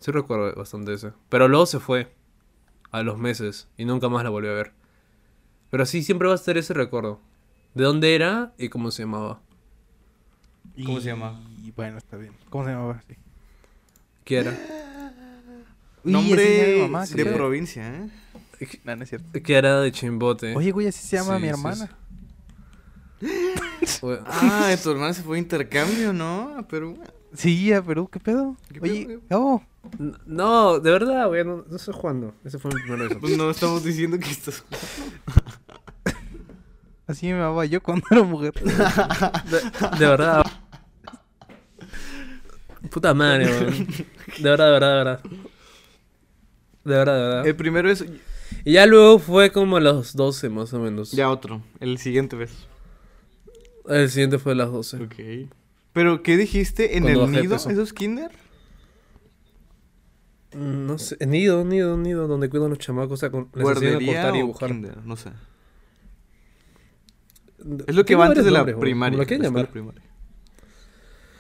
Sí 0.01 0.11
recuerdo 0.11 0.55
bastante 0.55 0.93
eso. 0.95 1.13
Pero 1.29 1.47
luego 1.49 1.67
se 1.67 1.79
fue. 1.81 2.13
A 2.91 3.03
los 3.05 3.19
meses. 3.19 3.69
Y 3.77 3.85
nunca 3.85 4.09
más 4.09 4.25
la 4.25 4.31
volví 4.31 4.49
a 4.49 4.53
ver. 4.53 4.73
Pero 5.71 5.87
sí, 5.87 6.03
siempre 6.03 6.27
va 6.27 6.35
a 6.35 6.37
estar 6.37 6.59
ese 6.59 6.75
recuerdo. 6.75 7.21
De 7.75 7.85
dónde 7.85 8.15
era 8.17 8.53
y 8.59 8.69
cómo 8.69 8.91
se 8.91 9.05
llamaba. 9.05 9.41
¿Cómo 10.85 11.01
se 11.01 11.07
llama? 11.09 11.41
Y 11.63 11.71
bueno, 11.73 11.99
está 11.99 12.17
bien. 12.17 12.33
¿Cómo 12.49 12.65
se 12.65 12.71
llamaba? 12.71 13.01
Sí. 13.07 13.15
¿Qué 14.25 14.39
era? 14.39 14.51
Uy, 16.03 16.13
Nombre 16.13 16.89
de 17.15 17.27
provincia, 17.27 17.87
¿eh? 17.95 18.11
No, 18.85 18.97
no 18.97 19.03
es 19.05 19.09
cierto. 19.11 19.27
¿Qué 19.43 19.55
era 19.55 19.81
de 19.81 19.93
chimbote? 19.93 20.57
Oye, 20.57 20.71
güey, 20.73 20.89
así 20.89 21.07
se 21.07 21.17
llama 21.17 21.37
Sí, 21.37 21.43
mi 21.43 21.49
sí, 21.49 21.55
hermana. 21.55 21.91
Fue- 24.01 24.21
Ah, 24.27 24.75
tu 24.83 24.91
hermana 24.91 25.13
se 25.15 25.23
fue 25.23 25.37
a 25.37 25.41
intercambio, 25.41 26.13
¿no? 26.13 26.57
A 26.57 26.67
Perú. 26.67 26.99
Sí, 27.35 27.73
a 27.73 27.83
Perú, 27.83 28.09
¿qué 28.11 28.19
pedo? 28.19 28.57
¿Qué 28.73 28.81
Oye, 28.81 29.07
pedo? 29.07 29.21
Gabo, 29.29 29.65
No, 30.27 30.79
de 30.79 30.91
verdad, 30.91 31.27
güey, 31.29 31.45
no, 31.45 31.65
no 31.69 31.77
estoy 31.77 31.95
jugando. 31.95 32.35
Ese 32.45 32.59
fue 32.59 32.71
mi 32.75 32.83
primer 32.83 33.09
beso. 33.09 33.21
Pues 33.21 33.37
no 33.37 33.51
estamos 33.51 33.83
diciendo 33.83 34.19
que 34.19 34.31
estás... 34.31 34.65
así 37.07 37.27
me 37.27 37.33
llamaba 37.39 37.65
yo 37.65 37.83
cuando 37.83 38.05
era 38.11 38.23
mujer. 38.23 38.53
De, 38.55 39.99
de 39.99 40.07
verdad. 40.07 40.45
Puta 42.91 43.15
madre, 43.15 43.47
weón. 43.47 43.87
De 44.39 44.51
verdad, 44.51 44.67
de 44.67 44.73
verdad, 44.73 44.91
de 44.91 44.97
verdad. 44.97 45.21
De 46.85 46.95
verdad, 46.97 47.15
de 47.15 47.23
verdad. 47.23 47.47
El 47.47 47.57
primero 47.57 47.91
es... 47.91 48.05
Y 48.65 48.73
ya 48.73 48.87
luego 48.87 49.19
fue 49.19 49.53
como 49.53 49.77
a 49.77 49.81
los 49.81 50.15
12 50.15 50.49
más 50.51 50.73
o 50.73 50.81
menos. 50.81 51.13
Ya 51.13 51.31
otro. 51.31 51.63
El 51.79 51.99
siguiente 51.99 52.37
beso. 52.37 52.57
El 53.89 54.11
siguiente 54.11 54.39
fue 54.39 54.53
a 54.53 54.57
las 54.57 54.71
12. 54.71 55.05
Ok. 55.05 55.15
¿Pero 55.93 56.23
qué 56.23 56.37
dijiste? 56.37 56.97
¿En 56.97 57.05
Cuando 57.05 57.25
el 57.25 57.33
nido? 57.33 57.57
peso. 57.57 57.71
¿Eso 57.71 57.83
es 57.83 57.93
kinder? 57.93 58.31
No 60.55 60.99
sé, 60.99 61.17
nido, 61.27 61.65
nido, 61.65 61.97
nido, 61.97 62.27
donde 62.27 62.51
cuidan 62.51 62.71
los 62.71 62.79
chamacos, 62.79 63.13
o 63.13 63.17
sea, 63.17 63.31
con, 63.31 63.49
les 63.55 63.69
enseñan 63.69 63.95
a 63.95 63.99
¿Guardería 63.99 64.07
cortar 64.23 64.35
y 64.35 64.39
dibujar. 64.39 64.71
kinder? 64.71 64.97
No 65.05 65.17
sé. 65.17 65.31
Es 67.87 67.95
lo 67.95 68.05
que 68.05 68.15
va 68.17 68.27
antes 68.27 68.45
de 68.45 68.51
la 68.51 68.61
nombres, 68.61 68.79
primaria. 68.79 69.17
lo 69.17 69.23
escuela 69.23 69.45
llamar. 69.45 69.69
primaria. 69.69 70.03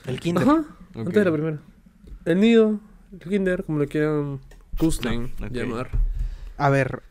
El 0.07 0.21
kinder. 0.21 0.45
Ajá, 0.49 0.65
antes 0.95 1.15
de 1.15 1.25
la 1.25 1.33
primera. 1.33 1.59
El 2.25 2.41
nido, 2.41 2.81
el 3.13 3.19
kinder, 3.21 3.65
como 3.65 3.79
lo 3.79 3.87
quieran 3.87 4.41
gusten 4.79 5.33
Ah, 5.41 5.49
llamar. 5.51 5.91
A 6.57 6.69
ver, 6.69 7.03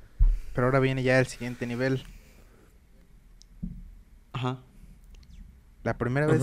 pero 0.53 0.67
ahora 0.67 0.79
viene 0.79 1.03
ya 1.03 1.19
el 1.19 1.25
siguiente 1.25 1.65
nivel. 1.67 2.03
Ajá. 4.31 4.59
La 5.83 5.97
primera 5.97 6.27
vez, 6.27 6.41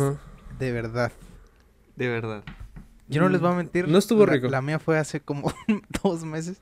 de 0.58 0.72
verdad. 0.72 1.12
De 1.94 2.08
verdad. 2.08 2.42
Yo 3.08 3.20
no 3.22 3.28
les 3.28 3.40
voy 3.40 3.52
a 3.52 3.54
mentir. 3.54 3.86
No 3.88 3.98
estuvo 3.98 4.26
la- 4.26 4.32
rico. 4.32 4.48
La 4.48 4.60
mía 4.62 4.78
fue 4.78 4.98
hace 4.98 5.20
como 5.20 5.52
dos 6.02 6.24
meses. 6.24 6.60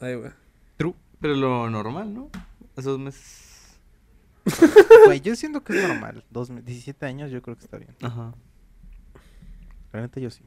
Ay, 0.00 0.14
güey. 0.16 0.30
True. 0.76 0.94
Pero 1.20 1.34
lo 1.34 1.70
normal, 1.70 2.12
¿no? 2.14 2.30
Esos 2.76 2.98
meses. 2.98 3.48
Güey, 5.06 5.20
yo 5.20 5.36
siento 5.36 5.62
que 5.62 5.78
es 5.80 5.86
normal. 5.88 6.24
Dos, 6.30 6.50
me- 6.50 6.62
17 6.62 7.06
años 7.06 7.30
yo 7.30 7.40
creo 7.42 7.56
que 7.56 7.64
está 7.64 7.76
bien. 7.78 7.94
Ajá. 8.02 8.34
Neta 9.92 10.18
yo 10.20 10.30
sí. 10.30 10.42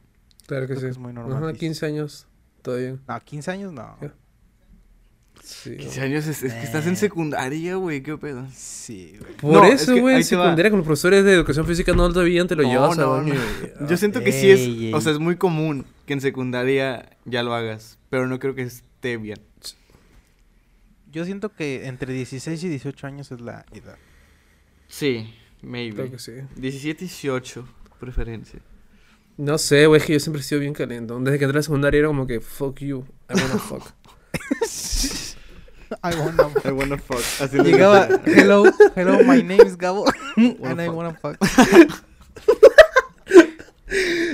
Claro 0.46 0.62
que 0.66 0.74
Creo 0.74 0.80
sí. 0.80 0.84
que 0.86 0.90
es 0.90 0.98
muy 0.98 1.12
normal, 1.12 1.42
Ajá, 1.42 1.52
sí. 1.52 1.58
15 1.60 1.86
años. 1.86 2.26
Todo 2.62 2.76
bien. 2.76 3.00
No, 3.08 3.20
15 3.20 3.50
años 3.50 3.72
no. 3.72 3.96
Sí. 5.48 5.76
15 5.76 6.00
años 6.00 6.26
es, 6.26 6.42
es 6.42 6.52
que 6.52 6.62
estás 6.64 6.86
en 6.88 6.94
Eh. 6.94 6.96
secundaria, 6.96 7.76
güey. 7.76 8.02
¿Qué 8.02 8.18
pedo? 8.18 8.44
Sí, 8.52 9.14
güey. 9.20 9.32
Por 9.36 9.52
No, 9.52 9.64
es 9.64 9.82
eso, 9.82 9.96
güey, 9.96 10.16
va. 10.16 10.22
secundaria 10.24 10.70
con 10.70 10.78
los 10.80 10.86
profesores 10.86 11.22
de 11.24 11.34
educación 11.34 11.64
física 11.66 11.92
no 11.92 12.12
te 12.12 12.18
veían, 12.18 12.48
te 12.48 12.56
lo 12.56 12.64
No, 12.64 12.68
llevas 12.68 12.98
no, 12.98 13.14
a 13.14 13.22
no. 13.22 13.32
y- 13.32 13.38
Yo 13.88 13.96
siento 13.96 14.24
que 14.24 14.32
sí 14.32 14.50
es. 14.50 14.58
Ey. 14.60 14.92
O 14.92 15.00
sea, 15.00 15.12
es 15.12 15.20
muy 15.20 15.36
común 15.36 15.86
que 16.04 16.14
en 16.14 16.20
secundaria 16.20 17.10
ya 17.26 17.44
lo 17.44 17.54
hagas. 17.54 17.96
Pero 18.10 18.26
no 18.26 18.40
creo 18.40 18.56
que 18.56 18.62
esté 18.62 19.18
bien. 19.18 19.38
Yo 21.12 21.24
siento 21.24 21.50
que 21.54 21.86
entre 21.86 22.12
16 22.12 22.64
y 22.64 22.68
18 22.68 23.06
años 23.06 23.30
es 23.30 23.40
la 23.40 23.64
edad. 23.72 23.98
Sí, 24.88 25.32
maybe. 25.62 25.94
Creo 25.94 26.10
que 26.10 26.18
sí. 26.18 26.32
17, 26.56 27.04
18, 27.04 27.68
preferencia. 28.00 28.58
No 29.36 29.58
sé, 29.58 29.86
güey, 29.86 30.00
es 30.00 30.06
que 30.06 30.12
yo 30.14 30.20
siempre 30.20 30.40
he 30.40 30.44
sido 30.44 30.60
bien 30.60 30.74
calentón. 30.74 31.22
Desde 31.22 31.38
que 31.38 31.44
entré 31.44 31.56
a 31.58 31.60
la 31.60 31.62
secundaria 31.62 31.98
era 32.00 32.08
como 32.08 32.26
que, 32.26 32.40
fuck 32.40 32.80
you, 32.80 33.04
I 33.30 33.34
wanna 33.40 33.58
fuck. 33.58 33.84
I 36.02 36.14
wanna 36.14 36.50
I 36.64 36.70
wanna 36.72 36.98
fuck. 36.98 37.22
Así 37.40 37.58
Llegaba, 37.58 38.08
hello, 38.26 38.64
hello, 38.94 39.22
my 39.24 39.42
name 39.42 39.62
is 39.66 39.76
Gabo. 39.76 40.04
and 40.36 40.80
I 40.80 40.86
fuck. 40.86 40.94
wanna 40.96 41.14
fuck. 41.14 41.36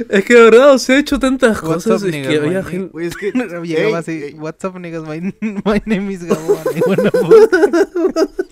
es 0.09 0.24
que 0.24 0.34
de 0.34 0.40
verdad, 0.43 0.72
os 0.72 0.89
he 0.89 0.98
hecho 0.98 1.18
tantas 1.18 1.62
What's 1.62 1.84
cosas. 1.84 2.02
up, 2.02 2.09
es 2.09 2.14
nigga, 2.14 2.28
que 2.30 2.36
había 2.39 2.60
name- 2.62 2.70
gente. 2.70 2.89
Güey, 2.93 3.06
es 3.06 3.16
que. 3.16 3.32
Llegaba 3.32 3.98
así, 3.98 4.10
ey. 4.12 4.34
what's 4.34 4.64
up, 4.64 4.78
niggas, 4.78 5.02
my, 5.06 5.20
my 5.64 5.82
name 5.86 6.10
is 6.12 6.24
Gabo 6.24 6.59
and 6.59 6.76
I 6.76 6.80
wanna 6.86 7.10
fuck. 7.10 8.43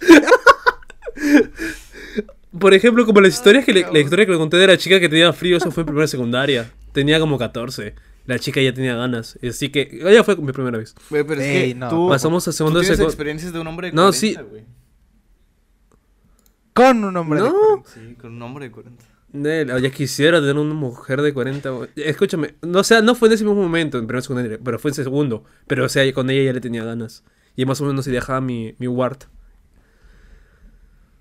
Por 2.58 2.74
ejemplo, 2.74 3.06
como 3.06 3.20
las 3.20 3.34
historias 3.34 3.64
que 3.64 3.72
le, 3.72 3.86
la 3.92 3.98
historia 4.00 4.26
que 4.26 4.32
le 4.32 4.38
conté 4.38 4.56
de 4.56 4.66
la 4.66 4.76
chica 4.76 4.98
que 4.98 5.08
tenía 5.08 5.32
frío, 5.32 5.56
eso 5.56 5.70
fue 5.70 5.82
en 5.82 5.86
primera 5.86 6.06
secundaria. 6.08 6.70
Tenía 6.92 7.20
como 7.20 7.38
14. 7.38 7.94
La 8.26 8.38
chica 8.38 8.60
ya 8.60 8.72
tenía 8.72 8.94
ganas. 8.94 9.38
Así 9.46 9.70
que, 9.70 9.88
ella 10.02 10.22
fue 10.24 10.36
mi 10.36 10.52
primera 10.52 10.78
vez. 10.78 10.94
Güey, 11.08 11.24
pero 11.24 11.40
es 11.40 11.46
Ey, 11.46 11.72
que 11.72 11.78
no, 11.78 11.88
tú. 11.88 12.08
Pasamos 12.08 12.46
a 12.46 12.50
tú 12.50 12.56
segundo 12.56 12.78
de 12.80 12.86
tienes 12.86 13.00
experiencias 13.00 13.52
de 13.52 13.58
un 13.60 13.66
hombre 13.66 13.88
de 13.88 13.92
No, 13.94 14.02
40, 14.10 14.18
sí. 14.18 14.36
güey. 14.48 14.64
Con 16.72 17.04
un 17.04 17.16
hombre 17.16 17.40
de 17.42 17.48
No. 17.48 17.54
40. 17.82 17.90
Sí, 17.90 18.14
con 18.20 18.32
un 18.34 18.42
hombre 18.42 18.66
de 18.66 18.70
40. 18.72 19.04
Nel, 19.32 19.80
ya 19.80 19.90
quisiera 19.90 20.40
tener 20.40 20.56
una 20.58 20.74
mujer 20.74 21.22
de 21.22 21.32
40. 21.32 21.70
güey. 21.70 21.88
Escúchame, 21.96 22.54
no, 22.62 22.80
o 22.80 22.84
sea, 22.84 23.00
no 23.00 23.14
fue 23.14 23.28
en 23.28 23.34
ese 23.34 23.44
mismo 23.44 23.60
momento, 23.60 23.98
en 23.98 24.06
primera 24.06 24.22
secundaria, 24.22 24.58
pero 24.62 24.78
fue 24.78 24.90
en 24.90 24.94
segundo. 24.94 25.44
Pero, 25.66 25.84
o 25.84 25.88
sea, 25.88 26.10
con 26.12 26.30
ella 26.30 26.44
ya 26.44 26.52
le 26.52 26.60
tenía 26.60 26.84
ganas. 26.84 27.24
Y 27.56 27.64
más 27.64 27.80
o 27.80 27.84
menos 27.84 28.04
se 28.04 28.10
dejaba 28.10 28.40
mi, 28.40 28.74
mi 28.78 28.86
wart. 28.88 29.24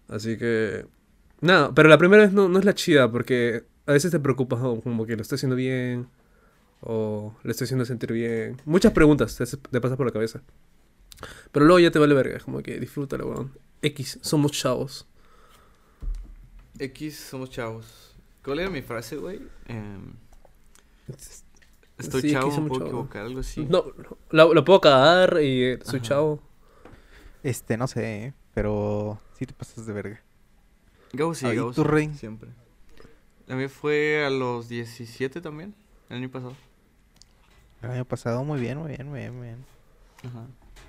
Así 0.08 0.38
que. 0.38 0.86
Nada, 1.42 1.74
pero 1.74 1.88
la 1.88 1.98
primera 1.98 2.24
vez 2.24 2.34
no, 2.34 2.50
no 2.50 2.60
es 2.60 2.66
la 2.66 2.74
chida, 2.74 3.12
porque 3.12 3.64
a 3.86 3.94
veces 3.94 4.12
te 4.12 4.20
preocupas 4.20 4.60
como 4.60 5.06
que 5.06 5.16
lo 5.16 5.22
estoy 5.22 5.38
haciendo 5.38 5.56
bien. 5.56 6.08
O 6.82 7.36
le 7.44 7.52
estoy 7.52 7.66
haciendo 7.66 7.86
sentir 7.86 8.12
bien. 8.14 8.62
Muchas 8.66 8.94
preguntas 8.94 9.36
te, 9.36 9.46
te 9.46 9.82
pasan 9.82 9.98
por 9.98 10.06
la 10.06 10.14
cabeza. 10.14 10.42
Pero 11.52 11.66
luego 11.66 11.80
ya 11.80 11.92
te 11.92 12.00
vale 12.00 12.14
verga, 12.14 12.38
es 12.38 12.44
como 12.44 12.62
que 12.64 12.80
disfrútalo, 12.80 13.28
weón. 13.28 13.52
X, 13.82 14.20
somos 14.22 14.52
chavos. 14.54 15.08
X, 16.78 17.18
somos 17.30 17.50
chavos. 17.50 18.16
¿Cuál 18.44 18.60
era 18.60 18.70
mi 18.70 18.82
frase, 18.82 19.18
güey? 19.18 19.42
Em, 19.68 20.14
estoy 21.98 22.22
Sí, 22.22 22.32
chavo, 22.32 22.48
X, 22.48 22.54
me 22.54 22.56
somos 22.56 22.70
puedo 22.70 22.86
equivocar, 22.86 23.26
algo 23.26 23.40
así. 23.42 23.66
No, 23.66 23.86
la 24.32 24.64
puedo 24.64 24.80
cagar 24.80 25.40
y 25.42 25.64
eh, 25.66 25.80
soy 25.84 26.00
Ajá. 26.00 26.08
chavo. 26.10 26.42
Este, 27.44 27.78
no 27.78 27.88
sé, 27.88 28.34
pero 28.54 29.20
sí 29.38 29.46
te 29.46 29.54
pasas 29.54 29.86
de 29.86 29.94
verga. 29.94 30.22
Gabo 31.14 31.34
sí, 31.34 31.46
Ah, 31.48 31.54
¿y 31.54 31.58
Gabo 31.58 31.74
sí, 31.74 31.84
Rey? 31.84 32.14
Siempre. 32.14 32.50
A 33.50 33.56
mí 33.56 33.68
fue 33.68 34.24
a 34.26 34.30
los 34.30 34.70
17 34.70 35.42
también, 35.42 35.74
el 36.10 36.18
año 36.18 36.30
pasado. 36.30 36.56
El 37.82 37.92
año 37.92 38.06
pasado, 38.06 38.44
muy 38.44 38.60
bien, 38.60 38.78
muy 38.78 38.90
bien, 38.90 39.10
muy 39.10 39.20
bien, 39.20 39.36
muy 39.38 39.48
bien. 39.48 39.66
Ajá. 40.26 40.46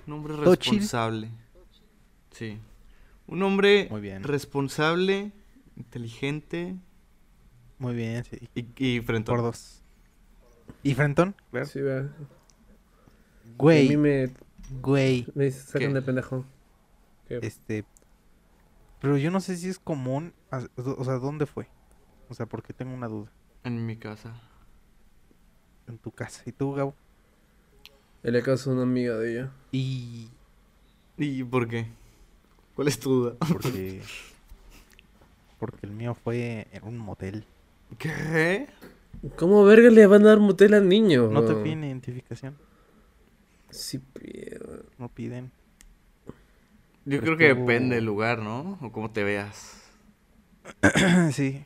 Un 0.07 0.13
hombre 0.13 0.35
responsable. 0.35 1.29
Sí. 2.31 2.59
Un 3.27 3.43
hombre 3.43 3.87
Muy 3.89 4.01
bien. 4.01 4.23
responsable, 4.23 5.31
inteligente 5.77 6.75
Muy 7.77 7.95
bien, 7.95 8.25
sí. 8.25 8.49
y, 8.55 8.65
y 8.97 9.01
frentón. 9.01 9.35
Por 9.35 9.43
dos. 9.45 9.81
¿Y 10.83 10.95
Frenton? 10.95 11.35
Claro. 11.51 11.65
Sí, 11.65 11.79
vea. 11.81 11.99
A 11.99 12.03
mí 12.03 13.55
Güey, 13.57 13.97
me, 13.97 14.33
güey. 14.81 15.27
me 15.35 15.49
sacan 15.51 15.89
¿Qué? 15.89 15.93
de 15.93 16.01
pendejo. 16.01 16.45
¿Qué? 17.27 17.39
Este. 17.41 17.85
Pero 18.99 19.17
yo 19.17 19.31
no 19.31 19.39
sé 19.39 19.55
si 19.57 19.69
es 19.69 19.79
común. 19.79 20.33
O 20.75 21.03
sea, 21.05 21.15
¿dónde 21.19 21.45
fue? 21.45 21.67
O 22.29 22.33
sea, 22.33 22.45
porque 22.47 22.73
tengo 22.73 22.93
una 22.93 23.07
duda. 23.07 23.31
En 23.63 23.85
mi 23.85 23.95
casa. 23.97 24.33
En 25.91 25.97
tu 25.97 26.11
casa. 26.11 26.41
¿Y 26.45 26.53
tú, 26.53 26.73
Gabo? 26.73 26.95
En 28.23 28.33
la 28.33 28.41
casa 28.41 28.69
de 28.69 28.75
una 28.77 28.83
amiga 28.83 29.17
de 29.17 29.31
ella. 29.33 29.51
Y. 29.71 30.29
¿Y 31.17 31.43
por 31.43 31.67
qué? 31.67 31.85
¿Cuál 32.75 32.87
es 32.87 32.97
tu 32.99 33.09
duda? 33.11 33.35
Porque. 33.51 34.01
porque 35.59 35.85
el 35.85 35.91
mío 35.91 36.15
fue 36.15 36.67
en 36.71 36.83
un 36.85 36.97
motel. 36.97 37.45
¿Qué? 37.99 38.67
¿Cómo 39.35 39.65
verga 39.65 39.89
le 39.89 40.07
van 40.07 40.21
a 40.23 40.29
dar 40.29 40.39
motel 40.39 40.73
al 40.73 40.87
niño? 40.87 41.27
No 41.29 41.43
te 41.43 41.53
piden 41.55 41.83
identificación. 41.83 42.55
Sí, 43.69 43.99
pero- 44.13 44.83
No 44.97 45.09
piden. 45.09 45.51
Yo 47.03 47.19
Pero 47.19 47.35
creo 47.35 47.37
que 47.37 47.53
tú- 47.53 47.59
depende 47.61 47.95
del 47.95 48.05
lugar, 48.05 48.39
¿no? 48.39 48.77
O 48.81 48.91
cómo 48.91 49.11
te 49.11 49.23
veas. 49.23 49.89
sí. 51.33 51.65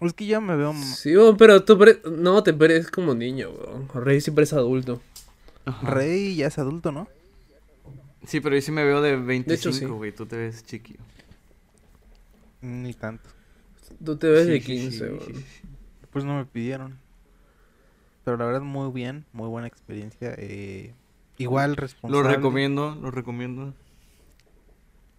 Es 0.00 0.12
que 0.12 0.26
ya 0.26 0.40
me 0.40 0.56
veo. 0.56 0.74
Sí, 0.74 1.14
pero 1.38 1.64
tú 1.64 1.78
pare- 1.78 2.00
no 2.10 2.42
te 2.42 2.52
pareces 2.52 2.90
como 2.90 3.14
niño, 3.14 3.50
weón. 3.50 3.88
Rey 3.94 4.20
siempre 4.20 4.44
es 4.44 4.52
adulto. 4.52 5.00
Ajá. 5.64 5.90
Rey 5.90 6.36
ya 6.36 6.46
es 6.48 6.58
adulto, 6.58 6.92
¿no? 6.92 7.08
Sí, 8.26 8.40
pero 8.40 8.54
yo 8.56 8.62
sí 8.62 8.72
me 8.72 8.84
veo 8.84 9.00
de 9.00 9.16
25, 9.16 9.52
hecho, 9.54 9.72
sí. 9.72 9.84
güey. 9.86 10.12
Tú 10.12 10.26
te 10.26 10.36
ves 10.36 10.64
chiquillo. 10.64 11.00
Ni 12.60 12.92
tanto. 12.94 13.28
Tú 14.04 14.16
te 14.16 14.28
ves 14.28 14.44
Sí, 14.46 14.50
de 14.52 14.60
sí, 14.60 14.66
15, 14.66 14.90
sí, 14.98 15.02
weón. 15.04 15.20
sí, 15.26 15.32
sí. 15.34 15.68
Pues 16.10 16.24
no 16.24 16.34
me 16.36 16.44
pidieron. 16.44 16.98
Pero 18.24 18.36
la 18.36 18.44
verdad, 18.46 18.60
muy 18.62 18.90
bien. 18.92 19.24
Muy 19.32 19.48
buena 19.48 19.68
experiencia. 19.68 20.34
Eh, 20.38 20.92
igual 21.38 21.70
Lo 21.70 21.76
responsable. 21.76 22.28
recomiendo, 22.36 22.94
lo 23.00 23.10
recomiendo. 23.10 23.72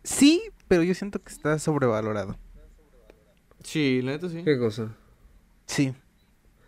Sí, 0.04 0.42
pero 0.68 0.84
yo 0.84 0.94
siento 0.94 1.20
que 1.22 1.30
está 1.32 1.58
sobrevalorado. 1.60 2.38
Sí, 3.64 4.02
la 4.02 4.12
neta 4.14 4.30
sí. 4.30 4.44
¿Qué 4.44 4.58
cosa? 4.58 4.96
Sí. 5.66 5.94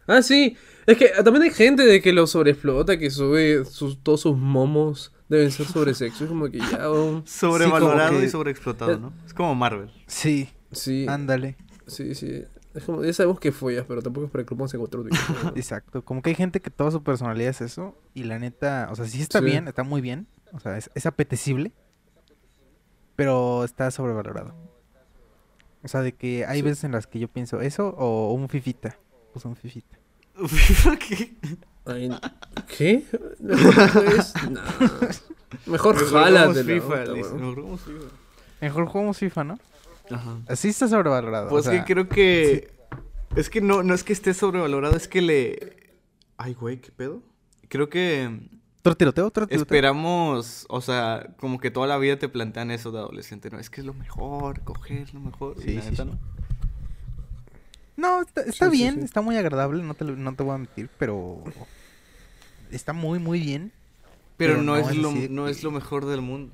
Ah, 0.08 0.22
sí. 0.22 0.58
Es 0.86 0.98
que 0.98 1.10
también 1.24 1.44
hay 1.44 1.52
gente 1.52 1.84
de 1.86 2.02
que 2.02 2.12
lo 2.14 2.26
sobreexplota, 2.28 2.98
que 2.98 3.10
sube 3.12 3.64
sus, 3.66 4.02
todos 4.04 4.22
sus 4.22 4.36
momos 4.38 5.14
deben 5.30 5.52
ser 5.52 5.68
sobre 5.68 5.94
sexo. 5.94 6.24
Es 6.24 6.30
como 6.30 6.50
que 6.50 6.58
ya, 6.60 6.90
weón. 6.92 7.26
Sobrevalorado 7.28 8.00
Sí, 8.00 8.08
como 8.10 8.20
que- 8.22 8.26
y 8.26 8.30
sobreexplotado, 8.30 9.00
¿no? 9.00 9.14
Es 9.26 9.34
como 9.34 9.54
Marvel. 9.56 9.92
Sí. 10.08 10.50
Sí, 10.72 11.06
Ándale. 11.08 11.58
sí, 11.88 12.14
sí. 12.16 12.44
Es 12.74 12.84
como, 12.84 13.04
ya 13.04 13.12
sabemos 13.14 13.40
que 13.40 13.52
follas, 13.52 13.86
pero 13.88 14.02
tampoco 14.02 14.26
es 14.28 14.32
para 14.32 14.44
que 14.46 14.52
lo 14.54 14.58
pongas 14.58 14.74
en 14.76 14.82
otro 14.82 15.04
día. 15.04 15.18
Exacto. 15.56 16.04
Como 16.04 16.22
que 16.22 16.30
hay 16.30 16.36
gente 16.36 16.60
que 16.62 16.70
toda 16.70 16.92
su 16.92 17.04
personalidad 17.04 17.50
es 17.50 17.62
eso. 17.62 17.96
Y 18.14 18.24
la 18.24 18.38
neta, 18.40 18.88
o 18.92 18.96
sea, 18.96 19.06
sí 19.06 19.22
está 19.22 19.40
Sí. 19.40 19.46
bien, 19.46 19.68
está 19.68 19.84
muy 19.84 20.02
bien. 20.02 20.28
O 20.54 20.60
sea, 20.60 20.78
es, 20.78 20.90
es 20.96 21.06
apetecible. 21.06 21.72
Pero 23.16 23.64
está 23.64 23.92
sobrevalorado. 23.92 24.56
O 25.84 25.88
sea, 25.88 26.02
de 26.02 26.14
que 26.14 26.46
hay 26.46 26.58
Sí. 26.60 26.62
veces 26.64 26.84
en 26.84 26.92
las 26.92 27.08
que 27.08 27.20
yo 27.20 27.28
pienso 27.28 27.62
eso 27.62 27.88
o 27.98 28.34
un 28.34 28.50
fifita. 28.50 28.98
Pues 29.34 29.46
un 29.46 29.56
fifita. 29.56 29.98
¿Qué? 31.08 31.34
Ay, 31.86 32.10
¿Qué? 32.78 33.04
Mejor, 33.40 34.04
pues, 34.06 34.34
nah. 34.50 34.62
Mejor 35.66 35.96
Mejor 35.96 35.96
jálate 35.96 36.06
jugamos 36.06 36.56
la 36.58 36.64
FIFA, 36.64 37.02
otra, 37.02 37.14
mejor 37.14 37.56
jugamos 37.56 37.82
FIFA. 37.82 38.06
Mejor 38.62 38.86
jugamos 38.88 39.18
FIFA, 39.18 39.44
¿no? 39.46 39.60
Ajá. 40.12 40.38
Así 40.48 40.68
está 40.70 40.88
sobrevalorado. 40.88 41.48
o 41.48 41.50
Pues 41.50 41.66
sea, 41.66 41.84
que 41.84 41.94
creo 41.94 42.08
que. 42.10 42.72
Es 43.36 43.50
que 43.50 43.62
no, 43.62 43.84
no 43.84 43.94
es 43.94 44.04
que 44.04 44.14
esté 44.14 44.34
sobrevalorado, 44.34 44.96
es 44.96 45.08
que 45.08 45.22
le. 45.22 45.94
Ay, 46.38 46.54
güey, 46.54 46.80
¿qué 46.82 46.92
pedo? 46.92 47.22
Creo 47.68 47.90
que 47.90 48.40
¿Otro 48.80 48.96
tiroteo? 48.96 49.28
¿Otro 49.28 49.46
tiroteo? 49.46 49.64
esperamos, 49.64 50.66
o 50.70 50.82
sea, 50.82 51.36
como 51.38 51.60
que 51.60 51.70
toda 51.70 51.88
la 51.88 51.98
vida 51.98 52.18
te 52.18 52.30
plantean 52.30 52.72
eso 52.72 52.92
de 52.92 53.00
adolescente, 53.00 53.50
¿no? 53.50 53.60
Es 53.60 53.70
que 53.70 53.82
es 53.82 53.86
lo 53.86 53.94
mejor, 53.94 54.62
coger 54.62 55.14
lo 55.14 55.20
mejor. 55.20 55.56
Sí, 55.62 55.74
la 55.74 55.82
sí, 55.82 55.90
neta, 55.92 56.04
sí. 56.04 56.10
¿no? 56.10 56.20
No, 57.98 58.26
está, 58.46 58.70
bien, 58.70 59.04
está 59.04 59.20
muy 59.20 59.36
agradable, 59.36 59.84
no 59.84 59.94
te, 59.94 60.06
no 60.06 60.34
te 60.34 60.44
voy 60.44 60.56
a 60.56 60.58
mentir, 60.58 60.90
pero 60.98 61.44
está 62.72 62.94
muy, 62.94 63.20
muy 63.20 63.42
bien. 63.42 63.74
Pero, 64.38 64.54
Pero 64.54 64.64
no, 64.64 64.78
no 64.78 64.90
es 64.90 64.96
lo, 64.96 65.12
no 65.12 65.48
es 65.50 65.64
lo 65.64 65.72
mejor 65.72 66.06
del 66.06 66.22
mundo. 66.22 66.54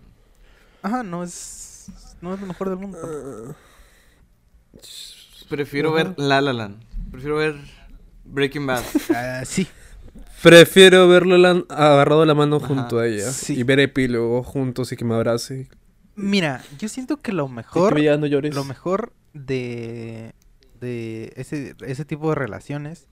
Ajá, 0.81 1.03
no 1.03 1.23
es, 1.23 1.91
no 2.21 2.33
es 2.33 2.41
lo 2.41 2.47
mejor 2.47 2.69
del 2.69 2.79
mundo. 2.79 3.55
Prefiero 5.47 5.91
ver 5.91 6.15
La 6.17 6.41
La 6.41 6.53
Land. 6.53 6.83
Prefiero 7.11 7.35
ver 7.35 7.55
Breaking 8.23 8.65
Bad. 8.65 8.83
Ah, 9.15 9.43
sí. 9.45 9.67
Prefiero 10.41 11.07
verlo 11.07 11.37
la- 11.37 11.63
agarrado 11.69 12.21
de 12.21 12.27
la 12.27 12.35
mano 12.35 12.57
Ajá, 12.57 12.67
junto 12.67 12.99
a 12.99 13.07
ella. 13.07 13.31
sí. 13.31 13.53
Y 13.57 13.63
ver 13.63 13.79
epílogo 13.79 14.43
juntos 14.43 14.91
y 14.91 14.95
que 14.97 15.05
me 15.05 15.15
abrace. 15.15 15.69
Mira, 16.15 16.63
yo 16.77 16.87
siento 16.87 17.17
que 17.21 17.31
lo 17.33 17.47
mejor, 17.47 17.95
que 17.95 18.17
no 18.17 18.25
llores. 18.25 18.55
lo 18.55 18.63
mejor 18.63 19.11
de, 19.33 20.33
de 20.79 21.33
ese, 21.35 21.75
ese 21.85 22.05
tipo 22.05 22.29
de 22.29 22.35
relaciones, 22.35 23.07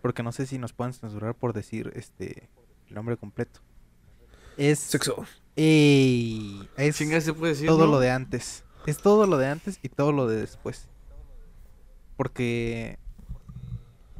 porque 0.00 0.22
no 0.24 0.32
sé 0.32 0.46
si 0.46 0.58
nos 0.58 0.72
pueden 0.72 0.94
censurar 0.94 1.34
por 1.36 1.52
decir 1.52 1.92
este 1.94 2.48
el 2.88 2.94
nombre 2.96 3.16
completo, 3.16 3.60
es, 4.56 4.78
Sexo. 4.80 5.24
Ey, 5.54 6.68
es 6.76 6.96
Chinga, 6.96 7.20
se 7.20 7.34
puede 7.34 7.52
decir. 7.52 7.68
todo 7.68 7.84
¿no? 7.86 7.92
lo 7.92 8.00
de 8.00 8.10
antes. 8.10 8.64
Es 8.86 8.98
todo 8.98 9.26
lo 9.28 9.36
de 9.38 9.46
antes 9.46 9.78
y 9.82 9.88
todo 9.88 10.10
lo 10.12 10.26
de 10.26 10.36
después. 10.40 10.88
Porque 12.16 12.98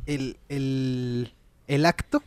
el, 0.06 0.38
el, 0.48 1.34
el 1.68 1.86
acto, 1.86 2.22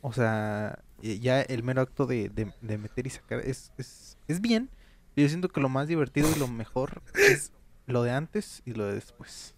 o 0.00 0.12
sea, 0.12 0.78
eh, 1.02 1.18
ya 1.18 1.40
el 1.42 1.62
mero 1.62 1.82
acto 1.82 2.06
de, 2.06 2.28
de- 2.28 2.52
de 2.60 2.78
meter 2.78 3.06
y 3.06 3.10
sacar 3.10 3.40
es, 3.40 3.72
es, 3.78 4.16
es 4.28 4.40
bien. 4.40 4.68
pero 5.14 5.24
Yo 5.24 5.28
siento 5.28 5.48
que 5.48 5.60
lo 5.60 5.68
más 5.68 5.88
divertido 5.88 6.28
y 6.34 6.38
lo 6.38 6.48
mejor 6.48 7.02
es 7.14 7.52
lo 7.86 8.02
de 8.02 8.10
antes 8.12 8.62
y 8.64 8.72
lo 8.74 8.86
de 8.86 8.94
después. 8.94 9.54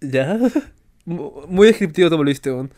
¿Ya? 0.00 0.38
Mu- 1.04 1.46
Muy 1.48 1.68
descriptivo 1.68 2.08
te 2.10 2.16
volviste, 2.16 2.50
weón. 2.52 2.72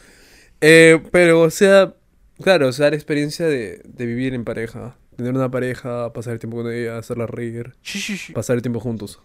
Eh, 0.61 1.03
pero, 1.11 1.43
o 1.43 1.51
sea, 1.51 1.95
claro, 2.43 2.69
o 2.69 2.73
sea, 2.73 2.91
la 2.91 2.97
experiencia 2.97 3.47
de, 3.47 3.83
de 3.85 4.07
vivir 4.07 4.35
en 4.35 4.45
pareja. 4.45 4.97
Tener 5.17 5.35
una 5.35 5.51
pareja, 5.51 6.13
pasar 6.15 6.33
el 6.35 6.39
tiempo 6.39 6.59
con 6.63 6.73
ella, 6.73 6.97
hacerla 6.97 7.27
reír, 7.27 7.75
pasar 8.33 8.57
el 8.57 8.63
tiempo 8.63 8.81
juntos. 8.81 9.21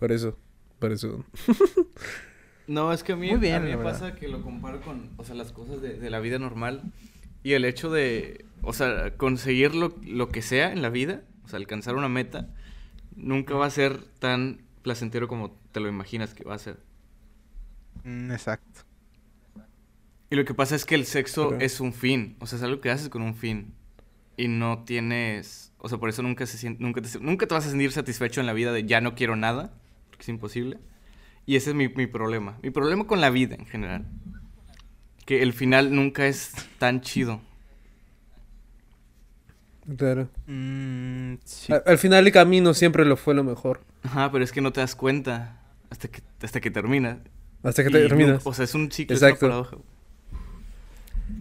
Por 0.00 0.10
eso, 0.10 0.36
por 0.80 0.90
eso. 0.92 1.24
No, 2.66 2.92
es 2.92 3.02
que 3.02 3.12
a 3.12 3.16
mí, 3.16 3.30
Muy 3.30 3.38
bien, 3.38 3.56
a 3.56 3.60
mí 3.60 3.70
me 3.70 3.82
pasa 3.82 4.14
que 4.14 4.28
lo 4.28 4.42
comparo 4.42 4.80
con, 4.80 5.10
o 5.16 5.24
sea, 5.24 5.34
las 5.34 5.52
cosas 5.52 5.82
de, 5.82 5.98
de 5.98 6.10
la 6.10 6.20
vida 6.20 6.38
normal 6.38 6.82
y 7.42 7.52
el 7.52 7.64
hecho 7.66 7.90
de, 7.90 8.46
o 8.62 8.72
sea, 8.72 9.16
conseguir 9.16 9.74
lo, 9.74 9.94
lo 10.02 10.30
que 10.30 10.40
sea 10.40 10.72
en 10.72 10.80
la 10.80 10.88
vida, 10.88 11.22
o 11.44 11.48
sea, 11.48 11.58
alcanzar 11.58 11.94
una 11.94 12.08
meta, 12.08 12.48
nunca 13.14 13.54
va 13.54 13.66
a 13.66 13.70
ser 13.70 14.02
tan 14.18 14.62
placentero 14.82 15.28
como 15.28 15.56
te 15.70 15.80
lo 15.80 15.88
imaginas 15.88 16.34
que 16.34 16.44
va 16.44 16.54
a 16.54 16.58
ser. 16.58 16.78
Mm, 18.02 18.32
exacto. 18.32 18.80
Y 20.30 20.36
lo 20.36 20.44
que 20.44 20.54
pasa 20.54 20.74
es 20.74 20.84
que 20.84 20.94
el 20.94 21.04
sexo 21.04 21.54
es 21.58 21.80
un 21.80 21.92
fin, 21.92 22.36
o 22.40 22.46
sea, 22.46 22.56
es 22.58 22.64
algo 22.64 22.80
que 22.80 22.90
haces 22.90 23.08
con 23.08 23.22
un 23.22 23.34
fin 23.34 23.74
y 24.36 24.48
no 24.48 24.82
tienes, 24.84 25.72
o 25.78 25.88
sea, 25.88 25.98
por 25.98 26.08
eso 26.08 26.22
nunca 26.22 26.46
se 26.46 26.70
nunca 26.70 27.02
te, 27.02 27.20
nunca 27.20 27.46
te 27.46 27.54
vas 27.54 27.66
a 27.66 27.70
sentir 27.70 27.92
satisfecho 27.92 28.40
en 28.40 28.46
la 28.46 28.52
vida 28.52 28.72
de 28.72 28.84
ya 28.84 29.00
no 29.00 29.14
quiero 29.14 29.36
nada, 29.36 29.74
porque 30.08 30.22
es 30.22 30.28
imposible. 30.30 30.78
Y 31.46 31.56
ese 31.56 31.70
es 31.70 31.76
mi, 31.76 31.88
mi 31.88 32.06
problema, 32.06 32.58
mi 32.62 32.70
problema 32.70 33.06
con 33.06 33.20
la 33.20 33.30
vida 33.30 33.54
en 33.54 33.66
general. 33.66 34.06
Que 35.26 35.42
el 35.42 35.52
final 35.52 35.94
nunca 35.94 36.26
es 36.26 36.52
tan 36.78 37.00
chido. 37.00 37.40
Claro. 39.96 40.28
Mm, 40.46 41.34
sí. 41.44 41.72
Al, 41.72 41.82
al 41.86 41.98
final 41.98 42.26
el 42.26 42.32
camino 42.32 42.72
siempre 42.72 43.04
lo 43.04 43.16
fue 43.16 43.34
lo 43.34 43.44
mejor. 43.44 43.80
Ajá, 44.02 44.30
pero 44.32 44.42
es 44.44 44.52
que 44.52 44.60
no 44.62 44.72
te 44.72 44.80
das 44.80 44.94
cuenta 44.96 45.60
hasta 45.90 46.08
que, 46.08 46.22
hasta 46.42 46.60
que 46.60 46.70
termina. 46.70 47.18
Hasta 47.62 47.82
que 47.84 47.90
te 47.90 47.98
nunca- 48.00 48.08
terminas. 48.16 48.46
o 48.46 48.52
sea, 48.54 48.64
es 48.64 48.74
un 48.74 48.90
ciclo, 48.90 49.14
Exacto. 49.14 49.36
es 49.36 49.42
una 49.42 49.62
paradoja. 49.62 49.76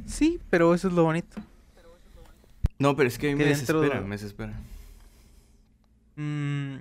Sí, 0.06 0.40
pero 0.50 0.74
eso 0.74 0.88
es 0.90 0.94
lo 0.94 1.04
bonito. 1.04 1.42
No, 2.80 2.96
pero 2.96 3.08
es 3.08 3.18
que 3.18 3.28
a 3.28 3.32
mí 3.32 3.38
me 3.38 3.46
desespera, 3.46 4.02
me 4.02 4.16
desespera. 4.16 4.54
Mm, 6.16 6.76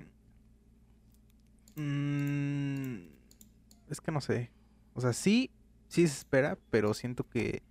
mm, 1.75 2.62
es 3.89 4.01
que 4.01 4.11
no 4.11 4.21
sé. 4.21 4.51
O 4.93 5.01
sea, 5.01 5.13
sí, 5.13 5.49
sí 5.87 6.07
se 6.07 6.17
espera, 6.17 6.57
pero 6.69 6.93
siento 6.93 7.27
que, 7.27 7.61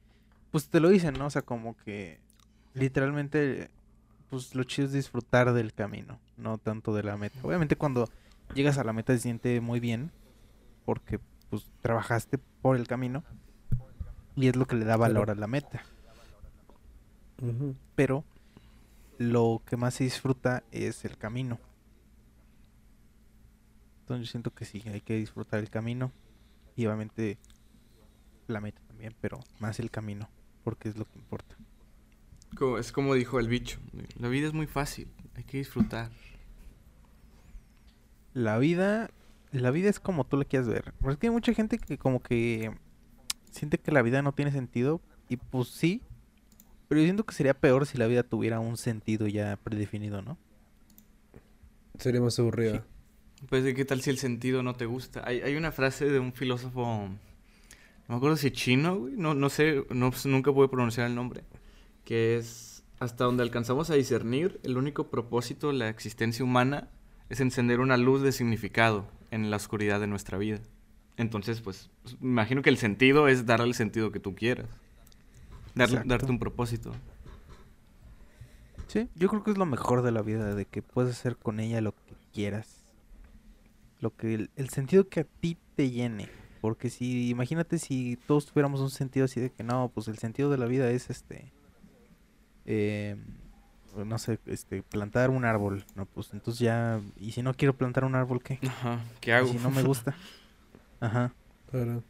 pues 0.51 0.69
te 0.69 0.81
lo 0.81 0.89
dicen, 0.89 1.15
¿no? 1.15 1.27
O 1.27 1.31
sea, 1.31 1.43
como 1.43 1.77
que 1.77 2.21
literalmente, 2.75 3.71
pues 4.31 4.55
lo 4.55 4.65
chido 4.65 4.87
es 4.87 4.93
disfrutar 4.93 5.53
del 5.53 5.73
camino, 5.73 6.19
no 6.37 6.59
tanto 6.59 6.95
de 6.95 7.03
la 7.03 7.17
meta. 7.17 7.39
Obviamente 7.43 7.77
cuando 7.77 8.09
llegas 8.55 8.79
a 8.79 8.85
la 8.85 8.93
meta 8.93 9.13
se 9.13 9.21
siente 9.21 9.61
muy 9.61 9.81
bien, 9.81 10.11
porque 10.85 11.21
pues 11.51 11.71
trabajaste 11.81 12.39
por 12.39 12.77
el 12.77 12.87
camino 12.87 13.25
y 14.35 14.49
es 14.49 14.57
lo 14.57 14.67
que 14.67 14.77
le 14.77 14.85
da 14.85 14.97
valor 14.97 15.31
a 15.31 15.35
la 15.35 15.47
meta. 15.47 15.83
Pero 17.95 18.25
lo 19.19 19.63
que 19.67 19.77
más 19.77 19.95
se 19.95 20.05
disfruta 20.05 20.63
es 20.71 21.05
el 21.05 21.19
camino. 21.19 21.59
Yo 24.19 24.27
siento 24.27 24.53
que 24.53 24.65
sí, 24.65 24.83
hay 24.87 25.01
que 25.01 25.17
disfrutar 25.17 25.61
el 25.61 25.71
camino. 25.71 26.13
Y 26.77 26.87
obviamente 26.87 27.39
la 28.49 28.61
meta 28.61 28.81
también, 28.89 29.15
pero 29.21 29.41
más 29.61 29.79
el 29.79 29.91
camino, 29.91 30.29
porque 30.65 30.89
es 30.89 30.97
lo 30.97 31.05
que 31.05 31.19
importa. 31.19 31.55
Como- 32.57 32.79
es 32.79 32.93
como 32.93 33.15
dijo 33.15 33.39
el 33.39 33.49
bicho, 33.49 33.79
la 34.19 34.29
vida 34.29 34.47
es 34.47 34.53
muy 34.53 34.67
fácil, 34.67 35.09
hay 35.35 35.45
que 35.45 35.59
disfrutar. 35.59 36.11
La 38.35 38.59
vida, 38.59 39.11
la 39.53 39.71
vida 39.71 39.91
es 39.91 40.01
como 40.01 40.25
tú 40.25 40.37
la 40.37 40.45
quieras 40.45 40.69
ver. 40.69 40.95
Porque 41.01 41.13
es 41.13 41.19
que 41.19 41.27
hay 41.27 41.33
mucha 41.33 41.53
gente 41.55 41.79
que 41.79 41.99
como 41.99 42.23
que 42.23 42.75
siente 43.51 43.79
que 43.79 43.93
la 43.93 44.03
vida 44.03 44.23
no 44.23 44.33
tiene 44.33 44.51
sentido. 44.53 45.01
Y 45.29 45.37
pues 45.37 45.69
sí. 45.69 46.03
Pero 46.89 47.01
yo 47.01 47.07
siento 47.07 47.25
que 47.25 47.35
sería 47.35 47.55
peor 47.55 47.87
si 47.87 47.97
la 47.99 48.07
vida 48.07 48.23
tuviera 48.23 48.61
un 48.61 48.77
sentido 48.77 49.27
ya 49.27 49.57
predefinido, 49.63 50.23
¿no? 50.23 50.39
Sería 51.99 52.21
más 52.21 52.39
aburrida. 52.39 52.85
Pues, 53.49 53.75
¿qué 53.75 53.85
tal 53.85 54.01
si 54.03 54.11
el 54.11 54.19
sentido 54.19 54.63
no 54.63 54.75
te 54.75 54.87
gusta? 54.87 55.23
Hay, 55.27 55.41
hay 55.41 55.57
una 55.57 55.73
frase 55.73 56.07
de 56.07 56.19
un 56.19 56.33
filósofo, 56.33 57.09
no 57.09 57.19
me 58.09 58.15
acuerdo 58.17 58.37
si 58.37 58.51
chino, 58.51 58.97
güey, 58.97 59.15
no, 59.17 59.35
no 59.35 59.49
sé, 59.49 59.85
no, 59.91 60.13
nunca 60.27 60.53
pude 60.53 60.69
pronunciar 60.69 61.07
el 61.09 61.15
nombre, 61.15 61.43
que 62.05 62.37
es, 62.37 62.85
hasta 63.01 63.25
donde 63.25 63.43
alcanzamos 63.43 63.91
a 63.91 63.95
discernir, 63.95 64.61
el 64.63 64.77
único 64.77 65.09
propósito 65.09 65.69
de 65.69 65.75
la 65.75 65.89
existencia 65.89 66.45
humana 66.45 66.89
es 67.31 67.41
encender 67.41 67.81
una 67.81 67.97
luz 67.97 68.23
de 68.23 68.33
significado 68.33 69.07
en 69.31 69.51
la 69.51 69.57
oscuridad 69.57 69.99
de 70.01 70.07
nuestra 70.07 70.39
vida. 70.39 70.61
Entonces, 71.17 71.61
pues, 71.61 71.91
pues, 72.03 72.21
me 72.21 72.29
imagino 72.31 72.63
que 72.63 72.71
el 72.71 72.79
sentido 72.79 73.29
es 73.29 73.45
darle 73.45 73.67
el 73.67 73.75
sentido 73.75 74.13
que 74.13 74.21
tú 74.21 74.35
quieras. 74.35 74.67
Darle- 75.75 75.95
Exacto. 75.95 76.09
darte 76.09 76.31
un 76.31 76.39
propósito. 76.39 76.93
Sí, 78.87 79.09
yo 79.15 79.29
creo 79.29 79.43
que 79.43 79.51
es 79.51 79.59
lo 79.59 79.67
mejor 79.67 80.03
de 80.03 80.13
la 80.13 80.23
vida, 80.23 80.55
de 80.55 80.65
que 80.67 80.83
puedes 80.83 81.13
hacer 81.19 81.37
con 81.37 81.61
ella 81.61 81.81
lo 81.81 81.93
que 81.93 82.15
quieras. 82.33 82.82
Lo 84.03 84.15
que 84.15 84.35
el, 84.35 84.51
el 84.57 84.69
sentido 84.69 85.09
que 85.09 85.21
a 85.21 85.25
ti 85.25 85.57
te 85.75 85.91
llene. 85.91 86.29
Porque 86.61 86.91
si, 86.91 87.31
imagínate 87.31 87.79
si 87.79 88.19
todos 88.27 88.45
tuviéramos 88.45 88.81
un 88.81 88.91
sentido 88.91 89.25
así 89.25 89.41
de 89.41 89.51
que 89.51 89.63
no, 89.63 89.91
pues 89.95 90.09
el 90.09 90.19
sentido 90.19 90.51
de 90.51 90.59
la 90.59 90.67
vida 90.67 90.91
es 90.91 91.09
este, 91.09 91.51
eh, 92.67 93.17
no 93.97 94.19
sé, 94.19 94.39
este, 94.47 94.83
plantar 94.83 95.31
un 95.31 95.45
árbol. 95.45 95.85
No, 95.95 96.07
pues 96.07 96.33
entonces 96.33 96.61
ya, 96.61 97.01
y 97.17 97.33
si 97.33 97.43
no 97.43 97.55
quiero 97.55 97.75
plantar 97.77 98.05
un 98.05 98.15
árbol, 98.15 98.43
¿qué? 98.43 98.59
Ajá, 98.67 99.01
¿qué 99.21 99.31
Y 99.31 99.35
hago? 99.35 99.49
si 99.49 99.59
no 99.59 99.71
me 99.71 99.83
gusta. 99.83 100.15
Ajá. 101.01 101.33
Claro. 101.71 102.03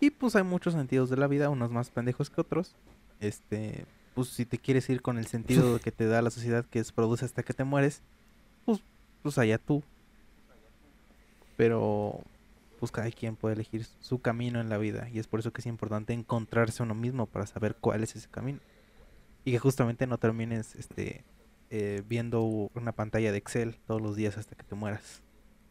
Y 0.00 0.10
pues 0.10 0.36
hay 0.36 0.42
muchos 0.42 0.72
sentidos 0.74 1.10
de 1.10 1.16
la 1.16 1.26
vida, 1.26 1.50
unos 1.50 1.70
más 1.70 1.90
pendejos 1.90 2.30
que 2.30 2.40
otros. 2.40 2.76
Este, 3.20 3.84
pues 4.14 4.28
si 4.28 4.46
te 4.46 4.58
quieres 4.58 4.88
ir 4.88 5.02
con 5.02 5.18
el 5.18 5.26
sentido 5.26 5.78
que 5.84 5.92
te 5.92 6.06
da 6.06 6.22
la 6.22 6.30
sociedad 6.30 6.64
que 6.64 6.78
es 6.78 6.92
produce 6.92 7.24
hasta 7.24 7.42
que 7.42 7.52
te 7.52 7.64
mueres, 7.64 8.02
pues, 8.64 8.82
pues 9.22 9.36
allá 9.38 9.58
tú. 9.58 9.82
Pero 11.60 12.22
pues 12.78 12.90
cada 12.90 13.10
quien 13.10 13.36
puede 13.36 13.54
elegir 13.54 13.84
su 14.00 14.20
camino 14.22 14.62
en 14.62 14.70
la 14.70 14.78
vida 14.78 15.10
y 15.12 15.18
es 15.18 15.26
por 15.26 15.40
eso 15.40 15.52
que 15.52 15.60
es 15.60 15.66
importante 15.66 16.14
encontrarse 16.14 16.82
uno 16.82 16.94
mismo 16.94 17.26
para 17.26 17.46
saber 17.46 17.76
cuál 17.78 18.02
es 18.02 18.16
ese 18.16 18.30
camino. 18.30 18.60
Y 19.44 19.50
que 19.52 19.58
justamente 19.58 20.06
no 20.06 20.16
termines 20.16 20.74
este 20.74 21.22
eh, 21.68 22.02
viendo 22.08 22.40
una 22.74 22.92
pantalla 22.92 23.30
de 23.30 23.36
Excel 23.36 23.76
todos 23.86 24.00
los 24.00 24.16
días 24.16 24.38
hasta 24.38 24.56
que 24.56 24.62
te 24.64 24.74
mueras. 24.74 25.20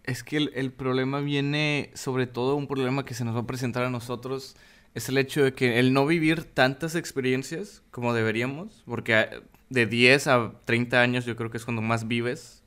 Es 0.03 0.21
que 0.23 0.37
el, 0.37 0.51
el 0.53 0.71
problema 0.71 1.21
viene, 1.21 1.89
sobre 1.95 2.27
todo 2.27 2.55
un 2.55 2.67
problema 2.67 3.03
que 3.03 3.15
se 3.15 3.25
nos 3.25 3.35
va 3.35 3.39
a 3.39 3.47
presentar 3.47 3.83
a 3.83 3.89
nosotros, 3.89 4.55
es 4.93 5.09
el 5.09 5.17
hecho 5.17 5.43
de 5.43 5.55
que 5.55 5.79
el 5.79 5.91
no 5.91 6.05
vivir 6.05 6.43
tantas 6.43 6.93
experiencias 6.93 7.81
como 7.89 8.13
deberíamos, 8.13 8.83
porque 8.85 9.15
a- 9.15 9.29
de 9.71 9.87
10 9.87 10.27
a 10.27 10.53
30 10.65 11.01
años 11.01 11.25
yo 11.25 11.35
creo 11.35 11.49
que 11.49 11.57
es 11.57 11.65
cuando 11.65 11.81
más 11.81 12.07
vives, 12.07 12.61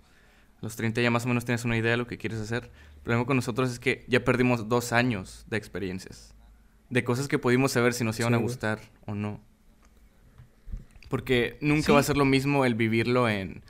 los 0.60 0.74
30 0.76 1.00
ya 1.00 1.10
más 1.12 1.24
o 1.24 1.28
menos 1.28 1.44
tienes 1.44 1.64
una 1.64 1.76
idea 1.76 1.92
de 1.92 1.96
lo 1.98 2.06
que 2.08 2.18
quieres 2.18 2.40
hacer. 2.40 2.70
El 3.02 3.04
problema 3.04 3.26
con 3.26 3.36
nosotros 3.36 3.70
es 3.72 3.78
que 3.80 4.04
ya 4.08 4.24
perdimos 4.24 4.68
dos 4.68 4.92
años 4.92 5.44
de 5.48 5.56
experiencias, 5.56 6.34
de 6.88 7.02
cosas 7.02 7.26
que 7.26 7.38
pudimos 7.38 7.72
saber 7.72 7.94
si 7.94 8.04
nos 8.04 8.18
iban 8.20 8.30
Sí, 8.30 8.34
a 8.34 8.38
güey. 8.38 8.46
gustar 8.48 8.78
o 9.06 9.14
no. 9.14 9.40
Porque 11.08 11.58
nunca 11.60 11.86
Sí. 11.86 11.92
va 11.92 11.98
a 11.98 12.02
ser 12.04 12.16
lo 12.16 12.24
mismo 12.24 12.64
el 12.64 12.74
vivirlo 12.74 13.28
en, 13.28 13.62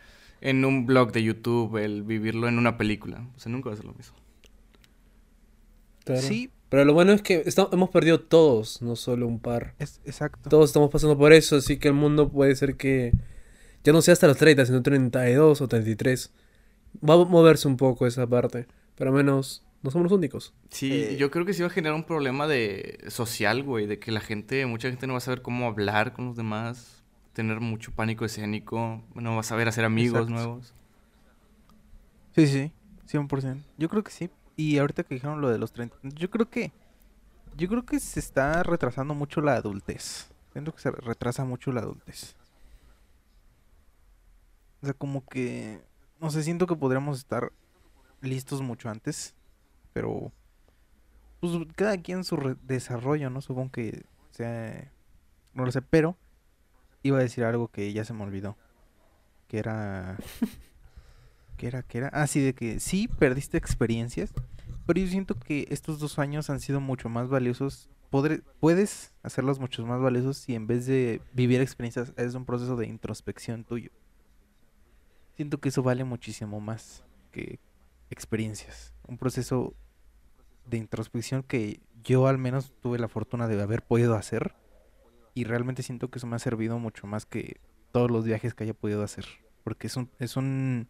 en 0.43 0.65
un 0.65 0.87
blog 0.87 1.13
de 1.13 1.23
YouTube, 1.23 1.77
el 1.79 2.03
vivirlo 2.03 2.47
en 2.47 2.59
una 2.59 2.77
película. 2.77 3.27
O 3.37 3.41
sea, 3.41 3.51
nunca 3.51 3.69
va 3.71 3.75
a 3.75 3.77
ser 3.77 3.87
lo 3.87 3.95
mismo. 3.95 4.17
Claro. 6.05 6.21
Sí, 6.23 6.51
Pero 6.69 6.85
lo 6.87 6.95
bueno 6.95 7.13
es 7.13 7.21
que 7.23 7.43
esta- 7.45 7.69
hemos 7.73 7.91
perdido 7.91 8.19
todos, 8.21 8.81
no 8.81 8.97
solo 8.97 9.27
un 9.27 9.41
par. 9.41 9.75
es 9.79 10.01
exacto. 10.07 10.49
Todos 10.49 10.71
estamos 10.71 10.91
pasando 10.91 11.19
por 11.19 11.33
eso, 11.33 11.57
así 11.57 11.77
que 11.79 11.89
el 11.89 11.95
mundo 11.95 12.31
puede 12.31 12.55
ser 12.57 12.77
que 12.77 13.13
ya 13.85 13.93
no 13.93 14.01
sea 14.03 14.13
hasta 14.13 14.27
los 14.27 14.37
30, 14.39 14.65
sino 14.67 14.83
32 14.83 15.61
o 15.61 15.69
33. 15.69 16.33
va 17.09 17.15
a 17.15 17.25
moverse 17.25 17.67
un 17.69 17.77
poco 17.77 18.07
esa 18.07 18.27
parte. 18.27 18.67
Pero 18.97 19.11
al 19.11 19.17
menos 19.17 19.65
no 19.83 19.91
somos 19.91 20.11
los 20.11 20.19
únicos. 20.19 20.55
Sí, 20.71 20.93
Eh, 20.93 21.17
yo 21.17 21.31
creo 21.31 21.45
que 21.45 21.55
sí 21.55 21.63
va 21.63 21.69
a 21.69 21.71
generar 21.71 21.95
un 21.97 22.05
problema 22.05 22.47
de 22.47 23.05
social, 23.09 23.63
güey, 23.63 23.87
de 23.87 23.99
que 23.99 24.13
la 24.13 24.21
gente, 24.21 24.65
mucha 24.67 24.89
gente 24.89 25.07
no 25.07 25.15
va 25.15 25.19
a 25.19 25.21
saber 25.21 25.43
cómo 25.43 25.67
hablar 25.67 26.13
con 26.13 26.27
los 26.27 26.37
demás, 26.37 27.03
tener 27.33 27.61
mucho 27.61 27.93
pánico 27.93 28.25
escénico, 28.25 29.03
no 29.15 29.35
va 29.35 29.41
a 29.41 29.45
saber 29.45 29.69
hacer 29.69 29.85
amigos 29.85 30.21
Exacto. 30.23 30.35
nuevos. 30.35 30.75
Sí, 32.35 32.47
sí, 32.47 32.73
100%. 33.09 33.63
Yo 33.79 33.89
creo 33.89 34.05
que 34.05 34.11
sí. 34.11 34.31
Y 34.57 34.79
ahorita 34.79 35.03
que 35.03 35.15
dijeron 35.15 35.41
lo 35.41 35.51
de 35.51 35.59
los 35.59 35.73
30, 35.73 35.97
yo 36.03 36.31
creo 36.31 36.49
que 36.49 36.73
yo 37.57 37.69
creo 37.69 37.85
que 37.85 38.01
se 38.01 38.21
está 38.21 38.63
retrasando 38.63 39.15
mucho 39.15 39.41
la 39.41 39.55
adultez. 39.55 40.31
Siento 40.53 40.75
que 40.75 40.81
se 40.81 40.91
retrasa 40.91 41.45
mucho 41.45 41.73
la 41.73 41.81
adultez. 41.81 42.37
O 44.83 44.87
sea, 44.87 44.95
como 44.95 45.27
que 45.27 45.81
no 46.21 46.31
sé, 46.31 46.43
siento 46.43 46.67
que 46.67 46.77
podríamos 46.77 47.19
estar 47.19 47.53
listos 48.23 48.63
mucho 48.63 48.89
antes, 48.89 49.35
pero 49.93 50.33
pues 51.41 51.53
cada 51.77 51.97
quien 51.99 52.25
su 52.25 52.37
re- 52.37 52.57
desarrollo, 52.63 53.31
¿no? 53.31 53.41
Supongo 53.41 53.73
que 53.73 54.05
sea 54.31 54.91
no 55.55 55.65
lo 55.67 55.73
sé, 55.73 55.83
pero 55.83 56.17
iba 57.03 57.19
a 57.19 57.23
decir 57.23 57.45
algo 57.45 57.69
que 57.69 57.93
ya 57.93 58.05
se 58.05 58.15
me 58.15 58.23
olvidó, 58.23 58.57
que 59.49 59.59
era 59.59 60.17
¿Qué 61.57 61.67
era? 61.69 61.83
¿Qué 61.83 61.99
era? 61.99 62.09
Ah, 62.13 62.27
sí, 62.27 62.41
de 62.41 62.55
que 62.55 62.81
sí 62.81 63.07
perdiste 63.09 63.57
experiencias, 63.59 64.33
pero 64.87 65.01
yo 65.01 65.07
siento 65.07 65.39
que 65.39 65.67
estos 65.71 66.01
dos 66.01 66.19
años 66.19 66.51
han 66.51 66.61
sido 66.61 66.81
mucho 66.81 67.09
más 67.09 67.29
valiosos. 67.29 67.89
Podré- 68.11 68.43
puedes 68.61 69.13
hacerlos 69.23 69.59
mucho 69.61 69.87
más 69.87 70.01
valiosos 70.01 70.37
si 70.39 70.55
en 70.55 70.67
vez 70.67 70.87
de 70.87 71.21
vivir 71.33 71.61
experiencias 71.61 72.13
es 72.17 72.35
un 72.35 72.45
proceso 72.45 72.77
de 72.77 72.87
introspección 72.87 73.65
tuyo. 73.65 73.91
Siento 75.37 75.59
que 75.59 75.69
eso 75.71 75.83
vale 75.83 76.05
muchísimo 76.05 76.61
más 76.61 77.05
que 77.31 77.59
experiencias. 78.13 78.95
Un 79.07 79.19
proceso 79.19 79.75
de 80.67 80.79
introspección 80.79 81.43
que 81.43 81.81
yo 82.05 82.27
al 82.27 82.39
menos 82.39 82.73
tuve 82.81 82.99
la 82.99 83.09
fortuna 83.09 83.49
de 83.49 83.61
haber 83.61 83.83
podido 83.83 84.15
hacer 84.15 84.55
y 85.35 85.45
realmente 85.45 85.83
siento 85.83 86.09
que 86.09 86.19
eso 86.19 86.27
me 86.27 86.37
ha 86.37 86.41
servido 86.41 86.79
mucho 86.79 87.07
más 87.07 87.27
que 87.27 87.61
todos 87.93 88.11
los 88.11 88.25
viajes 88.25 88.55
que 88.55 88.65
haya 88.65 88.75
podido 88.75 89.03
hacer. 89.03 89.25
Porque 89.65 89.87
es 89.87 89.97
un, 89.97 90.11
es 90.19 90.37
un 90.37 90.89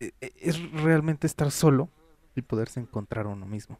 e- 0.00 0.12
e- 0.20 0.32
es 0.36 0.72
realmente 0.72 1.26
estar 1.26 1.50
solo 1.50 1.88
y 2.34 2.42
poderse 2.42 2.80
encontrar 2.80 3.26
uno 3.26 3.46
mismo. 3.46 3.78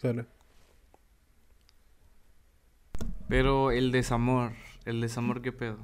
Claro. 0.00 0.26
Pero 3.28 3.70
el 3.72 3.92
desamor, 3.92 4.52
el 4.84 5.00
desamor, 5.00 5.42
¿qué 5.42 5.52
pedo? 5.52 5.78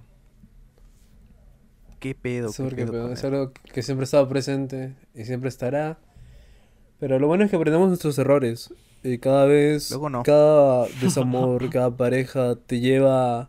¿Qué 2.04 2.14
pedo? 2.14 2.50
Es 2.50 2.56
¿Qué 2.58 2.84
pedo 2.84 3.04
con 3.04 3.12
es 3.14 3.24
algo 3.24 3.52
que 3.72 3.82
siempre 3.82 4.02
ha 4.02 4.04
estado 4.04 4.28
presente 4.28 4.94
y 5.14 5.24
siempre 5.24 5.48
estará. 5.48 5.98
Pero 7.00 7.18
lo 7.18 7.28
bueno 7.28 7.44
es 7.44 7.50
que 7.50 7.56
aprendemos 7.56 7.88
nuestros 7.88 8.18
errores. 8.18 8.74
Y 9.02 9.16
cada 9.16 9.46
vez, 9.46 9.90
Luego 9.90 10.10
no. 10.10 10.22
cada 10.22 10.86
desamor, 11.00 11.70
cada 11.70 11.96
pareja 11.96 12.56
te 12.56 12.80
lleva 12.80 13.48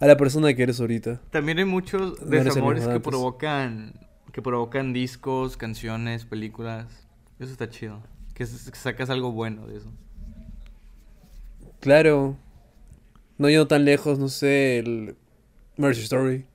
a 0.00 0.06
la 0.08 0.16
persona 0.16 0.52
que 0.52 0.64
eres 0.64 0.80
ahorita. 0.80 1.20
También 1.30 1.58
hay 1.58 1.64
muchos 1.64 2.20
No 2.20 2.26
desamores 2.26 2.88
que 2.88 2.98
provocan, 2.98 3.94
que 4.32 4.42
provocan 4.42 4.92
discos, 4.92 5.56
canciones, 5.56 6.24
películas. 6.24 7.06
Eso 7.38 7.52
está 7.52 7.68
chido. 7.68 8.02
Que 8.34 8.46
sacas 8.46 9.10
algo 9.10 9.30
bueno 9.30 9.68
de 9.68 9.76
eso. 9.76 9.92
Claro. 11.78 12.36
No 13.38 13.48
yendo 13.48 13.68
tan 13.68 13.84
lejos, 13.84 14.18
no 14.18 14.26
sé, 14.26 14.80
el 14.80 15.14
Mercy 15.76 16.02
Story. 16.02 16.49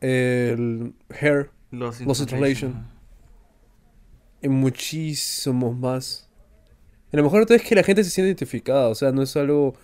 El 0.00 0.94
Hair. 1.10 1.50
Los 1.70 2.00
Lost 2.00 2.20
in 2.22 2.26
Translation. 2.26 2.86
Y 4.42 4.48
muchísimos 4.48 5.76
más. 5.76 6.28
Y 7.12 7.16
lo 7.16 7.22
mejor 7.22 7.46
es 7.50 7.62
que 7.62 7.74
la 7.74 7.82
gente 7.82 8.04
se 8.04 8.10
siente 8.10 8.28
identificada. 8.28 8.88
O 8.88 8.94
sea, 8.94 9.12
no 9.12 9.22
es 9.22 9.36
algo. 9.36 9.74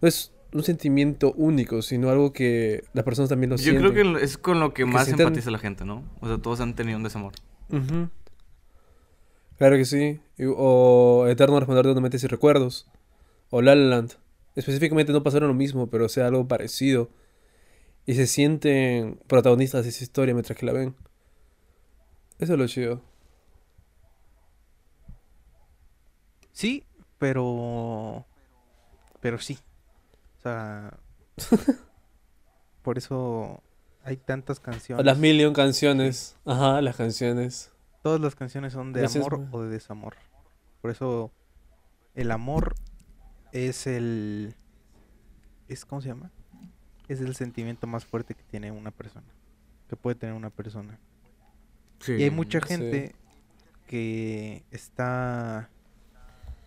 No 0.00 0.08
es 0.08 0.32
un 0.52 0.62
sentimiento 0.64 1.32
único, 1.34 1.80
sino 1.80 2.10
algo 2.10 2.32
que 2.32 2.84
las 2.92 3.04
personas 3.04 3.28
también 3.30 3.50
lo 3.50 3.56
Yo 3.56 3.62
sienten. 3.64 3.92
creo 3.92 4.18
que 4.18 4.24
es 4.24 4.36
con 4.36 4.60
lo 4.60 4.74
que 4.74 4.82
Que 4.82 4.86
más 4.86 5.06
sientan- 5.06 5.28
empatiza 5.28 5.50
la 5.50 5.58
gente, 5.58 5.84
¿no? 5.84 6.04
O 6.20 6.26
sea, 6.26 6.38
todos 6.38 6.60
han 6.60 6.74
tenido 6.74 6.98
un 6.98 7.04
desamor. 7.04 7.32
Claro 9.58 9.76
que 9.76 9.84
sí. 9.84 10.20
O 10.56 11.26
Eterno 11.28 11.58
Resplandor 11.58 11.86
de 11.86 11.92
una 11.92 12.00
mente 12.00 12.18
sin 12.18 12.28
recuerdos. 12.28 12.86
O 13.50 13.62
La 13.62 13.74
La 13.74 13.84
Land. 13.96 14.14
Específicamente 14.56 15.12
no 15.12 15.22
pasaron 15.22 15.48
lo 15.48 15.54
mismo, 15.54 15.88
pero 15.88 16.08
sea 16.08 16.26
algo 16.26 16.46
parecido. 16.48 17.08
Y 18.04 18.14
se 18.14 18.26
sienten 18.26 19.20
protagonistas 19.26 19.84
de 19.84 19.90
esa 19.90 20.02
historia 20.02 20.34
mientras 20.34 20.58
que 20.58 20.66
la 20.66 20.72
ven. 20.72 20.96
Eso 22.38 22.54
es 22.54 22.58
lo 22.58 22.66
chido. 22.66 23.02
Sí, 26.52 26.84
pero. 27.18 28.26
Pero 29.20 29.38
sí. 29.38 29.58
O 30.38 30.40
sea. 30.42 30.98
por 32.82 32.98
eso 32.98 33.62
hay 34.04 34.16
tantas 34.16 34.58
canciones. 34.60 35.04
Las 35.04 35.18
million 35.18 35.52
canciones. 35.52 36.36
Ajá, 36.44 36.80
las 36.80 36.96
canciones. 36.96 37.70
Todas 38.02 38.20
las 38.20 38.34
canciones 38.34 38.72
son 38.72 38.92
de 38.92 39.00
Gracias, 39.00 39.24
amor 39.24 39.46
o 39.52 39.62
de 39.62 39.70
desamor. 39.70 40.16
Por 40.80 40.90
eso 40.90 41.30
el 42.14 42.32
amor 42.32 42.74
es 43.52 43.86
el 43.86 44.56
es 45.68 45.84
¿cómo 45.84 46.02
se 46.02 46.08
llama? 46.08 46.32
Es 47.08 47.20
el 47.20 47.34
sentimiento 47.34 47.86
más 47.86 48.04
fuerte 48.04 48.34
que 48.34 48.42
tiene 48.44 48.70
una 48.70 48.90
persona, 48.90 49.26
que 49.88 49.96
puede 49.96 50.16
tener 50.16 50.34
una 50.34 50.50
persona. 50.50 50.98
Sí. 52.00 52.14
Y 52.14 52.22
hay 52.24 52.30
mucha 52.30 52.60
sí. 52.60 52.68
gente 52.68 53.14
que 53.86 54.64
está 54.70 55.68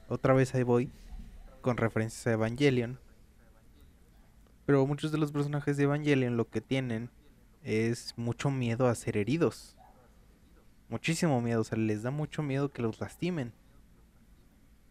otra 0.08 0.34
vez 0.34 0.54
ahí 0.54 0.64
voy 0.64 0.92
con 1.62 1.78
referencias 1.78 2.28
a 2.28 2.34
Evangelion. 2.34 3.00
Pero 4.66 4.86
muchos 4.86 5.12
de 5.12 5.18
los 5.18 5.32
personajes 5.32 5.78
de 5.78 5.84
Evangelion 5.84 6.38
lo 6.38 6.50
que 6.50 6.62
tienen 6.62 7.10
es 7.64 8.14
mucho 8.18 8.52
miedo 8.52 8.88
a 8.88 8.96
ser 8.96 9.18
heridos. 9.18 9.76
Muchísimo 10.90 11.42
miedo, 11.42 11.62
o 11.62 11.64
sea, 11.64 11.78
les 11.78 12.04
da 12.04 12.12
mucho 12.12 12.44
miedo 12.44 12.70
que 12.70 12.84
los 12.84 13.00
lastimen. 13.00 13.54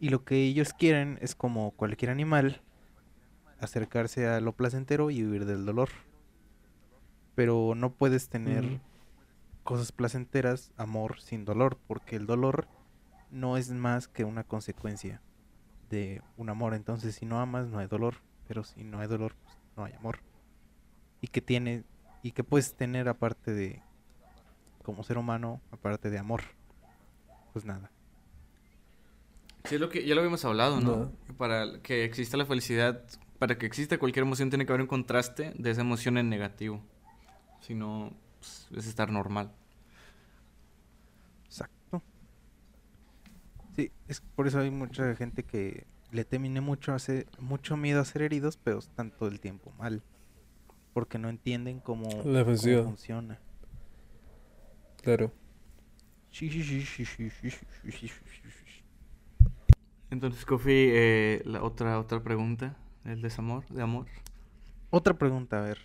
Y 0.00 0.08
lo 0.08 0.24
que 0.24 0.42
ellos 0.42 0.72
quieren 0.72 1.18
es 1.22 1.36
como 1.36 1.70
cualquier 1.70 2.10
animal, 2.10 2.60
acercarse 3.60 4.26
a 4.26 4.40
lo 4.40 4.52
placentero 4.52 5.10
y 5.10 5.24
huir 5.24 5.47
del 5.47 5.64
dolor. 5.66 5.89
Pero 7.35 7.74
no 7.74 7.93
puedes 7.93 8.28
tener 8.28 8.81
cosas 9.64 9.93
placenteras, 9.93 10.72
amor 10.76 11.20
sin 11.20 11.44
dolor, 11.44 11.78
porque 11.86 12.16
el 12.16 12.26
dolor 12.26 12.68
no 13.31 13.56
es 13.56 13.70
más 13.70 14.09
que 14.09 14.24
una 14.24 14.44
consecuencia 14.44 15.20
de 15.90 16.22
un 16.36 16.51
amor. 16.51 16.74
Entonces, 16.74 17.16
si 17.16 17.26
no 17.26 17.40
amas, 17.40 17.66
no 17.68 17.78
hay 17.78 17.86
dolor, 17.86 18.16
pero 18.47 18.62
si 18.64 18.85
no 18.85 19.01
hay 19.01 19.09
dolor, 19.09 19.35
pues, 19.43 19.56
no 19.76 19.85
hay 19.85 19.93
amor. 19.94 20.20
Y 21.20 21.28
que 21.28 21.40
tiene 21.40 21.85
y 22.22 22.32
que 22.32 22.43
puedes 22.43 22.74
tener 22.74 23.09
aparte 23.09 23.52
de 23.52 23.82
como 24.82 25.02
ser 25.02 25.18
humano, 25.18 25.60
aparte 25.70 26.10
de 26.10 26.18
amor. 26.18 26.43
Pues 27.52 27.64
nada. 27.64 27.90
Sí, 29.64 29.76
es 29.76 29.81
lo 29.81 29.89
que 29.89 30.06
ya 30.06 30.14
lo 30.14 30.20
habíamos 30.20 30.44
hablado, 30.44 30.81
¿no? 30.81 31.12
Para 31.39 31.81
que 31.81 32.05
exista 32.05 32.36
la 32.36 32.47
felicidad, 32.47 33.02
para 33.44 33.58
que 33.58 33.66
exista 33.66 33.98
cualquier 33.98 34.22
emoción 34.22 34.48
tiene 34.48 34.64
que 34.64 34.72
haber 34.72 34.80
un 34.80 34.86
contraste 34.86 35.52
de 35.54 35.70
esa 35.70 35.82
emoción 35.82 36.16
en 36.16 36.30
negativo. 36.30 36.80
Si 37.60 37.74
no, 37.74 38.10
es 38.74 38.86
estar 38.86 39.10
normal. 39.10 39.52
Exacto. 41.44 42.02
Sí, 43.76 43.92
es 44.08 44.22
por 44.22 44.46
eso 44.46 44.60
hay 44.60 44.70
mucha 44.70 45.14
gente 45.14 45.42
que 45.42 45.86
le 46.10 46.24
teminé 46.24 46.62
mucho, 46.62 46.94
hace 46.94 47.26
mucho 47.38 47.76
miedo 47.76 48.00
a 48.00 48.06
ser 48.06 48.22
heridos, 48.22 48.56
pero 48.56 48.78
están 48.78 49.10
todo 49.10 49.28
el 49.28 49.40
tiempo 49.40 49.74
mal. 49.78 50.02
Porque 50.94 51.18
no 51.18 51.28
entienden 51.28 51.80
cómo, 51.80 52.08
La 52.24 52.44
cómo 52.44 52.56
funciona. 52.56 53.38
Claro. 55.02 55.30
Entonces, 60.10 60.46
Kofi, 60.46 60.70
eh, 60.72 61.42
la 61.44 61.62
otra, 61.62 62.00
otra 62.00 62.22
pregunta 62.22 62.78
el 63.05 63.22
desamor, 63.22 63.66
de 63.68 63.82
amor. 63.82 64.06
Otra 64.90 65.14
pregunta, 65.14 65.59
a 65.59 65.62
ver. 65.62 65.78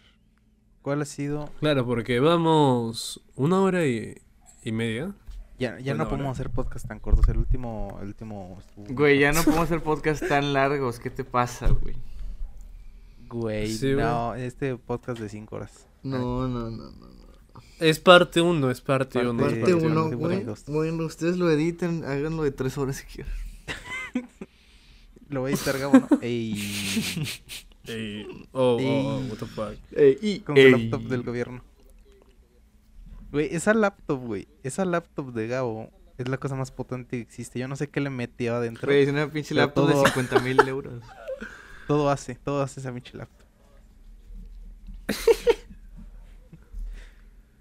¿Cuál 0.82 1.02
ha 1.02 1.06
sido? 1.06 1.50
Claro, 1.60 1.86
porque 1.86 2.20
vamos 2.20 3.22
una 3.36 3.60
hora 3.62 3.86
y, 3.86 4.16
y 4.64 4.72
media. 4.72 5.14
Ya, 5.58 5.78
ya 5.80 5.94
no 5.94 6.08
podemos 6.08 6.32
hacer 6.32 6.50
podcast 6.52 6.88
tan 6.88 7.00
cortos. 7.00 7.28
El 7.28 7.38
último, 7.38 7.98
el 8.02 8.08
último 8.08 8.58
Güey, 8.78 9.20
ya 9.20 9.34
no 9.34 9.44
podemos 9.44 9.66
hacer 9.66 9.84
podcasts 9.84 10.26
tan 10.26 10.54
largos. 10.54 11.00
¿Qué 11.00 11.10
te 11.10 11.26
pasa, 11.26 11.68
güey? 11.68 11.96
Güey, 13.28 13.68
Sí, 13.68 13.94
güey. 13.94 14.06
no, 14.06 14.36
este 14.36 14.78
podcast 14.78 15.20
de 15.20 15.28
5 15.28 15.56
horas. 15.56 15.86
No, 16.02 16.48
no, 16.48 16.70
no, 16.72 16.92
no. 16.92 17.10
Es 17.80 18.00
parte 18.00 18.40
uno, 18.42 18.72
es 18.72 18.80
parte, 18.80 19.20
Parte 19.20 19.30
uno. 19.30 19.46
es 19.48 19.54
uno, 19.54 19.62
parte 19.66 19.74
uno, 19.86 20.06
uno. 20.06 20.18
güey. 20.18 20.44
dos. 20.44 20.64
Bueno, 20.66 21.04
ustedes 21.06 21.38
lo 21.38 21.50
editan, 21.52 22.04
háganlo 22.06 22.44
de 22.44 22.52
tres 22.52 22.78
horas 22.78 22.96
si 22.98 23.06
quieren. 23.06 23.34
Lo 25.30 25.42
voy 25.42 25.52
a 25.52 25.56
editar, 25.56 25.78
Gabo, 25.78 25.94
¿no? 26.00 26.08
Ey. 26.22 26.56
Ey, 27.86 28.26
oh, 28.52 28.62
oh, 28.62 28.76
oh, 28.76 28.80
Ey. 28.80 29.30
what 29.30 29.38
the 29.38 29.46
fuck. 29.46 29.76
y, 30.22 30.40
Con 30.42 30.56
su 30.58 30.64
laptop 30.70 31.02
del 31.04 31.24
gobierno. 31.24 31.62
Güey, 33.32 33.56
esa 33.56 33.74
laptop, 33.74 34.20
güey. 34.26 34.48
Esa 34.64 34.86
laptop 34.86 35.34
de 35.34 35.48
Gabo 35.48 35.92
es 36.18 36.28
la 36.28 36.38
cosa 36.38 36.56
más 36.56 36.72
potente 36.72 37.18
que 37.18 37.22
existe. 37.22 37.60
Yo 37.60 37.68
no 37.68 37.76
sé 37.76 37.88
qué 37.90 38.00
le 38.00 38.10
metió 38.10 38.56
adentro. 38.56 38.88
Güey, 38.88 39.04
es 39.04 39.10
una 39.10 39.30
pinche 39.30 39.54
laptop 39.54 39.88
todo- 39.90 40.02
de 40.02 40.10
50 40.10 40.40
mil 40.40 40.60
euros. 40.68 41.04
Todo 41.88 42.10
hace, 42.12 42.36
todo 42.36 42.62
hace 42.62 42.82
esa 42.82 42.94
pinche 42.94 43.18
laptop. 43.18 43.48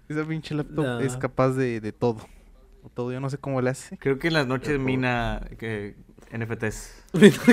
esa 0.07 0.23
pinche 0.27 0.53
laptop 0.53 1.01
es 1.01 1.17
capaz 1.17 1.53
de, 1.53 1.79
de 1.81 1.91
todo. 1.91 2.27
Todo, 2.93 3.11
yo 3.11 3.19
no 3.19 3.29
sé 3.31 3.39
cómo 3.39 3.59
le 3.59 3.71
hace. 3.71 3.97
Creo 3.97 4.19
que 4.19 4.27
en 4.27 4.33
las 4.35 4.45
noches 4.45 4.79
mina 4.79 5.47
que 5.57 5.95
NFTs. 6.31 7.03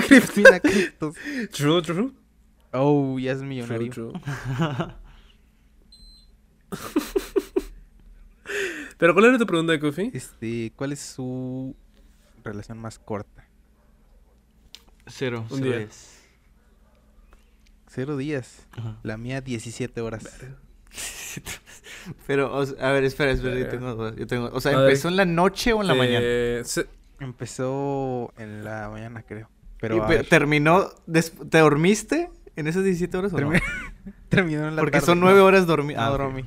Cristina 0.06 0.60
Criptos. 0.62 1.14
True, 1.52 1.82
true. 1.82 2.12
Oh, 2.72 3.18
ya 3.18 3.32
es 3.32 3.38
True, 3.38 3.48
millonario. 3.48 3.90
true. 3.90 4.12
Pero 8.98 9.12
¿cuál 9.14 9.26
era 9.26 9.38
tu 9.38 9.46
pregunta, 9.46 9.78
Kofi? 9.78 10.10
Este, 10.14 10.72
¿cuál 10.76 10.92
es 10.92 11.00
su 11.00 11.74
relación 12.44 12.78
más 12.78 12.98
corta? 12.98 13.46
Cero. 15.06 15.46
Un 15.50 15.58
cero 15.58 15.64
día. 15.70 15.78
días. 15.78 16.20
Cero 17.88 18.16
días. 18.16 18.66
Ajá. 18.72 18.98
La 19.02 19.16
mía, 19.16 19.40
17 19.40 20.00
horas. 20.00 20.24
Pero, 22.26 22.54
o 22.56 22.64
sea, 22.64 22.88
a 22.88 22.92
ver, 22.92 23.04
espera, 23.04 23.32
espera, 23.32 23.58
yo 23.58 23.68
tengo 23.68 24.14
yo 24.14 24.26
tengo, 24.26 24.48
o 24.52 24.60
sea, 24.60 24.72
A 24.72 24.76
ver. 24.80 24.84
¿empezó 24.90 25.08
en 25.08 25.16
la 25.16 25.24
noche 25.24 25.72
o 25.72 25.82
en 25.82 25.88
la 25.88 25.94
mañana? 25.94 26.20
Eh, 26.22 26.62
se- 26.64 26.86
Empezó 27.20 28.32
en 28.36 28.64
la 28.64 28.88
mañana, 28.90 29.22
creo. 29.22 29.48
Pero 29.80 29.96
Y 29.96 30.24
terminó, 30.24 30.88
¿te 31.50 31.58
dormiste 31.58 32.30
en 32.56 32.66
esas 32.66 32.84
17 32.84 33.16
horas 33.16 33.32
o 33.32 33.38
no? 33.40 33.50
termi- 33.52 33.62
terminó 34.28 34.68
en 34.68 34.76
la 34.76 34.80
Porque 34.82 34.98
tarde. 34.98 35.06
son 35.06 35.20
No, 35.20 35.26
9 35.26 35.40
horas 35.40 35.66
dormidas. 35.66 36.04
No 36.04 36.16
dormí. 36.18 36.44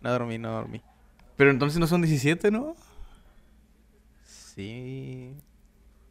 No 0.00 0.10
dormí, 0.10 0.38
no 0.38 0.50
dormí. 0.52 0.82
Pero 1.36 1.50
entonces 1.50 1.78
no 1.78 1.86
son 1.86 2.02
17, 2.02 2.50
¿no? 2.50 2.74
Sí. 4.24 5.34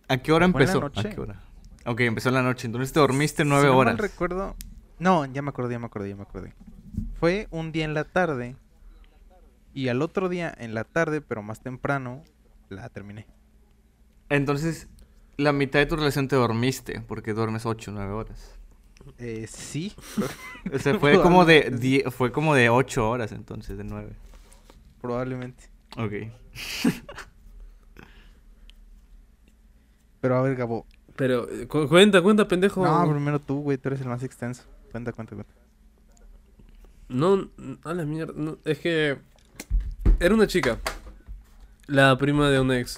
¿A 0.07 0.17
qué 0.17 0.31
hora 0.31 0.49
¿Fue 0.49 0.61
en 0.63 0.67
la 0.67 0.73
empezó? 0.73 0.81
noche? 0.81 1.07
¿A 1.07 1.11
qué 1.11 1.21
hora? 1.21 1.41
Ok, 1.85 1.99
empezó 2.01 2.29
en 2.29 2.35
la 2.35 2.43
noche, 2.43 2.67
entonces 2.67 2.91
te 2.93 2.99
dormiste 2.99 3.45
9 3.45 3.61
Si 3.63 3.67
no 3.67 3.73
mal 3.77 3.87
horas. 3.87 3.97
recuerdo. 3.99 4.55
No, 4.99 5.25
ya 5.25 5.41
me 5.41 5.49
acordé, 5.49 5.73
ya 5.73 5.79
me 5.79 5.85
acordé, 5.87 6.09
ya 6.09 6.15
me 6.15 6.23
acordé. 6.23 6.53
Fue 7.19 7.47
un 7.51 7.71
día 7.71 7.85
en 7.85 7.93
la 7.93 8.03
tarde. 8.03 8.55
Y 9.73 9.87
al 9.87 10.01
otro 10.01 10.27
día 10.27 10.53
en 10.57 10.73
la 10.73 10.83
tarde, 10.83 11.21
pero 11.21 11.41
más 11.41 11.61
temprano, 11.61 12.23
la 12.69 12.89
terminé. 12.89 13.25
Entonces, 14.31 14.87
la 15.37 15.51
mitad 15.51 15.79
de 15.79 15.85
tu 15.87 15.95
relación 15.97 16.27
te 16.29 16.35
dormiste, 16.37 17.01
porque 17.01 17.33
duermes 17.33 17.65
8 17.65 17.91
o 17.91 17.93
9 17.93 18.11
horas. 18.13 18.55
Eh, 19.17 19.45
sí. 19.47 19.93
O 20.73 20.79
sea, 20.79 20.97
fue 20.99 21.21
como 21.21 21.43
de 21.43 21.69
die- 21.79 22.03
fue 22.11 22.31
como 22.31 22.55
de 22.55 22.69
8 22.69 23.09
horas 23.09 23.31
entonces, 23.33 23.77
de 23.77 23.83
9. 23.83 24.13
Probablemente. 25.01 25.65
Ok. 25.97 26.13
Pero 30.21 30.37
a 30.37 30.41
ver, 30.43 30.55
Gabo. 30.55 30.85
pero 31.15 31.47
cu- 31.67 31.87
cuenta, 31.87 32.21
cuenta, 32.21 32.47
pendejo. 32.47 32.83
No, 32.85 33.09
primero 33.11 33.39
tú, 33.41 33.61
güey. 33.61 33.77
Tú 33.77 33.89
eres 33.89 34.01
el 34.01 34.07
más 34.07 34.23
extenso. 34.23 34.63
Cuenta, 34.91 35.11
cuenta, 35.11 35.35
cuenta. 35.35 35.53
No, 37.09 37.49
a 37.83 37.93
la 37.93 38.05
mierda. 38.05 38.33
no, 38.35 38.57
es 38.63 38.79
que 38.79 39.17
era 40.19 40.33
una 40.33 40.47
chica. 40.47 40.77
La 41.87 42.17
prima 42.17 42.49
de 42.49 42.59
un 42.59 42.71
ex. 42.71 42.97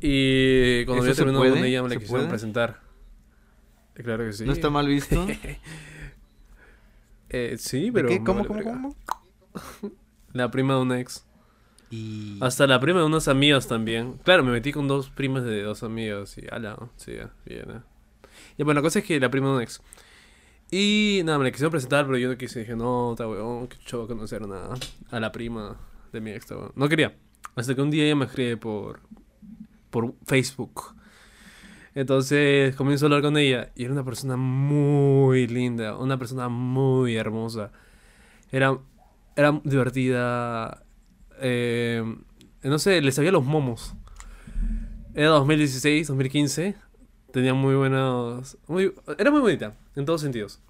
Y 0.00 0.84
cuando 0.84 1.02
¿Eso 1.02 1.02
había 1.04 1.14
se 1.14 1.22
terminado 1.22 1.54
con 1.54 1.64
ella 1.64 1.82
me 1.82 1.88
la 1.88 1.94
¿Se 1.94 2.00
quisieron 2.00 2.20
puede? 2.24 2.28
presentar. 2.30 2.80
Eh, 3.94 4.02
Claro 4.02 4.24
que 4.24 4.32
sí. 4.32 4.44
¿No 4.44 4.52
está 4.52 4.70
mal 4.70 4.86
visto? 4.86 5.26
Eh, 7.30 7.56
sí, 7.58 7.86
¿De 7.86 7.92
pero. 7.92 8.08
qué? 8.08 8.22
¿Cómo, 8.22 8.46
cómo, 8.46 8.62
cómo? 8.62 8.96
La 10.32 10.50
prima 10.50 10.74
de 10.76 10.80
un 10.82 10.92
ex. 10.92 11.24
Y... 11.90 12.38
Hasta 12.40 12.66
la 12.66 12.78
prima 12.80 13.00
de 13.00 13.06
unos 13.06 13.26
amigos 13.28 13.66
también. 13.68 14.18
Claro, 14.24 14.42
me 14.44 14.50
metí 14.52 14.72
con 14.72 14.86
dos 14.88 15.10
primas 15.10 15.42
de 15.44 15.62
dos 15.62 15.82
amigos 15.82 16.36
y 16.38 16.46
ala, 16.50 16.76
sí, 16.96 17.12
bien. 17.12 17.30
eh. 17.70 17.80
Y 18.58 18.62
bueno, 18.62 18.78
la 18.80 18.82
cosa 18.82 18.98
es 19.00 19.04
que 19.04 19.18
la 19.20 19.30
prima 19.30 19.48
de 19.48 19.54
un 19.56 19.62
ex. 19.62 19.80
Y 20.70 21.22
nada, 21.24 21.38
me 21.38 21.44
la 21.44 21.50
quisieron 21.50 21.70
presentar, 21.72 22.04
pero 22.06 22.18
yo 22.18 22.28
no 22.28 22.36
quise. 22.36 22.60
Dije, 22.60 22.74
no, 22.76 23.12
está 23.12 23.26
weón, 23.28 23.66
que 23.68 23.76
yo 23.86 23.98
voy 23.98 24.04
a 24.06 24.08
conocer 24.08 24.46
nada. 24.46 24.74
A 25.10 25.20
la 25.20 25.30
prima 25.32 25.76
de 26.12 26.20
mi 26.20 26.30
ex, 26.32 26.50
weón. 26.50 26.72
No 26.74 26.88
quería. 26.88 27.16
Hasta 27.56 27.74
que 27.74 27.80
un 27.82 27.90
día 27.90 28.04
ella 28.04 28.16
me 28.16 28.24
escribe 28.26 28.56
por, 28.56 29.00
por 29.94 30.12
Facebook. 30.26 30.96
Entonces 31.94 32.74
comienzo 32.74 33.04
a 33.04 33.06
hablar 33.06 33.22
con 33.22 33.38
ella 33.38 33.70
y 33.76 33.84
era 33.84 33.92
una 33.92 34.04
persona 34.04 34.36
muy 34.36 35.46
linda, 35.46 35.96
una 35.96 36.18
persona 36.18 36.48
muy 36.48 37.14
hermosa. 37.14 37.70
Era, 38.50 38.76
era 39.36 39.60
divertida, 39.62 40.82
eh, 41.40 42.02
no 42.64 42.78
sé, 42.80 43.00
le 43.02 43.12
sabía 43.12 43.30
los 43.30 43.44
momos. 43.44 43.94
Era 45.14 45.28
2016, 45.28 46.08
2015. 46.08 46.74
Tenía 47.32 47.54
muy 47.54 47.76
buenos. 47.76 48.58
Muy, 48.66 48.92
era 49.16 49.30
muy 49.30 49.40
bonita, 49.40 49.74
en 49.94 50.06
todos 50.06 50.22
sentidos. 50.22 50.60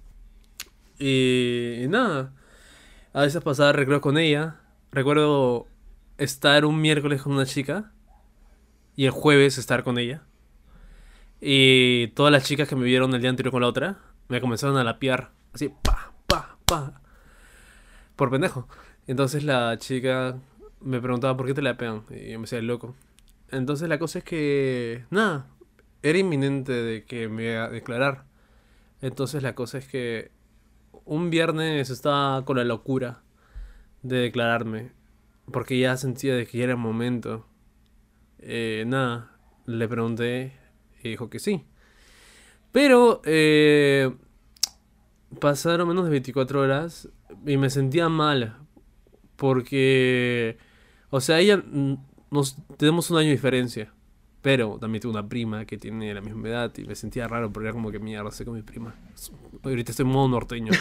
Y, 0.99 1.85
nada. 1.89 2.31
A 3.11 3.21
veces 3.21 3.41
pasaba 3.41 3.71
recreo 3.71 4.01
con 4.01 4.19
ella. 4.19 4.57
Recuerdo 4.91 5.65
estar 6.19 6.63
un 6.65 6.79
miércoles 6.79 7.23
con 7.23 7.33
una 7.33 7.47
chica. 7.47 7.91
Y 8.95 9.05
el 9.05 9.11
jueves 9.11 9.57
estar 9.57 9.83
con 9.83 9.97
ella. 9.97 10.23
Y 11.41 12.07
todas 12.09 12.31
las 12.31 12.45
chicas 12.45 12.67
que 12.67 12.75
me 12.75 12.85
vieron 12.85 13.13
el 13.13 13.21
día 13.21 13.29
anterior 13.29 13.51
con 13.51 13.61
la 13.61 13.67
otra. 13.67 13.99
Me 14.29 14.41
comenzaron 14.41 14.77
a 14.77 14.83
lapiar. 14.83 15.31
Así, 15.53 15.69
pa, 15.69 16.13
pa, 16.27 16.57
pa. 16.65 17.01
Por 18.15 18.31
pendejo. 18.31 18.67
Entonces 19.07 19.43
la 19.43 19.77
chica 19.77 20.37
me 20.81 20.99
preguntaba 21.01 21.37
por 21.37 21.45
qué 21.45 21.53
te 21.53 21.61
la 21.61 21.77
pegan. 21.77 22.03
Y 22.09 22.31
yo 22.31 22.39
me 22.39 22.43
decía 22.43 22.61
loco. 22.61 22.95
Entonces 23.51 23.89
la 23.89 23.99
cosa 23.99 24.19
es 24.19 24.25
que. 24.25 25.05
Nada. 25.09 25.47
Era 26.01 26.17
inminente 26.17 26.71
de 26.71 27.03
que 27.03 27.27
me 27.27 27.51
iba 27.51 27.65
a 27.65 27.69
declarar. 27.69 28.25
Entonces 29.01 29.43
la 29.43 29.55
cosa 29.55 29.77
es 29.77 29.87
que. 29.87 30.31
Un 31.03 31.29
viernes 31.29 31.89
estaba 31.91 32.43
con 32.45 32.57
la 32.57 32.63
locura 32.63 33.21
de 34.01 34.17
declararme. 34.17 34.93
Porque 35.51 35.77
ya 35.77 35.97
sentía 35.97 36.35
de 36.35 36.47
que 36.47 36.63
era 36.63 36.71
el 36.71 36.79
momento. 36.79 37.45
Eh, 38.47 38.83
nada. 38.87 39.31
Le 39.65 39.87
pregunté. 39.87 40.53
Y 41.03 41.09
dijo 41.09 41.29
que 41.29 41.39
sí. 41.39 41.65
Pero. 42.71 43.21
Eh, 43.25 44.11
pasaron 45.39 45.87
menos 45.87 46.05
de 46.05 46.11
24 46.11 46.61
horas. 46.61 47.09
Y 47.45 47.57
me 47.57 47.69
sentía 47.69 48.07
mal. 48.09 48.57
Porque. 49.35 50.57
O 51.09 51.19
sea, 51.21 51.39
ella. 51.39 51.57
mm, 51.57 51.95
Nos 52.31 52.55
tenemos 52.77 53.09
un 53.11 53.17
año 53.17 53.27
de 53.27 53.33
diferencia. 53.35 53.91
Pero 54.41 54.77
también 54.79 55.01
tengo 55.01 55.13
una 55.13 55.27
prima 55.27 55.65
que 55.65 55.77
tiene 55.77 56.13
la 56.13 56.21
misma 56.21 56.47
edad. 56.49 56.71
Y 56.77 56.83
me 56.83 56.93
sentía 56.95 57.27
raro 57.27 57.51
porque 57.51 57.67
era 57.67 57.73
como 57.73 57.91
que 57.91 57.97
mierda, 57.99 58.29
sé 58.29 58.45
con 58.45 58.53
mi 58.53 58.61
prima. 58.61 58.93
Ahorita 59.63 59.91
estoy 59.91 60.05
en 60.05 60.11
modo 60.11 60.27
norteño. 60.29 60.71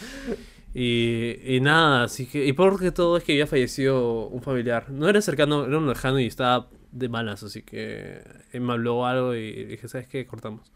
y, 0.74 1.36
y 1.56 1.60
nada, 1.60 2.04
así 2.04 2.26
que. 2.26 2.46
Y 2.46 2.54
porque 2.54 2.90
todo 2.90 3.18
es 3.18 3.24
que 3.24 3.32
había 3.32 3.46
fallecido 3.46 4.28
un 4.28 4.40
familiar. 4.40 4.90
No 4.90 5.08
era 5.10 5.20
cercano, 5.20 5.66
era 5.66 5.76
un 5.76 5.88
lejano 5.88 6.20
y 6.20 6.26
estaba 6.26 6.70
de 6.92 7.08
malas. 7.08 7.42
Así 7.42 7.62
que 7.62 8.22
él 8.52 8.60
me 8.60 8.72
habló 8.74 9.06
algo 9.06 9.34
y 9.34 9.64
dije, 9.64 9.88
¿sabes 9.88 10.06
qué? 10.08 10.26
Cortamos. 10.26 10.70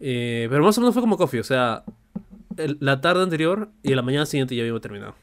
Eh, 0.00 0.46
pero 0.50 0.64
más 0.64 0.76
o 0.78 0.80
menos 0.80 0.94
fue 0.94 1.02
como 1.02 1.16
coffee, 1.18 1.40
o 1.40 1.44
sea, 1.44 1.84
el- 2.56 2.78
la 2.80 3.00
tarde 3.00 3.22
anterior 3.22 3.70
y 3.82 3.94
la 3.94 4.02
mañana 4.02 4.26
siguiente 4.26 4.54
ya 4.56 4.62
habíamos 4.62 4.80
terminado. 4.80 5.14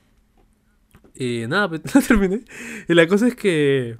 Y 1.15 1.45
nada, 1.47 1.67
pues 1.69 1.81
la 1.95 2.01
terminé. 2.01 2.45
Y 2.87 2.93
la 2.93 3.07
cosa 3.07 3.27
es 3.27 3.35
que. 3.35 3.97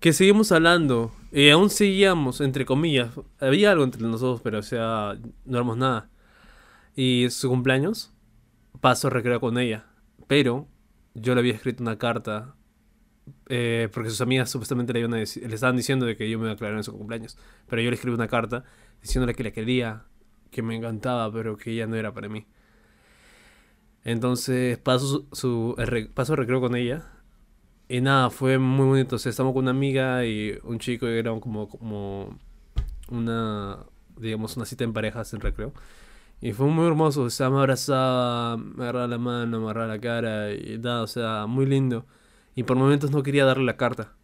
Que 0.00 0.14
seguimos 0.14 0.50
hablando. 0.50 1.12
Y 1.30 1.50
aún 1.50 1.68
seguíamos, 1.68 2.40
entre 2.40 2.64
comillas. 2.64 3.10
Había 3.38 3.70
algo 3.72 3.84
entre 3.84 4.00
nosotros, 4.02 4.40
pero 4.42 4.58
o 4.60 4.62
sea, 4.62 5.18
no 5.44 5.56
éramos 5.58 5.76
nada. 5.76 6.08
Y 6.96 7.28
su 7.30 7.50
cumpleaños, 7.50 8.10
paso 8.80 9.10
recreo 9.10 9.40
con 9.40 9.58
ella. 9.58 9.84
Pero 10.26 10.66
yo 11.14 11.34
le 11.34 11.40
había 11.40 11.52
escrito 11.52 11.82
una 11.82 11.98
carta. 11.98 12.54
Eh, 13.48 13.88
porque 13.92 14.10
sus 14.10 14.20
amigas 14.20 14.50
supuestamente 14.50 14.92
le, 14.92 15.00
iban 15.00 15.14
estaban 15.14 15.76
diciendo 15.76 16.06
de 16.06 16.16
que 16.16 16.28
yo 16.30 16.38
me 16.38 16.44
iba 16.44 16.52
a 16.52 16.54
aclarar 16.54 16.76
en 16.76 16.84
su 16.84 16.96
cumpleaños. 16.96 17.36
Pero 17.68 17.82
yo 17.82 17.90
le 17.90 17.94
escribí 17.94 18.14
una 18.14 18.28
carta 18.28 18.64
diciéndole 19.02 19.34
que 19.34 19.44
la 19.44 19.50
quería, 19.52 20.04
que 20.50 20.62
me 20.62 20.76
encantaba, 20.76 21.32
pero 21.32 21.56
que 21.56 21.72
ella 21.72 21.86
no 21.86 21.96
era 21.96 22.12
para 22.12 22.28
mí. 22.28 22.46
Entonces 24.04 24.78
paso 24.78 25.26
su, 25.32 25.74
el 25.78 26.08
paso 26.08 26.36
recreo 26.36 26.60
con 26.60 26.76
ella. 26.76 27.12
Y 27.88 28.00
nada, 28.00 28.30
fue 28.30 28.58
muy 28.58 28.86
bonito. 28.86 29.16
O 29.16 29.18
sea, 29.18 29.30
estamos 29.30 29.52
con 29.52 29.64
una 29.64 29.72
amiga 29.72 30.24
y 30.24 30.58
un 30.62 30.78
chico 30.78 31.08
y 31.08 31.18
era 31.18 31.38
como, 31.40 31.68
como 31.68 32.38
una, 33.10 33.84
digamos, 34.16 34.56
una 34.56 34.66
cita 34.66 34.84
en 34.84 34.92
parejas 34.92 35.32
en 35.34 35.40
recreo. 35.40 35.72
Y 36.40 36.52
fue 36.52 36.66
muy 36.68 36.86
hermoso. 36.86 37.22
O 37.24 37.30
sea, 37.30 37.50
me 37.50 37.58
abrazaba, 37.58 38.56
me 38.56 38.84
agarraba 38.84 39.06
la 39.08 39.18
mano, 39.18 39.58
me 39.60 39.64
agarraba 39.66 39.88
la 39.88 40.00
cara 40.00 40.52
y 40.52 40.78
nada, 40.78 41.02
o 41.02 41.06
sea, 41.06 41.46
muy 41.46 41.66
lindo. 41.66 42.06
Y 42.54 42.64
por 42.64 42.76
momentos 42.76 43.10
no 43.10 43.22
quería 43.22 43.44
darle 43.44 43.64
la 43.64 43.76
carta. 43.76 44.14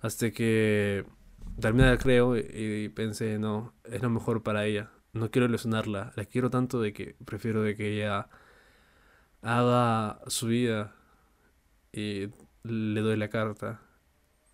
Hasta 0.00 0.30
que 0.30 1.04
terminé 1.60 1.84
el 1.90 1.96
recreo 1.98 2.36
y, 2.36 2.40
y 2.84 2.88
pensé, 2.90 3.38
no, 3.38 3.74
es 3.84 4.02
lo 4.02 4.10
mejor 4.10 4.42
para 4.42 4.66
ella. 4.66 4.90
no 5.12 5.30
quiero 5.30 5.46
ilusionarla. 5.46 6.12
La 6.16 6.24
quiero 6.26 6.50
tanto 6.50 6.80
de 6.80 6.92
que 6.92 7.16
prefiero 7.24 7.62
de 7.62 7.76
que 7.76 7.94
ella 7.94 8.28
haga 9.42 10.20
su 10.28 10.48
vida 10.48 10.94
y 11.92 12.28
le 12.64 13.00
doy 13.00 13.16
la 13.16 13.28
carta 13.30 13.80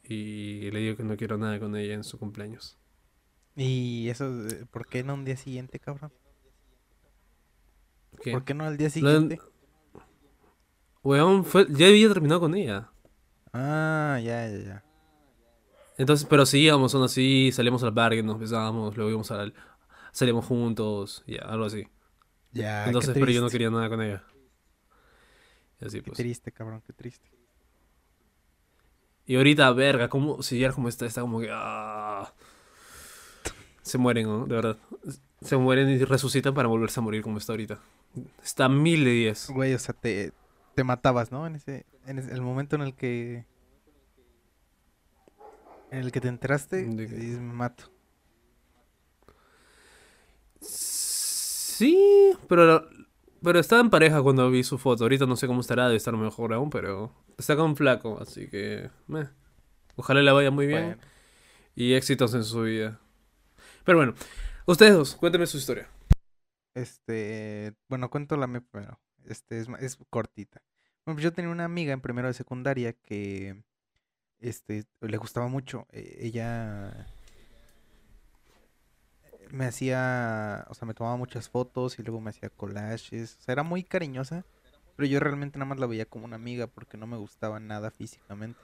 y 0.04 0.70
le 0.70 0.80
digo 0.80 0.96
que 0.96 1.04
no 1.04 1.16
quiero 1.16 1.38
nada 1.38 1.58
con 1.60 1.76
ella 1.76 1.94
en 1.94 2.04
su 2.04 2.18
cumpleaños. 2.18 2.78
Y 3.56 4.08
eso, 4.08 4.30
¿por 4.70 4.86
qué 4.86 5.02
no 5.04 5.14
un 5.14 5.24
día 5.24 5.36
siguiente, 5.36 5.78
cabrón? 5.78 6.12
¿Qué? 8.20 8.32
¿Por 8.32 8.44
qué 8.44 8.54
no 8.54 8.64
al 8.64 8.76
día 8.76 8.90
siguiente? 8.90 9.40
Weón, 11.02 11.44
fue, 11.44 11.66
ya 11.70 11.86
había 11.88 12.08
terminado 12.08 12.40
con 12.40 12.54
ella. 12.54 12.91
Ah, 13.52 14.18
ya, 14.22 14.48
ya, 14.48 14.58
ya. 14.58 14.84
Entonces, 15.98 16.26
pero 16.28 16.46
seguíamos 16.46 16.94
aún 16.94 17.04
así, 17.04 17.52
salíamos 17.52 17.82
al 17.82 17.92
parque, 17.92 18.22
nos 18.22 18.38
besábamos, 18.38 18.96
luego 18.96 19.10
íbamos 19.10 19.30
al, 19.30 19.54
salíamos 20.10 20.46
juntos, 20.46 21.22
ya, 21.26 21.42
algo 21.42 21.66
así. 21.66 21.86
Ya, 22.52 22.86
Entonces, 22.86 23.12
qué 23.14 23.20
pero 23.20 23.32
yo 23.32 23.40
no 23.40 23.48
quería 23.48 23.70
nada 23.70 23.88
con 23.88 24.02
ella. 24.02 24.24
Y 25.80 25.86
así 25.86 25.98
Qué 25.98 26.10
pues. 26.10 26.16
triste, 26.16 26.52
cabrón, 26.52 26.82
qué 26.86 26.92
triste. 26.92 27.30
Y 29.26 29.36
ahorita, 29.36 29.70
verga, 29.72 30.08
como, 30.08 30.42
si 30.42 30.58
ya 30.58 30.72
como 30.72 30.88
está, 30.88 31.06
está 31.06 31.20
como 31.20 31.40
que, 31.40 31.48
ah, 31.52 32.32
se 33.82 33.98
mueren, 33.98 34.26
¿no? 34.26 34.46
De 34.46 34.54
verdad. 34.54 34.78
Se 35.40 35.56
mueren 35.56 35.88
y 35.90 35.98
resucitan 36.04 36.54
para 36.54 36.68
volverse 36.68 37.00
a 37.00 37.02
morir 37.02 37.22
como 37.22 37.38
está 37.38 37.52
ahorita. 37.52 37.80
Está 38.42 38.68
mil 38.68 39.04
de 39.04 39.10
diez. 39.10 39.48
Güey, 39.50 39.74
o 39.74 39.78
sea, 39.78 39.94
te, 39.94 40.32
te 40.74 40.84
matabas, 40.84 41.32
¿no? 41.32 41.46
En 41.46 41.56
ese, 41.56 41.86
en 42.06 42.18
ese- 42.18 42.32
el 42.32 42.40
momento 42.42 42.76
en 42.76 42.82
el 42.82 42.94
que... 42.94 43.46
En 45.90 45.98
el 45.98 46.10
que 46.12 46.20
te 46.20 46.28
enteraste, 46.28 46.84
¿De 46.84 47.06
qué? 47.06 47.14
dices, 47.14 47.38
me 47.40 47.52
mato. 47.52 47.84
Sí, 50.60 52.32
pero, 52.48 52.88
pero 53.42 53.58
estaba 53.58 53.80
en 53.80 53.90
pareja 53.90 54.22
cuando 54.22 54.50
vi 54.50 54.62
su 54.64 54.78
foto. 54.78 55.04
Ahorita 55.04 55.26
no 55.26 55.36
sé 55.36 55.46
cómo 55.46 55.60
estará, 55.60 55.84
debe 55.86 55.96
estar 55.96 56.16
mejor 56.16 56.52
aún, 56.52 56.70
pero 56.70 57.12
está 57.38 57.56
con 57.56 57.76
flaco, 57.76 58.18
así 58.20 58.48
que, 58.48 58.90
meh. 59.06 59.28
Ojalá 59.96 60.22
le 60.22 60.32
vaya 60.32 60.50
muy 60.50 60.66
bien 60.66 60.96
Bueno, 60.96 61.02
y 61.76 61.94
éxitos 61.94 62.34
en 62.34 62.44
su 62.44 62.62
vida. 62.62 63.00
Pero 63.84 63.98
bueno, 63.98 64.14
ustedes 64.66 64.94
dos, 64.94 65.16
cuéntenme 65.16 65.46
su 65.46 65.58
historia. 65.58 65.88
este, 66.74 67.74
bueno, 67.88 68.10
cuento 68.10 68.36
la 68.36 68.46
mía 68.46 68.62
primero. 68.70 68.98
Este, 69.26 69.60
es, 69.60 69.68
es 69.80 69.98
cortita. 70.10 70.62
Bueno, 71.04 71.16
pues 71.16 71.24
yo 71.24 71.32
tenía 71.32 71.50
una 71.50 71.64
amiga 71.64 71.92
en 71.92 72.00
primero 72.00 72.28
de 72.28 72.34
secundaria 72.34 72.92
que, 72.92 73.62
este, 74.40 74.84
le 75.00 75.16
gustaba 75.16 75.48
mucho. 75.48 75.86
Eh, 75.92 76.18
ella 76.20 77.06
me 79.50 79.66
hacía, 79.66 80.66
o 80.70 80.74
sea, 80.74 80.86
me 80.86 80.94
tomaba 80.94 81.16
muchas 81.16 81.48
fotos 81.48 81.98
y 81.98 82.02
luego 82.02 82.20
me 82.20 82.30
hacía 82.30 82.48
collages. 82.50 83.36
O 83.40 83.42
sea, 83.42 83.52
era 83.52 83.62
muy 83.62 83.82
cariñosa, 83.82 84.44
pero 84.96 85.06
yo 85.06 85.20
realmente 85.20 85.58
nada 85.58 85.68
más 85.68 85.78
la 85.78 85.86
veía 85.86 86.06
como 86.06 86.24
una 86.24 86.36
amiga 86.36 86.66
porque 86.66 86.96
no 86.96 87.06
me 87.06 87.16
gustaba 87.16 87.60
nada 87.60 87.90
físicamente. 87.90 88.58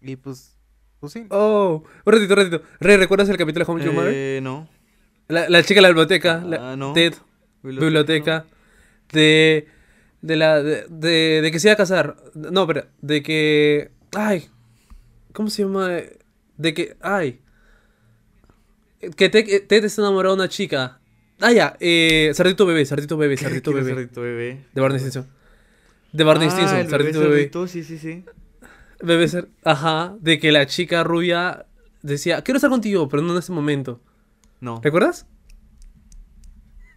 Y 0.00 0.16
pues, 0.16 0.56
pues 1.00 1.12
sí. 1.12 1.26
Oh, 1.30 1.82
un 2.04 2.12
ratito, 2.12 2.34
un 2.34 2.38
ratito. 2.38 2.62
Rey, 2.78 2.96
¿recuerdas 2.96 3.28
el 3.28 3.36
capítulo 3.36 3.64
de 3.64 3.72
Home 3.72 3.84
Your 3.84 3.94
Mother? 3.94 4.12
Eh, 4.14 4.40
no. 4.42 4.68
La, 5.28 5.48
la 5.48 5.62
chica 5.62 5.78
de 5.78 5.82
la 5.82 5.88
biblioteca, 5.88 6.38
la- 6.44 6.72
Ah, 6.72 6.76
no. 6.76 6.92
Ted, 6.92 7.14
biblioteca, 7.62 8.46
de, 9.10 9.66
de 10.24 10.36
la, 10.36 10.62
de, 10.62 10.86
de, 10.88 11.40
de 11.42 11.50
que 11.50 11.58
se 11.60 11.68
iba 11.68 11.74
a 11.74 11.76
casar, 11.76 12.16
no, 12.34 12.66
pero, 12.66 12.86
de 13.02 13.22
que, 13.22 13.90
ay, 14.16 14.48
¿cómo 15.34 15.50
se 15.50 15.64
llama? 15.64 15.90
De 16.56 16.72
que, 16.72 16.96
ay, 17.02 17.40
que 19.16 19.28
Ted, 19.28 19.66
Ted 19.68 19.84
está 19.84 20.00
enamorado 20.00 20.34
de 20.34 20.40
una 20.42 20.48
chica, 20.48 20.98
ah, 21.40 21.52
ya, 21.52 21.76
eh, 21.78 22.30
Cerdito 22.34 22.64
Bebé, 22.64 22.86
Cerdito 22.86 23.18
Bebé, 23.18 23.36
Cerdito 23.36 23.70
¿Quién 23.72 23.86
es 23.86 24.14
Bebé, 24.14 24.64
de 24.72 24.80
Barney 24.80 24.98
Stinson, 24.98 25.26
de 26.12 26.24
Barney 26.24 26.48
Ah, 26.48 26.52
Stinson, 26.52 26.78
el 26.78 26.88
Cerdito 26.88 27.20
Bebé, 27.20 27.36
cerdito, 27.36 27.66
sí, 27.66 27.84
sí, 27.84 27.98
sí. 27.98 28.24
Bebé 29.02 29.26
Cer- 29.26 29.48
ajá, 29.62 30.16
de 30.20 30.38
que 30.38 30.52
la 30.52 30.64
chica 30.64 31.04
rubia 31.04 31.66
decía, 32.00 32.40
quiero 32.40 32.56
estar 32.56 32.70
contigo, 32.70 33.10
pero 33.10 33.22
no 33.22 33.32
en 33.32 33.38
este 33.40 33.52
momento, 33.52 34.00
No. 34.60 34.80
¿recuerdas? 34.82 35.26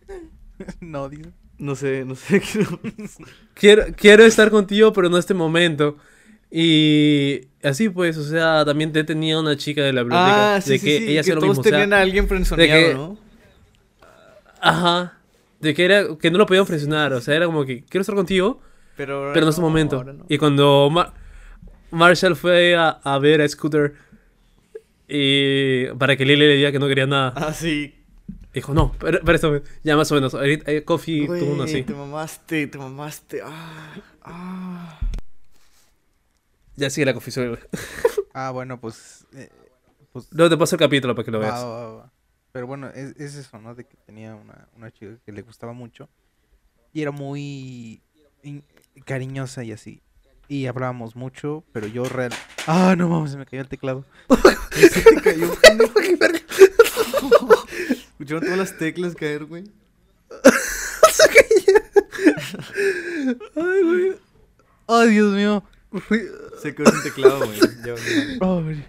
no, 0.80 1.10
dice. 1.10 1.32
No 1.60 1.76
sé, 1.76 2.06
no 2.08 2.16
sé. 2.16 2.42
quiero, 3.54 3.86
quiero 3.96 4.24
estar 4.26 4.50
contigo, 4.52 4.94
pero 4.94 5.10
no 5.10 5.18
este 5.18 5.34
momento. 5.34 5.98
Y 6.52 7.42
así 7.64 7.90
pues, 7.90 8.16
o 8.18 8.24
sea, 8.24 8.64
también 8.64 8.92
te 8.94 9.04
tenía 9.04 9.40
una 9.40 9.58
chica 9.58 9.82
de 9.84 9.92
la 9.94 10.04
biblioteca. 10.04 10.56
ah, 10.56 10.62
sí, 10.62 10.72
de 10.72 10.80
sí, 10.80 10.86
que 10.86 10.98
sí. 11.00 11.10
ella 11.12 11.24
que 11.24 11.34
lo 11.36 11.42
todos 11.42 11.50
mismo. 11.58 11.62
o 11.62 11.64
sea, 11.64 11.72
tenían 11.72 11.94
a 11.94 12.02
alguien 12.02 12.28
frenzoneado, 12.28 12.88
que- 12.88 12.94
¿no? 12.94 13.18
Ajá. 14.62 15.14
De 15.60 15.74
que 15.74 15.86
era, 15.86 16.04
que 16.20 16.32
no 16.32 16.38
lo 16.38 16.46
podían 16.46 16.66
presionar. 16.66 17.14
O 17.14 17.22
sea, 17.22 17.36
era 17.36 17.46
como 17.48 17.66
que 17.66 17.84
quiero 17.84 18.02
estar 18.02 18.16
contigo, 18.16 18.62
Pero, 18.96 19.32
pero 19.34 19.46
no 19.46 19.50
este 19.50 19.62
no, 19.62 19.68
momento. 19.68 19.96
ahora 19.98 20.14
no. 20.14 20.26
Y 20.30 20.38
cuando 20.38 20.90
Ma- 20.92 21.14
Marshall 21.92 22.36
fue 22.36 22.76
a, 22.76 22.90
a 22.90 23.18
ver 23.20 23.42
a 23.42 23.48
Scooter 23.48 23.94
y 25.08 25.88
para 25.98 26.16
que 26.18 26.26
Lily 26.26 26.48
le 26.48 26.56
diga 26.56 26.72
que 26.72 26.80
no 26.80 26.88
quería 26.88 27.08
nada, 27.08 27.34
Ah, 27.36 27.54
sí. 27.54 27.94
Dijo, 28.53 28.74
no, 28.74 28.94
pero, 28.99 29.19
pero 29.24 29.36
esto, 29.36 29.61
ya 29.84 29.95
más 29.95 30.11
o 30.11 30.15
menos. 30.15 30.34
Ahorita, 30.34 30.72
eh, 30.72 30.84
Coffee 30.84 31.28
tuvo 31.28 31.53
uno 31.53 31.64
así. 31.64 31.84
te 31.84 31.94
mamaste, 31.94 32.68
te 32.68 32.78
mamaste. 32.78 33.41
Ah, 33.44 33.95
ah. 34.24 34.99
Ya 36.76 36.90
sigue 36.90 37.06
la 37.06 37.14
Coffee 37.14 37.48
güey. 37.49 37.60
Ah, 38.34 38.52
bueno, 38.52 38.80
pues... 38.80 39.26
eh, 39.34 39.49
pues 40.11 40.28
Luego 40.32 40.49
te 40.49 40.57
paso 40.57 40.76
el 40.76 40.80
capítulo 40.80 41.15
para 41.15 41.26
que 41.26 41.32
lo 41.32 41.40
Va, 41.40 41.45
veas. 41.48 41.64
va, 41.64 41.94
va. 41.94 42.11
Pero 42.52 42.68
bueno, 42.68 42.90
es, 42.90 43.15
es 43.18 43.36
eso, 43.36 43.60
¿no? 43.60 43.76
De 43.76 43.86
que 43.86 43.98
tenía 44.06 44.36
una, 44.36 44.68
una 44.76 44.91
chica 44.91 45.18
que 45.26 45.32
le 45.32 45.41
gustaba 45.41 45.74
mucho. 45.74 46.10
Y 46.94 47.02
era 47.02 47.11
muy 47.11 48.02
in- 48.44 48.64
cariñosa 49.06 49.64
y 49.64 49.72
así. 49.72 50.02
Y 50.48 50.68
hablábamos 50.68 51.15
mucho, 51.15 51.64
pero 51.74 51.88
yo 51.88 52.06
real... 52.06 52.32
Ah, 52.68 52.95
no 52.98 53.10
mames, 53.10 53.32
se 53.32 53.38
me 53.38 53.45
cayó 53.45 53.61
el 53.61 53.68
teclado. 53.68 54.06
Se 54.72 55.02
te 55.02 55.22
cayó. 55.22 55.52
Escucharon 58.18 58.44
todas 58.44 58.57
las 58.57 58.77
teclas 58.80 59.14
caer, 59.14 59.45
güey. 59.45 59.65
Ay, 63.56 63.84
güey. 63.84 64.15
Ay, 64.88 65.10
Dios 65.10 65.34
mío. 65.35 65.64
Se 66.60 66.73
quedó 66.73 66.89
sin 66.91 67.03
teclado, 67.03 67.45
güey. 67.45 67.60
Ya 67.85 67.94
valió. 67.94 68.65
Ay, 68.65 68.85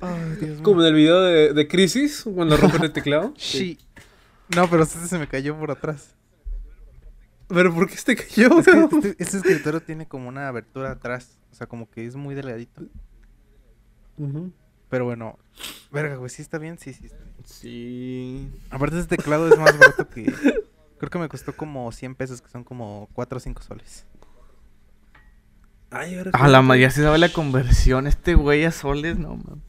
Ay, 0.00 0.36
Dios 0.40 0.54
mío. 0.56 0.62
Como 0.62 0.82
en 0.82 0.86
el 0.86 0.94
video 0.94 1.22
de, 1.22 1.52
de 1.52 1.66
Crisis, 1.68 2.22
cuando 2.22 2.56
rompen 2.56 2.84
el 2.84 2.92
teclado. 2.92 3.34
Sí. 3.38 3.78
No, 4.54 4.70
pero 4.70 4.84
este 4.84 5.04
se 5.06 5.18
me 5.18 5.26
cayó 5.26 5.58
por 5.58 5.72
atrás. 5.72 6.14
Pero 7.48 7.74
¿por 7.74 7.88
qué 7.90 7.96
se 7.96 8.04
te 8.04 8.16
cayó? 8.16 8.60
Es 8.60 8.66
que 8.66 8.78
este, 8.84 9.16
este 9.18 9.36
escritorio 9.38 9.80
tiene 9.80 10.06
como 10.06 10.28
una 10.28 10.46
abertura 10.46 10.92
atrás. 10.92 11.36
O 11.50 11.54
sea, 11.56 11.66
como 11.66 11.90
que 11.90 12.06
es 12.06 12.14
muy 12.14 12.34
delgadito. 12.36 12.82
Ujú. 14.16 14.52
Pero 14.88 15.04
bueno. 15.04 15.38
Verga, 15.90 16.16
güey, 16.16 16.30
¿sí 16.30 16.42
está 16.42 16.58
bien? 16.58 16.78
Sí, 16.78 16.92
sí 16.92 17.06
está 17.06 17.18
bien. 17.18 17.34
Sí. 17.44 18.48
Aparte 18.70 18.98
este 18.98 19.16
teclado 19.16 19.48
es 19.52 19.58
más 19.58 19.76
barato 19.78 20.08
que... 20.08 20.24
Creo 20.98 21.10
que 21.10 21.18
me 21.18 21.28
costó 21.28 21.54
como 21.56 21.90
100 21.92 22.14
pesos, 22.16 22.40
que 22.42 22.48
son 22.50 22.64
como 22.64 23.08
4 23.12 23.36
o 23.36 23.40
5 23.40 23.62
soles. 23.62 24.04
Ay, 25.90 26.16
ahora 26.16 26.30
A 26.34 26.48
la 26.48 26.60
madre, 26.60 26.82
ya 26.82 26.90
se 26.90 27.02
sabe 27.02 27.18
la 27.18 27.28
conversión. 27.32 28.06
Este 28.06 28.34
güey 28.34 28.64
a 28.64 28.72
soles, 28.72 29.16
no, 29.18 29.36
man. 29.36 29.62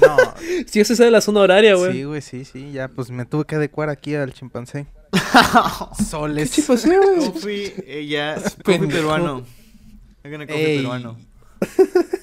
No, 0.00 0.16
Sí, 0.66 0.78
eso 0.80 0.94
sabe 0.94 1.10
la 1.10 1.20
zona 1.20 1.40
horaria, 1.40 1.74
güey. 1.74 1.92
sí, 1.92 2.04
güey, 2.04 2.20
sí, 2.22 2.44
sí. 2.44 2.70
Ya, 2.72 2.88
pues 2.88 3.10
me 3.10 3.24
tuve 3.24 3.44
que 3.46 3.56
adecuar 3.56 3.88
aquí 3.88 4.14
al 4.14 4.32
chimpancé. 4.32 4.86
¿Qué 5.98 6.04
Soles. 6.04 6.50
chifos, 6.52 6.84
güey? 6.86 6.98
Coffee, 7.32 7.74
ella, 7.86 8.34
coffee 8.36 8.78
Pendejo. 8.78 8.92
peruano. 8.92 9.44
Hagan 10.22 10.46
coffee 10.46 10.64
Ey. 10.66 10.76
peruano. 10.78 11.18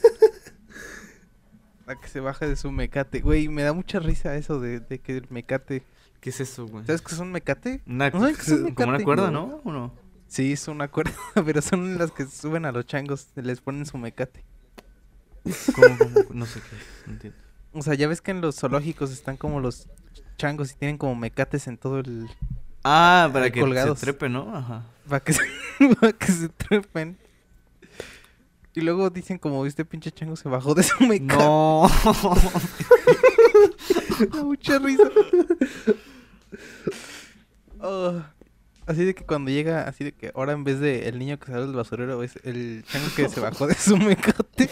A 1.90 1.95
que 1.95 2.07
se 2.07 2.20
baje 2.20 2.48
de 2.48 2.56
su 2.56 2.72
mecate. 2.72 3.20
Güey, 3.22 3.48
me 3.48 3.64
da 3.64 3.74
mucha 3.74 3.99
risa 3.99 4.36
eso 4.36 4.60
de, 4.60 4.80
de 4.80 4.99
que 4.99 5.18
el 5.18 5.28
mecate... 5.30 5.84
¿Qué 6.22 6.30
es 6.30 6.40
eso, 6.40 6.68
güey? 6.68 6.86
¿Sabes 6.86 7.02
qué 7.02 7.16
es 7.16 7.20
un 7.20 7.32
mecate? 7.32 7.82
Una, 7.88 8.11
¿No 8.11 8.28
es 8.28 8.48
un 8.49 8.76
como 8.76 8.90
una 8.90 9.03
cuerda, 9.03 9.32
¿no? 9.32 9.61
¿O 9.64 9.72
no? 9.72 9.91
Sí, 10.28 10.52
es 10.52 10.68
una 10.68 10.88
cuerda, 10.88 11.14
pero 11.45 11.61
son 11.64 11.98
las 11.98 12.11
que 12.11 12.28
suben 12.28 12.66
a 12.66 12.72
los 12.72 12.86
changos, 12.86 13.30
les 13.36 13.60
ponen 13.60 13.88
su 13.88 13.98
mecate. 13.98 14.45
¿Cómo, 15.76 15.98
cómo? 15.98 16.11
No 16.32 16.45
sé 16.45 16.60
qué 16.61 16.76
es. 16.76 17.07
No 17.07 17.14
entiendo. 17.14 17.40
O 17.74 17.82
sea, 17.82 17.95
ya 17.95 18.07
ves 18.07 18.22
que 18.22 18.32
en 18.32 18.41
los 18.41 18.60
zoológicos 18.60 19.11
están 19.11 19.38
como 19.38 19.60
los 19.60 19.88
changos 20.38 20.72
y 20.72 20.76
tienen 20.76 20.99
como 20.99 21.16
mecates 21.16 21.68
en 21.68 21.78
todo 21.78 21.99
el... 21.99 22.30
Ah, 22.84 23.30
para 23.34 23.49
que 23.49 23.61
colgados. 23.61 23.98
se 23.99 24.06
trepe, 24.06 24.30
¿no? 24.30 24.56
Ajá. 24.56 24.86
Para 25.07 25.22
que, 25.22 25.34
se, 25.34 25.41
para 25.99 26.14
que 26.14 26.32
se 26.32 26.49
trepen. 26.49 27.18
Y 28.75 28.81
luego 28.81 29.09
dicen 29.09 29.37
como 29.37 29.65
este 29.65 29.83
pinche 29.85 30.11
chango 30.11 30.35
se 30.35 30.47
bajó 30.47 30.73
de 30.75 30.83
su 30.83 31.03
mecate. 31.07 31.43
No. 31.43 31.89
Da 34.31 34.43
mucha 34.43 34.79
risa. 34.79 35.09
Oh, 37.79 38.21
así 38.85 39.05
de 39.05 39.15
que 39.15 39.25
cuando 39.25 39.51
llega, 39.51 39.83
así 39.83 40.03
de 40.03 40.11
que 40.11 40.31
ahora 40.35 40.51
en 40.53 40.63
vez 40.63 40.79
de 40.79 41.07
el 41.07 41.17
niño 41.17 41.39
que 41.39 41.47
sale 41.47 41.65
del 41.65 41.75
basurero 41.75 42.21
es 42.23 42.37
el 42.43 42.83
chango 42.87 43.07
que 43.15 43.29
se 43.29 43.39
bajó 43.39 43.67
de 43.67 43.75
su 43.75 43.97
mecate. 43.97 44.69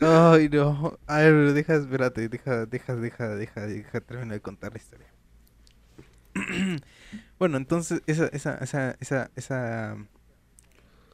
Ay, 0.00 0.48
no. 0.50 0.98
A 1.06 1.18
ver, 1.18 1.52
deja, 1.54 1.76
espérate, 1.76 2.28
deja, 2.28 2.66
deja, 2.66 2.94
deja, 2.96 3.28
deja, 3.36 3.66
deja, 3.66 4.00
terminar 4.00 4.34
de 4.34 4.40
contar 4.40 4.72
la 4.72 4.78
historia. 4.78 5.06
bueno, 7.38 7.56
entonces, 7.56 8.02
esa, 8.06 8.26
esa, 8.28 8.58
esa, 8.58 8.96
esa, 9.00 9.30
esa, 9.34 9.96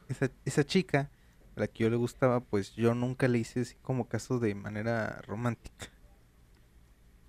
esa, 0.07 0.31
esa 0.45 0.63
chica 0.63 1.09
a 1.55 1.59
la 1.61 1.67
que 1.67 1.83
yo 1.83 1.89
le 1.89 1.95
gustaba, 1.95 2.39
pues 2.39 2.73
yo 2.73 2.93
nunca 2.93 3.27
le 3.27 3.39
hice 3.39 3.61
así 3.61 3.75
como 3.81 4.07
caso 4.07 4.39
de 4.39 4.55
manera 4.55 5.21
romántica. 5.27 5.87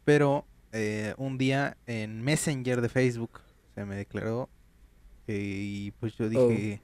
Pero 0.04 0.46
eh, 0.72 1.14
un 1.16 1.38
día 1.38 1.76
en 1.86 2.22
Messenger 2.22 2.80
de 2.80 2.88
Facebook 2.88 3.40
se 3.74 3.84
me 3.84 3.96
declaró 3.96 4.48
eh, 5.26 5.38
y 5.38 5.90
pues 5.92 6.16
yo 6.16 6.28
dije, 6.28 6.82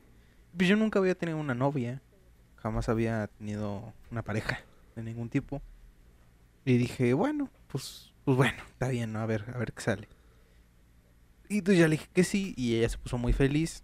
pues 0.57 0.69
yo 0.69 0.77
nunca 0.77 0.99
había 0.99 1.15
tenido 1.15 1.39
una 1.39 1.55
novia, 1.55 2.01
jamás 2.57 2.89
había 2.89 3.27
tenido 3.27 3.93
una 4.11 4.23
pareja 4.23 4.61
de 4.97 5.03
ningún 5.03 5.29
tipo. 5.29 5.63
Y 6.65 6.77
dije, 6.77 7.15
bueno, 7.15 7.49
pues, 7.69 8.13
pues 8.25 8.37
bueno, 8.37 8.63
está 8.71 8.89
bien, 8.89 9.13
¿no? 9.13 9.21
A 9.21 9.27
ver, 9.27 9.45
a 9.55 9.59
ver 9.59 9.73
qué 9.73 9.83
sale. 9.83 10.09
Y 11.49 11.59
entonces 11.59 11.81
ya 11.81 11.89
le 11.89 11.97
dije 11.97 12.09
que 12.13 12.25
sí 12.25 12.55
y 12.57 12.77
ella 12.77 12.89
se 12.89 12.99
puso 12.99 13.17
muy 13.19 13.33
feliz. 13.33 13.83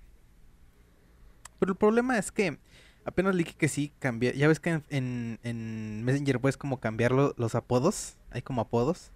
Pero 1.58 1.72
el 1.72 1.78
problema 1.78 2.18
es 2.18 2.30
que 2.30 2.58
apenas 3.04 3.34
le 3.34 3.44
dije 3.44 3.56
que 3.56 3.68
sí, 3.68 3.92
cambié. 3.98 4.36
Ya 4.36 4.48
ves 4.48 4.60
que 4.60 4.70
en, 4.70 4.84
en, 4.90 5.38
en 5.42 6.04
Messenger 6.04 6.40
puedes 6.40 6.56
como 6.56 6.78
cambiar 6.80 7.12
lo- 7.12 7.34
los 7.38 7.54
apodos. 7.54 8.16
Hay 8.30 8.42
como 8.42 8.60
apodos. 8.60 9.12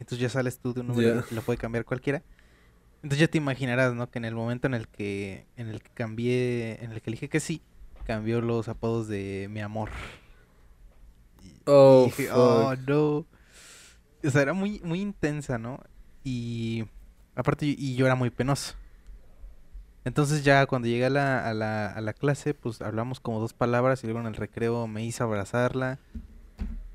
Entonces 0.00 0.18
ya 0.18 0.28
sales 0.28 0.58
tú 0.58 0.74
de 0.74 0.80
un 0.80 0.88
número 0.88 1.24
y 1.30 1.34
lo 1.34 1.42
puede 1.42 1.56
cambiar 1.58 1.84
cualquiera. 1.84 2.22
Entonces 2.96 3.20
ya 3.20 3.28
te 3.28 3.38
imaginarás, 3.38 3.94
¿no? 3.94 4.10
Que 4.10 4.18
en 4.18 4.24
el 4.24 4.34
momento 4.34 4.66
en 4.66 4.74
el 4.74 4.88
que 4.88 5.46
en 5.56 5.68
el 5.68 5.80
que 5.82 5.90
cambié, 5.90 6.82
en 6.84 6.92
el 6.92 7.00
que 7.00 7.10
le 7.10 7.14
dije 7.16 7.28
que 7.28 7.40
sí, 7.40 7.62
cambió 8.04 8.40
los 8.40 8.68
apodos 8.68 9.08
de 9.08 9.46
mi 9.50 9.60
amor. 9.60 9.90
Y- 11.42 11.48
y 11.48 11.60
Oh, 11.66 12.04
dije, 12.06 12.26
fuck. 12.28 12.36
oh, 12.36 12.74
no. 12.86 13.26
O 14.26 14.30
sea, 14.30 14.42
era 14.42 14.52
muy, 14.54 14.80
muy 14.84 15.00
intensa, 15.00 15.58
¿no? 15.58 15.80
Y 16.24 16.84
aparte, 17.34 17.66
y 17.66 17.94
yo 17.96 18.06
era 18.06 18.14
muy 18.14 18.30
penoso. 18.30 18.74
Entonces 20.04 20.44
ya 20.44 20.66
cuando 20.66 20.86
llegué 20.88 21.06
a 21.06 21.10
la, 21.10 21.48
a 21.48 21.54
la, 21.54 21.86
a 21.90 22.00
la 22.02 22.12
clase, 22.12 22.52
pues 22.52 22.82
hablamos 22.82 23.20
como 23.20 23.40
dos 23.40 23.54
palabras 23.54 24.04
y 24.04 24.06
luego 24.06 24.20
en 24.20 24.26
el 24.26 24.34
recreo 24.34 24.86
me 24.86 25.04
hice 25.04 25.22
abrazarla. 25.22 25.98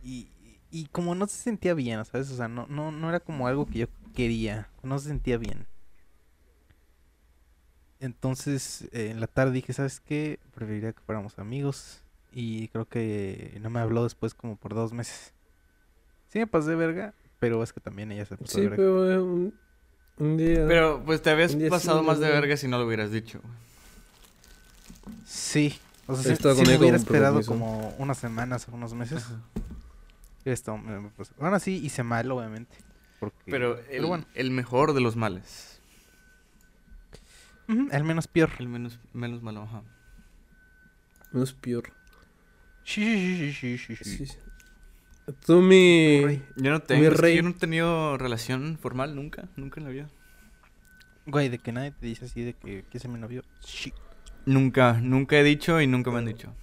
Y, 0.03 0.29
y 0.69 0.85
como 0.87 1.15
no 1.15 1.25
se 1.25 1.37
sentía 1.37 1.73
bien, 1.73 2.05
¿sabes? 2.05 2.29
O 2.31 2.35
sea, 2.35 2.47
no, 2.47 2.67
no, 2.67 2.91
no 2.91 3.09
era 3.09 3.19
como 3.19 3.47
algo 3.47 3.65
que 3.65 3.79
yo 3.79 3.87
quería. 4.13 4.69
No 4.83 4.99
se 4.99 5.07
sentía 5.07 5.37
bien. 5.37 5.65
Entonces, 7.99 8.87
eh, 8.93 9.09
en 9.11 9.19
la 9.19 9.27
tarde 9.27 9.51
dije, 9.53 9.73
¿sabes 9.73 9.99
qué? 9.99 10.39
Preferiría 10.53 10.93
que 10.93 11.01
fuéramos 11.01 11.37
amigos. 11.39 12.01
Y 12.31 12.67
creo 12.69 12.87
que 12.87 13.57
no 13.61 13.69
me 13.69 13.79
habló 13.79 14.03
después 14.03 14.33
como 14.33 14.55
por 14.55 14.73
dos 14.75 14.93
meses. 14.93 15.33
Sí 16.27 16.39
me 16.39 16.47
pasé 16.47 16.75
verga, 16.75 17.13
pero 17.39 17.61
es 17.63 17.73
que 17.73 17.79
también 17.81 18.11
ella 18.11 18.25
se 18.25 18.37
pasó 18.37 18.53
Sí, 18.55 18.61
verga. 18.61 18.75
pero 18.77 19.47
eh, 19.47 19.51
un, 20.19 20.27
un 20.27 20.37
día. 20.37 20.65
Pero 20.67 21.01
pues 21.05 21.21
te 21.21 21.29
habías 21.29 21.51
sí, 21.53 21.69
pasado 21.69 22.03
más 22.03 22.19
de 22.19 22.29
verga 22.29 22.55
si 22.57 22.67
no 22.67 22.77
lo 22.77 22.85
hubieras 22.85 23.11
dicho. 23.11 23.41
Sí. 25.25 25.79
O 26.07 26.15
sea, 26.15 26.35
si, 26.35 26.63
me 26.63 26.77
hubiera 26.77 26.97
esperado 26.97 27.41
como 27.43 27.93
unas 27.99 28.17
semanas 28.17 28.67
o 28.67 28.75
unos 28.75 28.93
meses. 28.93 29.25
Esto, 30.43 30.79
pasó. 31.15 31.33
Ahora 31.39 31.59
sí 31.59 31.79
hice 31.83 32.01
mal, 32.01 32.31
obviamente. 32.31 32.75
Porque, 33.19 33.51
Pero 33.51 33.79
el, 33.89 34.05
bueno. 34.05 34.25
el 34.33 34.49
mejor 34.49 34.93
de 34.93 35.01
los 35.01 35.15
males. 35.15 35.79
El 37.67 38.03
menos 38.03 38.27
peor. 38.27 38.49
El 38.57 38.67
menos, 38.67 38.99
menos 39.13 39.43
malo, 39.43 39.61
ajá. 39.61 39.83
No 41.31 41.43
es 41.43 41.53
peor. 41.53 41.91
Sí, 42.83 43.53
sí, 43.53 43.53
sí, 43.53 43.77
sí, 43.77 43.95
sí, 43.95 44.03
sí. 44.03 44.25
Sí. 44.25 44.37
Tú, 45.45 45.61
mi. 45.61 46.21
Rey. 46.25 46.43
Yo 46.55 46.71
no 46.71 46.79
tengo, 46.81 47.03
que 47.03 47.09
rey. 47.11 47.35
yo 47.37 47.43
no 47.43 47.49
he 47.49 47.53
tenido 47.53 48.17
relación 48.17 48.77
formal 48.81 49.15
nunca, 49.15 49.47
nunca 49.55 49.79
en 49.79 49.85
la 49.85 49.91
vida. 49.91 50.09
Güey, 51.25 51.49
de 51.49 51.59
que 51.59 51.71
nadie 51.71 51.91
te 51.91 52.07
dice 52.07 52.25
así 52.25 52.41
de 52.43 52.53
que 52.53 52.83
quieres 52.83 53.01
ser 53.01 53.11
mi 53.11 53.19
novio. 53.19 53.43
Sí. 53.59 53.93
Nunca, 54.45 54.93
nunca 55.01 55.37
he 55.37 55.43
dicho 55.43 55.79
y 55.81 55.87
nunca 55.87 56.09
me 56.11 56.19
han 56.19 56.25
dicho. 56.25 56.53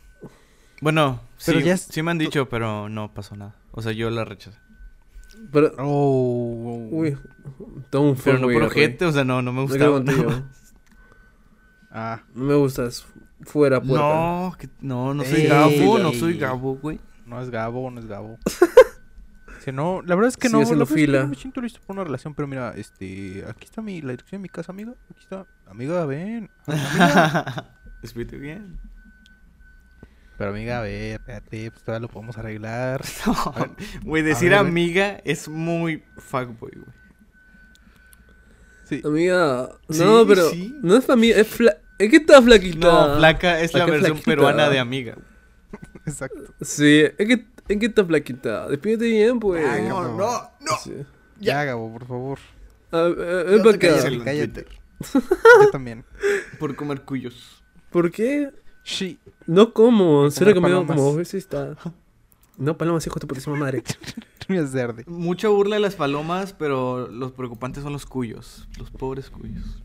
Bueno, 0.81 1.21
Pero 1.45 1.61
sí, 1.61 1.65
ya 1.67 1.75
es- 1.75 1.83
sí 1.83 2.03
me 2.03 2.11
han 2.11 2.19
dicho, 2.19 2.49
pero 2.49 2.89
no 2.89 3.13
pasó 3.15 3.37
nada. 3.37 3.55
O 3.73 3.81
sea, 3.83 3.93
yo 3.93 4.11
la 4.11 4.25
rechacé. 4.25 4.59
Pero. 5.53 5.73
Oh. 5.79 6.89
Uy. 6.91 7.17
Todo 7.91 8.03
un 8.03 8.17
Pero 8.17 8.39
no 8.39 8.49
por 8.49 8.63
ojete, 8.65 9.05
o 9.05 9.13
sea, 9.13 9.25
no, 9.25 9.41
no 9.43 9.53
me 9.53 9.63
gustaba. 9.63 9.93
contigo. 9.99 10.31
No, 10.31 10.49
Ah. 11.91 12.23
No 12.35 12.45
me 12.45 12.55
gustas. 12.55 13.07
Fuera, 13.43 13.81
puerta. 13.81 14.07
no, 14.07 14.55
que- 14.59 14.69
no, 14.81 15.15
no 15.15 15.25
soy 15.25 15.43
Ey. 15.43 15.47
Gabo, 15.49 15.99
no 15.99 16.13
soy 16.13 16.39
Gabo, 16.39 16.77
güey. 16.77 16.99
No 17.27 17.41
es 17.43 17.51
Gabo, 17.51 17.91
no 17.91 18.01
es 18.01 18.07
Gabo. 18.07 18.39
Si 19.65 19.73
no, 19.73 20.01
la 20.03 20.15
verdad 20.15 20.29
es 20.29 20.37
que 20.37 20.49
no, 20.49 20.61
la 20.61 20.69
verdad 20.69 20.83
es 20.83 20.89
que 20.91 20.95
fila. 20.95 21.23
no 21.23 21.29
me 21.29 21.35
siento 21.35 21.61
listo 21.61 21.81
para 21.81 21.95
una 21.95 22.05
relación, 22.05 22.35
pero 22.35 22.47
mira, 22.47 22.73
este, 22.77 23.45
aquí 23.49 23.65
está 23.65 23.83
mi, 23.83 24.01
la 24.01 24.13
dirección 24.13 24.41
de 24.41 24.43
mi 24.45 24.49
casa, 24.49 24.71
amiga. 24.71 24.93
Aquí 25.11 25.21
está, 25.21 25.45
amiga, 25.67 26.05
ven. 26.07 26.49
Espíritu 28.03 28.37
bien. 28.39 28.79
pero 30.39 30.51
amiga, 30.51 30.79
a 30.79 30.83
ver, 30.83 31.15
espérate, 31.15 31.73
pues 31.73 31.83
todavía 31.83 32.07
lo 32.07 32.13
podemos 32.13 32.39
arreglar. 32.39 33.03
Güey, 34.05 34.23
decir 34.23 34.51
ver, 34.51 34.59
amiga 34.61 35.21
es 35.25 35.49
muy 35.49 36.05
fuckboy, 36.17 36.71
güey. 36.77 36.97
Sí. 38.85 39.03
Amiga. 39.05 39.71
Sí, 39.91 39.99
No, 40.05 40.25
pero. 40.29 40.49
sí. 40.51 40.79
No 40.81 40.97
es 40.97 41.05
familia. 41.05 41.39
Es, 41.41 41.49
fla... 41.49 41.77
es 41.99 42.09
que 42.09 42.17
está 42.19 42.41
flaquita. 42.41 42.87
No, 42.87 43.17
flaca 43.17 43.61
es 43.61 43.75
¿A 43.75 43.79
la 43.79 43.87
versión 43.87 44.19
flaquita? 44.19 44.31
peruana 44.31 44.69
de 44.69 44.79
amiga. 44.79 45.17
Exacto. 46.07 46.55
Sí, 46.61 47.03
es 47.19 47.27
que, 47.27 47.47
es 47.69 47.79
que 47.79 47.87
está 47.87 48.05
flaquita. 48.05 48.69
Despídete 48.69 49.07
bien, 49.07 49.41
pues. 49.41 49.65
Ay, 49.67 49.83
no, 49.89 50.03
no, 50.03 50.17
no. 50.17 50.77
Sí. 50.83 50.95
Ya, 51.41 51.65
Gabo, 51.65 51.93
por 51.93 52.07
favor. 52.07 52.39
A 52.93 53.03
ver, 53.03 53.19
eh, 53.19 53.45
ven 53.51 53.63
para 53.63 53.77
acá. 53.77 54.25
cállate. 54.25 54.67
Yo 55.63 55.71
también. 55.71 56.05
Por 56.59 56.75
comer 56.77 57.03
cuyos. 57.03 57.63
¿Por 57.91 58.11
qué? 58.11 58.51
Sí. 58.85 59.19
No 59.47 59.73
como. 59.73 60.31
Se 60.31 60.45
lo 60.45 60.53
he 60.53 60.55
comer 60.55 60.73
comido 60.73 60.87
palomas. 60.87 60.97
como 60.97 61.09
dos 61.09 61.17
veces. 61.17 61.45
Está. 61.45 61.77
No, 62.57 62.79
palomas, 62.79 63.07
hijo 63.07 63.17
de 63.17 63.21
tu 63.21 63.27
putísima 63.27 63.57
madre. 63.57 63.83
Mucha 65.07 65.49
burla 65.49 65.77
de 65.77 65.81
las 65.81 65.97
palomas, 65.97 66.53
pero 66.53 67.09
los 67.09 67.33
preocupantes 67.33 67.83
son 67.83 67.93
los 67.93 68.07
cuyos. 68.07 68.69
Los 68.79 68.91
pobres 68.91 69.29
cuyos. 69.29 69.83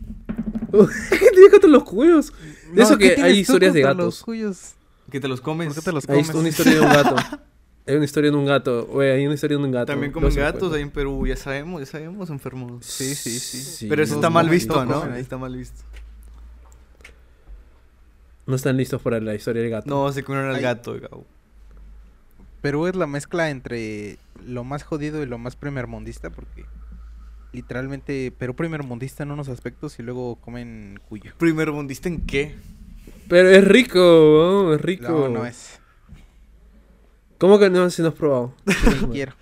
¿Qué 1.09 1.29
tienes 1.31 1.51
contra 1.51 1.69
los 1.69 1.83
cuyos? 1.83 2.31
De 2.71 2.83
eso 2.83 2.97
¿qué 2.97 3.15
que 3.15 3.21
hay 3.23 3.39
historias 3.39 3.73
de 3.73 3.81
gatos. 3.81 3.97
Los 3.97 4.23
cuyos? 4.23 4.75
Que 5.11 5.19
te 5.19 5.27
los 5.27 5.41
comes. 5.41 5.67
¿Por 5.67 5.75
qué 5.75 5.81
te 5.81 5.91
los 5.91 6.09
Hay 6.09 6.23
comes? 6.23 6.35
una 6.35 6.49
historia 6.49 6.73
de 6.73 6.81
un 6.81 6.89
gato. 6.89 7.15
Hay 7.87 7.95
una 7.95 8.05
historia 8.05 8.31
de 8.31 8.37
un 8.37 8.45
gato. 8.45 8.85
Güey, 8.85 9.09
hay 9.09 9.25
una 9.25 9.33
historia 9.33 9.57
de 9.57 9.63
un 9.63 9.71
gato. 9.71 9.87
También 9.87 10.11
comen 10.11 10.33
gatos 10.35 10.71
ahí 10.71 10.83
en 10.83 10.91
Perú, 10.91 11.25
ya 11.25 11.35
sabemos, 11.35 11.81
ya 11.81 11.87
sabemos, 11.87 12.29
enfermos. 12.29 12.85
Sí, 12.85 13.15
sí, 13.15 13.39
sí. 13.39 13.87
Pero 13.89 14.03
eso 14.03 14.15
está 14.15 14.29
mal 14.29 14.47
visto, 14.49 14.85
¿no? 14.85 15.01
ahí. 15.01 15.19
Está 15.19 15.39
mal 15.39 15.57
visto. 15.57 15.81
No 18.45 18.55
están 18.55 18.77
listos 18.77 19.01
para 19.01 19.19
la 19.19 19.33
historia 19.33 19.63
del 19.63 19.71
gato. 19.71 19.89
No, 19.89 20.11
se 20.11 20.23
comieron 20.23 20.51
al 20.51 20.57
Ay. 20.57 20.61
gato, 20.61 20.93
Gabo. 20.99 21.25
Perú 22.61 22.85
es 22.85 22.95
la 22.95 23.07
mezcla 23.07 23.49
entre 23.49 24.19
lo 24.45 24.63
más 24.63 24.83
jodido 24.83 25.23
y 25.23 25.25
lo 25.25 25.39
más 25.39 25.55
primermundista 25.55 26.29
porque 26.29 26.65
literalmente 27.53 28.31
Perú 28.31 28.55
primermundista 28.55 29.23
en 29.23 29.31
unos 29.31 29.49
aspectos 29.49 29.97
y 29.99 30.03
luego 30.03 30.35
comen 30.35 30.99
cuyo. 31.09 31.33
¿Primer 31.37 31.71
mundista 31.71 32.07
en 32.09 32.21
qué? 32.21 32.55
Pero 33.31 33.47
es 33.49 33.65
rico, 33.65 33.97
¿no? 33.97 34.73
es 34.73 34.81
rico. 34.81 35.09
No, 35.09 35.29
no 35.29 35.45
es. 35.45 35.79
¿Cómo 37.37 37.57
que 37.57 37.69
no? 37.69 37.89
Si 37.89 38.01
no 38.01 38.09
has 38.09 38.13
probado. 38.13 38.53
Ni 39.07 39.07
quiero. 39.13 39.33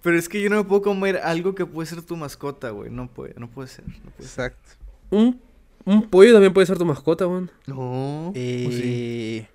Pero 0.00 0.18
es 0.18 0.30
que 0.30 0.40
yo 0.40 0.48
no 0.48 0.56
me 0.56 0.64
puedo 0.64 0.80
comer 0.80 1.18
algo 1.18 1.54
que 1.54 1.66
puede 1.66 1.86
ser 1.86 2.00
tu 2.00 2.16
mascota, 2.16 2.70
güey. 2.70 2.90
No 2.90 3.06
puede, 3.06 3.34
no 3.36 3.46
puede 3.50 3.68
ser. 3.68 3.86
No 3.86 4.10
puede 4.12 4.28
ser. 4.28 4.46
Exacto. 4.46 4.70
Un, 5.10 5.38
un 5.84 6.08
pollo 6.08 6.32
también 6.32 6.54
puede 6.54 6.66
ser 6.66 6.78
tu 6.78 6.86
mascota, 6.86 7.28
man. 7.28 7.50
No. 7.66 8.32
Eh, 8.34 9.46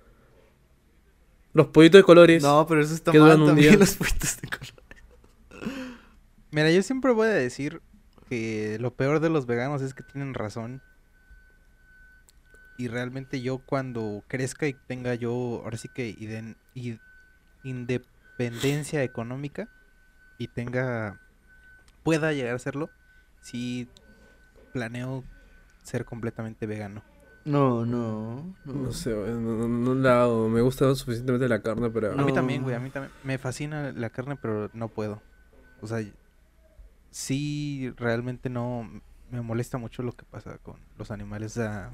Los 1.52 1.66
pollitos 1.66 1.98
de 1.98 2.04
colores. 2.04 2.44
No, 2.44 2.64
pero 2.68 2.80
eso 2.80 2.94
está 2.94 3.10
que 3.10 3.18
mal 3.18 3.44
también, 3.44 3.70
día. 3.70 3.76
los 3.76 3.96
puestos 3.96 4.36
de 4.40 4.48
color. 4.48 5.74
Mira, 6.52 6.70
yo 6.70 6.80
siempre 6.84 7.12
voy 7.12 7.26
a 7.26 7.32
decir 7.32 7.82
que 8.28 8.76
lo 8.80 8.94
peor 8.94 9.18
de 9.18 9.30
los 9.30 9.46
veganos 9.46 9.82
es 9.82 9.94
que 9.94 10.04
tienen 10.04 10.32
razón. 10.32 10.80
Y 12.76 12.88
realmente 12.88 13.40
yo 13.40 13.58
cuando 13.58 14.22
crezca 14.26 14.66
y 14.66 14.72
tenga 14.74 15.14
yo, 15.14 15.30
ahora 15.64 15.76
sí 15.76 15.88
que 15.88 16.08
iden- 16.18 16.56
i- 16.74 16.98
independencia 17.62 19.02
económica 19.02 19.68
y 20.38 20.48
tenga, 20.48 21.18
pueda 22.02 22.32
llegar 22.32 22.54
a 22.54 22.58
serlo, 22.58 22.90
sí 23.40 23.88
planeo 24.72 25.22
ser 25.84 26.04
completamente 26.04 26.66
vegano. 26.66 27.02
No, 27.44 27.84
no. 27.84 28.54
No 28.64 28.92
sé, 28.92 29.10
no, 29.14 29.68
no, 29.68 29.94
no. 29.94 30.48
Me 30.48 30.62
gusta 30.62 30.92
suficientemente 30.94 31.46
la 31.48 31.60
carne, 31.60 31.90
pero... 31.90 32.18
A 32.18 32.24
mí 32.24 32.32
también, 32.32 32.62
güey, 32.62 32.74
a 32.74 32.80
mí 32.80 32.88
también. 32.90 33.12
Me 33.22 33.36
fascina 33.38 33.92
la 33.92 34.08
carne, 34.10 34.36
pero 34.36 34.70
no 34.72 34.88
puedo. 34.88 35.20
O 35.82 35.86
sea, 35.86 36.02
sí, 37.10 37.92
realmente 37.96 38.48
no 38.48 38.88
me 39.30 39.42
molesta 39.42 39.78
mucho 39.78 40.02
lo 40.02 40.12
que 40.12 40.24
pasa 40.24 40.58
con 40.58 40.76
los 40.96 41.10
animales. 41.10 41.52
O 41.52 41.60
sea, 41.60 41.90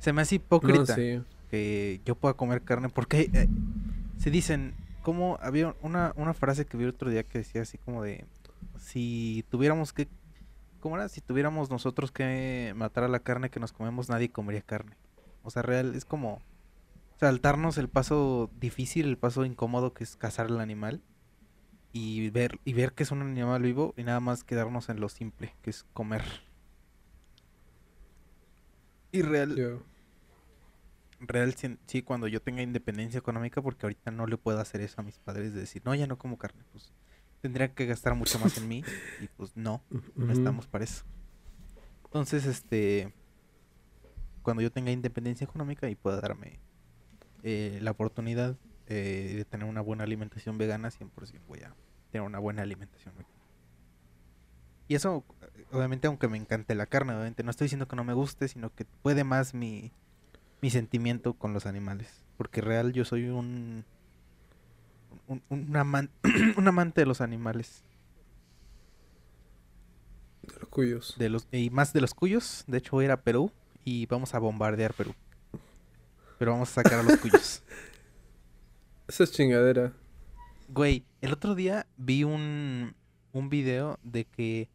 se 0.00 0.12
me 0.12 0.22
hace 0.22 0.36
No, 0.36 0.44
hipócrita 0.44 0.96
sí. 0.96 1.22
que 1.50 2.00
yo 2.04 2.16
pueda 2.16 2.34
comer 2.34 2.62
carne 2.62 2.88
porque 2.88 3.30
eh, 3.32 3.48
se 4.18 4.30
dicen, 4.30 4.74
como 5.02 5.38
había 5.40 5.76
una, 5.82 6.12
una 6.16 6.34
frase 6.34 6.66
que 6.66 6.76
vi 6.76 6.86
otro 6.86 7.10
día 7.10 7.22
que 7.22 7.38
decía 7.38 7.62
así 7.62 7.78
como 7.78 8.02
de 8.02 8.26
si 8.78 9.44
tuviéramos 9.50 9.92
que 9.92 10.08
¿cómo 10.80 10.96
era? 10.96 11.08
Si 11.08 11.20
tuviéramos 11.20 11.70
nosotros 11.70 12.10
que 12.10 12.72
matar 12.76 13.04
a 13.04 13.08
la 13.08 13.20
carne 13.20 13.50
que 13.50 13.60
nos 13.60 13.72
comemos, 13.72 14.08
nadie 14.08 14.30
comería 14.30 14.62
carne. 14.62 14.96
O 15.42 15.50
sea, 15.50 15.62
real 15.62 15.94
es 15.94 16.04
como 16.04 16.42
saltarnos 17.18 17.78
el 17.78 17.88
paso 17.88 18.50
difícil, 18.58 19.06
el 19.06 19.18
paso 19.18 19.44
incómodo 19.44 19.92
que 19.92 20.04
es 20.04 20.16
cazar 20.16 20.46
el 20.46 20.58
animal 20.60 21.02
y 21.92 22.30
ver 22.30 22.58
y 22.64 22.72
ver 22.72 22.92
que 22.92 23.02
es 23.02 23.10
un 23.10 23.22
animal 23.22 23.62
vivo 23.62 23.94
y 23.96 24.04
nada 24.04 24.20
más 24.20 24.44
quedarnos 24.44 24.88
en 24.88 25.00
lo 25.00 25.08
simple, 25.08 25.54
que 25.62 25.70
es 25.70 25.84
comer. 25.92 26.22
Y 29.12 29.22
real 29.22 29.82
real 31.20 31.54
sí, 31.86 32.02
cuando 32.02 32.26
yo 32.26 32.40
tenga 32.40 32.62
independencia 32.62 33.18
económica, 33.18 33.62
porque 33.62 33.86
ahorita 33.86 34.10
no 34.10 34.26
le 34.26 34.36
puedo 34.36 34.58
hacer 34.60 34.80
eso 34.80 35.00
a 35.00 35.04
mis 35.04 35.18
padres 35.18 35.54
de 35.54 35.60
decir, 35.60 35.82
no, 35.84 35.94
ya 35.94 36.06
no 36.06 36.18
como 36.18 36.38
carne, 36.38 36.64
pues 36.72 36.92
tendría 37.40 37.74
que 37.74 37.86
gastar 37.86 38.14
mucho 38.14 38.38
más 38.38 38.56
en 38.58 38.68
mí 38.68 38.84
y 39.20 39.26
pues 39.28 39.56
no, 39.56 39.82
no 40.16 40.32
estamos 40.32 40.66
para 40.66 40.84
eso. 40.84 41.04
Entonces, 42.04 42.46
este, 42.46 43.12
cuando 44.42 44.62
yo 44.62 44.72
tenga 44.72 44.90
independencia 44.90 45.44
económica 45.44 45.88
y 45.88 45.94
pueda 45.94 46.20
darme 46.20 46.58
eh, 47.42 47.78
la 47.82 47.92
oportunidad 47.92 48.56
eh, 48.86 49.34
de 49.36 49.44
tener 49.44 49.66
una 49.66 49.80
buena 49.80 50.04
alimentación 50.04 50.58
vegana, 50.58 50.90
100% 50.90 51.40
voy 51.46 51.60
a 51.60 51.74
tener 52.10 52.26
una 52.26 52.38
buena 52.38 52.62
alimentación 52.62 53.14
vegana. 53.16 53.34
Y 54.88 54.96
eso, 54.96 55.24
obviamente, 55.70 56.08
aunque 56.08 56.26
me 56.26 56.36
encante 56.36 56.74
la 56.74 56.86
carne, 56.86 57.12
obviamente, 57.12 57.44
no 57.44 57.50
estoy 57.52 57.66
diciendo 57.66 57.86
que 57.86 57.94
no 57.94 58.02
me 58.02 58.12
guste, 58.12 58.48
sino 58.48 58.74
que 58.74 58.84
puede 58.84 59.22
más 59.22 59.54
mi, 59.54 59.92
mi 60.60 60.70
sentimiento 60.70 61.34
con 61.34 61.52
los 61.52 61.66
animales. 61.66 62.24
Porque 62.36 62.60
real 62.60 62.92
yo 62.92 63.04
soy 63.04 63.28
un, 63.28 63.84
un, 65.26 65.42
un 65.48 65.76
aman- 65.76 66.10
un 66.56 66.68
amante 66.68 67.02
de 67.02 67.06
los 67.06 67.20
animales. 67.20 67.82
De 70.42 70.54
los 70.58 70.68
cuyos. 70.68 71.14
De 71.18 71.28
los, 71.28 71.46
y 71.52 71.70
más 71.70 71.92
de 71.92 72.00
los 72.00 72.14
cuyos. 72.14 72.64
De 72.66 72.78
hecho, 72.78 72.92
voy 72.92 73.04
a 73.04 73.06
ir 73.06 73.12
a 73.12 73.22
Perú 73.22 73.52
y 73.84 74.06
vamos 74.06 74.34
a 74.34 74.38
bombardear 74.38 74.94
Perú. 74.94 75.14
Pero 76.38 76.52
vamos 76.52 76.70
a 76.70 76.82
sacar 76.82 77.00
a 77.00 77.02
los 77.02 77.16
cuyos. 77.18 77.62
Esa 79.08 79.24
es 79.24 79.32
chingadera. 79.32 79.92
Güey, 80.68 81.04
el 81.20 81.32
otro 81.32 81.54
día 81.54 81.86
vi 81.96 82.24
un, 82.24 82.94
un 83.32 83.48
video 83.50 83.98
de 84.02 84.24
que 84.24 84.68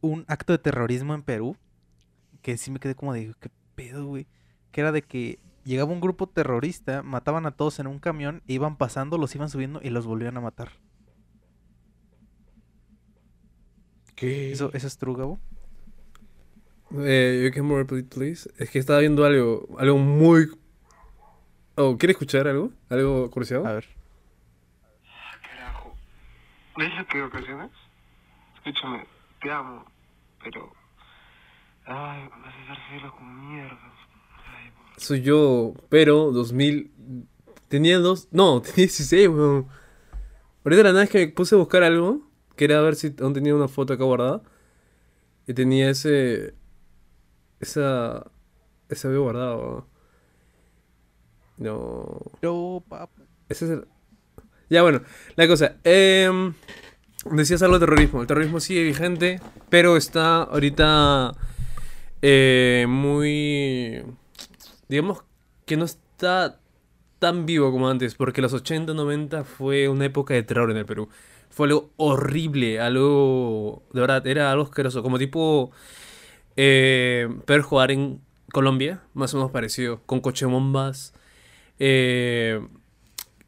un 0.00 0.24
acto 0.28 0.52
de 0.52 0.58
terrorismo 0.58 1.14
en 1.14 1.22
Perú, 1.22 1.56
que 2.42 2.58
sí 2.58 2.70
me 2.70 2.80
quedé 2.80 2.94
como 2.94 3.12
de, 3.12 3.32
¿qué 3.40 3.48
pedo, 3.76 4.06
güey? 4.06 4.26
Que 4.76 4.82
era 4.82 4.92
de 4.92 5.00
que 5.00 5.38
llegaba 5.64 5.90
un 5.90 6.02
grupo 6.02 6.26
terrorista, 6.26 7.02
mataban 7.02 7.46
a 7.46 7.52
todos 7.52 7.78
en 7.78 7.86
un 7.86 7.98
camión, 7.98 8.42
e 8.46 8.52
iban 8.52 8.76
pasando, 8.76 9.16
los 9.16 9.34
iban 9.34 9.48
subiendo 9.48 9.80
y 9.82 9.88
los 9.88 10.06
volvían 10.06 10.36
a 10.36 10.42
matar. 10.42 10.68
¿Qué? 14.14 14.52
¿Eso, 14.52 14.70
eso 14.74 14.86
es 14.86 14.98
true, 14.98 15.16
Gabo? 15.16 15.40
Eh, 16.98 17.40
you 17.42 17.54
can 17.54 17.64
more 17.64 17.84
repeat, 17.84 18.14
please. 18.14 18.52
Es 18.58 18.68
que 18.68 18.78
estaba 18.78 18.98
viendo 18.98 19.24
algo, 19.24 19.66
algo 19.78 19.96
muy... 19.96 20.50
Oh, 21.76 21.96
¿quiere 21.96 22.12
escuchar 22.12 22.46
algo? 22.46 22.70
¿Algo 22.90 23.30
curioso? 23.30 23.66
A 23.66 23.72
ver. 23.72 23.88
Carajo. 25.40 25.96
¿Ves 26.76 26.94
lo 26.98 27.06
que 27.06 27.22
ocasionas? 27.22 27.70
Escúchame, 28.56 29.06
te 29.40 29.50
amo, 29.50 29.86
pero... 30.44 30.70
Ay, 31.86 32.28
me 32.42 32.48
haces 32.48 32.68
dar 32.68 32.78
celos 32.90 33.14
como 33.14 33.32
mierda. 33.32 33.95
Soy 34.96 35.22
yo, 35.22 35.74
pero 35.88 36.32
2000... 36.32 36.90
Tenía 37.68 37.98
dos... 37.98 38.28
No, 38.30 38.60
tenía 38.62 38.76
16, 38.76 39.28
weón. 39.28 39.66
Ahorita 40.64 40.82
la 40.82 40.92
nada 40.92 41.04
es 41.04 41.10
que 41.10 41.18
me 41.18 41.28
puse 41.28 41.54
a 41.54 41.58
buscar 41.58 41.82
algo. 41.82 42.28
Quería 42.56 42.80
ver 42.80 42.96
si 42.96 43.14
aún 43.20 43.34
tenía 43.34 43.54
una 43.54 43.68
foto 43.68 43.92
acá 43.92 44.04
guardada. 44.04 44.42
Y 45.46 45.54
tenía 45.54 45.90
ese... 45.90 46.54
Esa... 47.60 48.30
Ese 48.88 49.08
video 49.08 49.22
guardado. 49.22 49.86
No... 51.58 52.20
Yo, 52.42 52.82
papá. 52.88 53.22
Ese 53.48 53.64
es 53.66 53.70
el... 53.72 53.86
Ya, 54.68 54.82
bueno, 54.82 55.02
la 55.36 55.46
cosa. 55.46 55.76
em, 55.84 56.54
decías 57.30 57.62
algo 57.62 57.78
de 57.78 57.86
terrorismo. 57.86 58.20
El 58.20 58.26
terrorismo 58.26 58.60
sigue 58.60 58.82
vigente, 58.82 59.40
pero 59.68 59.96
está 59.96 60.42
ahorita 60.42 61.34
eh, 62.22 62.86
muy... 62.88 64.02
Digamos 64.88 65.24
que 65.66 65.76
no 65.76 65.84
está 65.84 66.60
tan 67.18 67.46
vivo 67.46 67.72
como 67.72 67.88
antes, 67.88 68.14
porque 68.14 68.42
los 68.42 68.52
80, 68.52 68.94
90 68.94 69.44
fue 69.44 69.88
una 69.88 70.06
época 70.06 70.34
de 70.34 70.42
terror 70.42 70.70
en 70.70 70.76
el 70.78 70.86
Perú. 70.86 71.08
Fue 71.50 71.66
algo 71.68 71.90
horrible, 71.96 72.80
algo... 72.80 73.82
De 73.92 74.00
verdad, 74.00 74.26
era 74.26 74.52
algo 74.52 74.64
asqueroso, 74.64 75.02
como 75.02 75.18
tipo... 75.18 75.72
Eh, 76.56 77.28
Pearl 77.46 77.62
jugar 77.62 77.90
en 77.90 78.20
Colombia, 78.52 79.02
más 79.14 79.34
o 79.34 79.38
menos 79.38 79.52
parecido, 79.52 80.00
con 80.06 80.20
coche 80.20 80.46
bombas. 80.46 81.14
Eh, 81.78 82.60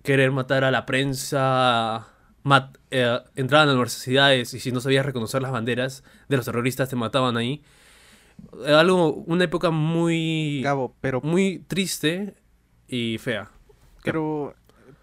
querer 0.02 0.30
matar 0.32 0.64
a 0.64 0.70
la 0.70 0.86
prensa, 0.86 2.08
mat- 2.44 2.78
eh, 2.90 3.20
entraban 3.36 3.68
a 3.68 3.72
universidades 3.72 4.54
y 4.54 4.60
si 4.60 4.72
no 4.72 4.80
sabías 4.80 5.04
reconocer 5.06 5.42
las 5.42 5.52
banderas 5.52 6.04
de 6.28 6.36
los 6.36 6.46
terroristas 6.46 6.88
te 6.88 6.96
mataban 6.96 7.36
ahí. 7.36 7.62
Algo, 8.66 9.12
una 9.12 9.44
época 9.44 9.70
muy, 9.70 10.62
Gabo, 10.62 10.94
pero, 11.00 11.20
muy 11.20 11.58
triste 11.66 12.34
y 12.88 13.18
fea. 13.18 13.50
pero, 14.02 14.54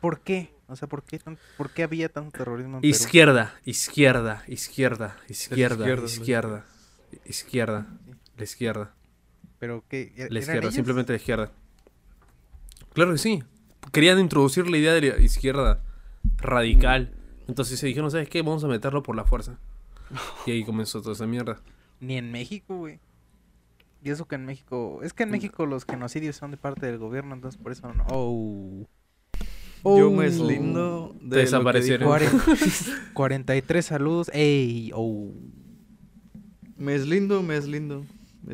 ¿por 0.02 0.20
qué? 0.22 0.54
O 0.68 0.76
sea, 0.76 0.88
¿por 0.88 1.04
qué, 1.04 1.20
tan- 1.20 1.38
¿por 1.58 1.70
qué 1.70 1.84
había 1.84 2.10
tanto 2.10 2.38
terrorismo 2.38 2.78
en 2.78 2.82
Perú? 2.82 2.90
Izquierda, 2.90 3.54
izquierda, 3.66 4.44
izquierda, 4.48 5.16
izquierda, 5.30 5.86
izquierda, 6.06 6.66
izquierda, 7.26 7.88
la 8.38 8.44
izquierda, 8.44 8.94
¿Pero 9.60 9.84
qué? 9.88 10.14
¿E- 10.18 10.28
la 10.30 10.40
izquierda, 10.40 10.62
ellos? 10.62 10.74
simplemente 10.74 11.14
la 11.14 11.18
izquierda. 11.18 11.52
Claro 12.94 13.12
que 13.14 13.18
sí. 13.18 13.44
Querían 13.92 14.20
introducir 14.20 14.68
la 14.70 14.78
idea 14.78 14.94
de 14.94 15.02
la 15.02 15.20
izquierda 15.22 15.82
radical. 16.38 17.14
Entonces 17.48 17.80
se 17.80 17.86
dijeron, 17.88 18.10
¿sabes 18.10 18.28
qué? 18.30 18.42
Vamos 18.42 18.64
a 18.64 18.68
meterlo 18.68 19.04
por 19.04 19.16
la 19.16 19.24
fuerza. 19.26 19.58
Y 20.46 20.52
ahí 20.52 20.64
comenzó 20.66 21.02
toda 21.02 21.14
esa 21.14 21.28
mierda. 21.28 21.62
Ni 22.00 22.18
en 22.18 22.32
México, 22.32 22.78
güey. 22.78 23.00
Y 24.06 24.12
eso 24.12 24.28
que 24.28 24.36
en 24.36 24.46
México... 24.46 25.00
Es 25.02 25.14
que 25.14 25.24
en 25.24 25.32
México 25.32 25.66
los 25.66 25.84
genocidios 25.84 26.36
son 26.36 26.52
de 26.52 26.58
parte 26.58 26.86
del 26.86 27.00
gobierno, 27.00 27.34
entonces 27.34 27.60
por 27.60 27.72
eso 27.72 27.92
no... 27.92 28.06
Oh. 28.12 28.88
Yo 29.84 30.08
Oh. 30.08 30.12
me 30.12 30.30
de 30.30 30.38
lo 30.38 30.48
que 31.30 31.36
Desaparecieron. 31.38 32.20
dijo- 32.20 32.38
Cuaren- 33.14 33.14
43 33.14 33.86
saludos. 33.86 34.30
¡Ey! 34.34 34.92
¡Oh! 34.94 35.32
Me 36.78 36.86
me 36.86 36.92
deslindo. 36.94 37.42
me 37.42 37.56
deslindo. 37.56 38.06
Me 38.44 38.54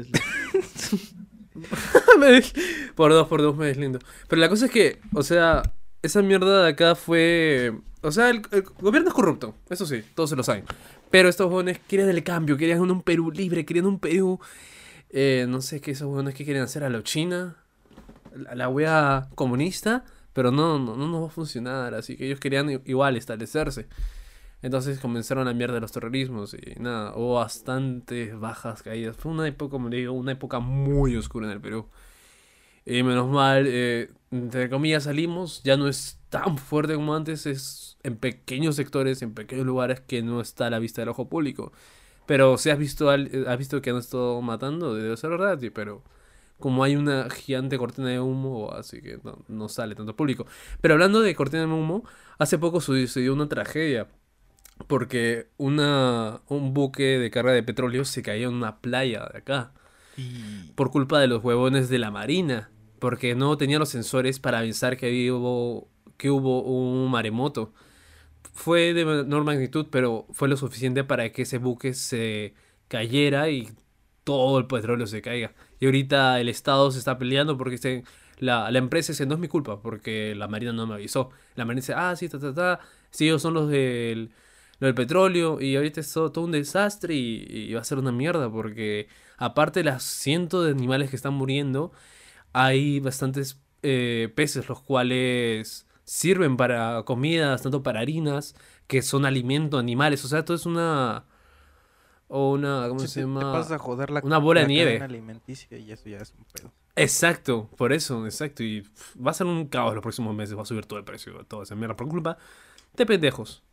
des- 2.31 2.53
por 2.95 3.11
dos, 3.11 3.27
por 3.27 3.41
dos 3.41 3.55
me 3.57 3.65
deslindo. 3.67 3.99
Pero 4.29 4.39
la 4.39 4.47
cosa 4.49 4.65
es 4.67 4.71
que, 4.71 4.99
o 5.13 5.23
sea, 5.23 5.63
esa 6.01 6.21
mierda 6.21 6.63
de 6.63 6.69
acá 6.69 6.95
fue... 6.95 7.73
O 8.01 8.11
sea, 8.11 8.29
el, 8.29 8.41
el 8.51 8.63
gobierno 8.63 9.09
es 9.09 9.13
corrupto, 9.13 9.55
eso 9.69 9.85
sí, 9.85 10.01
todos 10.15 10.29
se 10.29 10.35
lo 10.35 10.43
saben. 10.43 10.63
Pero 11.09 11.29
estos 11.29 11.49
jóvenes 11.51 11.79
querían 11.87 12.09
el 12.09 12.23
cambio, 12.23 12.57
querían 12.57 12.79
un 12.81 13.01
Perú 13.01 13.31
libre, 13.31 13.65
querían 13.65 13.85
un 13.85 13.99
Perú... 13.99 14.39
eh, 15.11 15.45
no 15.47 15.61
sé 15.61 15.81
qué 15.81 15.91
esos 15.91 16.07
jóvenes 16.07 16.35
que 16.35 16.45
quieren 16.45 16.63
hacer 16.63 16.83
a 16.83 16.89
la 16.89 17.03
China, 17.03 17.57
la, 18.35 18.55
la 18.55 18.69
wea 18.69 19.29
comunista, 19.35 20.05
pero 20.33 20.51
no, 20.51 20.79
no, 20.79 20.95
no 20.95 21.07
nos 21.07 21.23
va 21.23 21.27
a 21.27 21.31
funcionar, 21.31 21.93
así 21.93 22.17
que 22.17 22.25
ellos 22.25 22.39
querían 22.39 22.81
igual 22.85 23.17
establecerse. 23.17 23.87
Entonces 24.61 24.99
comenzaron 24.99 25.45
la 25.45 25.53
mierda 25.53 25.75
de 25.75 25.81
los 25.81 25.91
terrorismos 25.91 26.53
y 26.53 26.79
nada, 26.79 27.15
hubo 27.15 27.35
bastantes 27.35 28.39
bajas 28.39 28.83
caídas. 28.83 29.17
Fue 29.17 29.31
una 29.31 29.47
época, 29.47 29.71
como 29.71 29.89
le 29.89 29.97
digo, 29.97 30.13
una 30.13 30.33
época 30.33 30.59
muy 30.59 31.15
oscura 31.15 31.47
en 31.47 31.53
el 31.53 31.61
Perú. 31.61 31.87
Y 32.85 33.03
menos 33.03 33.29
mal, 33.29 33.65
eh, 33.67 34.11
entre 34.31 34.69
comillas, 34.69 35.03
salimos. 35.03 35.61
Ya 35.63 35.77
no 35.77 35.87
es 35.87 36.19
tan 36.29 36.57
fuerte 36.57 36.95
como 36.95 37.15
antes. 37.15 37.45
Es 37.45 37.97
en 38.03 38.17
pequeños 38.17 38.75
sectores, 38.75 39.21
en 39.21 39.33
pequeños 39.33 39.65
lugares 39.65 39.99
que 40.01 40.21
no 40.21 40.41
está 40.41 40.67
a 40.67 40.69
la 40.69 40.79
vista 40.79 41.01
del 41.01 41.09
ojo 41.09 41.27
público. 41.27 41.71
Pero 42.31 42.57
si 42.57 42.69
has 42.69 42.77
visto, 42.79 43.09
al- 43.09 43.27
eh, 43.33 43.45
has 43.47 43.57
visto 43.57 43.81
que 43.81 43.89
han 43.91 43.97
estado 43.97 44.41
matando, 44.41 44.95
debe 44.95 45.17
ser 45.17 45.31
verdad, 45.31 45.59
pero 45.73 46.03
como 46.59 46.83
hay 46.83 46.95
una 46.95 47.29
gigante 47.29 47.77
cortina 47.77 48.09
de 48.09 48.19
humo, 48.21 48.71
así 48.73 49.01
que 49.01 49.19
no, 49.23 49.39
no 49.49 49.69
sale 49.69 49.95
tanto 49.95 50.15
público. 50.15 50.45
Pero 50.81 50.93
hablando 50.95 51.21
de 51.21 51.35
cortina 51.35 51.65
de 51.65 51.73
humo, 51.73 52.03
hace 52.39 52.57
poco 52.59 52.81
sucedió 52.81 53.33
una 53.33 53.49
tragedia. 53.49 54.07
Porque 54.87 55.49
una, 55.57 56.41
un 56.49 56.73
buque 56.73 57.19
de 57.19 57.31
carga 57.31 57.51
de 57.53 57.63
petróleo 57.63 58.05
se 58.05 58.23
cayó 58.23 58.49
en 58.49 58.55
una 58.55 58.81
playa 58.81 59.29
de 59.33 59.39
acá 59.39 59.73
Y... 60.15 60.73
por 60.75 60.91
culpa 60.91 61.19
de 61.19 61.27
los 61.27 61.43
huevones 61.43 61.89
de 61.89 61.99
la 61.99 62.11
marina, 62.11 62.71
porque 62.99 63.35
no 63.35 63.57
tenía 63.57 63.79
los 63.79 63.89
sensores 63.89 64.39
para 64.39 64.59
avisar 64.59 64.97
que 64.97 65.31
hubo, 65.31 65.89
que 66.17 66.29
hubo 66.29 66.61
un 66.63 67.09
maremoto. 67.11 67.73
Fue 68.53 68.93
de 68.93 69.05
menor 69.05 69.43
magnitud, 69.43 69.87
pero 69.91 70.27
fue 70.33 70.47
lo 70.49 70.57
suficiente 70.57 71.03
para 71.03 71.31
que 71.31 71.43
ese 71.43 71.57
buque 71.57 71.93
se 71.93 72.53
cayera 72.89 73.49
y 73.49 73.69
todo 74.23 74.59
el 74.59 74.67
petróleo 74.67 75.07
se 75.07 75.21
caiga. 75.21 75.53
Y 75.79 75.85
ahorita 75.85 76.39
el 76.39 76.49
Estado 76.49 76.91
se 76.91 76.99
está 76.99 77.17
peleando 77.17 77.57
porque 77.57 77.77
se- 77.77 78.03
la, 78.39 78.69
la 78.71 78.77
empresa 78.79 79.13
dice, 79.13 79.25
no 79.25 79.35
es 79.35 79.39
mi 79.39 79.47
culpa, 79.47 79.81
porque 79.81 80.35
la 80.35 80.47
Marina 80.47 80.73
no 80.73 80.85
me 80.87 80.95
avisó. 80.95 81.29
La 81.55 81.63
Marina 81.65 81.81
dice, 81.81 81.93
ah, 81.95 82.15
sí, 82.15 82.27
ta, 82.29 82.39
ta, 82.39 82.53
ta, 82.53 82.79
sí, 83.09 83.25
ellos 83.27 83.41
son 83.41 83.53
los 83.53 83.69
del, 83.69 84.31
lo 84.79 84.87
del 84.87 84.95
petróleo, 84.95 85.61
y 85.61 85.75
ahorita 85.75 85.99
es 86.01 86.11
todo, 86.13 86.31
todo 86.31 86.45
un 86.45 86.51
desastre 86.51 87.13
y, 87.15 87.45
y 87.49 87.73
va 87.73 87.81
a 87.81 87.83
ser 87.83 87.99
una 87.99 88.11
mierda, 88.11 88.51
porque 88.51 89.07
aparte 89.37 89.79
de 89.81 89.85
las 89.85 90.03
cientos 90.03 90.65
de 90.65 90.71
animales 90.71 91.09
que 91.09 91.15
están 91.15 91.33
muriendo, 91.33 91.91
hay 92.53 92.99
bastantes 92.99 93.59
eh, 93.83 94.31
peces 94.35 94.67
los 94.69 94.81
cuales 94.81 95.87
sirven 96.13 96.57
para 96.57 97.03
comidas, 97.03 97.61
tanto 97.61 97.83
para 97.83 98.01
harinas, 98.01 98.53
que 98.87 99.01
son 99.01 99.25
alimento 99.25 99.77
animales, 99.77 100.25
o 100.25 100.27
sea, 100.27 100.43
todo 100.43 100.55
es 100.55 100.65
una... 100.65 101.23
O 102.27 102.51
una, 102.51 102.87
¿cómo 102.89 102.99
Sí, 103.01 103.07
se 103.07 103.13
te- 103.15 103.19
llama? 103.21 103.39
Te 103.39 103.45
pasas 103.45 103.71
a 103.73 103.77
joder 103.79 104.09
la, 104.09 104.21
Una 104.23 104.37
bola 104.37 104.61
de 104.61 104.67
nieve. 104.67 104.91
cadena 104.97 105.05
alimenticia 105.05 105.77
y 105.77 105.91
eso 105.91 106.09
ya 106.09 106.17
es 106.17 106.33
un 106.37 106.45
pedo. 106.45 106.71
Exacto, 106.97 107.69
por 107.77 107.91
eso, 107.93 108.25
exacto. 108.25 108.61
Y 108.63 108.85
va 109.25 109.31
a 109.31 109.33
ser 109.33 109.47
un 109.47 109.67
caos 109.67 109.93
los 109.93 110.01
próximos 110.01 110.35
meses, 110.35 110.57
va 110.57 110.61
a 110.61 110.65
subir 110.65 110.85
todo 110.85 110.99
el 110.99 111.05
precio, 111.05 111.45
toda 111.45 111.63
esa 111.63 111.75
mierda, 111.75 111.95
por 111.95 112.07
culpa 112.09 112.37
de 112.95 113.05
pendejos. 113.05 113.63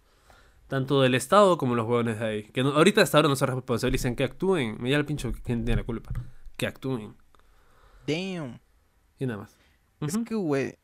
Tanto 0.68 1.02
del 1.02 1.14
Estado 1.16 1.56
como 1.58 1.74
los 1.74 1.86
huevones 1.86 2.18
de 2.20 2.24
ahí. 2.26 2.42
Que 2.44 2.62
no- 2.62 2.70
ahorita 2.70 3.02
hasta 3.02 3.18
ahora 3.18 3.28
no 3.28 3.36
se 3.36 3.46
responsabilizan 3.46 4.14
que 4.16 4.22
actúen. 4.24 4.76
Me 4.80 4.90
da 4.90 4.96
el 4.96 5.04
pincho 5.04 5.32
que 5.32 5.40
tiene 5.40 5.74
la 5.76 5.82
culpa. 5.84 6.12
Que 6.56 6.66
actúen. 6.68 7.16
Damn. 8.06 8.60
Y 9.18 9.26
nada 9.26 9.40
más. 9.40 9.56
Es 10.00 10.14
Ujú. 10.14 10.24
que, 10.24 10.34
güey, 10.34 10.74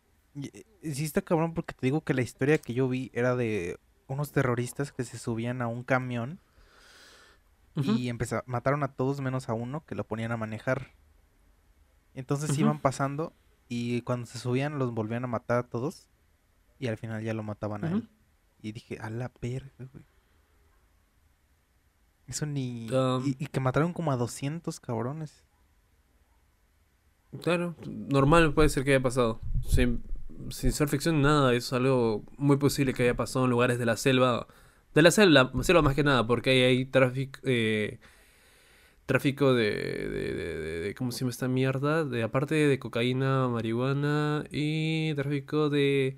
sí 0.82 1.04
está 1.04 1.22
cabrón 1.22 1.54
porque 1.54 1.74
te 1.74 1.86
digo 1.86 2.02
que 2.02 2.14
la 2.14 2.22
historia 2.22 2.58
que 2.58 2.74
yo 2.74 2.88
vi 2.88 3.10
era 3.14 3.36
de 3.36 3.78
unos 4.08 4.32
terroristas 4.32 4.92
que 4.92 5.04
se 5.04 5.18
subían 5.18 5.62
a 5.62 5.66
un 5.68 5.82
camión 5.84 6.38
y 7.76 8.08
empeza- 8.08 8.44
mataron 8.46 8.82
a 8.84 8.92
todos 8.92 9.20
menos 9.20 9.48
a 9.48 9.54
uno 9.54 9.84
que 9.84 9.94
lo 9.94 10.04
ponían 10.04 10.30
a 10.32 10.36
manejar. 10.36 10.92
Entonces 12.14 12.56
iban 12.58 12.80
pasando 12.80 13.32
y 13.68 14.02
cuando 14.02 14.26
se 14.26 14.38
subían 14.38 14.78
los 14.78 14.92
volvían 14.94 15.24
a 15.24 15.28
matar 15.28 15.58
a 15.58 15.62
todos 15.68 16.08
y 16.78 16.86
al 16.88 16.96
final 16.96 17.22
ya 17.22 17.34
lo 17.34 17.42
mataban 17.42 17.84
a 17.84 17.88
Ujú. 17.88 17.96
él. 17.96 18.08
Y 18.62 18.72
dije, 18.72 18.98
a 19.00 19.10
la 19.10 19.30
verga, 19.42 19.72
güey. 19.92 20.04
Eso 22.26 22.46
ni... 22.46 22.88
Um, 22.90 23.26
y, 23.26 23.36
y 23.38 23.46
que 23.48 23.60
mataron 23.60 23.92
como 23.92 24.10
a 24.12 24.16
200 24.16 24.80
cabrones. 24.80 25.44
Claro, 27.42 27.74
normal 27.86 28.54
puede 28.54 28.68
ser 28.68 28.84
que 28.84 28.94
haya 28.94 29.02
pasado. 29.02 29.40
Sin, 29.68 30.02
sin 30.50 30.72
ser 30.72 30.88
ficción, 30.88 31.22
nada, 31.22 31.54
es 31.54 31.72
algo 31.72 32.24
muy 32.36 32.56
posible 32.56 32.92
que 32.94 33.02
haya 33.04 33.14
pasado 33.14 33.44
en 33.44 33.50
lugares 33.50 33.78
de 33.78 33.86
la 33.86 33.96
selva. 33.96 34.46
De 34.94 35.02
la 35.02 35.10
selva, 35.10 35.50
selva 35.62 35.82
más 35.82 35.94
que 35.94 36.04
nada, 36.04 36.26
porque 36.26 36.50
ahí 36.50 36.60
hay 36.62 36.84
tráfico, 36.86 37.40
eh, 37.44 37.98
tráfico 39.06 39.52
de, 39.54 39.70
de, 39.72 40.34
de- 40.80 40.94
¿Cómo 40.94 41.10
se 41.12 41.20
llama 41.20 41.30
esta 41.30 41.48
mierda? 41.48 42.04
De, 42.04 42.22
aparte 42.22 42.54
de 42.54 42.78
cocaína, 42.78 43.48
marihuana 43.48 44.44
y 44.50 45.12
tráfico 45.14 45.68
de, 45.70 46.16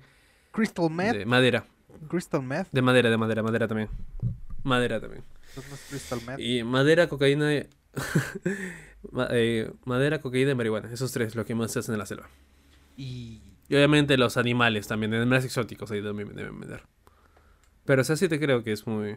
Crystal 0.51 0.89
Meth. 0.89 1.15
de 1.17 1.25
madera. 1.25 1.65
Crystal 2.07 2.43
Meth. 2.43 2.67
De 2.71 2.81
madera, 2.81 3.09
de 3.09 3.17
madera, 3.17 3.41
madera 3.43 3.67
también. 3.67 3.89
Madera 4.63 4.99
también. 4.99 5.23
Crystal 5.89 6.19
Meth. 6.27 6.39
Y 6.39 6.63
madera, 6.63 7.07
cocaína. 7.09 7.55
y- 7.55 7.67
ma- 9.11 9.27
eh, 9.31 9.71
madera, 9.85 10.19
cocaína 10.21 10.51
y 10.51 10.55
marihuana. 10.55 10.91
Esos 10.93 11.11
tres, 11.11 11.35
lo 11.35 11.45
que 11.45 11.55
más 11.55 11.71
se 11.71 11.79
hacen 11.79 11.93
en 11.95 11.99
la 11.99 12.05
selva. 12.05 12.29
Y... 12.95 13.41
Y 13.69 13.75
obviamente 13.75 14.17
los 14.17 14.37
animales 14.37 14.87
también, 14.87 15.13
animales 15.13 15.45
exóticos 15.45 15.91
ahí 15.91 16.01
también 16.03 16.33
deben 16.35 16.59
vender. 16.59 16.83
Pero 17.85 18.01
o 18.01 18.05
sea, 18.05 18.15
sí 18.15 18.27
te 18.29 18.39
creo 18.39 18.63
que 18.63 18.71
es 18.71 18.85
muy... 18.87 19.11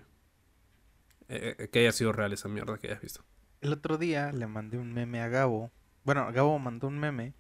eh, 1.28 1.56
eh, 1.59 1.68
que 1.72 1.81
haya 1.81 1.93
sido 1.93 2.12
real 2.12 2.32
esa 2.32 2.48
mierda 2.48 2.78
que 2.78 2.89
hayas 2.89 3.01
visto. 3.01 3.24
El 3.60 3.72
otro 3.72 3.98
día 3.98 4.32
le 4.32 4.47
mandé 4.47 4.78
un 4.78 4.93
meme 4.93 5.20
a 5.20 5.28
Gabo. 5.28 5.70
Bueno, 6.05 6.31
Gabo 6.32 6.59
mandó 6.59 6.89
un 6.89 6.98
meme 6.98 7.35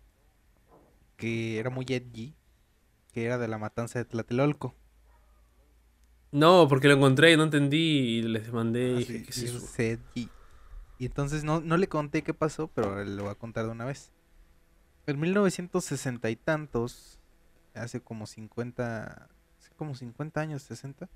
que 1.16 1.58
era 1.58 1.70
muy 1.70 1.84
edgy, 1.88 2.34
que 3.12 3.24
era 3.24 3.38
de 3.38 3.48
la 3.48 3.58
matanza 3.58 3.98
de 3.98 4.04
Tlatelolco. 4.06 4.74
No, 6.32 6.66
porque 6.68 6.88
lo 6.88 6.94
encontré 6.94 7.32
y 7.32 7.36
no 7.36 7.44
entendí 7.44 8.18
y 8.18 8.22
les 8.22 8.52
mandé 8.52 8.92
y 8.92 9.02
Así, 9.02 9.12
dije, 9.14 9.22
¿qué 9.24 9.30
es 9.30 9.42
eso? 9.42 9.58
Y 10.98 11.06
entonces 11.06 11.44
no, 11.44 11.60
no 11.60 11.76
le 11.78 11.88
conté 11.88 12.22
qué 12.22 12.34
pasó, 12.34 12.68
pero 12.68 13.02
le 13.04 13.20
voy 13.22 13.30
a 13.30 13.34
contar 13.34 13.64
de 13.64 13.70
una 13.72 13.84
vez. 13.86 14.12
En 15.06 15.18
1960 15.18 16.30
y 16.30 16.36
tantos, 16.36 17.18
hace 17.74 18.00
como 18.00 18.26
50, 18.26 19.28
hace 19.58 19.70
como 19.76 19.94
50 19.94 20.40
años, 20.40 20.62
60, 20.62 21.08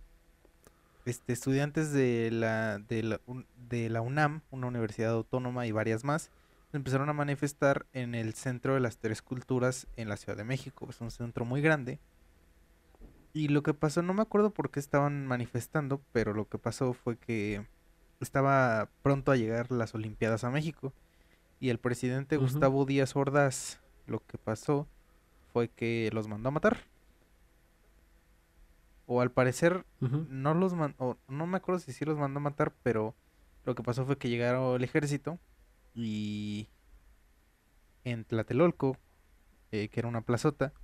este, 1.05 1.33
estudiantes 1.33 1.93
de 1.93 2.31
la, 2.33 2.79
de 2.79 3.03
la, 3.03 3.21
de 3.69 3.91
la 3.91 4.01
UNAM, 4.01 4.43
una 4.51 4.69
universidad 4.69 5.13
autónoma 5.13 5.67
y 5.67 5.73
varias 5.73 6.03
más, 6.03 6.31
empezaron 6.73 7.09
a 7.09 7.13
manifestar 7.13 7.87
en 7.93 8.15
el 8.15 8.35
centro 8.35 8.75
de 8.75 8.81
las 8.81 8.99
tres 8.99 9.23
culturas 9.23 9.87
en 9.97 10.09
la 10.09 10.17
Ciudad 10.17 10.37
de 10.37 10.45
México. 10.45 10.87
Es 10.91 11.01
un 11.01 11.11
centro 11.11 11.45
muy 11.45 11.61
grande. 11.61 12.01
Y 13.33 13.49
lo 13.49 13.63
que 13.63 13.75
pasó, 13.75 14.03
no 14.03 14.15
me 14.15 14.23
acuerdo 14.23 14.51
por 14.51 14.71
qué 14.71 14.81
estaban 14.81 15.27
manifestando, 15.27 16.01
pero 16.13 16.33
lo 16.33 16.49
que 16.49 16.59
pasó 16.59 16.93
fue 16.93 17.17
que 17.17 17.67
estaba 18.21 18.89
pronto 19.03 19.33
a 19.33 19.37
llegar 19.37 19.71
las 19.71 19.95
Olimpiadas 19.95 20.45
a 20.45 20.51
México. 20.51 20.93
Y 21.65 21.71
el 21.71 21.79
presidente. 21.79 22.37
Gustavo 22.37 22.85
Díaz 22.85 23.17
Ordaz, 23.17 23.81
lo 24.07 24.21
que 24.27 24.37
pasó 24.37 24.87
fue 25.51 25.69
que 25.71 26.11
los 26.13 26.29
mandó 26.29 26.49
a 26.51 26.53
matar. 26.53 26.77
O 29.07 29.23
al 29.23 29.31
parecer 29.31 29.87
no 30.29 30.53
los 30.53 30.75
man- 30.75 30.95
o 30.99 31.17
no 31.27 31.47
me 31.47 31.57
acuerdo 31.57 31.79
si 31.79 31.93
sí 31.95 32.05
los 32.05 32.19
mandó 32.19 32.37
a 32.39 32.43
matar, 32.43 32.75
pero 32.83 33.15
lo 33.65 33.75
que 33.75 33.83
pasó 33.83 34.05
fue 34.05 34.19
que 34.19 34.29
llegaron 34.29 34.77
el 34.77 34.85
ejército 34.85 35.39
y 35.95 36.69
en 38.05 38.27
Tlatelolco, 38.27 38.99
eh, 39.73 39.89
que 39.89 40.01
era 40.01 40.09
una 40.11 40.21
plazota, 40.21 40.75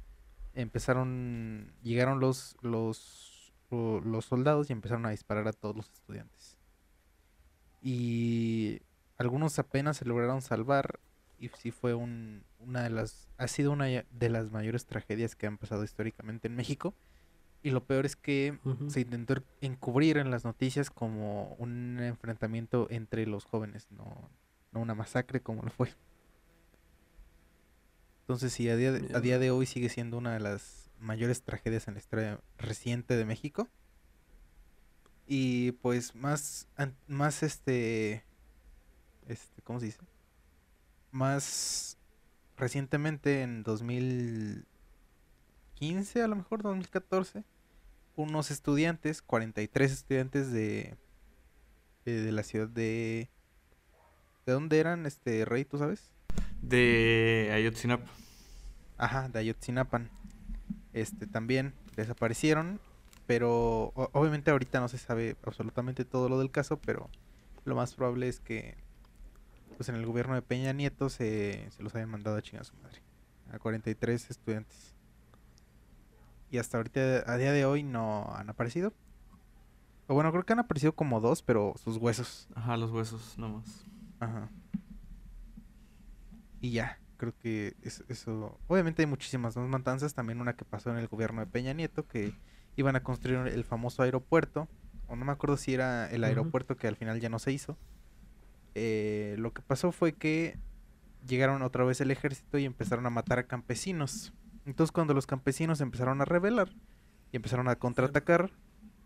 empezaron, 0.55 1.75
llegaron 1.83 2.21
los, 2.21 2.57
los, 2.63 3.53
lo- 3.71 4.01
los 4.01 4.25
soldados 4.25 4.71
y 4.71 4.73
empezaron 4.73 5.05
a 5.05 5.11
disparar 5.11 5.47
a 5.47 5.53
todos 5.53 5.77
los 5.77 5.91
estudiantes. 5.91 6.57
Y 7.83 8.81
algunos 9.21 9.59
apenas 9.59 9.99
se 9.99 10.07
lograron 10.07 10.41
salvar 10.41 10.99
y 11.39 11.51
sí 11.51 11.73
fue 11.73 11.93
un, 11.93 12.43
una 12.59 12.83
de 12.83 12.89
las, 12.89 13.29
ha 13.37 13.49
sido 13.49 13.71
una 13.71 13.85
de 13.85 14.29
las 14.31 14.51
mayores 14.51 14.87
tragedias 14.87 15.37
que 15.37 15.47
han 15.47 15.59
pasado 15.59 15.85
históricamente 15.85 16.49
en 16.49 16.57
México. 16.57 16.95
Y 17.63 17.71
lo 17.71 17.85
peor 17.85 18.07
es 18.07 18.17
que 18.17 18.59
se 18.89 19.01
intentó 19.01 19.35
encubrir 19.61 20.17
en 20.17 20.31
las 20.31 20.45
noticias 20.45 20.89
como 20.89 21.55
un 21.59 22.01
enfrentamiento 22.01 22.87
entre 22.89 23.27
los 23.27 23.45
jóvenes, 23.45 23.89
no, 23.91 24.31
no 24.73 24.81
una 24.81 24.95
masacre 24.95 25.43
como 25.43 25.63
lo 25.63 25.71
fue. 25.71 25.95
Entonces 28.23 28.55
sí, 28.55 28.71
a 28.71 28.77
día, 28.77 28.93
de, 28.93 29.15
a 29.15 29.21
día 29.21 29.39
de 29.39 29.51
hoy 29.51 29.67
sigue 29.67 29.91
siendo 29.91 30.17
una 30.17 30.33
de 30.33 30.41
las 30.41 30.91
mayores 30.99 31.43
tragedias 31.43 31.89
en 31.89 31.95
la 31.95 32.01
historia 32.01 32.41
reciente 32.57 33.19
de 33.19 33.27
México. 33.27 33.69
Y 35.27 35.73
pues 35.73 36.15
más, 36.15 36.69
más 37.07 37.43
este, 37.43 38.25
este, 39.29 39.63
¿cómo 39.63 39.81
se 39.81 39.87
dice? 39.87 40.01
Más 41.11 41.97
recientemente 42.57 43.43
en 43.43 43.63
2015, 43.63 46.23
a 46.23 46.29
lo 46.29 46.37
mejor 46.37 46.63
2014, 46.63 47.45
unos 48.17 48.51
estudiantes, 48.51 49.23
43 49.23 49.93
estudiantes 49.93 50.53
de, 50.53 50.97
de, 52.05 52.23
de 52.23 52.33
la 52.33 52.43
ciudad 52.43 52.69
de... 52.69 53.31
¿De 54.47 54.53
dónde 54.53 54.81
eran, 54.81 55.07
este, 55.07 55.45
Rey, 55.45 55.65
tú 55.65 55.79
sabes? 55.79 56.11
De 56.63 57.51
Ayotzinapa. 57.53 58.11
Ajá, 58.99 59.29
de 59.29 59.39
Ayotzinapan. 59.39 60.11
Este, 60.93 61.27
también 61.27 61.75
desaparecieron, 61.97 62.81
pero 63.27 63.93
obviamente 63.95 64.51
ahorita 64.51 64.81
no 64.81 64.89
se 64.89 64.99
sabe 64.99 65.37
absolutamente 65.45 66.05
todo 66.05 66.29
lo 66.29 66.39
del 66.39 66.51
caso, 66.51 66.79
pero 66.79 67.09
lo 67.65 67.77
más 67.77 67.95
probable 67.95 68.29
es 68.29 68.41
que 68.41 68.77
pues 69.81 69.89
en 69.89 69.95
el 69.95 70.05
gobierno 70.05 70.35
de 70.35 70.43
Peña 70.43 70.75
Nieto 70.75 71.09
se, 71.09 71.71
se 71.71 71.83
los 71.83 71.95
hayan 71.95 72.11
mandado 72.11 72.37
a 72.37 72.43
chingar 72.43 72.61
a 72.61 72.65
su 72.65 72.77
madre. 72.83 73.01
A 73.51 73.59
43 73.59 74.29
estudiantes. 74.31 74.95
Y 76.51 76.59
hasta 76.59 76.77
ahorita, 76.77 77.25
a 77.27 77.39
día 77.39 77.51
de 77.51 77.65
hoy, 77.65 77.83
no 77.83 78.31
han 78.35 78.51
aparecido. 78.51 78.93
O 80.07 80.13
bueno, 80.13 80.33
creo 80.33 80.45
que 80.45 80.53
han 80.53 80.59
aparecido 80.59 80.93
como 80.95 81.19
dos, 81.23 81.41
pero 81.41 81.73
sus 81.83 81.97
huesos. 81.97 82.47
Ajá, 82.55 82.77
los 82.77 82.91
huesos 82.91 83.39
nomás. 83.39 83.87
Ajá. 84.19 84.51
Y 86.61 86.73
ya, 86.73 86.99
creo 87.17 87.33
que 87.39 87.75
es- 87.81 88.05
eso... 88.09 88.61
Obviamente 88.69 89.01
hay 89.01 89.07
muchísimas 89.07 89.57
más 89.57 89.67
matanzas, 89.67 90.13
también 90.13 90.43
una 90.43 90.57
que 90.57 90.67
pasó 90.67 90.91
en 90.91 90.99
el 90.99 91.09
gobierno 91.09 91.41
de 91.41 91.47
Peña 91.47 91.73
Nieto, 91.73 92.07
que 92.07 92.35
iban 92.77 92.97
a 92.97 93.03
construir 93.03 93.39
el 93.47 93.65
famoso 93.65 94.03
aeropuerto, 94.03 94.69
o 95.09 95.17
no 95.17 95.25
me 95.25 95.33
acuerdo 95.33 95.57
si 95.57 95.73
era 95.73 96.07
el 96.11 96.23
aeropuerto 96.25 96.77
que 96.77 96.87
al 96.87 96.97
final 96.97 97.19
ya 97.19 97.31
no 97.31 97.39
se 97.39 97.51
hizo. 97.53 97.79
Eh, 98.75 99.37
lo 99.39 99.53
que 99.53 99.63
pasó 99.63 99.93
fue 99.93 100.13
que 100.13 100.59
llegaron 101.27 101.63
otra 101.63 101.85
vez 101.85 102.01
el 102.01 102.11
ejército 102.11 102.59
y 102.59 102.65
empezaron 102.65 103.07
a 103.07 103.11
matar 103.11 103.39
a 103.39 103.47
campesinos. 103.47 104.33
Entonces 104.67 104.93
cuando 104.93 105.15
los 105.15 105.27
campesinos 105.27 105.81
empezaron 105.81 106.21
a 106.21 106.25
rebelar 106.25 106.71
y 107.33 107.37
empezaron 107.37 107.69
a 107.69 107.77
contraatacar, 107.77 108.51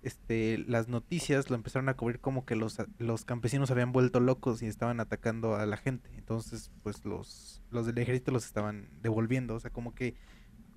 este, 0.02 0.58
las 0.68 0.88
noticias 0.88 1.48
lo 1.48 1.56
empezaron 1.56 1.88
a 1.88 1.94
cubrir 1.94 2.20
como 2.20 2.44
que 2.44 2.56
los, 2.56 2.76
los 2.98 3.24
campesinos 3.24 3.70
habían 3.70 3.92
vuelto 3.92 4.20
locos 4.20 4.62
y 4.62 4.66
estaban 4.66 5.00
atacando 5.00 5.56
a 5.56 5.64
la 5.64 5.78
gente. 5.78 6.10
Entonces, 6.16 6.70
pues 6.82 7.04
los, 7.06 7.62
los 7.70 7.86
del 7.86 7.98
ejército 7.98 8.30
los 8.30 8.44
estaban 8.44 8.88
devolviendo. 9.02 9.54
O 9.54 9.60
sea, 9.60 9.70
como 9.70 9.94
que 9.94 10.14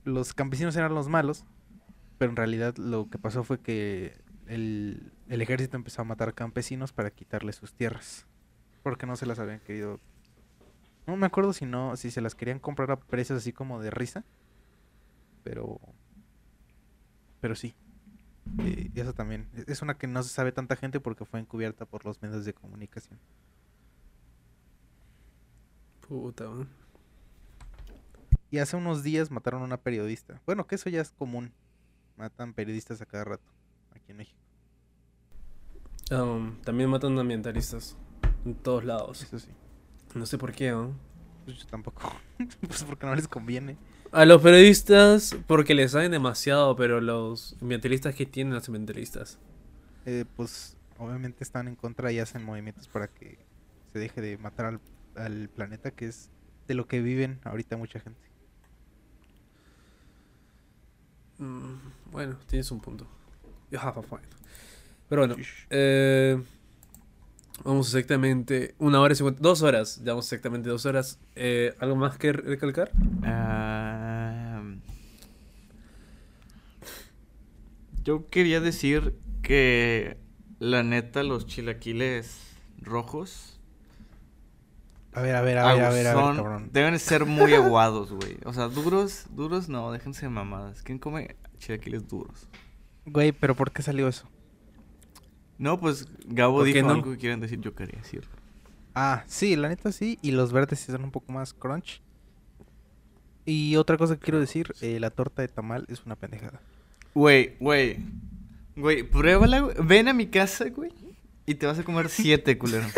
los 0.06 0.34
campesinos 0.34 0.78
eran 0.78 0.96
los 0.96 1.10
malos, 1.10 1.46
pero 2.18 2.32
en 2.32 2.38
realidad 2.38 2.78
lo 2.78 3.10
que 3.10 3.18
pasó 3.18 3.44
fue 3.44 3.60
que 3.60 4.14
el, 4.48 5.12
el 5.28 5.42
ejército 5.42 5.76
empezó 5.76 6.02
a 6.02 6.06
matar 6.06 6.34
campesinos 6.34 6.94
para 6.94 7.12
quitarles 7.12 7.58
sus 7.58 7.74
tierras. 7.74 8.26
Porque 8.88 9.06
no 9.06 9.18
se 9.18 9.26
las 9.26 9.38
habían 9.38 9.60
querido. 9.60 10.00
No 11.08 11.18
me 11.18 11.26
acuerdo 11.26 11.52
si 11.52 11.66
no, 11.66 11.98
si 11.98 12.10
se 12.10 12.22
las 12.22 12.36
querían 12.36 12.58
comprar 12.58 12.90
a 12.90 12.96
precios 12.98 13.40
así 13.40 13.52
como 13.52 13.82
de 13.82 13.90
risa. 13.92 14.24
Pero. 15.44 15.82
Pero 17.42 17.54
sí. 17.54 17.76
Eh, 18.60 18.90
eso 18.96 19.12
también. 19.12 19.50
e- 19.58 19.66
Es 19.70 19.82
una 19.82 19.98
que 19.98 20.08
no 20.08 20.24
se 20.24 20.30
sabe 20.30 20.54
tanta 20.54 20.78
gente 20.78 21.02
porque 21.02 21.26
fue 21.26 21.42
encubierta 21.42 21.86
por 21.86 22.06
los 22.06 22.22
medios 22.22 22.46
de 22.46 22.54
comunicación. 22.54 23.20
Puta, 26.08 26.50
man. 26.50 26.70
Y 28.50 28.60
hace 28.60 28.78
unos 28.78 29.04
días 29.04 29.32
mataron 29.32 29.64
a 29.64 29.66
una 29.66 29.76
periodista. 29.82 30.42
Bueno, 30.46 30.66
que 30.66 30.76
eso 30.76 30.90
ya 30.90 31.02
es 31.02 31.12
común. 31.12 31.52
Matan 32.16 32.54
periodistas 32.54 33.02
a 33.02 33.06
cada 33.06 33.26
rato. 33.26 33.52
Aquí 33.94 34.12
en 34.14 34.18
México. 34.20 34.40
Um, 36.10 36.56
también 36.62 36.90
matan 36.90 37.20
ambientalistas. 37.20 37.98
En 38.48 38.56
todos 38.56 38.84
lados. 38.86 39.22
Eso 39.24 39.40
sí. 39.40 39.50
No 40.16 40.26
sé 40.26 40.38
por 40.38 40.54
qué, 40.54 40.72
¿no? 40.72 40.98
Pues 41.46 41.58
yo 41.60 41.68
tampoco. 41.68 42.02
pues 42.68 42.84
porque 42.84 43.06
no 43.06 43.16
les 43.16 43.28
conviene. 43.28 43.78
A 44.12 44.26
los 44.26 44.42
periodistas 44.42 45.36
porque 45.48 45.76
les 45.76 45.92
saben 45.92 46.12
demasiado, 46.12 46.76
pero 46.76 47.02
los 47.02 47.58
ambientalistas 47.62 48.16
que 48.16 48.26
tienen 48.26 48.54
los 48.54 48.68
ambientalistas. 48.70 49.40
eh, 50.06 50.26
pues 50.36 50.78
obviamente 50.98 51.44
están 51.44 51.68
en 51.68 51.76
contra 51.76 52.12
y 52.12 52.20
hacen 52.20 52.44
movimientos 52.44 52.88
para 52.88 53.08
que 53.10 53.46
se 53.94 54.00
deje 54.00 54.22
de 54.22 54.38
matar 54.38 54.66
al, 54.68 54.82
al 55.16 55.50
planeta, 55.50 55.92
que 55.92 56.08
es 56.08 56.32
de 56.68 56.76
lo 56.76 56.88
que 56.88 57.02
viven 57.02 57.40
ahorita 57.44 57.78
mucha 57.78 58.00
gente. 58.00 58.22
Mm, 61.38 61.76
bueno, 62.12 62.38
tienes 62.48 62.72
un 62.72 62.82
punto. 62.82 63.08
You 63.72 63.80
have 63.80 64.00
a 64.00 64.04
point. 64.04 64.28
Pero 65.10 65.22
bueno, 65.28 65.36
eh, 65.70 66.42
vamos 67.64 67.88
exactamente 67.94 68.76
una 68.80 69.00
hora 69.02 69.14
y 69.14 69.16
cincuenta, 69.16 69.40
dos 69.42 69.62
horas, 69.62 69.98
llevamos 70.04 70.26
exactamente 70.26 70.70
dos 70.70 70.86
horas. 70.86 71.20
Eh, 71.36 71.76
¿Algo 71.80 71.96
más 71.96 72.18
que 72.18 72.32
recalcar? 72.34 72.92
Yo 78.04 78.30
quería 78.30 78.62
decir 78.62 79.16
que 79.42 80.18
la 80.60 80.84
neta 80.84 81.24
los 81.24 81.46
chilaquiles 81.46 82.40
rojos 82.82 83.60
A 85.14 85.22
ver, 85.22 85.36
a 85.36 85.42
ver, 85.42 85.58
a 85.58 85.74
ver, 85.74 85.84
a 85.84 85.90
ver, 85.90 86.08
a 86.08 86.14
ver, 86.16 86.24
son- 86.24 86.36
cabrón. 86.36 86.70
deben 86.72 86.98
ser 87.00 87.26
muy 87.26 87.54
aguados, 87.56 88.12
güey. 88.12 88.38
O 88.46 88.54
sea, 88.54 88.68
duros, 88.68 89.26
duros 89.32 89.68
no, 89.68 89.92
déjense 89.92 90.22
de 90.26 90.30
mamadas. 90.30 90.84
¿Quién 90.84 91.00
come 91.00 91.36
chilaquiles 91.60 92.08
duros? 92.08 92.48
Güey, 93.06 93.32
pero 93.32 93.56
¿por 93.56 93.72
qué 93.72 93.82
salió 93.82 94.08
eso? 94.08 94.30
No, 95.58 95.80
pues 95.80 96.08
Gabo 96.26 96.58
¿Por 96.58 96.68
qué 96.68 96.74
dijo 96.74 96.88
no? 96.88 96.94
algo 96.94 97.12
que 97.12 97.18
quieren 97.18 97.40
decir, 97.40 97.60
yo 97.60 97.74
quería 97.74 98.00
decir. 98.00 98.28
Ah, 98.94 99.24
sí, 99.28 99.56
la 99.56 99.70
neta 99.70 99.92
sí. 99.92 100.18
Y 100.22 100.32
los 100.32 100.52
verdes 100.52 100.80
sí 100.80 100.92
son 100.92 101.04
un 101.04 101.12
poco 101.12 101.32
más 101.32 101.54
crunch. 101.54 102.02
Y 103.46 103.76
otra 103.78 103.98
cosa 103.98 104.16
que 104.16 104.22
quiero 104.22 104.40
decir, 104.40 104.74
eh, 104.82 105.00
la 105.00 105.10
torta 105.10 105.42
de 105.42 105.48
tamal 105.48 105.86
es 105.88 106.06
una 106.06 106.16
pendejada. 106.16 106.60
Güey, 107.14 107.56
güey. 107.60 107.98
Güey, 108.76 109.04
pruébala, 109.04 109.62
güey. 109.62 109.76
Ven 109.84 110.08
a 110.08 110.14
mi 110.14 110.28
casa, 110.28 110.66
güey. 110.70 110.92
Y 111.46 111.56
te 111.56 111.66
vas 111.66 111.80
a 111.80 111.84
comer 111.84 112.10
siete, 112.10 112.58
culero. 112.58 112.86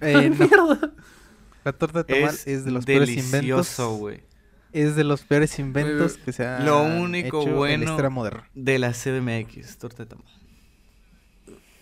Eh, 0.00 0.28
no. 0.28 0.78
La 1.64 1.72
torta 1.72 2.02
de 2.02 2.12
tamal 2.12 2.34
es, 2.34 2.46
es, 2.46 2.64
de 2.66 2.72
los 2.72 2.84
peores 2.84 3.08
inventos. 3.08 3.30
delicioso, 3.32 3.96
güey. 3.96 4.20
Es 4.72 4.96
de 4.96 5.04
los 5.04 5.22
peores 5.22 5.58
inventos 5.58 6.18
que 6.18 6.32
se 6.32 6.46
han 6.46 6.66
lo 6.66 6.82
único 6.82 7.40
hecho 7.40 7.66
en 7.66 7.84
la 7.86 8.08
bueno-. 8.10 8.44
De 8.54 8.78
la 8.78 8.92
CDMX, 8.92 9.78
torta 9.78 10.02
de 10.02 10.10
tamal. 10.10 10.26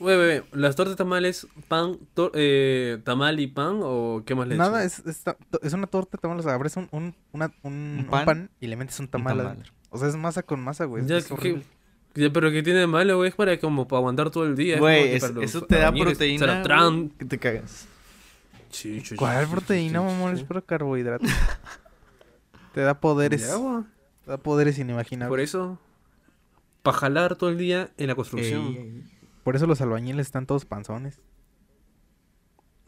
Güey, 0.03 0.43
¿las 0.53 0.77
tortas 0.77 0.97
tamales, 0.97 1.47
pan, 1.69 1.99
to- 2.15 2.33
eh, 2.35 2.99
tamal 3.05 3.39
y 3.41 3.47
pan 3.47 3.81
o 3.83 4.23
qué 4.27 4.35
más 4.35 4.47
le 4.49 4.57
Nada, 4.57 4.85
es, 4.85 4.99
es, 5.01 5.23
es 5.63 5.73
una 5.73 5.87
torta 5.87 6.17
de 6.17 6.21
tamal. 6.21 6.39
O 6.39 6.43
sea, 6.43 6.55
abres 6.55 6.77
un, 6.77 6.89
un, 6.93 7.15
una- 7.33 7.53
un- 7.63 7.73
¿Un 7.73 7.99
un 8.13 8.25
pan? 8.25 8.51
y 8.61 8.67
le 8.67 8.77
metes 8.77 8.99
un 9.01 9.09
tamal, 9.09 9.37
tamal. 9.37 9.47
adentro. 9.53 9.73
O 9.91 9.99
sea, 9.99 10.09
es 10.09 10.17
masa 10.17 10.43
con 10.43 10.61
masa, 10.61 10.85
güey. 10.87 11.07
Ya, 11.07 11.17
es 11.19 11.27
que-. 11.27 11.63
Ya, 12.15 12.31
pero 12.31 12.51
que 12.51 12.63
tiene 12.63 12.81
de 12.81 12.87
malo, 12.87 13.17
güey, 13.17 13.31
es 13.31 13.35
para 13.35 13.59
como 13.59 13.89
para 13.89 13.99
aguantar 14.01 14.31
todo 14.31 14.45
el 14.45 14.55
día. 14.57 14.79
Güey, 14.79 15.15
es- 15.15 15.25
eso 15.41 15.63
te 15.63 15.79
da 15.79 15.93
proteína. 15.93 16.63
Güey, 16.63 17.09
Que 17.19 17.25
te 17.25 17.39
cagas. 17.39 17.87
Sí, 18.71 19.03
¿Cuál 19.17 19.45
sí, 19.47 19.51
proteína, 19.51 20.01
mamón? 20.01 20.35
sí. 20.37 20.43
Es 20.43 20.49
puro 20.49 20.65
carbohidrato. 20.65 21.27
Te 22.75 22.81
da 22.81 22.99
poderes. 23.01 23.55
Güey. 23.55 23.85
Te 24.25 24.31
da 24.31 24.39
poderes 24.39 24.79
inimaginables. 24.79 25.29
Por 25.31 25.41
eso, 25.41 25.79
para 26.83 26.97
jalar 26.97 27.37
todo 27.37 27.51
el 27.51 27.59
día 27.59 27.91
en 27.99 28.07
la 28.07 28.15
construcción. 28.15 28.63
Ey, 28.63 28.77
ey. 28.77 29.05
Por 29.45 29.57
eso 29.57 29.67
los 29.67 29.81
albañiles 29.81 30.27
están 30.27 30.47
todos 30.47 30.65
panzones. 30.65 31.21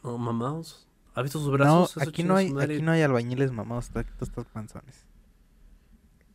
No, 0.02 0.18
mamados. 0.18 0.86
¿Has 1.14 1.22
visto 1.24 1.38
sus 1.38 1.48
No, 1.48 1.52
brazos? 1.54 1.96
Esos 1.96 2.08
aquí 2.08 2.22
no 2.24 2.36
hay, 2.36 2.52
aquí 2.60 2.82
no 2.82 2.92
hay 2.92 3.02
albañiles 3.02 3.52
mamados, 3.52 3.90
todos 3.90 4.06
estos 4.20 4.46
panzones. 4.46 5.06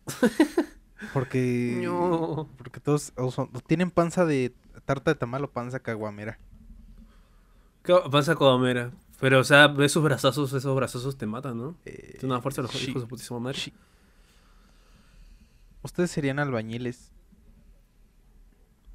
Porque 1.14 1.82
No. 1.84 2.50
porque 2.58 2.80
todos 2.82 3.14
o 3.16 3.32
son- 3.32 3.50
o 3.54 3.62
tienen 3.62 3.90
panza 3.90 4.26
de 4.26 4.54
tarta 4.86 5.12
de 5.12 5.16
tamal 5.16 5.44
o 5.46 5.50
panza 5.52 5.80
caguamera. 5.80 6.38
¿Qué 7.84 7.96
pasa 8.12 8.36
con 8.36 8.50
Homera? 8.50 8.92
Pero, 9.22 9.40
o 9.40 9.44
sea, 9.46 9.68
ves 9.68 9.94
sus 9.94 10.04
brazazos, 10.04 10.52
esos 10.52 10.76
brazazos 10.76 11.18
te 11.18 11.26
matan, 11.26 11.58
¿no? 11.58 11.76
Eh, 11.86 12.18
Tiene 12.20 12.34
una 12.34 12.42
fuerza 12.42 12.62
los 12.62 12.72
sí, 12.72 12.90
hijos 12.92 13.04
de 13.04 13.08
putísima 13.08 13.40
madre. 13.40 13.58
sí. 13.58 13.74
Ustedes 15.84 16.12
serían 16.12 16.40
albañiles. 16.40 17.12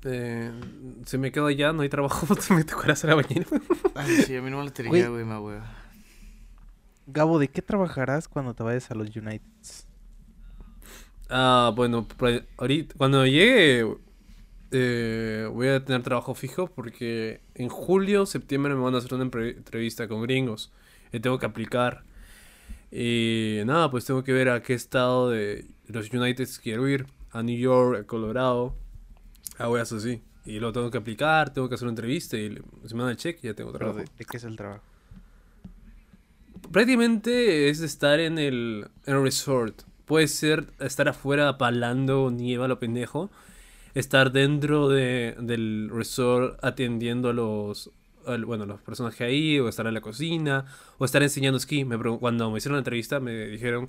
Eh, 0.04 0.52
si 1.06 1.16
me 1.18 1.32
quedo 1.32 1.46
allá, 1.46 1.72
no 1.72 1.82
hay 1.82 1.88
trabajo, 1.88 2.26
me 2.54 2.64
tocará 2.64 2.92
hacer 2.92 3.10
la 3.10 3.16
bañera. 3.16 3.46
Ay, 3.94 4.16
sí, 4.22 4.36
a 4.36 4.42
mí 4.42 4.50
no 4.50 4.58
me 4.58 4.64
la 4.64 4.70
Güey. 4.70 4.72
tenía, 4.90 5.08
güey, 5.08 5.24
ma 5.24 5.40
hueva. 5.40 5.66
Gabo, 7.06 7.38
¿de 7.38 7.48
qué 7.48 7.62
trabajarás 7.62 8.28
cuando 8.28 8.54
te 8.54 8.62
vayas 8.62 8.90
a 8.90 8.94
los 8.94 9.14
Uniteds? 9.14 9.86
Ah, 11.30 11.72
bueno, 11.74 12.06
pre- 12.06 12.46
ahorita, 12.58 12.94
cuando 12.96 13.24
llegue, 13.26 13.86
eh, 14.70 15.48
voy 15.52 15.68
a 15.68 15.84
tener 15.84 16.02
trabajo 16.02 16.34
fijo 16.34 16.66
porque 16.66 17.40
en 17.54 17.68
julio, 17.68 18.26
septiembre 18.26 18.74
me 18.74 18.80
van 18.80 18.94
a 18.94 18.98
hacer 18.98 19.14
una 19.14 19.24
entrevista 19.24 20.06
con 20.08 20.22
gringos 20.22 20.72
y 21.12 21.20
tengo 21.20 21.38
que 21.38 21.46
aplicar. 21.46 22.04
Y 22.90 23.60
nada, 23.66 23.90
pues 23.90 24.04
tengo 24.04 24.22
que 24.22 24.32
ver 24.32 24.48
a 24.50 24.62
qué 24.62 24.74
estado 24.74 25.30
de 25.30 25.66
los 25.86 26.12
United 26.12 26.48
quiero 26.62 26.88
ir. 26.88 27.06
A 27.32 27.42
New 27.42 27.58
York, 27.58 27.98
a 28.00 28.06
Colorado, 28.06 28.76
a 29.58 29.68
weas 29.68 29.92
así. 29.92 30.22
Y 30.46 30.58
luego 30.58 30.72
tengo 30.72 30.90
que 30.90 30.98
aplicar, 30.98 31.52
tengo 31.52 31.68
que 31.68 31.76
hacer 31.76 31.86
una 31.86 31.92
entrevista 31.92 32.36
y 32.36 32.58
se 32.84 32.94
me 32.94 33.02
dan 33.02 33.12
el 33.12 33.16
cheque 33.16 33.40
y 33.42 33.46
ya 33.46 33.54
tengo 33.54 33.72
Pero 33.72 33.92
trabajo. 33.92 33.98
¿de, 34.00 34.10
de 34.18 34.24
qué 34.24 34.36
es 34.36 34.44
el 34.44 34.56
trabajo? 34.56 34.82
Prácticamente 36.70 37.68
es 37.68 37.80
estar 37.80 38.20
en 38.20 38.38
el, 38.38 38.88
en 39.06 39.14
el 39.16 39.22
resort. 39.22 39.82
Puede 40.04 40.28
ser 40.28 40.66
estar 40.80 41.08
afuera 41.08 41.56
palando 41.56 42.30
nieva 42.30 42.66
a 42.66 42.68
lo 42.68 42.78
pendejo. 42.78 43.30
Estar 43.94 44.32
dentro 44.32 44.88
de, 44.88 45.36
del 45.40 45.88
resort 45.90 46.62
atendiendo 46.62 47.30
a 47.30 47.32
los, 47.32 47.90
bueno, 48.44 48.66
los 48.66 48.80
personajes 48.80 49.20
ahí. 49.20 49.58
O 49.60 49.68
estar 49.68 49.86
en 49.86 49.94
la 49.94 50.00
cocina. 50.00 50.66
O 50.98 51.04
estar 51.04 51.22
enseñando 51.22 51.58
esquí. 51.58 51.84
Me 51.84 51.96
cuando 52.18 52.50
me 52.50 52.58
hicieron 52.58 52.76
la 52.76 52.80
entrevista 52.80 53.20
me 53.20 53.46
dijeron 53.46 53.86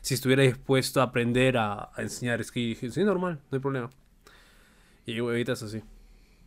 si 0.00 0.14
estuviera 0.14 0.42
dispuesto 0.42 1.00
a 1.00 1.04
aprender 1.04 1.56
a, 1.56 1.90
a 1.94 2.02
enseñar 2.02 2.40
esquí. 2.40 2.60
Y 2.60 2.68
dije, 2.70 2.90
sí, 2.90 3.04
normal, 3.04 3.40
no 3.50 3.56
hay 3.56 3.60
problema. 3.60 3.90
Y 5.06 5.20
huevitas 5.20 5.62
así. 5.62 5.82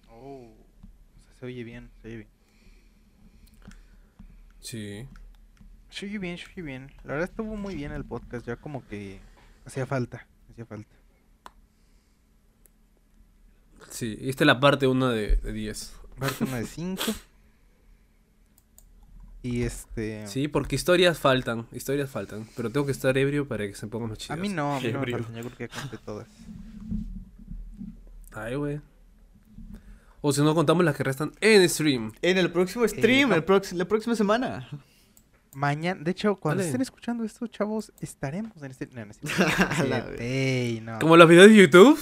Oh, 0.09 0.49
o 0.49 1.23
sea, 1.23 1.33
se 1.39 1.45
oye 1.45 1.63
bien, 1.63 1.89
se 2.01 2.07
oye 2.07 2.17
bien. 2.17 2.29
Sí. 4.59 5.07
Se 5.89 6.05
oye 6.05 6.19
bien, 6.19 6.37
se 6.37 6.45
oye 6.51 6.61
bien. 6.61 6.91
La 7.03 7.13
verdad 7.13 7.29
estuvo 7.29 7.55
muy 7.55 7.75
bien 7.75 7.91
el 7.91 8.03
podcast, 8.05 8.45
ya 8.45 8.55
como 8.55 8.85
que 8.87 9.19
hacía 9.65 9.85
falta, 9.85 10.27
hacía 10.51 10.65
falta. 10.65 10.95
Sí, 13.89 14.17
esta 14.21 14.43
es 14.43 14.47
la 14.47 14.59
parte 14.59 14.87
1 14.87 15.09
de 15.09 15.35
10. 15.37 15.93
Parte 16.19 16.43
una 16.43 16.57
de 16.57 16.65
5. 16.65 17.03
Y 19.43 19.61
este... 19.61 20.27
Sí, 20.27 20.49
porque 20.49 20.75
historias 20.75 21.19
faltan, 21.19 21.67
historias 21.71 22.09
faltan, 22.09 22.49
pero 22.57 22.69
tengo 22.69 22.85
que 22.85 22.91
estar 22.91 23.17
ebrio 23.17 23.47
para 23.47 23.65
que 23.65 23.75
se 23.75 23.87
pongan 23.87 24.09
más 24.09 24.17
A 24.17 24.21
chidas. 24.21 24.39
mí 24.39 24.49
no, 24.49 24.75
a 24.75 24.81
mí 24.81 24.91
no 24.91 24.99
me 24.99 25.11
faltan, 25.11 25.35
yo 25.35 25.43
creo 25.43 25.57
que 25.57 25.67
ya 25.73 25.81
conté 25.81 25.97
todas. 26.05 26.27
Ay, 28.37 28.55
güey. 28.55 28.81
O 30.21 30.31
si 30.31 30.41
no 30.41 30.53
contamos 30.53 30.83
las 30.83 30.95
que 30.95 31.03
restan 31.03 31.31
en 31.41 31.67
stream. 31.69 32.11
En 32.21 32.37
el 32.37 32.51
próximo 32.51 32.87
stream, 32.87 33.29
no. 33.29 33.35
el 33.35 33.45
la 33.73 33.85
próxima 33.85 34.15
semana. 34.15 34.67
Mañana, 35.53 35.99
de 36.03 36.11
hecho, 36.11 36.35
cuando 36.35 36.59
Dale. 36.59 36.67
estén 36.67 36.81
escuchando 36.81 37.23
esto, 37.23 37.47
chavos, 37.47 37.91
estaremos 37.99 38.61
en 38.61 38.71
este. 38.71 38.87
No. 38.87 39.05
Ey. 40.19 40.85
Como 40.99 41.17
los 41.17 41.27
videos 41.27 41.49
de 41.49 41.55
YouTube. 41.55 41.99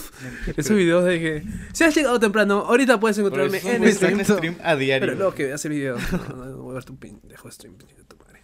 Esos 0.58 0.76
videos 0.76 1.06
de 1.06 1.20
que 1.20 1.44
si 1.72 1.84
has 1.84 1.96
llegado 1.96 2.20
temprano, 2.20 2.66
ahorita 2.68 3.00
puedes 3.00 3.18
encontrarme 3.18 3.60
en 3.60 3.84
este. 3.84 4.08
en 4.08 4.26
stream 4.26 4.58
a 4.62 4.76
diario. 4.76 5.08
Pero 5.08 5.18
luego 5.18 5.34
que 5.34 5.46
veas 5.46 5.64
el 5.64 5.72
video. 5.72 5.98
No, 6.36 6.46
no, 6.46 6.58
voy 6.58 6.72
a 6.72 6.74
ver 6.76 6.84
tu 6.84 6.98
pendejo 6.98 7.50
stream, 7.50 7.78
de 7.78 7.86
tu 7.86 8.18
madre. 8.18 8.44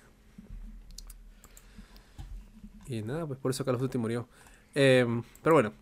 Y 2.87 3.01
nada, 3.01 3.25
pues 3.25 3.39
por 3.39 3.51
eso 3.51 3.65
Call 3.65 3.75
of 3.75 3.81
Duty 3.81 3.97
murió. 3.97 4.29
Eh, 4.75 5.05
pero 5.41 5.55
bueno. 5.55 5.73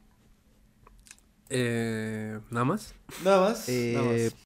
Eh, 1.49 2.39
¿Nada 2.51 2.65
más? 2.65 2.93
Nada 3.23 3.49
más. 3.49 3.67
Eh, 3.69 3.93
nada 3.95 4.05
más. 4.05 4.35